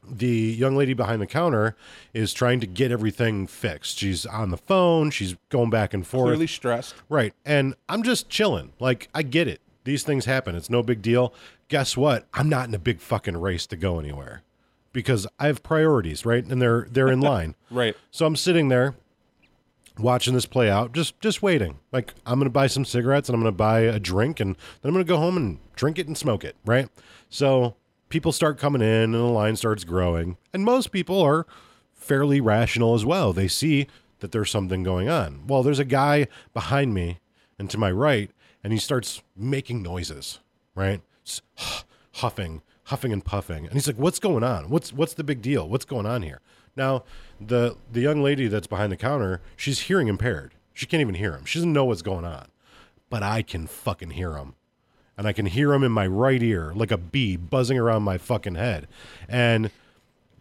the 0.07 0.27
young 0.27 0.77
lady 0.77 0.93
behind 0.93 1.23
the 1.23 1.27
counter 1.27 1.75
is 2.13 2.35
trying 2.35 2.61
to 2.61 2.67
get 2.67 2.91
everything 2.91 3.47
fixed. 3.47 3.99
She's 3.99 4.27
on 4.27 4.51
the 4.51 4.59
phone, 4.59 5.11
she's 5.11 5.37
going 5.49 5.71
back 5.71 5.95
and 5.95 6.07
forth. 6.07 6.27
Clearly 6.27 6.47
stressed. 6.47 6.95
Right. 7.09 7.33
And 7.47 7.75
I'm 7.89 8.03
just 8.03 8.29
chilling. 8.29 8.73
Like, 8.79 9.09
I 9.15 9.23
get 9.23 9.49
it. 9.49 9.61
These 9.85 10.05
things 10.05 10.25
happen. 10.27 10.55
It's 10.55 10.71
no 10.71 10.83
big 10.83 11.03
deal. 11.03 11.35
Guess 11.69 11.97
what? 11.97 12.27
I'm 12.35 12.49
not 12.49 12.69
in 12.69 12.75
a 12.75 12.79
big 12.79 13.01
fucking 13.01 13.37
race 13.37 13.67
to 13.69 13.77
go 13.77 13.99
anywhere 13.99 14.43
because 14.93 15.27
I 15.39 15.47
have 15.47 15.63
priorities, 15.63 16.25
right? 16.25 16.45
And 16.45 16.61
they're 16.61 16.87
they're 16.91 17.11
in 17.11 17.21
line. 17.33 17.55
Right. 17.71 17.97
So 18.11 18.27
I'm 18.27 18.37
sitting 18.37 18.69
there 18.69 18.95
watching 19.99 20.35
this 20.35 20.47
play 20.47 20.71
out, 20.71 20.93
just 20.93 21.19
just 21.21 21.43
waiting. 21.43 21.79
Like 21.91 22.15
I'm 22.27 22.39
going 22.39 22.47
to 22.47 22.51
buy 22.51 22.67
some 22.67 22.85
cigarettes 22.85 23.29
and 23.29 23.35
I'm 23.35 23.43
going 23.43 23.53
to 23.53 23.57
buy 23.57 23.81
a 23.81 23.99
drink 23.99 24.41
and 24.41 24.55
then 24.55 24.89
I'm 24.89 24.93
going 24.93 25.05
to 25.05 25.09
go 25.09 25.19
home 25.19 25.37
and 25.37 25.59
drink 25.75 25.99
it 25.99 26.07
and 26.07 26.17
smoke 26.17 26.45
it, 26.45 26.57
right? 26.65 26.89
So 27.29 27.75
people 28.09 28.33
start 28.33 28.59
coming 28.59 28.83
in 28.83 28.87
and 28.87 29.15
the 29.15 29.19
line 29.23 29.57
starts 29.57 29.85
growing. 29.85 30.37
And 30.53 30.65
most 30.65 30.93
people 30.93 31.21
are 31.23 31.47
fairly 31.95 32.41
rational 32.41 32.95
as 32.95 33.05
well. 33.05 33.33
They 33.33 33.49
see 33.49 33.87
that 34.21 34.33
there's 34.33 34.51
something 34.51 34.83
going 34.83 35.09
on. 35.09 35.47
Well, 35.47 35.63
there's 35.63 35.79
a 35.79 35.85
guy 35.85 36.29
behind 36.53 36.95
me 36.95 37.21
and 37.59 37.71
to 37.71 37.79
my 37.79 37.91
right 37.91 38.31
and 38.63 38.73
he 38.73 38.79
starts 38.79 39.23
making 39.37 39.83
noises, 39.83 40.41
right? 40.75 41.01
Huffing, 42.17 42.63
huffing 42.85 43.13
and 43.13 43.25
puffing. 43.25 43.65
And 43.65 43.73
he's 43.73 43.87
like, 43.87 43.97
"What's 43.97 44.19
going 44.19 44.45
on? 44.45 44.69
What's 44.69 44.93
what's 44.93 45.15
the 45.15 45.25
big 45.25 45.41
deal? 45.41 45.67
What's 45.67 45.87
going 45.87 46.05
on 46.05 46.23
here?" 46.23 46.41
Now, 46.77 47.05
the 47.41 47.77
the 47.91 48.01
young 48.01 48.23
lady 48.23 48.49
that's 48.49 48.67
behind 48.67 48.93
the 48.93 48.97
counter, 48.97 49.41
she's 49.57 49.81
hearing 49.81 50.09
impaired. 50.09 50.55
She 50.75 50.87
can't 50.87 51.01
even 51.01 51.15
hear 51.15 51.33
him. 51.33 51.45
She 51.45 51.59
doesn't 51.59 51.73
know 51.73 51.87
what's 51.87 52.03
going 52.03 52.25
on. 52.25 52.49
But 53.11 53.23
I 53.23 53.43
can 53.43 53.67
fucking 53.67 54.11
hear 54.11 54.37
him. 54.37 54.55
And 55.17 55.27
I 55.27 55.33
can 55.33 55.47
hear 55.47 55.73
him 55.73 55.83
in 55.83 55.93
my 55.93 56.07
right 56.07 56.43
ear 56.43 56.73
like 56.75 56.91
a 56.91 56.97
bee 56.97 57.37
buzzing 57.37 57.79
around 57.79 58.03
my 58.03 58.19
fucking 58.19 58.55
head. 58.55 58.89
And 59.29 59.71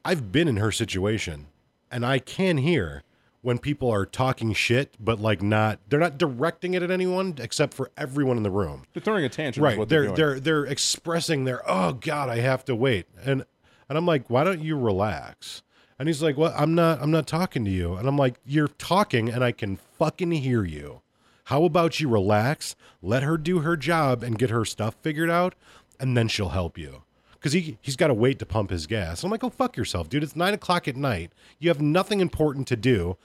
I've 0.06 0.32
been 0.32 0.48
in 0.48 0.58
her 0.58 0.72
situation 0.72 1.48
and 1.92 2.06
I 2.06 2.20
can 2.20 2.58
hear 2.58 3.04
when 3.42 3.58
people 3.58 3.90
are 3.90 4.06
talking 4.06 4.54
shit 4.54 4.96
but 5.00 5.20
like 5.20 5.42
not 5.42 5.80
they're 5.90 6.00
not 6.00 6.18
directing 6.18 6.74
it 6.74 6.84
at 6.84 6.92
anyone 6.92 7.36
except 7.40 7.74
for 7.74 7.92
everyone 7.98 8.38
in 8.38 8.44
the 8.44 8.52
room. 8.52 8.84
They're 8.94 9.02
throwing 9.02 9.26
a 9.26 9.30
tantrum. 9.30 9.64
Right. 9.64 9.90
They're 9.90 10.06
they're, 10.06 10.16
they're 10.16 10.40
they're 10.40 10.66
expressing 10.66 11.46
their 11.46 11.62
oh 11.70 11.94
god, 11.94 12.30
I 12.30 12.40
have 12.40 12.66
to 12.66 12.76
wait. 12.76 13.08
And 13.24 13.46
and 13.90 13.98
I'm 13.98 14.06
like, 14.06 14.30
why 14.30 14.44
don't 14.44 14.62
you 14.62 14.78
relax? 14.78 15.64
And 16.02 16.10
he's 16.10 16.24
like, 16.24 16.36
"Well, 16.36 16.52
I'm 16.58 16.74
not 16.74 17.00
I'm 17.00 17.12
not 17.12 17.28
talking 17.28 17.64
to 17.64 17.70
you." 17.70 17.94
And 17.94 18.08
I'm 18.08 18.18
like, 18.18 18.40
"You're 18.44 18.70
talking 18.70 19.30
and 19.30 19.44
I 19.44 19.52
can 19.52 19.76
fucking 19.76 20.32
hear 20.32 20.64
you. 20.64 21.02
How 21.44 21.64
about 21.64 22.00
you 22.00 22.10
relax, 22.10 22.76
let 23.04 23.22
her 23.22 23.38
do 23.38 23.60
her 23.60 23.78
job 23.78 24.24
and 24.24 24.40
get 24.40 24.50
her 24.50 24.66
stuff 24.66 24.96
figured 25.04 25.30
out, 25.30 25.54
and 26.00 26.18
then 26.18 26.28
she'll 26.28 26.50
help 26.50 26.76
you." 26.76 27.04
Because 27.42 27.54
he, 27.54 27.80
he's 27.82 27.96
got 27.96 28.08
to 28.08 28.14
wait 28.14 28.38
to 28.38 28.46
pump 28.46 28.70
his 28.70 28.86
gas. 28.86 29.24
I'm 29.24 29.32
like, 29.32 29.44
oh, 29.44 29.50
fuck 29.50 29.76
yourself, 29.76 30.10
dude. 30.10 30.22
It's 30.22 30.36
nine 30.36 30.54
o'clock 30.54 30.88
at 30.88 30.96
night. 30.96 31.32
You 31.58 31.70
have 31.70 31.82
nothing 31.82 32.20
important 32.20 32.68
to 32.68 32.76
do. 32.76 33.18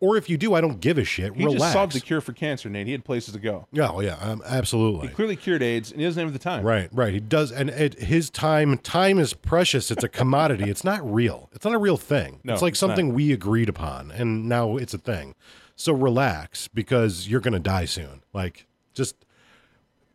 Or 0.00 0.16
if 0.16 0.30
you 0.30 0.38
do, 0.38 0.54
I 0.54 0.60
don't 0.60 0.80
give 0.80 0.96
a 0.96 1.04
shit. 1.04 1.34
He 1.34 1.44
Relax. 1.44 1.60
just 1.60 1.72
solved 1.72 1.92
the 1.92 2.00
cure 2.00 2.20
for 2.20 2.32
cancer, 2.32 2.70
Nate. 2.70 2.86
He 2.86 2.92
had 2.92 3.04
places 3.04 3.34
to 3.34 3.40
go. 3.40 3.66
yeah, 3.72 3.90
oh, 3.90 4.00
yeah, 4.00 4.14
um, 4.20 4.42
absolutely. 4.46 5.08
He 5.08 5.14
clearly 5.14 5.36
cured 5.36 5.62
AIDS, 5.62 5.90
and 5.90 6.00
he 6.00 6.06
doesn't 6.06 6.22
have 6.22 6.32
the 6.32 6.38
time. 6.38 6.64
Right, 6.64 6.88
right. 6.92 7.12
He 7.12 7.20
does, 7.20 7.50
and 7.50 7.68
it, 7.68 7.98
his 7.98 8.30
time 8.30 8.78
time 8.78 9.18
is 9.18 9.34
precious. 9.34 9.90
It's 9.90 10.04
a 10.04 10.08
commodity. 10.08 10.70
it's 10.70 10.84
not 10.84 11.00
real. 11.12 11.50
It's 11.52 11.64
not 11.64 11.74
a 11.74 11.78
real 11.78 11.96
thing. 11.96 12.40
No, 12.44 12.52
it's 12.52 12.62
like 12.62 12.74
it's 12.74 12.82
not. 12.82 12.88
something 12.88 13.12
we 13.12 13.32
agreed 13.32 13.68
upon, 13.68 14.12
and 14.12 14.48
now 14.48 14.76
it's 14.76 14.94
a 14.94 14.98
thing. 14.98 15.34
So 15.74 15.92
relax 15.92 16.68
because 16.68 17.28
you're 17.28 17.40
gonna 17.40 17.58
die 17.58 17.84
soon. 17.84 18.22
Like 18.32 18.68
just 18.94 19.16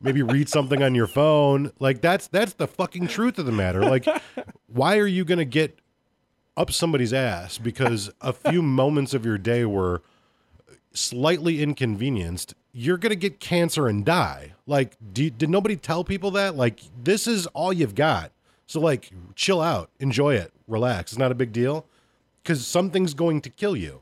maybe 0.03 0.21
read 0.21 0.49
something 0.49 0.83
on 0.83 0.93
your 0.93 1.07
phone. 1.07 1.71
Like 1.79 2.01
that's 2.01 2.27
that's 2.27 2.53
the 2.53 2.67
fucking 2.67 3.07
truth 3.07 3.39
of 3.39 3.45
the 3.45 3.51
matter. 3.51 3.81
Like 3.81 4.05
why 4.67 4.97
are 4.97 5.07
you 5.07 5.25
gonna 5.25 5.45
get 5.45 5.79
up 6.55 6.71
somebody's 6.71 7.13
ass 7.13 7.57
because 7.57 8.11
a 8.21 8.33
few 8.33 8.61
moments 8.61 9.13
of 9.13 9.25
your 9.25 9.37
day 9.37 9.65
were 9.65 10.01
slightly 10.93 11.61
inconvenienced, 11.61 12.53
you're 12.71 12.97
going 12.97 13.11
to 13.11 13.15
get 13.15 13.39
cancer 13.39 13.87
and 13.87 14.05
die. 14.05 14.53
Like, 14.65 14.95
do, 15.13 15.29
did 15.29 15.49
nobody 15.49 15.75
tell 15.75 16.03
people 16.03 16.31
that? 16.31 16.55
Like, 16.55 16.81
this 17.03 17.27
is 17.27 17.47
all 17.47 17.73
you've 17.73 17.95
got. 17.95 18.31
So, 18.65 18.79
like, 18.79 19.11
chill 19.35 19.61
out, 19.61 19.89
enjoy 19.99 20.35
it, 20.35 20.53
relax. 20.67 21.11
It's 21.11 21.19
not 21.19 21.31
a 21.31 21.35
big 21.35 21.51
deal 21.51 21.85
because 22.41 22.65
something's 22.65 23.13
going 23.13 23.41
to 23.41 23.49
kill 23.49 23.75
you. 23.75 24.01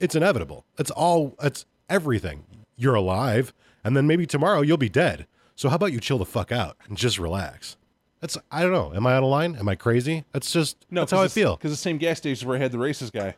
It's 0.00 0.14
inevitable. 0.14 0.64
It's 0.78 0.90
all, 0.90 1.36
it's 1.42 1.66
everything. 1.88 2.44
You're 2.76 2.94
alive, 2.94 3.52
and 3.84 3.96
then 3.96 4.06
maybe 4.06 4.26
tomorrow 4.26 4.62
you'll 4.62 4.76
be 4.76 4.88
dead. 4.88 5.26
So, 5.54 5.68
how 5.68 5.76
about 5.76 5.92
you 5.92 6.00
chill 6.00 6.18
the 6.18 6.24
fuck 6.24 6.50
out 6.50 6.76
and 6.88 6.96
just 6.96 7.18
relax? 7.18 7.76
That's, 8.20 8.36
I 8.50 8.62
don't 8.62 8.72
know. 8.72 8.92
Am 8.94 9.06
I 9.06 9.14
out 9.14 9.22
of 9.22 9.28
line? 9.28 9.54
Am 9.56 9.68
I 9.68 9.74
crazy? 9.74 10.24
That's 10.32 10.50
just, 10.50 10.78
No, 10.90 11.02
that's 11.02 11.12
how 11.12 11.20
I 11.20 11.28
feel. 11.28 11.56
Because 11.56 11.70
the 11.72 11.76
same 11.76 11.98
gas 11.98 12.16
station 12.18 12.48
where 12.48 12.56
I 12.56 12.60
had 12.60 12.72
the 12.72 12.78
racist 12.78 13.12
guy. 13.12 13.34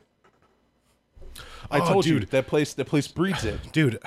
I 1.70 1.80
Oh, 1.80 1.88
told 1.92 2.06
you 2.06 2.20
that 2.20 2.46
place. 2.46 2.72
That 2.74 2.86
place 2.86 3.08
breeds 3.08 3.44
it. 3.44 3.58
Dude, 3.72 3.98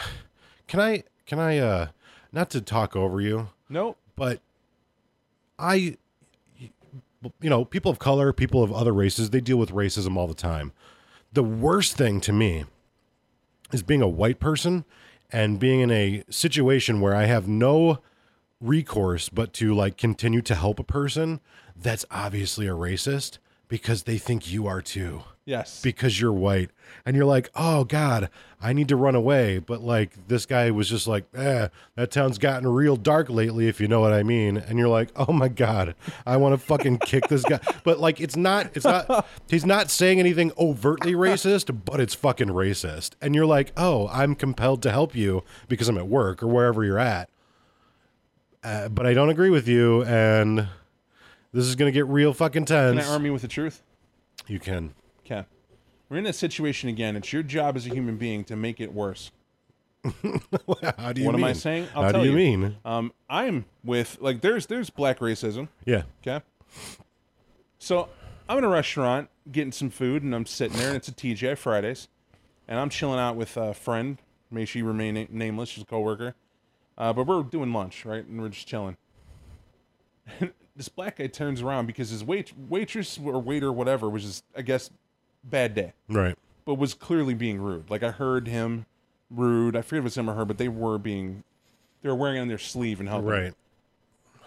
can 0.68 0.80
I, 0.80 1.04
can 1.26 1.38
I, 1.38 1.58
uh, 1.58 1.88
not 2.32 2.50
to 2.52 2.62
talk 2.62 2.96
over 2.96 3.20
you, 3.20 3.50
No, 3.68 3.98
but 4.16 4.40
I, 5.60 5.98
you 6.62 7.50
know, 7.50 7.66
people 7.66 7.92
of 7.92 8.00
color, 8.00 8.32
people 8.32 8.64
of 8.64 8.72
other 8.72 8.94
races, 8.94 9.32
they 9.32 9.42
deal 9.42 9.58
with 9.58 9.72
racism 9.72 10.16
all 10.16 10.28
the 10.28 10.34
time. 10.34 10.72
The 11.34 11.44
worst 11.44 11.98
thing 11.98 12.22
to 12.22 12.32
me 12.32 12.64
is 13.74 13.84
being 13.84 14.02
a 14.02 14.08
white 14.08 14.40
person 14.40 14.86
and 15.32 15.60
being 15.60 15.80
in 15.82 15.92
a 15.92 16.24
situation 16.30 17.02
where 17.02 17.16
I 17.16 17.26
have 17.26 17.48
no 17.48 18.00
recourse 18.62 19.30
but 19.30 19.54
to 19.54 19.74
like 19.74 19.98
continue 19.98 20.42
to 20.42 20.56
help 20.56 20.80
a 20.80 20.84
person 20.84 21.40
that's 21.76 22.06
obviously 22.12 22.68
a 22.68 22.72
racist 22.72 23.38
because 23.70 24.04
they 24.04 24.18
think 24.18 24.52
you 24.52 24.68
are 24.68 24.82
too. 24.82 25.22
Yes. 25.46 25.82
because 25.82 26.22
you're 26.22 26.32
white. 26.32 26.70
And 27.08 27.16
you're 27.16 27.26
like 27.26 27.50
oh 27.56 27.84
god 27.84 28.30
i 28.62 28.72
need 28.72 28.88
to 28.90 28.96
run 28.96 29.16
away. 29.16 29.58
But 29.58 29.82
like 29.82 30.28
this 30.28 30.46
guy 30.46 30.70
was 30.70 30.88
just 30.88 31.08
like 31.08 31.26
eh 31.34 31.70
that 31.96 32.12
town's 32.12 32.38
gotten 32.38 32.68
real 32.68 32.96
dark 32.96 33.32
lately 33.32 33.68
if 33.68 33.82
you 33.82 33.88
know 33.88 34.00
what 34.00 34.14
i 34.14 34.22
mean. 34.22 34.58
And 34.58 34.78
you're 34.78 34.90
like 34.90 35.10
oh 35.16 35.34
my 35.34 35.48
god 35.48 35.96
i 36.24 36.38
want 36.38 36.54
to 36.54 36.58
fucking 36.64 37.00
kick 37.00 37.30
this 37.30 37.44
guy. 37.44 37.60
But 37.84 38.00
like 38.00 38.22
it's 38.22 38.36
not 38.36 38.70
it's 38.76 38.86
not 38.86 39.26
he's 39.50 39.66
not 39.66 39.90
saying 39.90 40.20
anything 40.20 40.52
overtly 40.60 41.14
racist 41.14 41.76
but 41.84 42.00
it's 42.00 42.14
fucking 42.14 42.50
racist. 42.50 43.14
And 43.20 43.34
you're 43.34 43.48
like 43.48 43.72
oh 43.76 44.08
i'm 44.10 44.36
compelled 44.36 44.84
to 44.84 44.92
help 44.92 45.16
you 45.16 45.44
because 45.68 45.88
i'm 45.90 45.98
at 45.98 46.08
work 46.08 46.44
or 46.44 46.48
wherever 46.48 46.84
you're 46.84 47.00
at. 47.00 47.30
Uh, 48.64 48.88
but 48.90 49.08
i 49.08 49.16
don't 49.16 49.30
agree 49.30 49.50
with 49.50 49.68
you 49.68 50.04
and 50.04 50.68
this 51.52 51.66
is 51.66 51.76
gonna 51.76 51.92
get 51.92 52.08
real 52.08 52.34
fucking 52.34 52.66
tense. 52.66 53.00
Can 53.02 53.10
I 53.10 53.14
arm 53.14 53.26
you 53.26 53.34
with 53.34 53.42
the 53.42 53.48
truth? 53.48 53.82
you 54.48 54.60
can 54.60 54.94
Okay. 55.26 55.46
We're 56.10 56.18
in 56.18 56.26
a 56.26 56.34
situation 56.34 56.90
again. 56.90 57.16
It's 57.16 57.32
your 57.32 57.44
job 57.44 57.76
as 57.76 57.86
a 57.86 57.90
human 57.90 58.18
being 58.18 58.44
to 58.46 58.56
make 58.56 58.80
it 58.80 58.92
worse. 58.94 59.32
How 60.04 61.12
do 61.14 61.22
you 61.22 61.28
What 61.28 61.36
mean? 61.36 61.44
am 61.44 61.44
I 61.44 61.54
saying? 61.54 61.88
I'll 61.94 62.04
How 62.04 62.12
tell 62.14 62.22
do 62.24 62.32
you, 62.32 62.38
you. 62.38 62.58
mean? 62.58 62.78
Um, 62.86 63.12
I'm 63.30 63.66
with 63.84 64.18
like 64.22 64.42
there's 64.42 64.66
there's 64.66 64.90
black 64.90 65.20
racism. 65.20 65.68
Yeah. 65.86 66.04
Okay. 66.26 66.44
So 67.78 68.10
I'm 68.48 68.58
in 68.58 68.64
a 68.64 68.70
restaurant 68.70 69.30
getting 69.52 69.72
some 69.72 69.90
food, 69.90 70.24
and 70.24 70.34
I'm 70.34 70.46
sitting 70.46 70.78
there, 70.78 70.88
and 70.88 70.96
it's 70.98 71.08
a 71.10 71.12
TGI 71.12 71.58
Fridays, 71.58 72.08
and 72.68 72.80
I'm 72.80 72.90
chilling 72.90 73.20
out 73.20 73.36
with 73.36 73.56
a 73.58 73.74
friend. 73.74 74.18
May 74.50 74.66
she 74.66 74.82
remain 74.82 75.14
na- 75.16 75.26
nameless. 75.30 75.70
She's 75.70 75.84
a 75.84 75.86
coworker, 75.86 76.34
uh, 76.98 77.14
but 77.14 77.28
we're 77.28 77.44
doing 77.44 77.72
lunch, 77.74 78.04
right? 78.06 78.26
And 78.26 78.42
we're 78.42 78.50
just 78.50 78.68
chilling. 78.68 78.98
this 80.80 80.88
black 80.88 81.18
guy 81.18 81.28
turns 81.28 81.62
around 81.62 81.88
because 81.88 82.10
his 82.10 82.24
wait 82.24 82.54
waitress 82.70 83.20
or 83.22 83.38
waiter, 83.42 83.72
whatever, 83.74 84.10
was 84.10 84.24
just 84.24 84.46
I 84.56 84.62
guess 84.62 84.90
bad 85.44 85.76
day, 85.76 85.92
Right. 86.08 86.38
but 86.64 86.76
was 86.76 86.94
clearly 86.94 87.34
being 87.34 87.60
rude. 87.60 87.90
Like 87.90 88.02
I 88.02 88.12
heard 88.12 88.48
him 88.48 88.86
rude. 89.30 89.76
I 89.76 89.82
forget 89.82 89.98
if 90.00 90.02
it 90.02 90.04
was 90.06 90.18
him 90.18 90.30
or 90.30 90.36
her, 90.36 90.46
but 90.46 90.58
they 90.58 90.70
were 90.70 90.98
being, 90.98 91.44
they 92.02 92.08
were 92.08 92.16
wearing 92.16 92.38
it 92.38 92.42
on 92.42 92.48
their 92.48 92.58
sleeve 92.58 93.02
and 93.02 93.10
helping. 93.10 93.28
Right. 93.28 93.54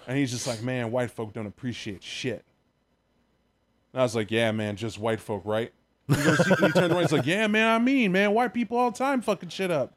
And 0.06 0.16
he's 0.16 0.30
just 0.30 0.46
like, 0.46 0.62
man, 0.62 0.90
white 0.90 1.10
folk 1.10 1.34
don't 1.34 1.46
appreciate 1.46 2.02
shit. 2.02 2.42
And 3.92 4.00
I 4.00 4.04
was 4.04 4.16
like, 4.16 4.30
yeah, 4.30 4.50
man, 4.52 4.76
just 4.76 4.98
white 4.98 5.20
folk, 5.20 5.42
right? 5.44 5.70
He, 6.08 6.14
goes, 6.14 6.38
he, 6.46 6.54
he 6.54 6.72
turned 6.72 6.92
around, 6.92 7.02
he's 7.02 7.12
like, 7.12 7.26
yeah, 7.26 7.46
man, 7.46 7.68
I 7.74 7.78
mean, 7.78 8.10
man, 8.10 8.32
white 8.32 8.52
people 8.54 8.76
all 8.78 8.90
the 8.90 8.98
time 8.98 9.20
fucking 9.20 9.50
shit 9.50 9.70
up. 9.70 9.92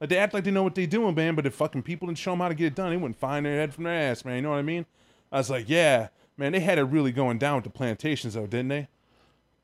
Like 0.00 0.10
they 0.10 0.18
act 0.18 0.34
like 0.34 0.44
they 0.44 0.50
know 0.50 0.62
what 0.62 0.74
they 0.74 0.86
doing, 0.86 1.14
man, 1.14 1.34
but 1.34 1.46
if 1.46 1.54
fucking 1.54 1.82
people 1.82 2.06
didn't 2.08 2.18
show 2.18 2.32
them 2.32 2.40
how 2.40 2.48
to 2.48 2.54
get 2.54 2.66
it 2.66 2.74
done, 2.74 2.90
they 2.90 2.96
wouldn't 2.96 3.18
find 3.18 3.46
their 3.46 3.54
head 3.54 3.72
from 3.72 3.84
their 3.84 4.10
ass, 4.10 4.24
man. 4.24 4.36
You 4.36 4.42
know 4.42 4.50
what 4.50 4.58
I 4.58 4.62
mean? 4.62 4.84
I 5.32 5.38
was 5.38 5.50
like, 5.50 5.68
yeah, 5.68 6.08
man, 6.36 6.52
they 6.52 6.60
had 6.60 6.78
it 6.78 6.84
really 6.84 7.12
going 7.12 7.38
down 7.38 7.56
with 7.56 7.64
the 7.64 7.70
plantations, 7.70 8.34
though, 8.34 8.46
didn't 8.46 8.68
they? 8.68 8.88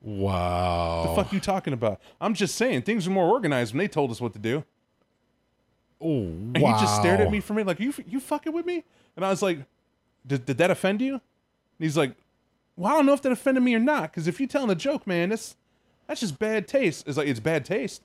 Wow. 0.01 1.05
The 1.07 1.23
fuck 1.23 1.31
you 1.33 1.39
talking 1.39 1.73
about? 1.73 2.01
I'm 2.19 2.33
just 2.33 2.55
saying, 2.55 2.81
things 2.81 3.07
were 3.07 3.13
more 3.13 3.29
organized 3.29 3.73
when 3.73 3.79
they 3.79 3.87
told 3.87 4.11
us 4.11 4.19
what 4.19 4.33
to 4.33 4.39
do. 4.39 4.63
Oh, 6.01 6.23
And 6.25 6.59
wow. 6.59 6.73
he 6.75 6.81
just 6.81 6.97
stared 6.97 7.21
at 7.21 7.31
me 7.31 7.39
for 7.39 7.53
me 7.53 7.63
like, 7.63 7.79
you 7.79 7.93
you 8.05 8.19
fucking 8.19 8.51
with 8.51 8.65
me? 8.65 8.83
And 9.15 9.25
I 9.25 9.29
was 9.29 9.41
like, 9.41 9.59
did, 10.27 10.45
did 10.45 10.57
that 10.57 10.69
offend 10.69 11.01
you? 11.01 11.13
And 11.13 11.21
he's 11.79 11.95
like, 11.95 12.15
well, 12.75 12.91
I 12.91 12.95
don't 12.97 13.05
know 13.05 13.13
if 13.13 13.21
that 13.21 13.31
offended 13.31 13.63
me 13.63 13.73
or 13.75 13.79
not. 13.79 14.11
Because 14.11 14.27
if 14.27 14.39
you're 14.39 14.49
telling 14.49 14.69
a 14.69 14.75
joke, 14.75 15.07
man, 15.07 15.29
that's 15.29 15.55
that's 16.07 16.19
just 16.19 16.37
bad 16.39 16.67
taste. 16.67 17.07
It's 17.07 17.17
like 17.17 17.27
it's 17.27 17.39
bad 17.39 17.63
taste. 17.63 18.03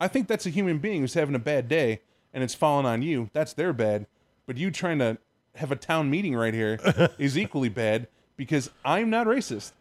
I 0.00 0.06
think 0.06 0.28
that's 0.28 0.46
a 0.46 0.50
human 0.50 0.78
being 0.78 1.00
who's 1.00 1.14
having 1.14 1.34
a 1.34 1.40
bad 1.40 1.68
day 1.68 2.02
and 2.32 2.44
it's 2.44 2.54
falling 2.54 2.86
on 2.86 3.02
you. 3.02 3.30
That's 3.32 3.52
their 3.52 3.72
bad. 3.72 4.06
But 4.46 4.56
you 4.56 4.70
trying 4.70 4.98
to 5.00 5.18
have 5.56 5.70
a 5.72 5.76
town 5.76 6.10
meeting 6.10 6.34
right 6.34 6.54
here 6.54 6.78
is 7.18 7.36
equally 7.38 7.68
bad 7.68 8.08
because 8.36 8.70
I'm 8.84 9.10
not 9.10 9.26
racist. 9.26 9.72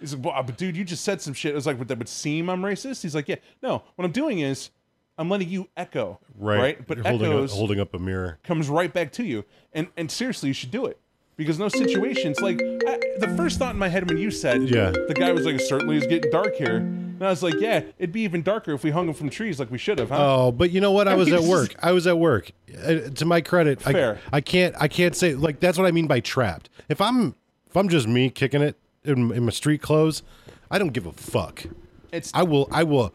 He's 0.00 0.14
like, 0.14 0.24
well, 0.24 0.34
uh, 0.36 0.42
but 0.42 0.56
dude, 0.56 0.76
you 0.76 0.84
just 0.84 1.04
said 1.04 1.20
some 1.20 1.34
shit. 1.34 1.52
It 1.52 1.54
was 1.54 1.66
like, 1.66 1.78
but 1.78 1.88
that 1.88 1.98
would 1.98 2.08
seem 2.08 2.50
I'm 2.50 2.62
racist. 2.62 3.02
He's 3.02 3.14
like, 3.14 3.28
yeah, 3.28 3.36
no. 3.62 3.82
What 3.94 4.04
I'm 4.04 4.10
doing 4.12 4.40
is 4.40 4.70
I'm 5.18 5.28
letting 5.28 5.48
you 5.48 5.68
echo, 5.76 6.18
Right. 6.36 6.84
But 6.86 6.98
You're 6.98 7.06
holding 7.08 7.28
up, 7.28 7.34
echoes 7.34 7.52
holding 7.52 7.78
up 7.80 7.94
a 7.94 7.98
mirror. 7.98 8.38
comes 8.42 8.68
right 8.68 8.92
back 8.92 9.12
to 9.12 9.24
you. 9.24 9.44
And 9.72 9.88
and 9.96 10.10
seriously, 10.10 10.48
you 10.48 10.54
should 10.54 10.70
do 10.72 10.86
it 10.86 10.98
because 11.36 11.58
no 11.58 11.68
situations, 11.68 12.40
like 12.40 12.60
I, 12.60 12.98
the 13.18 13.32
first 13.36 13.58
thought 13.58 13.74
in 13.74 13.78
my 13.78 13.88
head 13.88 14.08
when 14.08 14.18
you 14.18 14.30
said, 14.30 14.62
Yeah. 14.62 14.90
the 14.90 15.14
guy 15.16 15.30
was 15.32 15.44
like, 15.46 15.60
certainly 15.60 15.98
it's 15.98 16.06
getting 16.06 16.30
dark 16.32 16.54
here, 16.56 16.80
and 17.22 17.28
I 17.28 17.30
was 17.30 17.40
like, 17.40 17.54
yeah, 17.60 17.84
it'd 18.00 18.10
be 18.10 18.22
even 18.22 18.42
darker 18.42 18.72
if 18.72 18.82
we 18.82 18.90
hung 18.90 19.06
him 19.06 19.14
from 19.14 19.30
trees 19.30 19.60
like 19.60 19.70
we 19.70 19.78
should 19.78 20.00
have, 20.00 20.08
huh? 20.08 20.16
Oh, 20.18 20.50
but 20.50 20.72
you 20.72 20.80
know 20.80 20.90
what? 20.90 21.06
I 21.06 21.14
was 21.14 21.30
at 21.32 21.44
work. 21.44 21.72
I 21.80 21.92
was 21.92 22.08
at 22.08 22.18
work. 22.18 22.50
Uh, 22.84 23.10
to 23.14 23.24
my 23.24 23.40
credit, 23.40 23.80
Fair. 23.80 24.18
I, 24.32 24.38
I 24.38 24.40
can't. 24.40 24.74
I 24.76 24.88
can't 24.88 25.14
say 25.14 25.36
like 25.36 25.60
that's 25.60 25.78
what 25.78 25.86
I 25.86 25.92
mean 25.92 26.08
by 26.08 26.18
trapped. 26.18 26.68
If 26.88 27.00
I'm 27.00 27.36
if 27.68 27.76
I'm 27.76 27.88
just 27.88 28.08
me 28.08 28.28
kicking 28.28 28.60
it 28.60 28.76
in, 29.04 29.30
in 29.30 29.44
my 29.44 29.52
street 29.52 29.80
clothes, 29.80 30.24
I 30.68 30.78
don't 30.80 30.92
give 30.92 31.06
a 31.06 31.12
fuck. 31.12 31.64
it's 32.10 32.32
I 32.34 32.42
will. 32.42 32.66
I 32.72 32.82
will. 32.82 33.14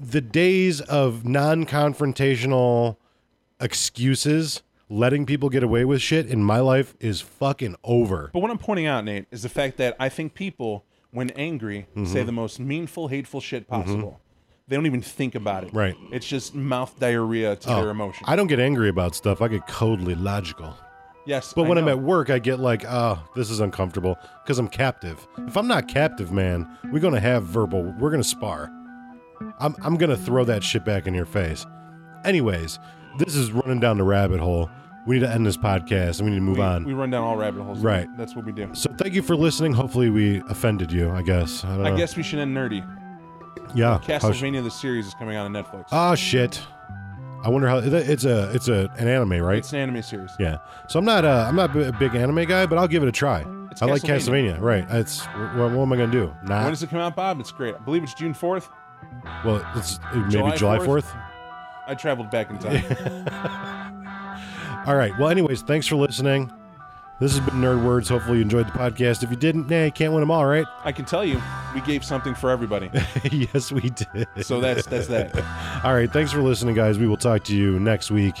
The 0.00 0.20
days 0.20 0.80
of 0.80 1.24
non-confrontational 1.24 2.96
excuses, 3.60 4.64
letting 4.88 5.26
people 5.26 5.48
get 5.48 5.62
away 5.62 5.84
with 5.84 6.02
shit 6.02 6.26
in 6.26 6.42
my 6.42 6.58
life 6.58 6.96
is 6.98 7.20
fucking 7.20 7.76
over. 7.84 8.30
But 8.32 8.40
what 8.40 8.50
I'm 8.50 8.58
pointing 8.58 8.86
out, 8.86 9.04
Nate, 9.04 9.26
is 9.30 9.44
the 9.44 9.48
fact 9.48 9.76
that 9.76 9.94
I 10.00 10.08
think 10.08 10.34
people, 10.34 10.84
when 11.14 11.30
angry, 11.30 11.86
Mm-hmm. 11.96 12.04
say 12.12 12.22
the 12.22 12.32
most 12.32 12.60
meanful, 12.60 13.08
hateful 13.08 13.40
shit 13.40 13.66
possible. 13.68 14.20
They 14.68 14.76
don't 14.76 14.86
even 14.86 15.02
think 15.02 15.34
about 15.34 15.64
it. 15.64 15.72
Right. 15.74 15.94
It's 16.12 16.26
just 16.26 16.54
mouth 16.54 16.98
diarrhea 16.98 17.56
to 17.56 17.68
their 17.68 17.90
emotion. 17.90 18.24
I 18.28 18.34
don't 18.36 18.46
get 18.46 18.60
angry 18.60 18.88
about 18.88 19.14
stuff. 19.14 19.40
I 19.42 19.48
get 19.48 19.66
coldly 19.66 20.14
logical. 20.14 20.74
yes. 21.26 21.52
But 21.54 21.64
I 21.64 21.68
when 21.68 21.78
I'm 21.78 21.88
at 21.88 21.98
work, 22.00 22.30
I 22.30 22.38
get 22.38 22.58
like, 22.60 22.84
oh, 22.86 23.22
this 23.36 23.50
is 23.50 23.60
uncomfortable 23.60 24.16
because 24.42 24.58
I'm 24.58 24.68
captive. 24.68 25.26
If 25.46 25.56
I'm 25.56 25.68
not 25.68 25.86
captive, 25.88 26.32
man, 26.32 26.66
we're 26.92 27.00
gonna 27.00 27.20
have 27.20 27.44
verbal. 27.44 27.94
We're 27.98 28.10
gonna 28.10 28.24
spar. 28.24 28.70
I'm 29.58 29.74
I'm 29.82 29.96
gonna 29.96 30.16
throw 30.16 30.44
that 30.44 30.62
shit 30.64 30.84
back 30.84 31.06
in 31.06 31.12
your 31.14 31.26
face. 31.26 31.66
Anyways, 32.24 32.78
this 33.18 33.34
is 33.36 33.52
running 33.52 33.80
down 33.80 33.98
the 33.98 34.04
rabbit 34.04 34.40
hole. 34.40 34.70
We 35.06 35.16
need 35.16 35.26
to 35.26 35.32
end 35.32 35.46
this 35.46 35.56
podcast 35.56 36.18
and 36.18 36.26
we 36.26 36.30
need 36.30 36.38
to 36.38 36.42
move 36.42 36.58
we, 36.58 36.64
on. 36.64 36.84
we 36.84 36.94
run 36.94 37.10
down 37.10 37.24
all 37.24 37.36
rabbit 37.36 37.62
holes. 37.62 37.80
Right. 37.80 38.08
That's 38.16 38.34
what 38.34 38.46
we 38.46 38.52
do. 38.52 38.70
so 38.72 38.92
thank 38.96 39.14
you 39.14 39.22
for 39.22 39.36
listening. 39.36 39.72
Hopefully 39.72 40.08
we 40.10 40.42
offended 40.48 40.90
you. 40.90 41.10
I 41.10 41.22
guess. 41.22 41.64
I 41.64 41.76
don't 41.76 41.86
I 41.86 41.96
guess 41.96 42.16
we 42.16 42.22
should 42.22 42.38
end 42.38 42.56
nerdy. 42.56 42.82
Yeah. 43.74 44.00
Castlevania 44.02 44.62
the 44.62 44.70
series 44.70 45.06
is 45.06 45.14
coming 45.14 45.36
out 45.36 45.44
on 45.44 45.52
Netflix. 45.52 45.86
Ah 45.92 46.14
shit. 46.14 46.62
I 47.44 47.50
wonder 47.50 47.68
how 47.68 47.78
it's 47.78 48.24
a 48.24 48.50
it's 48.52 48.68
a 48.68 48.90
an 48.96 49.06
anime, 49.06 49.42
right? 49.42 49.58
it's 49.58 49.72
an 49.74 49.80
anime 49.80 50.02
series. 50.02 50.30
Yeah. 50.38 50.58
So 50.88 50.98
I'm 50.98 51.04
not 51.04 51.26
uh, 51.26 51.44
I'm 51.46 51.56
not 51.56 51.76
a 51.76 51.92
big 51.92 52.14
anime 52.14 52.46
guy, 52.46 52.64
but 52.64 52.78
I'll 52.78 52.88
give 52.88 53.02
it 53.02 53.08
a 53.08 53.12
try. 53.12 53.44
It's 53.70 53.82
I 53.82 53.86
like 53.86 54.00
Castlevania. 54.02 54.56
Castlevania. 54.56 54.60
Right. 54.60 54.86
It's 54.88 55.24
what, 55.26 55.72
what 55.72 55.82
am 55.82 55.92
I 55.92 55.96
gonna 55.96 56.12
do? 56.12 56.34
Not 56.44 56.62
When 56.62 56.70
does 56.70 56.82
it 56.82 56.88
come 56.88 57.00
out, 57.00 57.14
Bob? 57.14 57.40
It's 57.40 57.52
great. 57.52 57.74
I 57.74 57.78
believe 57.78 58.02
it's 58.02 58.14
June 58.14 58.32
4th. 58.32 58.68
well. 59.44 59.66
It's 59.76 59.98
maybe 60.14 60.30
July 60.30 60.56
July 60.56 60.78
4th? 60.78 60.84
fourth. 60.86 61.12
I 61.86 61.94
traveled 61.94 62.30
back 62.30 62.48
in 62.48 62.58
time. 62.58 63.90
All 64.86 64.96
right. 64.96 65.16
Well, 65.18 65.28
anyways, 65.30 65.62
thanks 65.62 65.86
for 65.86 65.96
listening. 65.96 66.52
This 67.20 67.36
has 67.36 67.40
been 67.46 67.60
Nerd 67.60 67.84
Words. 67.84 68.08
Hopefully 68.08 68.38
you 68.38 68.42
enjoyed 68.42 68.66
the 68.66 68.72
podcast. 68.72 69.22
If 69.22 69.30
you 69.30 69.36
didn't, 69.36 69.70
nah, 69.70 69.84
you 69.84 69.92
can't 69.92 70.12
win 70.12 70.20
them 70.20 70.30
all, 70.30 70.44
right? 70.44 70.66
I 70.84 70.92
can 70.92 71.04
tell 71.04 71.24
you, 71.24 71.40
we 71.74 71.80
gave 71.82 72.04
something 72.04 72.34
for 72.34 72.50
everybody. 72.50 72.90
yes, 73.30 73.70
we 73.70 73.90
did. 73.90 74.26
So 74.42 74.60
that's 74.60 74.86
that's 74.86 75.06
that. 75.06 75.34
All 75.84 75.94
right. 75.94 76.12
Thanks 76.12 76.32
for 76.32 76.42
listening, 76.42 76.74
guys. 76.74 76.98
We 76.98 77.06
will 77.06 77.16
talk 77.16 77.44
to 77.44 77.56
you 77.56 77.78
next 77.78 78.10
week 78.10 78.34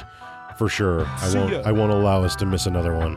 for 0.56 0.68
sure. 0.68 1.06
I 1.06 1.32
won't. 1.34 1.52
ya. 1.52 1.62
I 1.64 1.72
won't 1.72 1.92
allow 1.92 2.24
us 2.24 2.34
to 2.36 2.46
miss 2.46 2.66
another 2.66 2.94
one. 2.94 3.14